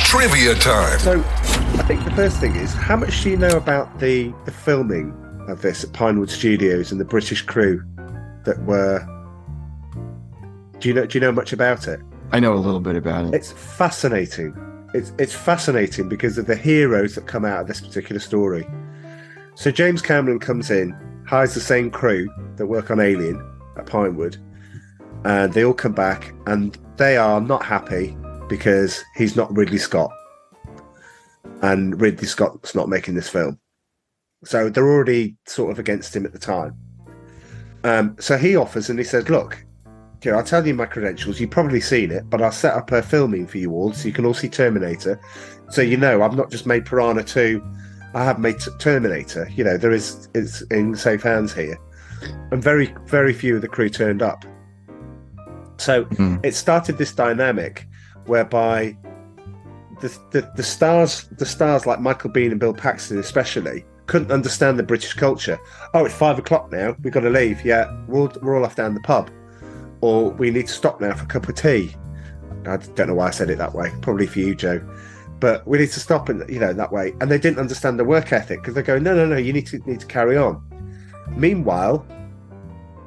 Trivia 0.01 0.55
time. 0.57 0.99
So 0.99 1.20
I 1.20 1.85
think 1.87 2.05
the 2.05 2.12
first 2.15 2.39
thing 2.39 2.55
is 2.57 2.74
how 2.74 2.97
much 2.97 3.23
do 3.23 3.31
you 3.31 3.37
know 3.39 3.57
about 3.57 3.99
the 3.99 4.35
the 4.45 4.53
filming 4.53 5.15
of 5.49 5.62
this 5.62 5.85
at 5.85 5.93
Pinewood 5.95 6.28
Studios 6.28 6.93
and 6.93 7.01
the 7.01 7.05
British 7.07 7.43
crew 7.43 7.82
that 8.45 8.62
were. 8.65 9.07
Do 10.81 10.89
you 10.89 10.94
know? 10.94 11.07
Do 11.07 11.19
you 11.19 11.20
know 11.20 11.32
much 11.32 11.52
about 11.52 11.86
it? 11.89 12.01
I 12.32 12.40
know 12.40 12.55
a 12.55 12.57
little 12.57 12.81
bit 12.81 12.97
about 12.97 13.27
it. 13.27 13.35
It's 13.35 13.52
fascinating. 13.52 14.55
It's 14.94 15.12
it's 15.19 15.35
fascinating 15.35 16.09
because 16.09 16.39
of 16.39 16.47
the 16.47 16.57
heroes 16.57 17.15
that 17.15 17.27
come 17.27 17.44
out 17.44 17.61
of 17.61 17.66
this 17.66 17.81
particular 17.81 18.20
story. 18.20 18.66
So 19.55 19.70
James 19.70 20.01
Cameron 20.01 20.39
comes 20.39 20.70
in, 20.70 20.97
hires 21.27 21.55
the 21.55 21.61
same 21.61 21.90
crew 21.90 22.28
that 22.57 22.66
work 22.66 22.90
on 22.90 22.98
Alien 22.98 23.47
at 23.77 23.86
Pinewood, 23.86 24.39
and 25.24 25.52
they 25.52 25.65
all 25.65 25.74
come 25.74 25.93
back, 25.93 26.32
and 26.47 26.78
they 26.97 27.19
are 27.19 27.40
not 27.40 27.62
happy 27.62 28.16
because 28.48 29.05
he's 29.16 29.36
not 29.36 29.55
Ridley 29.55 29.78
Scott, 29.78 30.11
and 31.61 32.01
Ridley 32.01 32.27
Scott's 32.27 32.74
not 32.74 32.89
making 32.89 33.15
this 33.15 33.28
film. 33.28 33.59
So 34.44 34.70
they're 34.70 34.89
already 34.89 35.36
sort 35.47 35.73
of 35.73 35.78
against 35.78 36.16
him 36.16 36.24
at 36.24 36.32
the 36.32 36.39
time. 36.39 36.74
Um, 37.85 38.16
so 38.19 38.39
he 38.39 38.57
offers 38.57 38.89
and 38.89 38.98
he 38.98 39.05
says, 39.05 39.28
"Look, 39.28 39.65
here, 40.23 40.37
I'll 40.37 40.45
tell 40.45 40.67
you 40.67 40.75
my 40.75 40.87
credentials. 40.87 41.41
You've 41.41 41.51
probably 41.51 41.81
seen 41.81 42.11
it, 42.11 42.29
but 42.29 42.43
I'll 42.43 42.53
set 42.53 42.75
up 42.75 42.93
a 42.93 43.03
filming 43.03 43.47
for 43.47 43.59
you 43.59 43.73
all 43.73 43.93
so 43.93 44.07
you 44.07 44.13
can 44.13 44.25
all 44.27 44.35
see 44.35 44.49
Terminator. 44.49 45.19
So 45.71 45.83
you 45.83 45.97
know 45.97 46.23
I've 46.23 46.37
not 46.37 46.51
just 46.51 46.67
made 46.67 46.85
Piranha 46.85 47.23
2, 47.23 47.63
I 48.15 48.25
have 48.25 48.39
made 48.39 48.57
Terminator. 48.79 49.49
You 49.55 49.65
know, 49.65 49.77
there 49.77 49.93
is 49.93 50.29
it's 50.35 50.63
in 50.63 50.95
safe 50.97 51.23
hands 51.23 51.53
here. 51.55 51.79
And 52.51 52.63
very, 52.63 52.95
very 53.07 53.33
few 53.33 53.57
of 53.57 53.63
the 53.63 53.69
crew 53.69 53.89
turned 53.89 54.21
up. 54.21 54.45
So 55.79 56.05
Mhm. 56.07 56.45
it 56.45 56.55
started 56.55 56.99
this 56.99 57.13
dynamic 57.13 57.87
whereby 58.27 58.97
the, 60.03 60.09
the 60.31 60.51
the 60.57 60.63
stars 60.63 61.29
the 61.39 61.47
stars 61.47 61.87
like 61.87 62.01
Michael 62.01 62.31
Biehn 62.31 62.51
and 62.51 62.61
Bill 62.61 62.75
Paxton 62.75 63.19
especially 63.19 63.85
couldn't 64.07 64.33
understand 64.33 64.79
the 64.79 64.83
British 64.83 65.15
culture. 65.15 65.59
Oh, 65.95 66.05
it's 66.05 66.15
five 66.15 66.39
o'clock 66.39 66.71
now. 66.73 66.97
We've 67.03 67.13
got 67.13 67.21
to 67.21 67.31
leave. 67.31 67.65
Yeah, 67.65 67.91
we're 68.09 68.21
all, 68.23 68.33
we're 68.43 68.57
all 68.59 68.65
off 68.65 68.75
down 68.77 68.95
the 68.95 69.01
pub 69.01 69.31
or 70.01 70.31
we 70.31 70.51
need 70.51 70.67
to 70.67 70.73
stop 70.73 71.01
now 71.01 71.15
for 71.15 71.25
a 71.25 71.27
cup 71.27 71.49
of 71.49 71.55
tea. 71.55 71.95
I 72.67 72.77
don't 72.77 73.09
know 73.09 73.15
why 73.15 73.29
I 73.29 73.31
said 73.31 73.51
it 73.51 73.59
that 73.59 73.75
way. 73.75 73.93
Probably 74.03 74.27
for 74.27 74.39
you, 74.39 74.55
Joe. 74.55 74.81
But 75.41 75.67
we 75.67 75.79
need 75.79 75.91
to 75.93 76.01
stop 76.01 76.29
and 76.29 76.49
you 76.51 76.61
know 76.61 76.73
that 76.73 76.93
way. 76.93 77.15
And 77.21 77.31
they 77.31 77.39
didn't 77.39 77.59
understand 77.59 77.99
the 77.99 78.05
work 78.05 78.33
ethic 78.33 78.61
because 78.61 78.75
they 78.75 78.83
go, 78.83 78.99
no, 78.99 79.15
no, 79.15 79.27
no, 79.27 79.37
you 79.37 79.53
need 79.53 79.67
to 79.69 79.79
need 79.87 80.01
to 80.01 80.07
carry 80.07 80.37
on. 80.37 80.63
Meanwhile, 81.31 82.07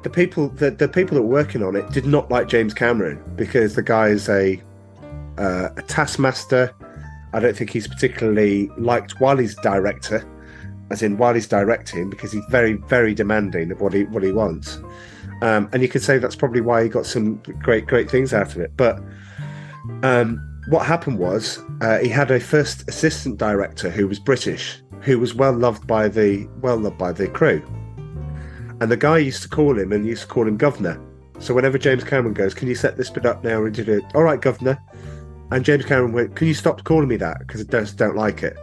the 0.02 0.10
people 0.10 0.48
the, 0.50 0.70
the 0.70 0.88
people 0.88 1.14
that 1.16 1.22
were 1.22 1.28
working 1.28 1.62
on 1.62 1.76
it 1.76 1.90
did 1.90 2.06
not 2.06 2.30
like 2.30 2.48
James 2.48 2.74
Cameron 2.74 3.22
because 3.36 3.74
the 3.74 3.82
guy 3.82 4.08
is 4.08 4.28
a 4.28 4.60
uh, 5.38 5.70
a 5.76 5.82
taskmaster. 5.82 6.72
I 7.32 7.40
don't 7.40 7.56
think 7.56 7.70
he's 7.70 7.88
particularly 7.88 8.70
liked 8.78 9.20
while 9.20 9.36
he's 9.36 9.56
director, 9.56 10.24
as 10.90 11.02
in 11.02 11.16
while 11.16 11.34
he's 11.34 11.48
directing, 11.48 12.10
because 12.10 12.32
he's 12.32 12.44
very 12.50 12.74
very 12.74 13.14
demanding 13.14 13.70
of 13.70 13.80
what 13.80 13.92
he 13.92 14.04
what 14.04 14.22
he 14.22 14.32
wants. 14.32 14.78
Um, 15.44 15.68
and 15.74 15.82
you 15.82 15.88
could 15.88 16.02
say 16.02 16.16
that's 16.16 16.34
probably 16.34 16.62
why 16.62 16.82
he 16.82 16.88
got 16.88 17.04
some 17.04 17.34
great 17.62 17.86
great 17.86 18.10
things 18.10 18.32
out 18.32 18.54
of 18.54 18.60
it. 18.62 18.74
But 18.78 18.98
um, 20.02 20.40
what 20.68 20.86
happened 20.86 21.18
was 21.18 21.62
uh, 21.82 21.98
he 21.98 22.08
had 22.08 22.30
a 22.30 22.40
first 22.40 22.88
assistant 22.88 23.36
director 23.36 23.90
who 23.90 24.08
was 24.08 24.18
British, 24.18 24.80
who 25.02 25.18
was 25.18 25.34
well 25.34 25.52
loved 25.52 25.86
by 25.86 26.08
the 26.08 26.48
well 26.62 26.78
loved 26.78 26.96
by 26.96 27.12
the 27.12 27.28
crew. 27.28 27.62
And 28.80 28.90
the 28.90 28.96
guy 28.96 29.18
used 29.18 29.42
to 29.42 29.48
call 29.50 29.78
him 29.78 29.92
and 29.92 30.06
used 30.06 30.22
to 30.22 30.28
call 30.28 30.48
him 30.48 30.56
governor. 30.56 30.98
So 31.40 31.52
whenever 31.52 31.76
James 31.76 32.04
Cameron 32.04 32.32
goes, 32.32 32.54
"Can 32.54 32.66
you 32.66 32.74
set 32.74 32.96
this 32.96 33.10
bit 33.10 33.26
up 33.26 33.44
now?" 33.44 33.66
and 33.66 33.74
did 33.74 33.90
it, 33.90 34.02
all 34.14 34.22
right, 34.22 34.40
governor. 34.40 34.78
And 35.50 35.62
James 35.62 35.84
Cameron 35.84 36.14
went, 36.14 36.36
"Can 36.36 36.46
you 36.48 36.54
stop 36.54 36.84
calling 36.84 37.08
me 37.08 37.16
that? 37.16 37.40
Because 37.40 37.60
I 37.60 37.64
just 37.64 37.98
don't 37.98 38.16
like 38.16 38.42
it." 38.42 38.56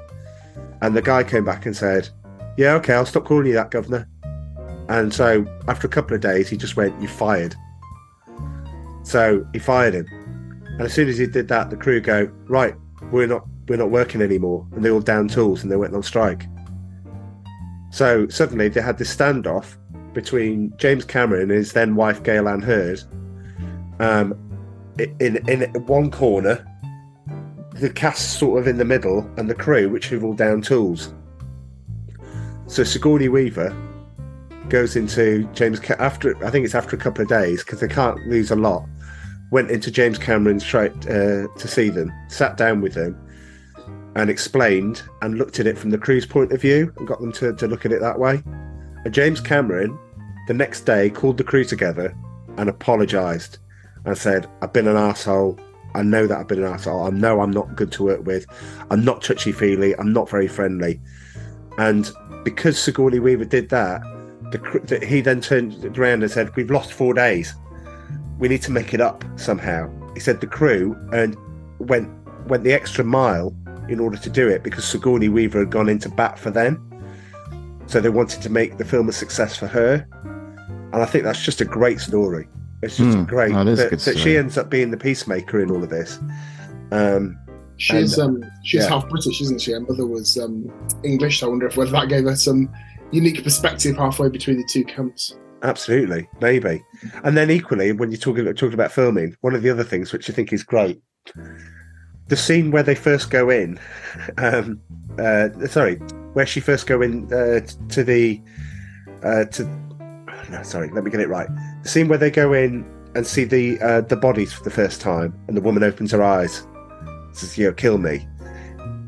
And 0.82 0.98
the 0.98 1.04
guy 1.04 1.24
came 1.24 1.46
back 1.46 1.68
and 1.68 1.78
said, 1.78 2.10
"Yeah, 2.58 2.74
okay, 2.78 2.96
I'll 2.96 3.06
stop 3.06 3.26
calling 3.26 3.46
you 3.46 3.54
that, 3.54 3.70
governor." 3.70 4.08
And 4.92 5.14
so 5.14 5.46
after 5.70 5.88
a 5.88 5.90
couple 5.90 6.14
of 6.16 6.22
days, 6.22 6.50
he 6.50 6.58
just 6.58 6.76
went, 6.76 7.02
"You 7.02 7.08
fired." 7.08 7.56
So 9.04 9.48
he 9.54 9.60
fired 9.60 9.94
him. 9.94 10.06
And 10.66 10.82
as 10.82 10.94
soon 10.94 11.08
as 11.08 11.18
he 11.18 11.28
did 11.28 11.48
that, 11.48 11.70
the 11.70 11.78
crew 11.78 12.02
go, 12.02 12.30
"Right, 12.50 12.76
we're 13.10 13.26
not 13.26 13.48
we're 13.70 13.78
not 13.78 13.90
working 13.90 14.22
anymore," 14.22 14.68
and 14.74 14.84
they 14.84 14.92
all 14.92 15.00
down 15.00 15.30
tools 15.30 15.64
and 15.64 15.72
they 15.72 15.78
went 15.78 15.96
on 15.96 16.04
strike. 16.04 16.46
So 17.90 18.28
suddenly 18.28 18.68
they 18.68 18.82
had 18.82 18.98
this 18.98 19.16
standoff 19.16 19.78
between 20.14 20.74
James 20.76 21.06
Cameron 21.06 21.44
and 21.44 21.52
his 21.52 21.72
then 21.72 21.96
wife 21.96 22.22
Gale 22.22 22.50
Anne 22.50 22.62
Hurd. 22.62 23.02
Um, 24.02 24.36
in 24.98 25.38
in 25.48 25.62
one 25.86 26.12
corner, 26.12 26.66
the 27.76 27.90
cast 27.90 28.38
sort 28.40 28.60
of 28.60 28.68
in 28.68 28.78
the 28.78 28.84
middle, 28.84 29.26
and 29.38 29.50
the 29.50 29.56
crew, 29.56 29.88
which 29.88 30.10
have 30.10 30.26
all 30.26 30.34
down 30.34 30.62
tools. 30.62 31.14
So 32.68 32.84
Sigourney 32.84 33.30
Weaver 33.30 33.74
goes 34.70 34.96
into 34.96 35.48
James 35.54 35.80
after 35.92 36.36
I 36.46 36.50
think 36.50 36.66
it's 36.66 36.76
after 36.76 36.96
a 36.96 37.00
couple 37.00 37.22
of 37.22 37.28
days 37.28 37.64
because 37.64 37.80
they 37.80 37.88
can't 37.88 38.20
lose 38.28 38.52
a 38.52 38.56
lot. 38.56 38.86
Went 39.52 39.70
into 39.70 39.92
James 39.92 40.18
Cameron's 40.18 40.64
try 40.64 40.88
uh, 40.88 41.48
to 41.48 41.68
see 41.68 41.90
them, 41.90 42.12
sat 42.30 42.56
down 42.56 42.82
with 42.82 42.94
them, 42.94 43.18
and 44.16 44.30
explained 44.30 45.02
and 45.22 45.38
looked 45.38 45.60
at 45.60 45.68
it 45.68 45.78
from 45.78 45.90
the 45.90 45.98
crew's 45.98 46.26
point 46.26 46.52
of 46.52 46.62
view 46.62 46.94
and 46.98 47.08
got 47.08 47.20
them 47.20 47.32
to, 47.34 47.54
to 47.54 47.68
look 47.68 47.86
at 47.86 47.92
it 47.92 48.02
that 48.02 48.20
way. 48.20 48.42
And 49.04 49.14
James 49.14 49.42
Cameron, 49.42 49.98
the 50.48 50.54
next 50.54 50.82
day, 50.82 51.10
called 51.10 51.38
the 51.38 51.44
crew 51.44 51.64
together 51.64 52.16
and 52.58 52.70
apologised 52.70 53.58
and 54.06 54.18
said, 54.18 54.50
I've 54.62 54.74
been 54.74 54.88
an 54.88 54.98
asshole. 54.98 55.60
I 55.96 56.04
know 56.04 56.28
that 56.28 56.38
I've 56.38 56.48
been 56.48 56.64
an 56.64 56.72
asshole. 56.72 57.04
I 57.04 57.10
know 57.10 57.42
I'm 57.42 57.52
not 57.52 57.76
good 57.76 57.92
to 57.94 58.04
work 58.04 58.26
with. 58.26 58.46
I'm 58.90 59.04
not 59.04 59.22
touchy 59.22 59.52
feely. 59.52 59.96
I'm 59.98 60.14
not 60.14 60.30
very 60.30 60.48
friendly. 60.48 61.00
And 61.78 62.12
because 62.44 62.82
Sigourney 62.82 63.20
Weaver 63.20 63.46
did 63.46 63.70
that, 63.70 64.02
the, 64.52 64.82
the, 64.84 65.06
he 65.06 65.22
then 65.22 65.42
turned 65.42 65.98
around 65.98 66.24
and 66.24 66.32
said, 66.32 66.56
We've 66.56 66.70
lost 66.70 66.94
four 66.94 67.14
days. 67.14 67.54
We 68.38 68.48
need 68.48 68.62
to 68.64 68.72
make 68.72 68.94
it 68.94 69.02
up 69.02 69.24
somehow. 69.36 69.90
He 70.14 70.20
said 70.20 70.42
the 70.42 70.48
crew 70.48 70.96
and 71.14 71.36
went 71.80 72.10
went 72.48 72.64
the 72.64 72.74
extra 72.74 73.04
mile 73.04 73.56
in 73.88 74.00
order 74.00 74.18
to 74.18 74.30
do 74.30 74.48
it 74.48 74.64
because 74.64 74.84
Sigourney 74.86 75.30
Weaver 75.30 75.60
had 75.60 75.70
gone 75.70 75.90
into 75.90 76.10
bat 76.10 76.40
for 76.40 76.50
them. 76.50 76.88
So 77.88 78.00
they 78.00 78.10
wanted 78.10 78.42
to 78.42 78.50
make 78.50 78.78
the 78.78 78.86
film 78.86 79.10
a 79.10 79.12
success 79.12 79.56
for 79.58 79.68
her. 79.68 80.08
And 80.94 81.02
I 81.02 81.06
think 81.06 81.24
that's 81.24 81.44
just 81.44 81.62
a 81.62 81.66
great 81.66 82.00
story. 82.00 82.48
It's 82.82 82.98
just 82.98 83.18
Hmm, 83.18 83.24
great 83.26 83.54
that 83.54 83.68
is 83.68 83.80
a 83.80 83.90
that, 83.90 84.00
that 84.00 84.18
she 84.18 84.38
ends 84.38 84.58
up 84.58 84.70
being 84.70 84.92
the 84.92 84.98
peacemaker 84.98 85.62
in 85.62 85.70
all 85.72 85.84
of 85.84 85.90
this. 85.90 86.20
Um, 86.92 87.38
She's 87.78 88.18
And, 88.20 88.44
um 88.44 88.52
she's 88.64 88.82
yeah. 88.84 88.90
half 88.90 89.10
British, 89.10 89.42
isn't 89.42 89.60
she? 89.62 89.72
Her 89.72 89.80
mother 89.80 90.06
was 90.06 90.38
um 90.38 90.72
English. 91.04 91.40
So 91.40 91.48
I 91.48 91.50
wonder 91.50 91.68
if 91.68 91.78
whether 91.78 91.92
that 91.92 92.10
gave 92.10 92.26
her 92.26 92.36
some 92.36 92.70
unique 93.12 93.44
perspective 93.44 93.98
halfway 93.98 94.30
between 94.30 94.58
the 94.58 94.64
two 94.64 94.84
camps. 94.84 95.36
Absolutely, 95.64 96.28
maybe. 96.40 96.84
And 97.24 97.38
then 97.38 97.52
equally, 97.52 97.92
when 97.92 98.10
you're 98.10 98.20
talking 98.20 98.46
talking 98.46 98.74
about 98.74 98.92
filming, 98.92 99.36
one 99.42 99.54
of 99.54 99.62
the 99.62 99.70
other 99.70 99.84
things 99.84 100.12
which 100.12 100.30
I 100.30 100.34
think 100.34 100.52
is 100.52 100.64
great, 100.64 101.02
the 102.28 102.38
scene 102.38 102.72
where 102.72 102.84
they 102.84 102.96
first 102.96 103.30
go 103.30 103.50
in, 103.50 103.80
um, 104.38 104.82
uh, 105.20 105.50
sorry, 105.68 105.96
where 106.34 106.46
she 106.46 106.60
first 106.60 106.88
go 106.88 107.02
in 107.02 107.32
uh, 107.32 107.60
to 107.90 108.04
the, 108.04 108.42
uh, 109.24 109.46
to, 109.46 109.66
no, 110.50 110.64
sorry, 110.64 110.90
let 110.92 111.04
me 111.04 111.12
get 111.12 111.20
it 111.20 111.30
right. 111.30 111.48
The 111.84 111.90
scene 111.90 112.08
where 112.08 112.18
they 112.18 112.32
go 112.32 112.54
in 112.54 112.86
and 113.14 113.28
see 113.28 113.44
the 113.44 113.80
uh, 113.82 114.02
the 114.02 114.16
bodies 114.16 114.54
for 114.54 114.64
the 114.64 114.72
first 114.72 115.02
time, 115.02 115.38
and 115.48 115.56
the 115.56 115.62
woman 115.62 115.84
opens 115.84 116.12
her 116.12 116.24
eyes, 116.24 116.66
says, 117.34 117.58
"You 117.58 117.68
know, 117.68 117.74
kill 117.74 117.98
me." 117.98 118.28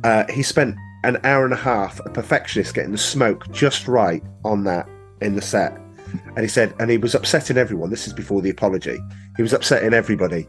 Uh, 0.04 0.26
he 0.30 0.44
spent 0.44 0.76
an 1.04 1.18
hour 1.24 1.46
and 1.46 1.54
a 1.54 1.58
half, 1.58 2.00
a 2.02 2.10
perfectionist, 2.10 2.74
getting 2.74 2.92
the 2.92 2.98
smoke 2.98 3.52
just 3.52 3.88
right 3.88 4.24
on 4.44 4.64
that 4.64 4.88
in 5.22 5.36
the 5.36 5.42
set. 5.42 5.78
And 6.36 6.40
he 6.40 6.48
said, 6.48 6.74
and 6.80 6.90
he 6.90 6.98
was 6.98 7.16
upsetting 7.16 7.58
everyone. 7.58 7.90
This 7.90 8.08
is 8.08 8.14
before 8.14 8.42
the 8.42 8.50
apology. 8.50 9.00
He 9.36 9.42
was 9.42 9.54
upsetting 9.54 9.94
everybody. 9.94 10.48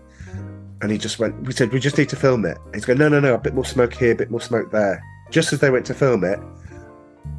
And 0.82 0.90
he 0.90 0.98
just 0.98 1.18
went, 1.18 1.40
we 1.42 1.52
said, 1.52 1.72
we 1.72 1.80
just 1.80 1.96
need 1.96 2.08
to 2.10 2.16
film 2.16 2.44
it. 2.44 2.58
He's 2.74 2.84
going, 2.84 2.98
no, 2.98 3.08
no, 3.08 3.20
no, 3.20 3.34
a 3.34 3.38
bit 3.38 3.54
more 3.54 3.64
smoke 3.64 3.94
here, 3.94 4.12
a 4.12 4.16
bit 4.16 4.30
more 4.30 4.40
smoke 4.40 4.70
there. 4.70 5.02
Just 5.30 5.52
as 5.52 5.60
they 5.60 5.70
went 5.70 5.86
to 5.86 5.94
film 5.94 6.22
it, 6.24 6.38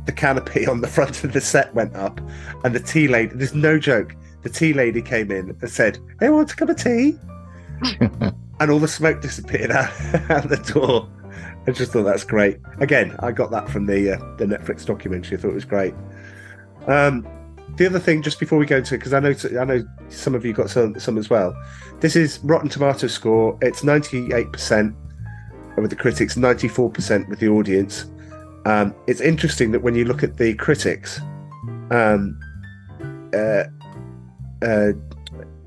the 0.06 0.12
canopy 0.12 0.66
on 0.68 0.82
the 0.82 0.88
front 0.88 1.24
of 1.24 1.34
the 1.34 1.42
set 1.42 1.74
went 1.74 1.96
up, 1.96 2.20
and 2.64 2.74
the 2.74 2.80
tea 2.80 3.08
lady, 3.08 3.34
there's 3.36 3.54
no 3.54 3.78
joke, 3.78 4.16
the 4.44 4.50
tea 4.50 4.74
lady 4.74 5.02
came 5.02 5.32
in 5.32 5.50
and 5.50 5.70
said, 5.70 6.00
Hey, 6.20 6.30
want 6.30 6.52
a 6.52 6.56
cup 6.56 6.70
of 6.70 6.78
tea? 6.78 7.18
and 8.60 8.72
all 8.72 8.80
the 8.80 8.88
smoke 8.88 9.22
disappeared 9.22 9.72
out, 9.72 9.90
out 10.30 10.50
the 10.50 10.58
door. 10.74 11.10
I 11.68 11.72
just 11.72 11.92
thought 11.92 12.04
that's 12.04 12.24
great. 12.24 12.60
Again, 12.80 13.16
I 13.20 13.32
got 13.32 13.52
that 13.52 13.70
from 13.70 13.86
the 13.86 14.14
uh, 14.14 14.36
the 14.38 14.46
Netflix 14.46 14.86
documentary. 14.86 15.38
I 15.38 15.42
thought 15.42 15.52
it 15.52 15.56
was 15.56 15.66
great. 15.66 15.94
Um, 16.88 17.28
the 17.78 17.86
other 17.88 18.00
thing, 18.00 18.22
just 18.22 18.40
before 18.40 18.58
we 18.58 18.66
go 18.66 18.82
to, 18.82 18.96
it, 18.96 18.98
because 19.00 19.14
I 19.14 19.20
know 19.20 19.34
I 19.60 19.66
know 19.66 19.84
some 20.10 20.36
of 20.36 20.46
you 20.46 20.54
got 20.54 20.70
some 20.70 21.00
some 21.00 21.18
as 21.18 21.30
well. 21.30 21.56
This 22.00 22.16
is 22.16 22.40
Rotten 22.44 22.70
Tomato 22.70 23.08
score. 23.08 23.58
It's 23.62 23.84
ninety 23.84 24.32
eight 24.34 24.52
percent 24.52 24.96
with 25.78 25.90
the 25.90 25.96
critics, 25.96 26.38
ninety 26.38 26.68
four 26.68 26.90
percent 26.90 27.28
with 27.30 27.40
the 27.40 27.50
audience. 27.50 28.06
Um, 28.66 28.96
it's 29.08 29.22
interesting 29.22 29.72
that 29.72 29.82
when 29.82 29.96
you 29.96 30.06
look 30.06 30.24
at 30.24 30.38
the 30.38 30.56
critics, 30.56 31.20
um, 31.92 32.40
uh, 33.34 33.66
uh, 34.62 34.92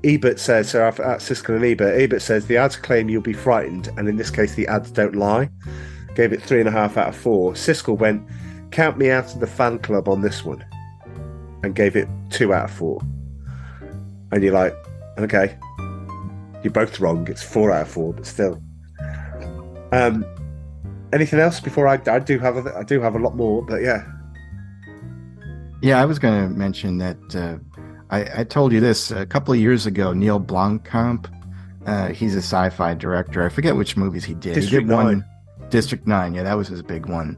Ebert 0.03 0.39
says, 0.39 0.69
so 0.69 0.85
at 0.85 0.99
at 0.99 1.19
Siskel 1.19 1.55
and 1.55 1.65
Ebert, 1.65 1.99
Ebert 1.99 2.21
says 2.21 2.47
the 2.47 2.57
ads 2.57 2.75
claim 2.75 3.09
you'll 3.09 3.21
be 3.21 3.33
frightened, 3.33 3.89
and 3.97 4.07
in 4.07 4.15
this 4.15 4.29
case, 4.29 4.55
the 4.55 4.67
ads 4.67 4.91
don't 4.91 5.15
lie. 5.15 5.49
Gave 6.15 6.33
it 6.33 6.41
three 6.41 6.59
and 6.59 6.69
a 6.69 6.71
half 6.71 6.97
out 6.97 7.09
of 7.09 7.15
four. 7.15 7.53
Siskel 7.53 7.97
went, 7.97 8.27
count 8.71 8.97
me 8.97 9.09
out 9.09 9.33
of 9.33 9.39
the 9.39 9.47
fan 9.47 9.79
club 9.79 10.07
on 10.07 10.21
this 10.21 10.45
one, 10.45 10.63
and 11.63 11.75
gave 11.75 11.95
it 11.95 12.07
two 12.29 12.53
out 12.53 12.65
of 12.65 12.71
four. 12.71 13.01
And 14.31 14.43
you're 14.43 14.53
like, 14.53 14.75
okay, 15.17 15.57
you're 16.63 16.71
both 16.71 16.99
wrong. 16.99 17.27
It's 17.27 17.43
four 17.43 17.71
out 17.71 17.81
of 17.83 17.91
four, 17.91 18.13
but 18.13 18.25
still. 18.25 18.61
Um, 19.91 20.23
anything 21.11 21.39
else 21.39 21.59
before 21.59 21.87
I? 21.87 21.99
I 22.07 22.19
do 22.19 22.39
have 22.39 22.57
a, 22.65 22.77
I 22.77 22.83
do 22.83 23.01
have 23.01 23.15
a 23.15 23.19
lot 23.19 23.35
more, 23.35 23.65
but 23.65 23.81
yeah. 23.81 24.05
Yeah, 25.81 26.01
I 26.01 26.05
was 26.05 26.19
going 26.19 26.41
to 26.41 26.49
mention 26.55 26.97
that 26.97 27.17
uh, 27.35 27.57
I, 28.09 28.41
I 28.41 28.43
told 28.43 28.71
you 28.71 28.79
this 28.79 29.11
a 29.11 29.25
couple 29.25 29.53
of 29.53 29.59
years 29.59 29.85
ago. 29.85 30.13
Neil 30.13 30.39
Blomkamp, 30.39 31.27
uh, 31.85 32.09
he's 32.09 32.35
a 32.35 32.39
sci-fi 32.39 32.93
director. 32.95 33.45
I 33.45 33.49
forget 33.49 33.75
which 33.75 33.97
movies 33.97 34.25
he 34.25 34.33
did. 34.33 34.55
he 34.55 34.61
District 34.61 34.87
did 34.87 34.93
one, 34.93 35.05
Nine. 35.05 35.25
District 35.69 36.07
Nine. 36.07 36.33
Yeah, 36.33 36.43
that 36.43 36.57
was 36.57 36.67
his 36.67 36.81
big 36.81 37.05
one. 37.07 37.37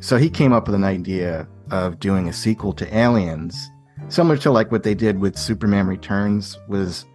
So 0.00 0.16
he 0.16 0.28
came 0.28 0.52
up 0.52 0.66
with 0.66 0.74
an 0.74 0.84
idea 0.84 1.48
of 1.70 1.98
doing 1.98 2.28
a 2.28 2.32
sequel 2.32 2.72
to 2.74 2.96
Aliens, 2.96 3.56
similar 4.08 4.36
to 4.38 4.50
like 4.50 4.70
what 4.70 4.82
they 4.82 4.94
did 4.94 5.18
with 5.20 5.38
Superman 5.38 5.86
Returns. 5.86 6.58
Was 6.68 7.06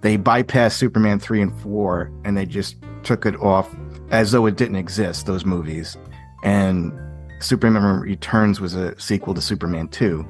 they 0.00 0.16
bypassed 0.16 0.72
Superman 0.76 1.18
three 1.18 1.42
and 1.42 1.56
four 1.60 2.10
and 2.24 2.36
they 2.36 2.46
just 2.46 2.76
took 3.02 3.26
it 3.26 3.36
off 3.36 3.74
as 4.10 4.32
though 4.32 4.46
it 4.46 4.56
didn't 4.56 4.76
exist. 4.76 5.26
Those 5.26 5.44
movies 5.44 5.96
and 6.44 6.92
Superman 7.40 8.00
Returns 8.00 8.60
was 8.60 8.74
a 8.74 8.98
sequel 9.00 9.34
to 9.34 9.40
Superman 9.40 9.88
2. 9.88 10.26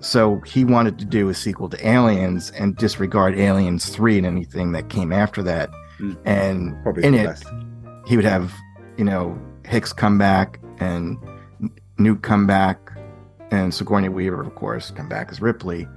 So 0.00 0.40
he 0.40 0.64
wanted 0.64 0.98
to 1.00 1.04
do 1.04 1.28
a 1.28 1.34
sequel 1.34 1.68
to 1.70 1.88
Aliens 1.88 2.50
and 2.52 2.76
disregard 2.76 3.36
Aliens 3.36 3.88
3 3.88 4.18
and 4.18 4.26
anything 4.26 4.72
that 4.72 4.88
came 4.88 5.12
after 5.12 5.42
that. 5.42 5.70
Mm. 5.98 6.16
And 6.24 6.82
Probably 6.82 7.04
in 7.04 7.14
it, 7.14 7.26
best. 7.26 7.44
he 8.06 8.16
would 8.16 8.24
have, 8.24 8.54
you 8.96 9.04
know, 9.04 9.38
Hicks 9.64 9.92
come 9.92 10.16
back 10.18 10.60
and 10.78 11.18
Newt 11.98 12.22
come 12.22 12.46
back 12.46 12.92
and 13.50 13.74
Sigourney 13.74 14.08
Weaver, 14.08 14.40
of 14.40 14.54
course, 14.54 14.90
come 14.92 15.08
back 15.08 15.28
as 15.30 15.40
Ripley. 15.40 15.88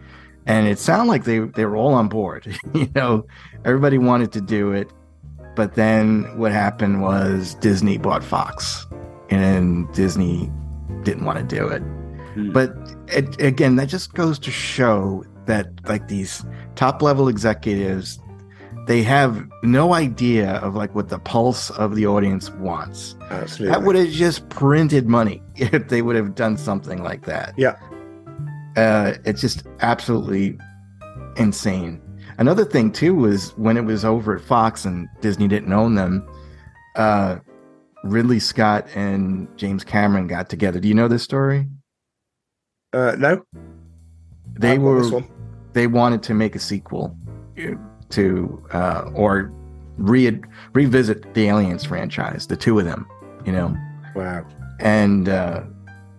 And 0.47 0.67
it 0.67 0.79
sounded 0.79 1.07
like 1.07 1.25
they, 1.25 1.39
they 1.39 1.65
were 1.65 1.75
all 1.75 1.93
on 1.93 2.07
board. 2.07 2.57
you 2.73 2.89
know, 2.95 3.25
everybody 3.65 3.97
wanted 3.99 4.31
to 4.31 4.41
do 4.41 4.71
it. 4.71 4.91
But 5.55 5.75
then 5.75 6.23
what 6.37 6.51
happened 6.51 7.01
was 7.01 7.55
Disney 7.55 7.97
bought 7.97 8.23
Fox 8.23 8.87
and 9.29 9.91
Disney 9.93 10.51
didn't 11.03 11.25
want 11.25 11.37
to 11.37 11.55
do 11.55 11.67
it. 11.67 11.83
Hmm. 12.33 12.51
But 12.51 12.71
it, 13.07 13.41
again, 13.41 13.75
that 13.77 13.89
just 13.89 14.13
goes 14.13 14.39
to 14.39 14.51
show 14.51 15.23
that 15.45 15.67
like 15.87 16.07
these 16.07 16.45
top 16.75 17.01
level 17.01 17.27
executives 17.27 18.19
they 18.87 19.03
have 19.03 19.47
no 19.63 19.93
idea 19.93 20.53
of 20.55 20.75
like 20.75 20.93
what 20.95 21.09
the 21.09 21.19
pulse 21.19 21.69
of 21.71 21.95
the 21.95 22.07
audience 22.07 22.49
wants. 22.51 23.15
Absolutely. 23.29 23.67
That 23.67 23.83
would 23.85 23.95
have 23.95 24.09
just 24.09 24.49
printed 24.49 25.07
money 25.07 25.41
if 25.55 25.87
they 25.89 26.01
would 26.01 26.15
have 26.15 26.35
done 26.35 26.57
something 26.57 27.03
like 27.03 27.25
that. 27.25 27.53
Yeah. 27.57 27.77
Uh, 28.75 29.13
it's 29.25 29.41
just 29.41 29.67
absolutely 29.81 30.57
insane. 31.37 32.01
Another 32.37 32.65
thing 32.65 32.91
too 32.91 33.13
was 33.13 33.51
when 33.57 33.77
it 33.77 33.85
was 33.85 34.03
over 34.03 34.35
at 34.35 34.41
Fox 34.41 34.85
and 34.85 35.07
Disney 35.21 35.47
didn't 35.47 35.71
own 35.71 35.95
them. 35.95 36.27
Uh, 36.95 37.37
Ridley 38.03 38.39
Scott 38.39 38.87
and 38.95 39.47
James 39.57 39.83
Cameron 39.83 40.27
got 40.27 40.49
together. 40.49 40.79
Do 40.79 40.87
you 40.87 40.95
know 40.95 41.07
this 41.07 41.23
story? 41.23 41.67
Uh, 42.93 43.15
no. 43.17 43.43
They 44.59 44.73
I've 44.73 44.81
were 44.81 45.23
they 45.73 45.87
wanted 45.87 46.21
to 46.23 46.33
make 46.33 46.55
a 46.55 46.59
sequel 46.59 47.15
to 48.09 48.63
uh, 48.73 49.09
or 49.13 49.51
re- 49.97 50.41
revisit 50.73 51.33
the 51.33 51.47
Aliens 51.47 51.85
franchise, 51.85 52.47
the 52.47 52.57
two 52.57 52.77
of 52.79 52.85
them, 52.85 53.07
you 53.45 53.51
know, 53.53 53.75
Wow. 54.15 54.45
and 54.81 55.29
uh, 55.29 55.63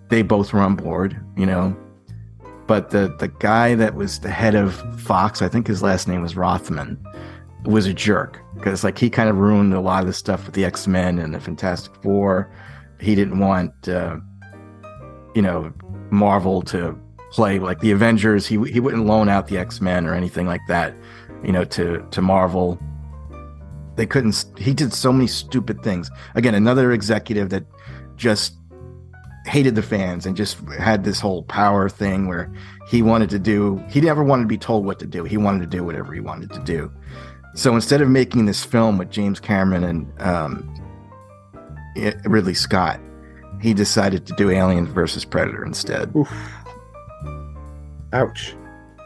they 0.08 0.22
both 0.22 0.52
were 0.52 0.60
on 0.60 0.76
board, 0.76 1.16
you 1.36 1.44
know. 1.44 1.76
But 2.66 2.90
the 2.90 3.14
the 3.18 3.28
guy 3.28 3.74
that 3.74 3.94
was 3.94 4.20
the 4.20 4.30
head 4.30 4.54
of 4.54 4.74
Fox, 5.00 5.42
I 5.42 5.48
think 5.48 5.66
his 5.66 5.82
last 5.82 6.08
name 6.08 6.22
was 6.22 6.36
Rothman, 6.36 6.96
was 7.66 7.86
a 7.86 7.92
jerk 7.92 8.38
because 8.54 8.82
like 8.82 8.96
he 8.98 9.10
kind 9.10 9.28
of 9.28 9.36
ruined 9.36 9.74
a 9.74 9.80
lot 9.80 10.00
of 10.00 10.06
the 10.06 10.12
stuff 10.14 10.46
with 10.46 10.54
the 10.54 10.64
X 10.64 10.86
Men 10.88 11.18
and 11.18 11.34
the 11.34 11.40
Fantastic 11.40 11.92
Four. 12.02 12.50
He 13.00 13.14
didn't 13.14 13.40
want, 13.40 13.88
uh, 13.88 14.16
you 15.34 15.42
know, 15.42 15.72
Marvel 16.12 16.62
to 16.62 16.96
play 17.32 17.58
like 17.58 17.80
the 17.80 17.90
Avengers. 17.90 18.46
He 18.46 18.62
he 18.70 18.78
wouldn't 18.78 19.06
loan 19.06 19.28
out 19.28 19.48
the 19.48 19.58
X 19.58 19.80
Men 19.80 20.06
or 20.06 20.14
anything 20.14 20.46
like 20.46 20.60
that, 20.68 20.94
you 21.42 21.50
know, 21.50 21.64
to 21.64 22.06
to 22.10 22.22
Marvel. 22.22 22.78
They 23.96 24.06
couldn't. 24.06 24.44
He 24.56 24.72
did 24.72 24.92
so 24.92 25.12
many 25.12 25.26
stupid 25.26 25.82
things. 25.82 26.10
Again, 26.34 26.54
another 26.54 26.92
executive 26.92 27.50
that 27.50 27.64
just 28.16 28.54
hated 29.46 29.74
the 29.74 29.82
fans 29.82 30.24
and 30.24 30.36
just 30.36 30.58
had 30.78 31.02
this 31.02 31.18
whole 31.18 31.42
power 31.44 31.88
thing 31.88 32.28
where 32.28 32.52
he 32.88 33.02
wanted 33.02 33.30
to 33.30 33.38
do. 33.38 33.82
He 33.88 34.00
never 34.00 34.22
wanted 34.22 34.42
to 34.42 34.48
be 34.48 34.58
told 34.58 34.86
what 34.86 34.98
to 35.00 35.06
do. 35.06 35.24
He 35.24 35.36
wanted 35.36 35.60
to 35.60 35.76
do 35.76 35.82
whatever 35.82 36.12
he 36.12 36.20
wanted 36.20 36.52
to 36.52 36.60
do. 36.60 36.92
So 37.54 37.74
instead 37.74 38.00
of 38.00 38.08
making 38.08 38.46
this 38.46 38.64
film 38.64 38.98
with 38.98 39.10
James 39.10 39.40
Cameron 39.40 39.84
and 39.84 40.22
um, 40.22 40.74
Ridley 42.24 42.54
Scott, 42.54 43.00
he 43.62 43.72
decided 43.72 44.26
to 44.26 44.34
do 44.34 44.50
Alien 44.50 44.86
versus 44.86 45.24
Predator 45.24 45.64
instead. 45.64 46.14
Oof. 46.16 46.30
Ouch. 48.12 48.54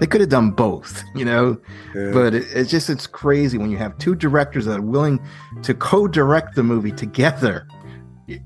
They 0.00 0.06
could 0.06 0.20
have 0.20 0.30
done 0.30 0.50
both, 0.50 1.02
you 1.14 1.24
know, 1.24 1.56
Yeah. 1.94 2.10
but 2.12 2.34
it, 2.34 2.44
it's 2.54 2.70
just 2.70 2.90
it's 2.90 3.06
crazy 3.06 3.56
when 3.56 3.70
you 3.70 3.78
have 3.78 3.96
two 3.98 4.14
directors 4.14 4.64
that 4.66 4.78
are 4.78 4.82
willing 4.82 5.20
to 5.62 5.72
co-direct 5.74 6.54
the 6.54 6.62
movie 6.62 6.92
together, 6.92 7.66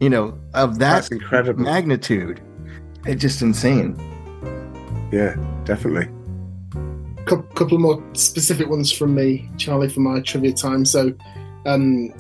you 0.01 0.11
know, 0.11 0.39
of 0.55 0.79
that 0.79 0.95
That's 0.95 1.09
incredible. 1.09 1.63
magnitude. 1.65 2.41
It's 3.07 3.21
just 3.21 3.43
insane. 3.43 3.97
Yeah, 5.11 5.35
definitely. 5.65 6.09
Cou- 7.27 7.43
couple 7.55 7.79
more 7.79 8.03
specific 8.13 8.69
ones 8.69 8.93
from 8.93 9.15
me, 9.15 9.51
Charlie, 9.57 9.89
for 9.89 10.01
my 10.01 10.21
trivia 10.21 10.53
time. 10.53 10.85
So, 10.85 11.13
um, 11.67 12.13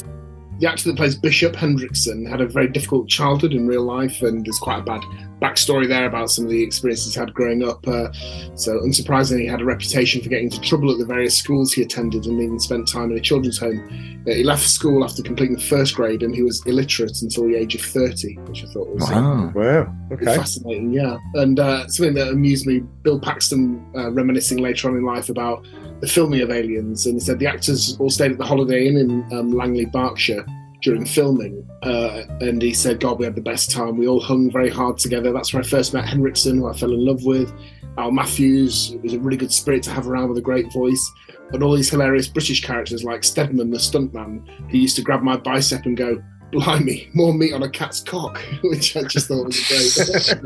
the 0.60 0.68
actor 0.68 0.90
that 0.90 0.96
plays 0.96 1.16
Bishop 1.16 1.56
Henriksen 1.56 2.26
had 2.26 2.42
a 2.42 2.46
very 2.46 2.68
difficult 2.68 3.08
childhood 3.08 3.54
in 3.54 3.66
real 3.66 3.82
life, 3.82 4.20
and 4.22 4.46
is 4.46 4.58
quite 4.58 4.80
a 4.80 4.82
bad 4.82 5.02
backstory 5.40 5.88
there 5.88 6.06
about 6.06 6.30
some 6.30 6.44
of 6.44 6.50
the 6.50 6.62
experiences 6.62 7.14
he 7.14 7.20
had 7.20 7.32
growing 7.34 7.62
up. 7.62 7.86
Uh, 7.86 8.12
so, 8.54 8.78
unsurprisingly, 8.80 9.42
he 9.42 9.46
had 9.46 9.60
a 9.60 9.64
reputation 9.64 10.22
for 10.22 10.28
getting 10.28 10.46
into 10.46 10.60
trouble 10.60 10.90
at 10.90 10.98
the 10.98 11.04
various 11.04 11.36
schools 11.36 11.72
he 11.72 11.82
attended, 11.82 12.26
and 12.26 12.40
even 12.40 12.60
spent 12.60 12.86
time 12.86 13.10
in 13.10 13.18
a 13.18 13.20
children's 13.20 13.58
home. 13.58 13.80
Uh, 14.26 14.32
he 14.32 14.44
left 14.44 14.68
school 14.68 15.02
after 15.02 15.22
completing 15.22 15.56
the 15.56 15.62
first 15.62 15.94
grade, 15.94 16.22
and 16.22 16.34
he 16.34 16.42
was 16.42 16.64
illiterate 16.66 17.22
until 17.22 17.46
the 17.48 17.56
age 17.56 17.74
of 17.74 17.80
30, 17.80 18.36
which 18.48 18.64
I 18.64 18.66
thought 18.68 18.88
was 18.88 19.10
uh, 19.10 19.14
Wow. 19.14 19.52
Wow. 19.54 19.94
Okay. 20.12 20.24
fascinating, 20.24 20.92
yeah. 20.92 21.16
And 21.34 21.58
uh, 21.58 21.86
something 21.88 22.14
that 22.14 22.28
amused 22.28 22.66
me, 22.66 22.80
Bill 23.02 23.18
Paxton 23.18 23.84
uh, 23.96 24.10
reminiscing 24.10 24.58
later 24.58 24.88
on 24.88 24.96
in 24.96 25.04
life 25.04 25.28
about 25.28 25.66
the 26.00 26.06
filming 26.06 26.40
of 26.40 26.50
Aliens, 26.50 27.06
and 27.06 27.14
he 27.14 27.20
said 27.20 27.38
the 27.38 27.46
actors 27.46 27.96
all 27.98 28.10
stayed 28.10 28.32
at 28.32 28.38
the 28.38 28.44
Holiday 28.44 28.86
Inn 28.86 28.96
in 28.96 29.32
um, 29.32 29.52
Langley, 29.52 29.86
Berkshire 29.86 30.44
during 30.82 31.04
filming. 31.04 31.68
Uh, 31.82 32.22
and 32.40 32.60
he 32.62 32.72
said, 32.72 33.00
God, 33.00 33.18
we 33.18 33.24
had 33.24 33.34
the 33.34 33.40
best 33.40 33.70
time. 33.70 33.96
We 33.96 34.08
all 34.08 34.20
hung 34.20 34.50
very 34.50 34.70
hard 34.70 34.98
together. 34.98 35.32
That's 35.32 35.52
where 35.52 35.62
I 35.62 35.66
first 35.66 35.94
met 35.94 36.08
Henriksen, 36.08 36.58
who 36.58 36.68
I 36.68 36.76
fell 36.76 36.92
in 36.92 37.04
love 37.04 37.24
with. 37.24 37.52
Al 37.98 38.12
Matthews 38.12 38.92
it 38.92 39.02
was 39.02 39.14
a 39.14 39.18
really 39.18 39.36
good 39.36 39.52
spirit 39.52 39.82
to 39.82 39.90
have 39.90 40.06
around 40.06 40.28
with 40.28 40.38
a 40.38 40.42
great 40.42 40.72
voice. 40.72 41.12
And 41.52 41.62
all 41.62 41.76
these 41.76 41.90
hilarious 41.90 42.28
British 42.28 42.62
characters 42.62 43.02
like 43.04 43.22
Steedman, 43.22 43.72
the 43.72 43.78
stuntman, 43.78 44.48
who 44.70 44.78
used 44.78 44.96
to 44.96 45.02
grab 45.02 45.22
my 45.22 45.36
bicep 45.36 45.84
and 45.84 45.96
go, 45.96 46.22
Blimey, 46.52 47.08
more 47.14 47.32
meat 47.32 47.52
on 47.52 47.62
a 47.62 47.68
cat's 47.68 48.00
cock, 48.00 48.38
which 48.64 48.96
I 48.96 49.02
just 49.02 49.28
thought 49.28 49.46
was 49.46 49.68
great. 49.68 49.96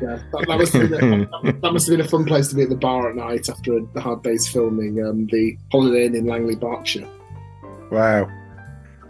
yeah, 0.00 0.22
that, 0.32 0.44
that, 0.48 0.56
must 0.58 0.72
have 0.72 0.88
been 0.88 1.28
a, 1.44 1.52
that 1.52 1.72
must 1.72 1.86
have 1.86 1.98
been 1.98 2.06
a 2.06 2.08
fun 2.08 2.24
place 2.24 2.48
to 2.48 2.54
be 2.54 2.62
at 2.62 2.70
the 2.70 2.76
bar 2.76 3.10
at 3.10 3.16
night 3.16 3.50
after 3.50 3.78
a 3.78 4.00
hard 4.00 4.22
day's 4.22 4.48
filming. 4.48 5.04
Um, 5.04 5.26
the 5.26 5.58
Holiday 5.70 6.06
Inn 6.06 6.14
in 6.14 6.26
Langley, 6.26 6.56
Berkshire. 6.56 7.08
Wow. 7.90 8.30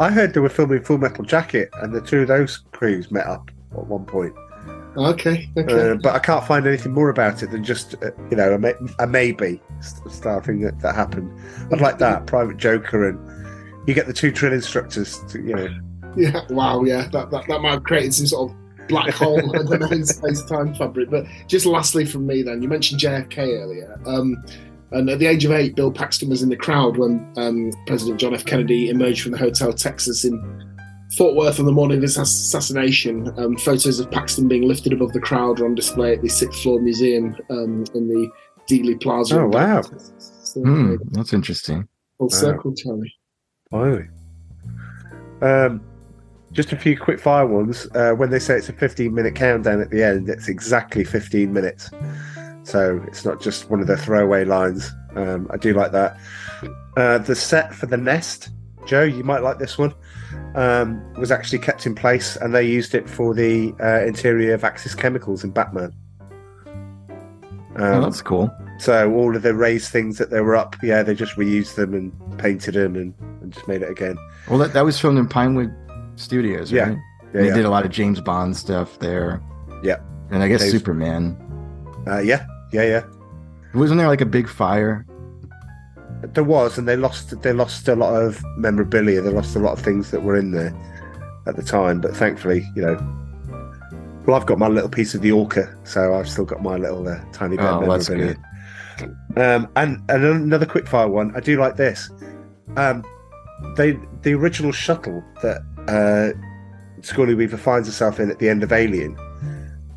I 0.01 0.11
heard 0.11 0.35
they 0.35 0.41
were 0.41 0.49
filming 0.49 0.83
Full 0.83 0.99
Metal 0.99 1.25
Jacket, 1.25 1.71
and 1.75 1.93
the 1.95 2.01
two 2.01 2.21
of 2.23 2.29
those 2.29 2.59
crews 2.73 3.11
met 3.11 3.27
up 3.27 3.51
at 3.73 3.87
one 3.87 4.05
point. 4.05 4.35
Okay, 4.97 5.49
okay. 5.57 5.91
Uh, 5.91 5.95
but 5.95 6.15
I 6.15 6.19
can't 6.19 6.45
find 6.45 6.67
anything 6.67 6.93
more 6.93 7.09
about 7.09 7.43
it 7.43 7.51
than 7.51 7.65
just 7.65 7.95
uh, 8.03 8.11
you 8.31 8.37
know 8.37 8.53
a, 8.53 8.59
may- 8.59 8.75
a 8.99 9.07
maybe 9.07 9.61
st- 9.81 10.13
style 10.13 10.41
thing 10.41 10.61
that, 10.61 10.79
that 10.81 10.95
happened. 10.95 11.33
I'd 11.73 11.81
like 11.81 11.99
that 11.99 12.27
Private 12.27 12.59
Joker, 12.59 13.09
and 13.09 13.89
you 13.89 13.95
get 13.95 14.07
the 14.07 14.13
two 14.13 14.31
drill 14.31 14.53
instructors. 14.53 15.19
To, 15.31 15.39
you 15.41 15.55
know, 15.55 15.69
Yeah, 16.17 16.41
wow, 16.51 16.83
yeah, 16.85 17.09
that, 17.09 17.31
that, 17.31 17.47
that 17.49 17.61
might 17.63 17.71
have 17.73 17.85
created 17.85 18.13
some 18.13 18.27
sort 18.27 18.51
of 18.51 18.89
black 18.89 19.15
hole 19.15 19.39
in 19.93 20.05
space 20.05 20.43
time 20.45 20.75
fabric. 20.75 21.09
But 21.11 21.27
just 21.47 21.65
lastly 21.65 22.05
from 22.05 22.27
me, 22.27 22.43
then, 22.43 22.61
you 22.61 22.69
mentioned 22.69 23.01
JFK 23.01 23.39
earlier. 23.63 23.99
Um, 24.05 24.45
and 24.93 25.09
at 25.11 25.19
the 25.19 25.27
age 25.27 25.45
of 25.45 25.53
eight, 25.53 25.75
Bill 25.75 25.93
Paxton 25.93 26.29
was 26.29 26.43
in 26.43 26.49
the 26.49 26.57
crowd 26.57 26.97
when 26.97 27.33
um, 27.37 27.73
President 27.87 28.21
John 28.21 28.35
F. 28.35 28.45
Kennedy 28.45 28.89
emerged 28.89 29.23
from 29.23 29.33
the 29.33 29.39
Hotel 29.39 29.73
Texas 29.73 30.25
in 30.25 30.39
Fort 31.17 31.35
Worth 31.35 31.61
on 31.61 31.67
the 31.67 31.73
morning 31.73 31.99
of 31.99 32.03
his 32.03 32.17
assassination. 32.17 33.33
Um, 33.39 33.57
photos 33.57 34.01
of 34.01 34.11
Paxton 34.11 34.49
being 34.49 34.67
lifted 34.67 34.93
above 34.93 35.13
the 35.13 35.21
crowd 35.21 35.61
are 35.61 35.67
on 35.67 35.75
display 35.75 36.15
at 36.15 36.23
the 36.23 36.29
sixth 36.29 36.63
floor 36.63 36.81
museum 36.81 37.37
um, 37.51 37.85
in 37.95 38.09
the 38.09 38.31
Dealey 38.69 39.01
Plaza. 39.01 39.41
Oh, 39.41 39.49
wow. 39.49 39.83
Texas. 39.83 40.33
So, 40.43 40.61
Hmm, 40.61 40.97
that's 41.11 41.33
interesting. 41.33 41.89
Full 42.19 42.31
circle, 42.31 42.75
Charlie. 42.75 43.15
Oh. 43.73 44.03
Um, 45.41 45.83
just 46.53 46.73
a 46.73 46.77
few 46.77 46.99
quick 46.99 47.19
fire 47.19 47.47
ones. 47.47 47.89
Uh, 47.95 48.13
when 48.13 48.31
they 48.31 48.39
say 48.39 48.57
it's 48.57 48.69
a 48.69 48.75
15 48.75 49.13
minute 49.13 49.35
countdown 49.35 49.81
at 49.81 49.91
the 49.91 50.03
end, 50.03 50.29
it's 50.29 50.49
exactly 50.49 51.05
15 51.05 51.53
minutes. 51.53 51.91
So 52.65 53.03
it's 53.09 53.25
not 53.25 53.41
just 53.41 53.69
one 53.71 53.81
of 53.81 53.87
the 53.87 53.97
throwaway 53.97 54.45
lines. 54.45 54.91
Um, 55.17 55.49
I 55.51 55.57
do 55.57 55.75
like 55.75 55.93
that. 55.93 56.17
Uh, 56.97 57.19
the 57.19 57.35
set 57.35 57.75
for 57.75 57.87
the 57.87 57.97
nest, 57.97 58.51
Joe, 58.87 59.03
you 59.03 59.25
might 59.25 59.41
like 59.43 59.59
this 59.59 59.77
one, 59.79 59.95
um, 60.55 61.03
was 61.15 61.31
actually 61.31 61.59
kept 61.59 61.87
in 61.87 61.95
place 61.95 62.37
and 62.37 62.55
they 62.55 62.63
used 62.65 62.95
it 62.95 63.09
for 63.09 63.35
the 63.35 63.75
uh, 63.81 64.07
interior 64.07 64.55
of 64.55 64.65
Axis 64.65 64.95
Chemicals 64.95 65.43
in 65.45 65.51
Batman. 65.51 65.93
Oh, 67.77 67.95
Um, 67.95 68.03
that's 68.03 68.21
cool. 68.23 68.51
so 68.79 69.11
all 69.13 69.35
of 69.35 69.43
the 69.43 69.55
raised 69.55 69.91
things 69.91 70.19
that 70.19 70.31
they 70.31 70.41
were 70.41 70.55
up, 70.57 70.77
yeah, 70.83 71.03
they 71.03 71.15
just 71.15 71.37
reused 71.37 71.75
them 71.77 71.95
and 71.95 72.13
painted 72.39 72.75
them 72.75 72.95
and, 72.97 73.15
and 73.41 73.53
just 73.53 73.67
made 73.67 73.83
it 73.83 73.91
again. 73.91 74.17
Well, 74.49 74.59
that, 74.59 74.73
that 74.75 74.85
was 74.85 75.01
filmed 75.01 75.19
in 75.19 75.27
Pinewood 75.29 75.75
Studios, 76.17 76.71
Yeah. 76.71 76.89
right? 76.91 76.99
Yeah, 77.35 77.41
they 77.41 77.47
yeah. 77.49 77.55
did 77.55 77.65
a 77.65 77.71
lot 77.71 77.85
of 77.87 77.91
James 77.91 78.21
Bond 78.21 78.57
stuff 78.57 78.99
there. 78.99 79.43
Yeah. 79.83 79.97
And 80.31 80.43
I 80.43 80.49
guess 80.49 80.71
Superman. 80.71 81.37
Uh, 82.07 82.19
yeah, 82.19 82.45
yeah, 82.73 82.83
yeah. 82.83 83.03
Wasn't 83.75 83.99
there 83.99 84.09
like 84.09 84.21
a 84.21 84.27
big 84.27 84.49
fire? 84.49 85.07
There 86.23 86.45
was, 86.45 86.79
and 86.79 86.87
they 86.87 86.97
lost. 86.97 87.41
They 87.43 87.53
lost 87.53 87.89
a 87.89 87.97
lot 87.97 88.15
of 88.15 88.43
memorabilia. 88.57 89.21
They 89.23 89.31
lost 89.31 89.57
a 89.57 89.59
lot 89.59 89.73
of 89.73 89.81
things 89.85 90.11
that 90.11 90.23
were 90.23 90.37
in 90.37 90.53
there 90.53 90.73
at 91.47 91.57
the 91.57 91.63
time. 91.63 92.01
But 92.01 92.17
thankfully, 92.17 92.65
you 92.77 92.83
know, 92.83 92.97
well, 94.27 94.37
I've 94.37 94.47
got 94.47 94.59
my 94.59 94.69
little 94.69 94.89
piece 94.91 95.15
of 95.15 95.21
the 95.23 95.33
orca, 95.33 95.77
so 95.85 96.15
I've 96.15 96.29
still 96.29 96.45
got 96.45 96.63
my 96.63 96.77
little 96.77 97.09
uh, 97.09 97.19
tiny 97.33 97.57
bit 97.57 97.65
Oh, 97.67 97.81
of 97.83 97.89
that's 97.89 98.09
memorabilia. 98.09 98.37
Um, 99.37 99.69
and, 99.75 100.01
and 100.11 100.25
another 100.25 100.67
quick 100.67 100.87
fire 100.87 101.09
one. 101.09 101.35
I 101.35 101.41
do 101.41 101.59
like 101.59 101.77
this. 101.77 102.11
Um, 102.77 103.05
they 103.77 103.99
the 104.23 104.35
original 104.35 104.71
shuttle 104.71 105.25
that 105.43 105.63
uh, 105.89 106.39
Sigourney 107.01 107.35
Weaver 107.35 107.57
finds 107.57 107.89
herself 107.89 108.21
in 108.21 108.31
at 108.31 108.39
the 108.39 108.49
end 108.49 108.63
of 108.63 108.73
Alien, 108.73 109.17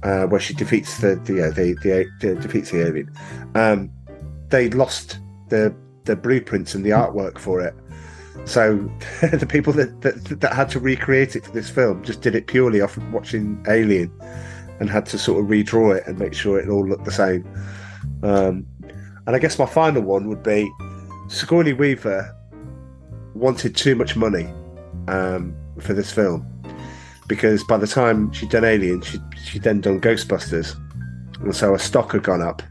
uh, 0.05 0.27
where 0.27 0.39
she 0.39 0.53
defeats 0.53 0.99
the 0.99 1.15
the, 1.25 1.47
uh, 1.47 1.51
the, 1.51 1.73
the, 1.81 2.05
the 2.19 2.35
defeats 2.35 2.69
the 2.69 2.85
alien. 2.85 3.11
Um, 3.55 3.91
they 4.49 4.69
lost 4.69 5.19
the 5.49 5.75
the 6.05 6.15
blueprints 6.15 6.75
and 6.75 6.85
the 6.85 6.91
artwork 6.91 7.39
for 7.39 7.59
it. 7.59 7.73
So 8.45 8.77
the 9.21 9.47
people 9.49 9.73
that, 9.73 10.01
that 10.01 10.39
that 10.41 10.53
had 10.53 10.69
to 10.69 10.79
recreate 10.79 11.35
it 11.35 11.43
for 11.43 11.51
this 11.51 11.69
film 11.69 12.03
just 12.03 12.21
did 12.21 12.35
it 12.35 12.45
purely 12.45 12.81
off 12.81 12.95
of 12.97 13.11
watching 13.11 13.65
Alien, 13.67 14.11
and 14.79 14.89
had 14.89 15.07
to 15.07 15.17
sort 15.17 15.43
of 15.43 15.49
redraw 15.49 15.97
it 15.97 16.03
and 16.05 16.19
make 16.19 16.35
sure 16.35 16.59
it 16.59 16.69
all 16.69 16.87
looked 16.87 17.05
the 17.05 17.11
same. 17.11 17.43
Um, 18.21 18.67
and 19.25 19.35
I 19.35 19.39
guess 19.39 19.57
my 19.57 19.65
final 19.65 20.03
one 20.03 20.27
would 20.27 20.43
be 20.43 20.71
Sigourney 21.29 21.73
Weaver 21.73 22.31
wanted 23.33 23.75
too 23.75 23.95
much 23.95 24.15
money 24.15 24.47
um, 25.07 25.55
for 25.79 25.93
this 25.93 26.11
film 26.11 26.54
because 27.27 27.63
by 27.63 27.77
the 27.77 27.87
time 27.87 28.31
she'd 28.31 28.49
done 28.49 28.63
Alien, 28.63 29.01
she 29.01 29.19
she'd 29.43 29.63
then 29.63 29.81
done 29.81 29.99
Ghostbusters, 29.99 30.75
and 31.41 31.55
so 31.55 31.71
her 31.71 31.77
stock 31.77 32.11
had 32.11 32.23
gone 32.23 32.41
up, 32.41 32.61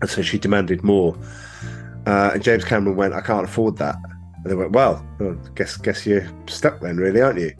and 0.00 0.10
so 0.10 0.22
she 0.22 0.38
demanded 0.38 0.82
more. 0.82 1.16
Uh, 2.06 2.30
and 2.34 2.42
James 2.42 2.64
Cameron 2.64 2.96
went, 2.96 3.14
"I 3.14 3.20
can't 3.20 3.44
afford 3.44 3.76
that." 3.78 3.96
And 4.42 4.50
they 4.50 4.54
went, 4.54 4.72
"Well, 4.72 5.04
well, 5.18 5.36
guess 5.54 5.76
guess 5.76 6.06
you're 6.06 6.26
stuck 6.46 6.80
then, 6.80 6.96
really, 6.96 7.20
aren't 7.20 7.38
you?" 7.38 7.52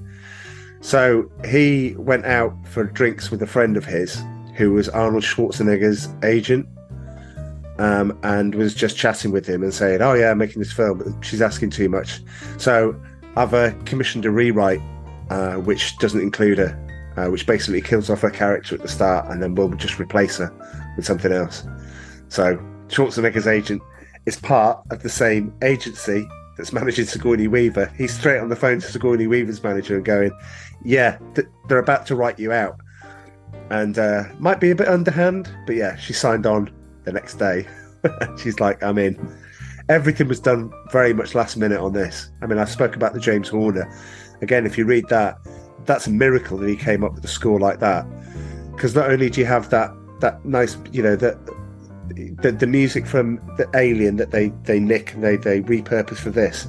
So 0.81 1.31
he 1.47 1.95
went 1.99 2.25
out 2.25 2.55
for 2.67 2.85
drinks 2.85 3.31
with 3.31 3.43
a 3.43 3.47
friend 3.47 3.77
of 3.77 3.85
his 3.85 4.23
who 4.57 4.73
was 4.73 4.89
Arnold 4.89 5.25
Schwarzenegger's 5.25 6.09
agent. 6.25 6.67
Um, 7.79 8.19
and 8.23 8.55
was 8.55 8.75
just 8.75 8.95
chatting 8.99 9.31
with 9.31 9.47
him 9.47 9.63
and 9.63 9.73
saying, 9.73 10.03
"Oh 10.03 10.13
yeah, 10.13 10.33
I'm 10.33 10.39
making 10.39 10.61
this 10.61 10.73
film, 10.73 11.19
she's 11.23 11.41
asking 11.41 11.71
too 11.71 11.89
much." 11.89 12.21
So 12.59 12.95
I've 13.37 13.55
uh, 13.55 13.73
commissioned 13.87 14.27
a 14.27 14.31
rewrite, 14.31 14.83
uh, 15.31 15.55
which 15.55 15.97
doesn't 15.99 16.21
include 16.21 16.59
her, 16.59 17.15
uh, 17.17 17.31
which 17.31 17.47
basically 17.47 17.81
kills 17.81 18.11
off 18.11 18.21
her 18.21 18.31
character 18.31 18.75
at 18.75 18.83
the 18.83 18.89
start, 18.89 19.27
and 19.31 19.43
then 19.43 19.55
we'll 19.55 19.71
just 19.71 19.99
replace 19.99 20.37
her 20.39 20.53
with 20.97 21.07
something 21.07 21.33
else. 21.33 21.65
So 22.29 22.57
Schwarzenegger's 22.89 23.47
agent 23.47 23.83
is 24.27 24.37
part 24.37 24.85
of 24.91 25.03
the 25.03 25.09
same 25.09 25.55
agency 25.63 26.29
that's 26.57 26.73
managing 26.73 27.07
Sigourney 27.07 27.49
Weaver. 27.49 27.91
He's 27.97 28.13
straight 28.13 28.39
on 28.39 28.51
the 28.51 28.57
phone 28.57 28.81
to 28.81 28.87
Sigourney 28.87 29.27
Weaver's 29.27 29.63
manager 29.63 29.97
and 29.97 30.05
going, 30.05 30.31
"Yeah, 30.85 31.19
th- 31.35 31.49
they're 31.69 31.79
about 31.79 32.07
to 32.07 32.17
write 32.17 32.39
you 32.39 32.53
out." 32.53 32.79
and 33.71 33.99
uh, 33.99 34.25
might 34.39 34.61
be 34.61 34.71
a 34.71 34.75
bit 34.75 34.89
underhand, 34.89 35.49
but 35.65 35.77
yeah, 35.77 35.97
she 35.97 36.13
signed 36.13 36.45
on 36.45 36.71
the 37.05 37.13
next 37.13 37.37
day. 37.37 37.67
She's 38.43 38.61
like, 38.61 38.83
I'm 38.83 38.99
in. 38.99 39.17
Everything 39.89 40.29
was 40.29 40.41
done 40.41 40.73
very 40.93 41.15
much 41.15 41.35
last 41.35 41.57
minute 41.57 41.81
on 41.81 41.93
this. 41.93 42.31
I 42.43 42.47
mean, 42.47 42.59
I 42.59 42.65
spoke 42.65 42.97
about 42.97 43.15
the 43.15 43.21
James 43.21 43.49
Horner. 43.49 43.91
Again, 44.43 44.67
if 44.67 44.79
you 44.79 44.85
read 44.85 45.09
that, 45.09 45.39
that's 45.85 46.07
a 46.07 46.11
miracle 46.11 46.59
that 46.59 46.69
he 46.69 46.77
came 46.77 47.05
up 47.05 47.15
with 47.15 47.25
a 47.25 47.29
score 47.29 47.59
like 47.59 47.81
that. 47.81 48.07
Because 48.73 48.95
not 48.95 49.11
only 49.11 49.31
do 49.31 49.41
you 49.41 49.47
have 49.47 49.71
that 49.71 49.93
that 50.21 50.45
nice, 50.45 50.77
you 50.93 51.03
know, 51.03 51.17
that 51.17 51.39
the, 52.43 52.53
the 52.53 52.67
music 52.67 53.07
from 53.07 53.37
the 53.57 53.69
Alien 53.75 54.17
that 54.17 54.31
they 54.31 54.49
they 54.65 54.79
nick 54.79 55.15
and 55.15 55.23
they 55.23 55.37
they 55.37 55.61
repurpose 55.63 56.19
for 56.19 56.31
this, 56.31 56.67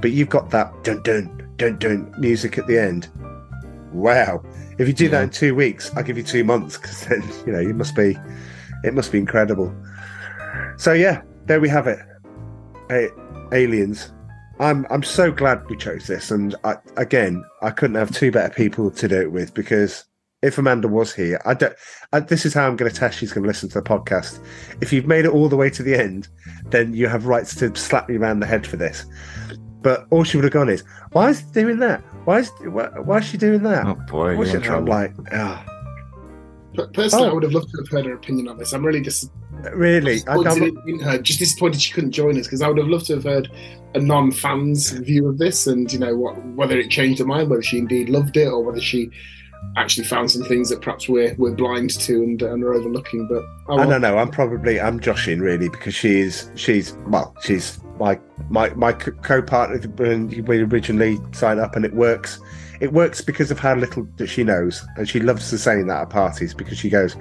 but 0.00 0.12
you've 0.12 0.28
got 0.28 0.50
that 0.50 0.72
dun 0.84 1.02
dun 1.02 1.52
dun 1.56 1.78
dun 1.78 2.14
music 2.18 2.58
at 2.58 2.66
the 2.66 2.78
end. 2.78 3.08
Wow! 3.92 4.42
If 4.78 4.88
you 4.88 4.94
do 4.94 5.08
that 5.10 5.22
in 5.22 5.30
two 5.30 5.54
weeks, 5.54 5.90
I'll 5.96 6.02
give 6.02 6.16
you 6.16 6.24
two 6.24 6.44
months 6.44 6.76
because 6.76 7.06
then 7.06 7.22
you 7.46 7.52
know 7.52 7.60
it 7.60 7.74
must 7.74 7.94
be 7.94 8.16
it 8.82 8.94
must 8.94 9.12
be 9.12 9.18
incredible. 9.18 9.74
So 10.76 10.92
yeah, 10.92 11.22
there 11.46 11.60
we 11.60 11.68
have 11.68 11.86
it. 11.86 11.98
A- 12.90 13.10
aliens. 13.52 14.12
I'm 14.60 14.86
I'm 14.90 15.02
so 15.02 15.32
glad 15.32 15.68
we 15.68 15.76
chose 15.76 16.06
this, 16.06 16.30
and 16.30 16.54
I, 16.64 16.76
again, 16.96 17.44
I 17.62 17.70
couldn't 17.70 17.96
have 17.96 18.12
two 18.12 18.30
better 18.30 18.52
people 18.54 18.90
to 18.90 19.08
do 19.08 19.20
it 19.20 19.32
with 19.32 19.52
because 19.52 20.04
if 20.42 20.58
Amanda 20.58 20.86
was 20.88 21.12
here, 21.12 21.40
I 21.44 21.54
don't. 21.54 21.74
I, 22.12 22.20
this 22.20 22.46
is 22.46 22.54
how 22.54 22.66
I'm 22.68 22.76
going 22.76 22.90
to 22.90 22.96
test 22.96 23.18
she's 23.18 23.32
going 23.32 23.42
to 23.42 23.48
listen 23.48 23.68
to 23.70 23.80
the 23.80 23.88
podcast. 23.88 24.44
If 24.80 24.92
you've 24.92 25.06
made 25.06 25.24
it 25.24 25.32
all 25.32 25.48
the 25.48 25.56
way 25.56 25.70
to 25.70 25.82
the 25.82 25.98
end, 25.98 26.28
then 26.66 26.94
you 26.94 27.08
have 27.08 27.26
rights 27.26 27.54
to 27.56 27.74
slap 27.74 28.08
me 28.08 28.16
around 28.16 28.40
the 28.40 28.46
head 28.46 28.66
for 28.66 28.76
this. 28.76 29.06
But 29.80 30.06
all 30.10 30.22
she 30.24 30.36
would 30.36 30.44
have 30.44 30.52
gone 30.52 30.68
is, 30.68 30.84
why 31.12 31.30
is 31.30 31.40
he 31.40 31.46
doing 31.52 31.78
that? 31.80 32.00
Why 32.24 32.38
is 32.38 32.50
why, 32.60 32.88
why 33.00 33.18
is 33.18 33.24
she 33.24 33.36
doing 33.36 33.62
that? 33.64 33.86
Oh 33.86 33.94
boy, 33.94 34.32
you're 34.32 34.56
in 34.56 34.62
trouble. 34.62 34.88
like, 34.88 35.12
ah, 35.32 35.64
personally, 36.92 37.26
Oh. 37.26 37.30
I 37.30 37.32
would 37.32 37.42
have 37.42 37.52
loved 37.52 37.70
to 37.70 37.78
have 37.78 37.88
heard 37.88 38.06
her 38.06 38.14
opinion 38.14 38.48
on 38.48 38.56
this. 38.56 38.72
I'm 38.72 38.84
really 38.84 39.00
dis- 39.00 39.28
really? 39.72 40.22
I, 40.28 40.36
disappointed 40.36 40.76
I'm, 40.76 40.88
in 40.88 41.00
her. 41.00 41.18
Just 41.18 41.38
disappointed 41.38 41.80
she 41.80 41.92
couldn't 41.92 42.12
join 42.12 42.38
us 42.38 42.46
because 42.46 42.62
I 42.62 42.68
would 42.68 42.78
have 42.78 42.88
loved 42.88 43.06
to 43.06 43.14
have 43.14 43.24
heard 43.24 43.50
a 43.94 44.00
non-fan's 44.00 44.90
view 44.90 45.28
of 45.28 45.38
this, 45.38 45.66
and 45.66 45.92
you 45.92 45.98
know 45.98 46.16
what, 46.16 46.44
whether 46.46 46.78
it 46.78 46.90
changed 46.90 47.20
her 47.20 47.26
mind, 47.26 47.50
whether 47.50 47.62
she 47.62 47.78
indeed 47.78 48.08
loved 48.08 48.36
it, 48.36 48.48
or 48.48 48.62
whether 48.62 48.80
she 48.80 49.10
actually 49.76 50.04
found 50.04 50.30
some 50.30 50.42
things 50.44 50.68
that 50.68 50.80
perhaps 50.80 51.08
we're 51.08 51.34
we're 51.38 51.54
blind 51.54 51.90
to 51.90 52.22
and, 52.22 52.42
and 52.42 52.62
are 52.62 52.74
overlooking. 52.74 53.26
But 53.26 53.44
oh, 53.68 53.78
I 53.78 53.86
don't 53.86 54.00
know. 54.00 54.18
I'm 54.18 54.30
probably 54.30 54.80
I'm 54.80 55.00
joshing 55.00 55.40
really 55.40 55.68
because 55.68 55.94
she's 55.94 56.50
she's 56.54 56.96
well 57.06 57.34
she's 57.42 57.80
my 57.98 58.18
my 58.50 58.70
my 58.70 58.92
co- 58.92 59.12
co-partner 59.22 59.78
when 59.96 60.28
we 60.46 60.62
originally 60.62 61.18
signed 61.32 61.60
up 61.60 61.76
and 61.76 61.84
it 61.84 61.94
works. 61.94 62.38
It 62.80 62.92
works 62.92 63.20
because 63.20 63.50
of 63.50 63.58
how 63.58 63.76
little 63.76 64.06
that 64.16 64.26
she 64.26 64.42
knows, 64.42 64.84
and 64.96 65.08
she 65.08 65.20
loves 65.20 65.48
to 65.50 65.58
saying 65.58 65.86
that 65.86 66.02
at 66.02 66.10
parties 66.10 66.52
because 66.52 66.76
she 66.76 66.90
goes, 66.90 67.16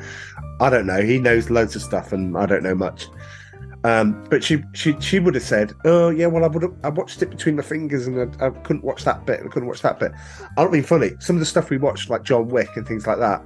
"I 0.60 0.70
don't 0.70 0.88
know." 0.88 1.02
He 1.02 1.20
knows 1.20 1.50
loads 1.50 1.76
of 1.76 1.84
stuff, 1.84 2.12
and 2.12 2.36
I 2.36 2.46
don't 2.48 2.64
know 2.64 2.76
much. 2.76 3.08
Um, 3.86 4.26
but 4.30 4.44
she 4.44 4.64
she 4.74 4.96
she 5.02 5.20
would 5.20 5.36
have 5.36 5.44
said, 5.44 5.74
"Oh 5.84 6.10
yeah, 6.10 6.28
well 6.28 6.46
I 6.46 6.48
would 6.48 6.64
have, 6.64 6.74
I 6.84 6.90
watched 6.90 7.22
it 7.22 7.30
between 7.30 7.58
my 7.58 7.64
fingers 7.64 8.08
and 8.08 8.18
I, 8.42 8.48
I 8.48 8.50
couldn't 8.50 8.84
watch 8.84 9.04
that 9.04 9.26
bit. 9.26 9.42
I 9.44 9.48
couldn't 9.50 9.68
watch 9.68 9.82
that 9.82 10.00
bit." 10.00 10.14
I 10.58 10.64
don't 10.64 10.72
mean 10.72 10.84
funny. 10.84 11.12
Some 11.20 11.36
of 11.36 11.42
the 11.42 11.46
stuff 11.46 11.70
we 11.70 11.78
watched, 11.78 12.10
like 12.10 12.24
John 12.24 12.48
Wick 12.48 12.70
and 12.78 12.88
things 12.88 13.06
like 13.06 13.20
that. 13.20 13.42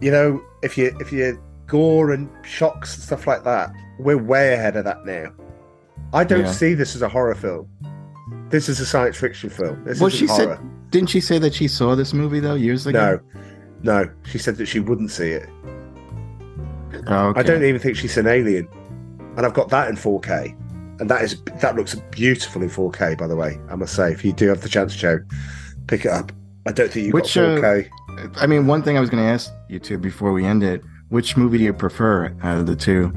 You 0.00 0.10
know, 0.10 0.42
if 0.62 0.76
you 0.76 0.94
if 1.00 1.12
you 1.12 1.42
gore 1.66 2.12
and 2.12 2.28
shocks 2.44 2.94
and 2.94 3.02
stuff 3.04 3.26
like 3.26 3.42
that, 3.44 3.72
we're 3.98 4.18
way 4.18 4.52
ahead 4.52 4.76
of 4.76 4.84
that 4.84 5.06
now. 5.06 5.32
I 6.12 6.22
don't 6.24 6.40
Yeah. 6.44 6.52
see 6.52 6.74
this 6.74 6.94
as 6.94 7.00
a 7.02 7.08
horror 7.08 7.34
film. 7.34 7.68
This 8.50 8.68
is 8.68 8.80
a 8.80 8.86
science 8.86 9.16
fiction 9.16 9.48
film. 9.50 9.82
This 9.84 9.98
Well, 9.98 10.10
she 10.10 10.26
horror. 10.26 10.56
said, 10.56 10.90
didn't 10.90 11.08
she 11.08 11.20
say 11.20 11.38
that 11.38 11.54
she 11.54 11.66
saw 11.68 11.94
this 11.96 12.12
movie 12.12 12.38
though 12.38 12.54
years 12.54 12.86
ago? 12.86 13.18
no, 13.82 14.02
no. 14.04 14.10
She 14.24 14.36
said 14.38 14.56
that 14.56 14.66
she 14.66 14.78
wouldn't 14.78 15.10
see 15.10 15.30
it. 15.30 15.48
Oh, 17.08 17.28
okay. 17.28 17.40
I 17.40 17.42
don't 17.42 17.64
even 17.64 17.80
think 17.80 17.96
she's 17.96 18.16
an 18.16 18.26
alien, 18.26 18.68
and 19.36 19.44
I've 19.46 19.54
got 19.54 19.68
that 19.70 19.88
in 19.88 19.96
4K, 19.96 21.00
and 21.00 21.10
that 21.10 21.22
is 21.22 21.40
that 21.60 21.76
looks 21.76 21.94
beautiful 22.10 22.62
in 22.62 22.68
4K. 22.70 23.18
By 23.18 23.26
the 23.26 23.36
way, 23.36 23.58
I 23.70 23.76
must 23.76 23.94
say, 23.94 24.12
if 24.12 24.24
you 24.24 24.32
do 24.32 24.48
have 24.48 24.62
the 24.62 24.68
chance, 24.68 24.94
Joe, 24.96 25.18
pick 25.86 26.04
it 26.04 26.10
up. 26.10 26.32
I 26.66 26.72
don't 26.72 26.90
think 26.90 27.06
you've 27.06 27.14
Which, 27.14 27.34
got 27.34 27.44
uh, 27.44 27.60
4K. 27.60 27.88
I 28.36 28.46
mean, 28.46 28.66
one 28.66 28.82
thing 28.82 28.96
I 28.96 29.00
was 29.00 29.10
going 29.10 29.22
to 29.22 29.28
ask 29.28 29.52
you 29.68 29.78
two 29.78 29.98
before 29.98 30.32
we 30.32 30.44
end 30.44 30.62
it: 30.62 30.82
which 31.10 31.36
movie 31.36 31.58
do 31.58 31.64
you 31.64 31.72
prefer 31.72 32.34
out 32.42 32.58
of 32.58 32.66
the 32.66 32.76
two? 32.76 33.12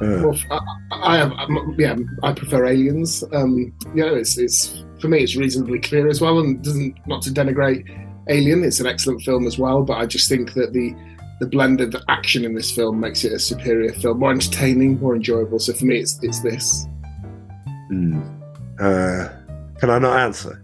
Uh, 0.00 0.22
Well, 0.24 0.36
I, 0.50 0.58
I 0.92 1.16
have, 1.18 1.32
I'm- 1.32 1.76
yeah, 1.78 1.96
I 2.22 2.32
prefer 2.32 2.66
Aliens. 2.66 3.22
Um, 3.32 3.72
you 3.94 4.04
know, 4.04 4.14
it's 4.14 4.36
it's 4.38 4.84
for 5.00 5.08
me, 5.08 5.22
it's 5.22 5.36
reasonably 5.36 5.78
clear 5.78 6.08
as 6.08 6.20
well, 6.20 6.38
and 6.40 6.62
doesn't 6.62 6.96
not 7.06 7.22
to 7.22 7.30
denigrate 7.30 7.88
Alien. 8.28 8.64
It's 8.64 8.80
an 8.80 8.86
excellent 8.86 9.22
film 9.22 9.46
as 9.46 9.58
well, 9.58 9.82
but 9.82 9.98
I 9.98 10.06
just 10.06 10.28
think 10.28 10.54
that 10.54 10.72
the 10.72 10.94
the 11.40 11.46
blend 11.46 11.80
of 11.80 11.92
the 11.92 12.02
action 12.08 12.44
in 12.44 12.54
this 12.54 12.70
film 12.70 13.00
makes 13.00 13.24
it 13.24 13.32
a 13.32 13.38
superior 13.38 13.92
film, 13.92 14.20
more 14.20 14.30
entertaining, 14.30 15.00
more 15.00 15.16
enjoyable. 15.16 15.58
So 15.58 15.72
for 15.72 15.84
me, 15.84 15.98
it's 15.98 16.22
it's 16.22 16.40
this. 16.40 16.86
hmm. 17.88 18.20
uh, 18.80 19.28
can 19.78 19.90
I 19.90 19.98
not 19.98 20.18
answer? 20.20 20.62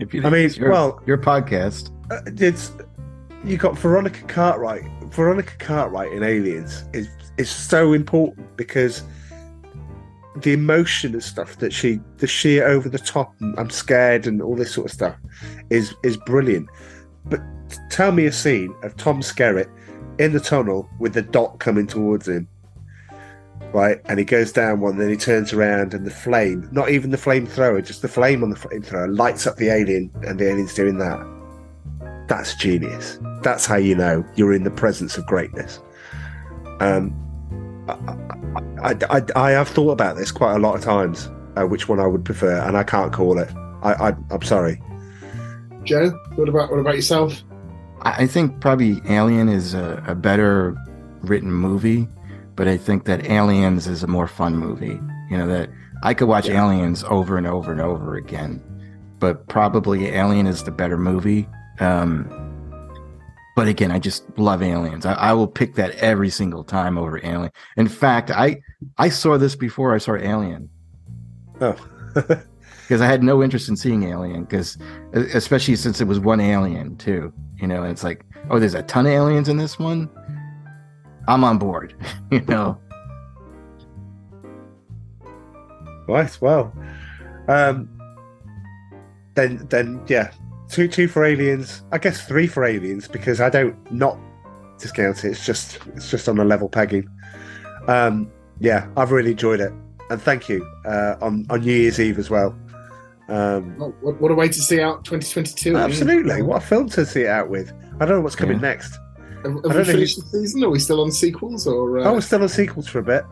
If 0.00 0.12
you, 0.12 0.24
I 0.24 0.30
mean, 0.30 0.46
it's 0.46 0.56
your, 0.56 0.70
well- 0.70 1.02
your 1.06 1.18
podcast. 1.18 1.90
Uh, 2.10 2.20
it's 2.26 2.72
you 3.44 3.56
got 3.56 3.78
Veronica 3.78 4.22
Cartwright. 4.24 4.82
Veronica 5.12 5.52
Cartwright 5.58 6.12
in 6.12 6.22
Aliens 6.22 6.84
is 6.92 7.08
is 7.38 7.48
so 7.48 7.92
important 7.92 8.56
because 8.56 9.02
the 10.36 10.52
emotion 10.52 11.12
and 11.12 11.22
stuff 11.22 11.58
that 11.58 11.72
she, 11.72 12.00
the 12.18 12.26
sheer 12.26 12.66
over 12.66 12.88
the 12.88 12.98
top, 12.98 13.34
and 13.40 13.58
I'm 13.58 13.70
scared 13.70 14.26
and 14.26 14.40
all 14.40 14.54
this 14.54 14.72
sort 14.72 14.86
of 14.86 14.92
stuff, 14.92 15.16
is 15.70 15.94
is 16.02 16.16
brilliant. 16.16 16.68
But 17.26 17.40
tell 17.90 18.12
me 18.12 18.26
a 18.26 18.32
scene 18.32 18.74
of 18.82 18.96
Tom 18.96 19.20
Skerritt 19.20 19.70
in 20.18 20.32
the 20.32 20.40
tunnel 20.40 20.88
with 20.98 21.14
the 21.14 21.22
dot 21.22 21.58
coming 21.58 21.86
towards 21.86 22.28
him, 22.28 22.48
right? 23.72 24.00
And 24.06 24.18
he 24.18 24.24
goes 24.24 24.52
down 24.52 24.80
one, 24.80 24.98
then 24.98 25.10
he 25.10 25.16
turns 25.16 25.52
around, 25.52 25.94
and 25.94 26.06
the 26.06 26.10
flame, 26.10 26.68
not 26.72 26.90
even 26.90 27.10
the 27.10 27.16
flamethrower, 27.16 27.84
just 27.84 28.02
the 28.02 28.08
flame 28.08 28.42
on 28.42 28.50
the 28.50 28.56
flamethrower, 28.56 29.16
lights 29.16 29.46
up 29.46 29.56
the 29.56 29.68
alien, 29.68 30.10
and 30.26 30.38
the 30.38 30.48
alien's 30.48 30.74
doing 30.74 30.98
that 30.98 31.26
that's 32.30 32.54
genius. 32.54 33.18
That's 33.42 33.66
how 33.66 33.74
you 33.74 33.96
know 33.96 34.24
you're 34.36 34.54
in 34.54 34.62
the 34.62 34.70
presence 34.70 35.18
of 35.18 35.26
greatness. 35.26 35.80
Um, 36.78 37.12
I, 37.88 38.92
I, 38.92 38.96
I, 39.10 39.22
I 39.34 39.50
have 39.50 39.68
thought 39.68 39.90
about 39.90 40.16
this 40.16 40.30
quite 40.30 40.54
a 40.54 40.60
lot 40.60 40.76
of 40.76 40.80
times, 40.80 41.28
uh, 41.56 41.64
which 41.66 41.88
one 41.88 41.98
I 41.98 42.06
would 42.06 42.24
prefer, 42.24 42.60
and 42.60 42.76
I 42.76 42.84
can't 42.84 43.12
call 43.12 43.40
it. 43.40 43.52
I, 43.82 44.10
I, 44.10 44.16
I'm 44.30 44.42
sorry. 44.42 44.80
Joe, 45.82 46.10
what 46.36 46.48
about 46.48 46.70
what 46.70 46.78
about 46.78 46.94
yourself? 46.94 47.42
I 48.02 48.26
think 48.26 48.60
probably 48.60 49.00
Alien 49.08 49.48
is 49.48 49.74
a, 49.74 50.02
a 50.06 50.14
better 50.14 50.76
written 51.22 51.52
movie, 51.52 52.08
but 52.56 52.66
I 52.68 52.76
think 52.76 53.04
that 53.04 53.26
Aliens 53.26 53.86
is 53.86 54.02
a 54.02 54.06
more 54.06 54.26
fun 54.26 54.56
movie. 54.56 54.98
You 55.30 55.36
know 55.38 55.46
that 55.46 55.70
I 56.02 56.14
could 56.14 56.28
watch 56.28 56.48
Yeah. 56.48 56.64
Aliens 56.64 57.04
over 57.04 57.36
and 57.36 57.46
over 57.46 57.70
and 57.72 57.80
over 57.80 58.16
again, 58.16 58.62
but 59.18 59.46
probably 59.48 60.08
Alien 60.08 60.46
is 60.46 60.64
the 60.64 60.70
better 60.70 60.96
movie. 60.96 61.48
Um, 61.78 62.28
but 63.56 63.68
again, 63.68 63.90
I 63.90 63.98
just 63.98 64.24
love 64.38 64.62
Aliens. 64.62 65.04
I, 65.04 65.14
I 65.14 65.32
will 65.34 65.46
pick 65.48 65.74
that 65.74 65.90
every 65.96 66.30
single 66.30 66.64
time 66.64 66.96
over 66.96 67.18
Alien. 67.24 67.50
In 67.76 67.88
fact, 67.88 68.30
I 68.30 68.60
I 68.98 69.10
saw 69.10 69.36
this 69.36 69.56
before 69.56 69.94
I 69.94 69.98
saw 69.98 70.14
Alien. 70.16 70.70
Oh, 71.60 71.76
because 72.90 73.00
I 73.00 73.06
had 73.06 73.22
no 73.22 73.40
interest 73.40 73.68
in 73.68 73.76
seeing 73.76 74.02
Alien 74.02 74.42
because 74.42 74.76
especially 75.12 75.76
since 75.76 76.00
it 76.00 76.08
was 76.08 76.18
one 76.18 76.40
alien 76.40 76.96
too, 76.96 77.32
you 77.56 77.68
know, 77.68 77.84
and 77.84 77.92
it's 77.92 78.02
like, 78.02 78.24
oh, 78.50 78.58
there's 78.58 78.74
a 78.74 78.82
ton 78.82 79.06
of 79.06 79.12
aliens 79.12 79.48
in 79.48 79.58
this 79.58 79.78
one. 79.78 80.10
I'm 81.28 81.44
on 81.44 81.56
board, 81.56 81.94
you 82.32 82.40
know. 82.40 82.80
Right. 86.08 86.36
Well, 86.40 86.74
um, 87.46 87.88
then 89.34 89.64
then 89.70 90.02
yeah, 90.08 90.32
two 90.68 90.88
two 90.88 91.06
for 91.06 91.24
aliens. 91.24 91.84
I 91.92 91.98
guess 91.98 92.26
three 92.26 92.48
for 92.48 92.64
aliens 92.64 93.06
because 93.06 93.40
I 93.40 93.50
don't 93.50 93.76
not 93.92 94.18
discount 94.80 95.24
it. 95.24 95.28
It's 95.28 95.46
just 95.46 95.78
it's 95.94 96.10
just 96.10 96.28
on 96.28 96.40
a 96.40 96.44
level 96.44 96.68
pegging. 96.68 97.08
Um, 97.86 98.32
yeah, 98.58 98.88
I've 98.96 99.12
really 99.12 99.30
enjoyed 99.30 99.60
it, 99.60 99.72
and 100.10 100.20
thank 100.20 100.48
you 100.48 100.68
uh, 100.84 101.14
on 101.20 101.46
on 101.50 101.60
New 101.60 101.72
Year's 101.72 102.00
Eve 102.00 102.18
as 102.18 102.30
well. 102.30 102.56
Um, 103.30 103.76
Well, 103.78 103.94
what, 104.00 104.20
what 104.20 104.30
a 104.30 104.34
way 104.34 104.48
to 104.48 104.60
see 104.60 104.80
out 104.80 105.04
2022. 105.04 105.76
absolutely, 105.76 106.42
what 106.42 106.62
a 106.62 106.66
film 106.66 106.88
to 106.90 107.06
see 107.06 107.22
it 107.22 107.28
out 107.28 107.48
with. 107.48 107.72
I 108.00 108.04
don't 108.06 108.16
know 108.16 108.20
what's 108.20 108.36
coming 108.36 108.56
Yeah. 108.56 108.62
next. 108.62 108.98
Have, 109.44 109.44
have 109.44 109.54
we 109.64 109.70
don't 109.70 109.84
finished 109.86 110.16
the 110.20 110.26
season? 110.38 110.64
Are 110.64 110.68
we 110.70 110.78
still 110.78 111.00
on 111.00 111.10
sequels? 111.12 111.66
Or 111.66 112.00
uh, 112.00 112.04
I 112.04 112.10
was 112.10 112.26
still 112.26 112.42
on 112.42 112.48
sequels 112.48 112.88
for 112.88 112.98
a 112.98 113.02
bit. 113.02 113.24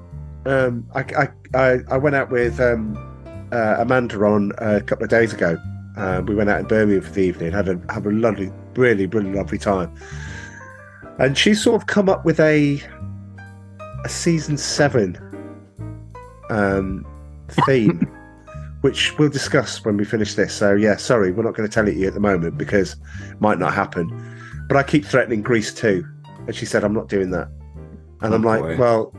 Um, 0.47 0.87
I, 0.95 1.01
I, 1.01 1.29
I, 1.55 1.79
I 1.91 1.97
went 1.99 2.15
out 2.16 2.31
with 2.31 2.59
um, 2.61 2.97
uh, 3.53 3.77
Amanda 3.79 4.16
on 4.25 4.53
a 4.59 4.81
couple 4.81 5.05
of 5.05 5.11
days 5.11 5.33
ago. 5.35 5.59
Uh, 5.97 6.23
we 6.27 6.35
went 6.35 6.49
out 6.49 6.61
in 6.61 6.66
Birmingham 6.66 7.03
for 7.03 7.11
the 7.12 7.23
evening, 7.23 7.53
had 7.53 7.69
a 7.69 7.79
had 7.93 8.07
a 8.07 8.11
lovely, 8.11 8.53
really, 8.77 9.07
really 9.07 9.33
lovely 9.33 9.59
time. 9.59 9.93
And 11.19 11.37
she's 11.37 11.61
sort 11.62 11.75
of 11.83 11.89
come 11.89 12.09
up 12.09 12.25
with 12.25 12.39
a 12.41 12.81
a 14.05 14.09
season 14.09 14.57
seven 14.57 15.19
um, 16.51 17.05
theme, 17.66 18.09
which 18.83 19.19
we'll 19.19 19.29
discuss 19.29 19.85
when 19.85 19.97
we 19.97 20.05
finish 20.05 20.35
this. 20.35 20.55
So 20.55 20.75
yeah, 20.75 20.97
sorry, 20.97 21.33
we're 21.33 21.43
not 21.45 21.55
going 21.55 21.69
to 21.69 21.73
tell 21.75 21.89
it 21.89 21.97
you 21.97 22.07
at 22.07 22.15
the 22.15 22.21
moment 22.21 22.57
because 22.59 22.93
it 23.31 23.41
might 23.41 23.59
not 23.59 23.75
happen. 23.75 24.07
But 24.69 24.77
I 24.77 24.83
keep 24.83 25.05
threatening 25.05 25.43
Grease 25.43 25.73
2, 25.75 26.05
and 26.47 26.55
she 26.55 26.67
said 26.67 26.85
I'm 26.85 26.93
not 26.95 27.09
doing 27.09 27.31
that. 27.31 27.49
And 28.21 28.33
Oh, 28.33 28.37
I'm 28.37 28.43
like, 28.43 28.61
boy. 28.61 28.77
well, 28.77 29.15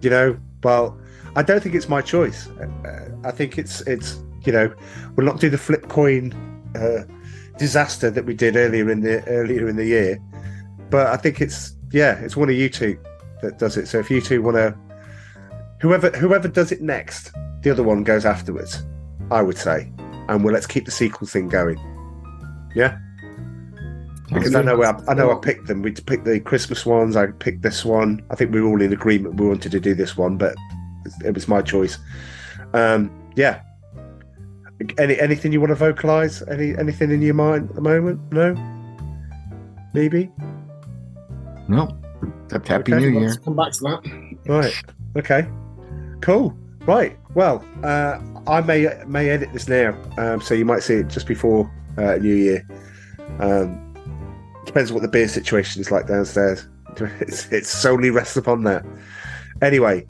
you 0.00 0.10
know, 0.10 0.38
well, 0.62 0.98
I 1.36 1.42
don't 1.42 1.62
think 1.62 1.74
it's 1.74 1.88
my 1.88 2.00
choice. 2.00 2.46
Uh, 2.48 3.08
I 3.24 3.30
think 3.30 3.58
it's 3.58 3.80
it's 3.82 4.18
you 4.44 4.52
know, 4.52 4.72
we'll 5.16 5.26
not 5.26 5.40
do 5.40 5.48
the 5.50 5.58
flip 5.58 5.88
coin 5.88 6.32
uh, 6.76 7.04
disaster 7.58 8.10
that 8.10 8.24
we 8.26 8.34
did 8.34 8.56
earlier 8.56 8.90
in 8.90 9.00
the 9.00 9.26
earlier 9.26 9.68
in 9.68 9.76
the 9.76 9.86
year, 9.86 10.18
but 10.90 11.06
I 11.08 11.16
think 11.16 11.40
it's 11.40 11.74
yeah, 11.90 12.18
it's 12.20 12.36
one 12.36 12.48
of 12.48 12.54
you 12.54 12.68
two 12.68 12.98
that 13.42 13.58
does 13.58 13.76
it. 13.76 13.88
So 13.88 13.98
if 13.98 14.10
you 14.10 14.20
two 14.20 14.42
want 14.42 14.56
to, 14.56 14.76
whoever 15.80 16.10
whoever 16.10 16.48
does 16.48 16.70
it 16.72 16.82
next, 16.82 17.32
the 17.62 17.70
other 17.70 17.82
one 17.82 18.04
goes 18.04 18.24
afterwards. 18.24 18.84
I 19.30 19.42
would 19.42 19.58
say, 19.58 19.90
and 20.28 20.44
well, 20.44 20.54
let's 20.54 20.66
keep 20.66 20.84
the 20.84 20.90
sequel 20.90 21.26
thing 21.26 21.48
going. 21.48 21.78
Yeah, 22.74 22.98
because 24.28 24.54
I 24.54 24.62
know 24.62 24.82
I, 24.82 24.94
I 25.08 25.14
know 25.14 25.30
I 25.30 25.40
picked 25.40 25.66
them. 25.66 25.82
We 25.82 25.92
picked 25.92 26.24
the 26.24 26.40
Christmas 26.40 26.84
ones. 26.86 27.16
I 27.16 27.26
picked 27.26 27.62
this 27.62 27.84
one. 27.84 28.24
I 28.30 28.34
think 28.34 28.52
we 28.52 28.60
were 28.60 28.68
all 28.68 28.82
in 28.82 28.92
agreement 28.92 29.40
we 29.40 29.46
wanted 29.46 29.72
to 29.72 29.80
do 29.80 29.94
this 29.94 30.16
one, 30.16 30.36
but 30.36 30.54
it 31.24 31.34
was 31.34 31.48
my 31.48 31.62
choice. 31.62 31.98
Um, 32.72 33.10
yeah. 33.36 33.60
Any 34.98 35.18
anything 35.20 35.52
you 35.52 35.60
want 35.60 35.70
to 35.70 35.76
vocalize? 35.76 36.42
Any 36.42 36.76
anything 36.76 37.10
in 37.12 37.22
your 37.22 37.34
mind 37.34 37.70
at 37.70 37.76
the 37.76 37.80
moment? 37.80 38.20
No. 38.32 38.54
Maybe. 39.94 40.32
No, 41.68 41.96
Happy 42.50 42.92
Okay, 42.92 43.10
New 43.10 43.20
let's 43.20 43.36
Year. 43.36 43.42
come 43.44 43.56
back 43.56 43.72
to 43.72 43.80
that. 43.84 44.38
Right. 44.46 44.74
Okay. 45.16 45.48
Cool. 46.20 46.54
Right. 46.80 47.16
Well, 47.34 47.64
uh, 47.82 48.20
I 48.46 48.60
may 48.60 48.88
may 49.06 49.30
edit 49.30 49.52
this 49.52 49.68
now, 49.68 49.96
um, 50.18 50.40
so 50.40 50.54
you 50.54 50.64
might 50.64 50.82
see 50.82 50.94
it 50.94 51.08
just 51.08 51.26
before 51.26 51.70
uh, 51.98 52.16
New 52.16 52.34
Year. 52.34 52.66
Um, 53.40 53.80
depends 54.64 54.92
what 54.92 55.02
the 55.02 55.08
beer 55.08 55.28
situation 55.28 55.80
is 55.80 55.90
like 55.90 56.06
downstairs. 56.06 56.66
It's, 57.20 57.50
it 57.50 57.66
solely 57.66 58.10
rests 58.10 58.36
upon 58.36 58.62
that. 58.64 58.86
Anyway, 59.60 60.06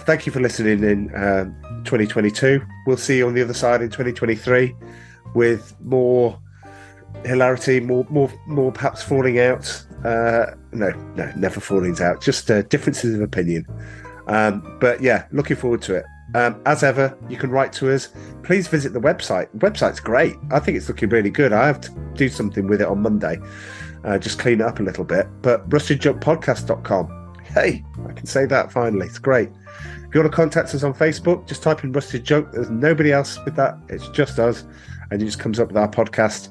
thank 0.00 0.24
you 0.24 0.32
for 0.32 0.40
listening 0.40 0.82
in 0.82 1.14
um, 1.14 1.54
2022. 1.84 2.62
We'll 2.86 2.96
see 2.96 3.18
you 3.18 3.26
on 3.26 3.34
the 3.34 3.42
other 3.42 3.52
side 3.52 3.82
in 3.82 3.90
2023 3.90 4.74
with 5.34 5.74
more 5.82 6.40
hilarity, 7.26 7.80
more, 7.80 8.06
more, 8.08 8.32
more 8.46 8.72
perhaps 8.72 9.02
falling 9.02 9.38
out. 9.38 9.84
Uh, 10.06 10.52
no, 10.72 10.90
no, 11.16 11.30
never 11.36 11.60
fallings 11.60 12.00
out. 12.00 12.22
Just 12.22 12.50
uh, 12.50 12.62
differences 12.62 13.14
of 13.14 13.20
opinion. 13.20 13.66
Um, 14.26 14.78
but 14.80 15.02
yeah, 15.02 15.26
looking 15.32 15.56
forward 15.56 15.82
to 15.82 15.96
it. 15.96 16.04
Um, 16.34 16.60
as 16.66 16.82
ever, 16.82 17.16
you 17.28 17.36
can 17.36 17.50
write 17.50 17.72
to 17.74 17.92
us. 17.92 18.08
Please 18.42 18.68
visit 18.68 18.92
the 18.92 19.00
website. 19.00 19.48
The 19.52 19.70
website's 19.70 20.00
great. 20.00 20.36
I 20.50 20.58
think 20.58 20.76
it's 20.76 20.88
looking 20.88 21.08
really 21.08 21.30
good. 21.30 21.52
I 21.52 21.66
have 21.66 21.80
to 21.82 21.90
do 22.14 22.28
something 22.28 22.66
with 22.66 22.80
it 22.80 22.88
on 22.88 23.00
Monday, 23.00 23.38
uh, 24.04 24.18
just 24.18 24.38
clean 24.38 24.60
it 24.60 24.66
up 24.66 24.80
a 24.80 24.82
little 24.82 25.04
bit. 25.04 25.26
But 25.42 25.68
rustedjunkpodcast.com. 25.68 27.34
Hey, 27.44 27.84
I 28.08 28.12
can 28.12 28.26
say 28.26 28.44
that 28.46 28.72
finally. 28.72 29.06
It's 29.06 29.18
great. 29.18 29.50
If 30.08 30.14
you 30.14 30.20
want 30.20 30.32
to 30.32 30.36
contact 30.36 30.74
us 30.74 30.82
on 30.82 30.94
Facebook, 30.94 31.46
just 31.46 31.62
type 31.62 31.84
in 31.84 31.92
Rusted 31.92 32.24
Junk. 32.24 32.52
There's 32.52 32.70
nobody 32.70 33.12
else 33.12 33.38
with 33.44 33.56
that. 33.56 33.78
It's 33.88 34.08
just 34.08 34.38
us. 34.38 34.64
And 35.10 35.22
it 35.22 35.24
just 35.24 35.38
comes 35.38 35.58
up 35.60 35.68
with 35.68 35.76
our 35.76 35.88
podcast. 35.88 36.48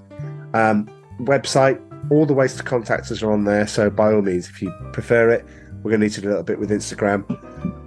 Um, 0.55 0.89
website, 1.19 1.81
all 2.11 2.25
the 2.25 2.33
ways 2.33 2.55
to 2.55 2.63
contact 2.63 3.11
us 3.11 3.21
are 3.21 3.31
on 3.31 3.43
there. 3.43 3.67
So 3.67 3.89
by 3.89 4.13
all 4.13 4.21
means, 4.21 4.49
if 4.49 4.61
you 4.61 4.71
prefer 4.93 5.29
it, 5.29 5.45
we're 5.83 5.91
going 5.91 6.01
to 6.01 6.07
need 6.07 6.13
to 6.13 6.21
do 6.21 6.27
a 6.27 6.31
little 6.31 6.43
bit 6.43 6.59
with 6.59 6.71
Instagram. 6.71 7.23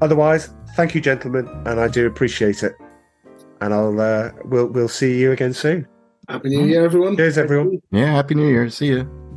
Otherwise, 0.01 0.55
thank 0.78 0.94
you, 0.94 1.00
gentlemen, 1.00 1.48
and 1.66 1.80
I 1.80 1.88
do 1.88 2.06
appreciate 2.06 2.62
it. 2.62 2.76
And 3.60 3.74
I'll 3.74 4.00
uh, 4.00 4.30
we'll 4.44 4.68
we'll 4.68 4.88
see 4.88 5.18
you 5.18 5.32
again 5.32 5.52
soon. 5.52 5.88
Happy 6.28 6.50
New 6.50 6.66
Year, 6.66 6.84
everyone. 6.84 7.16
Cheers, 7.16 7.36
everyone. 7.36 7.82
Yeah, 7.90 8.12
Happy 8.12 8.36
New 8.36 8.46
Year. 8.46 8.70
See 8.70 8.86
you. 8.86 9.27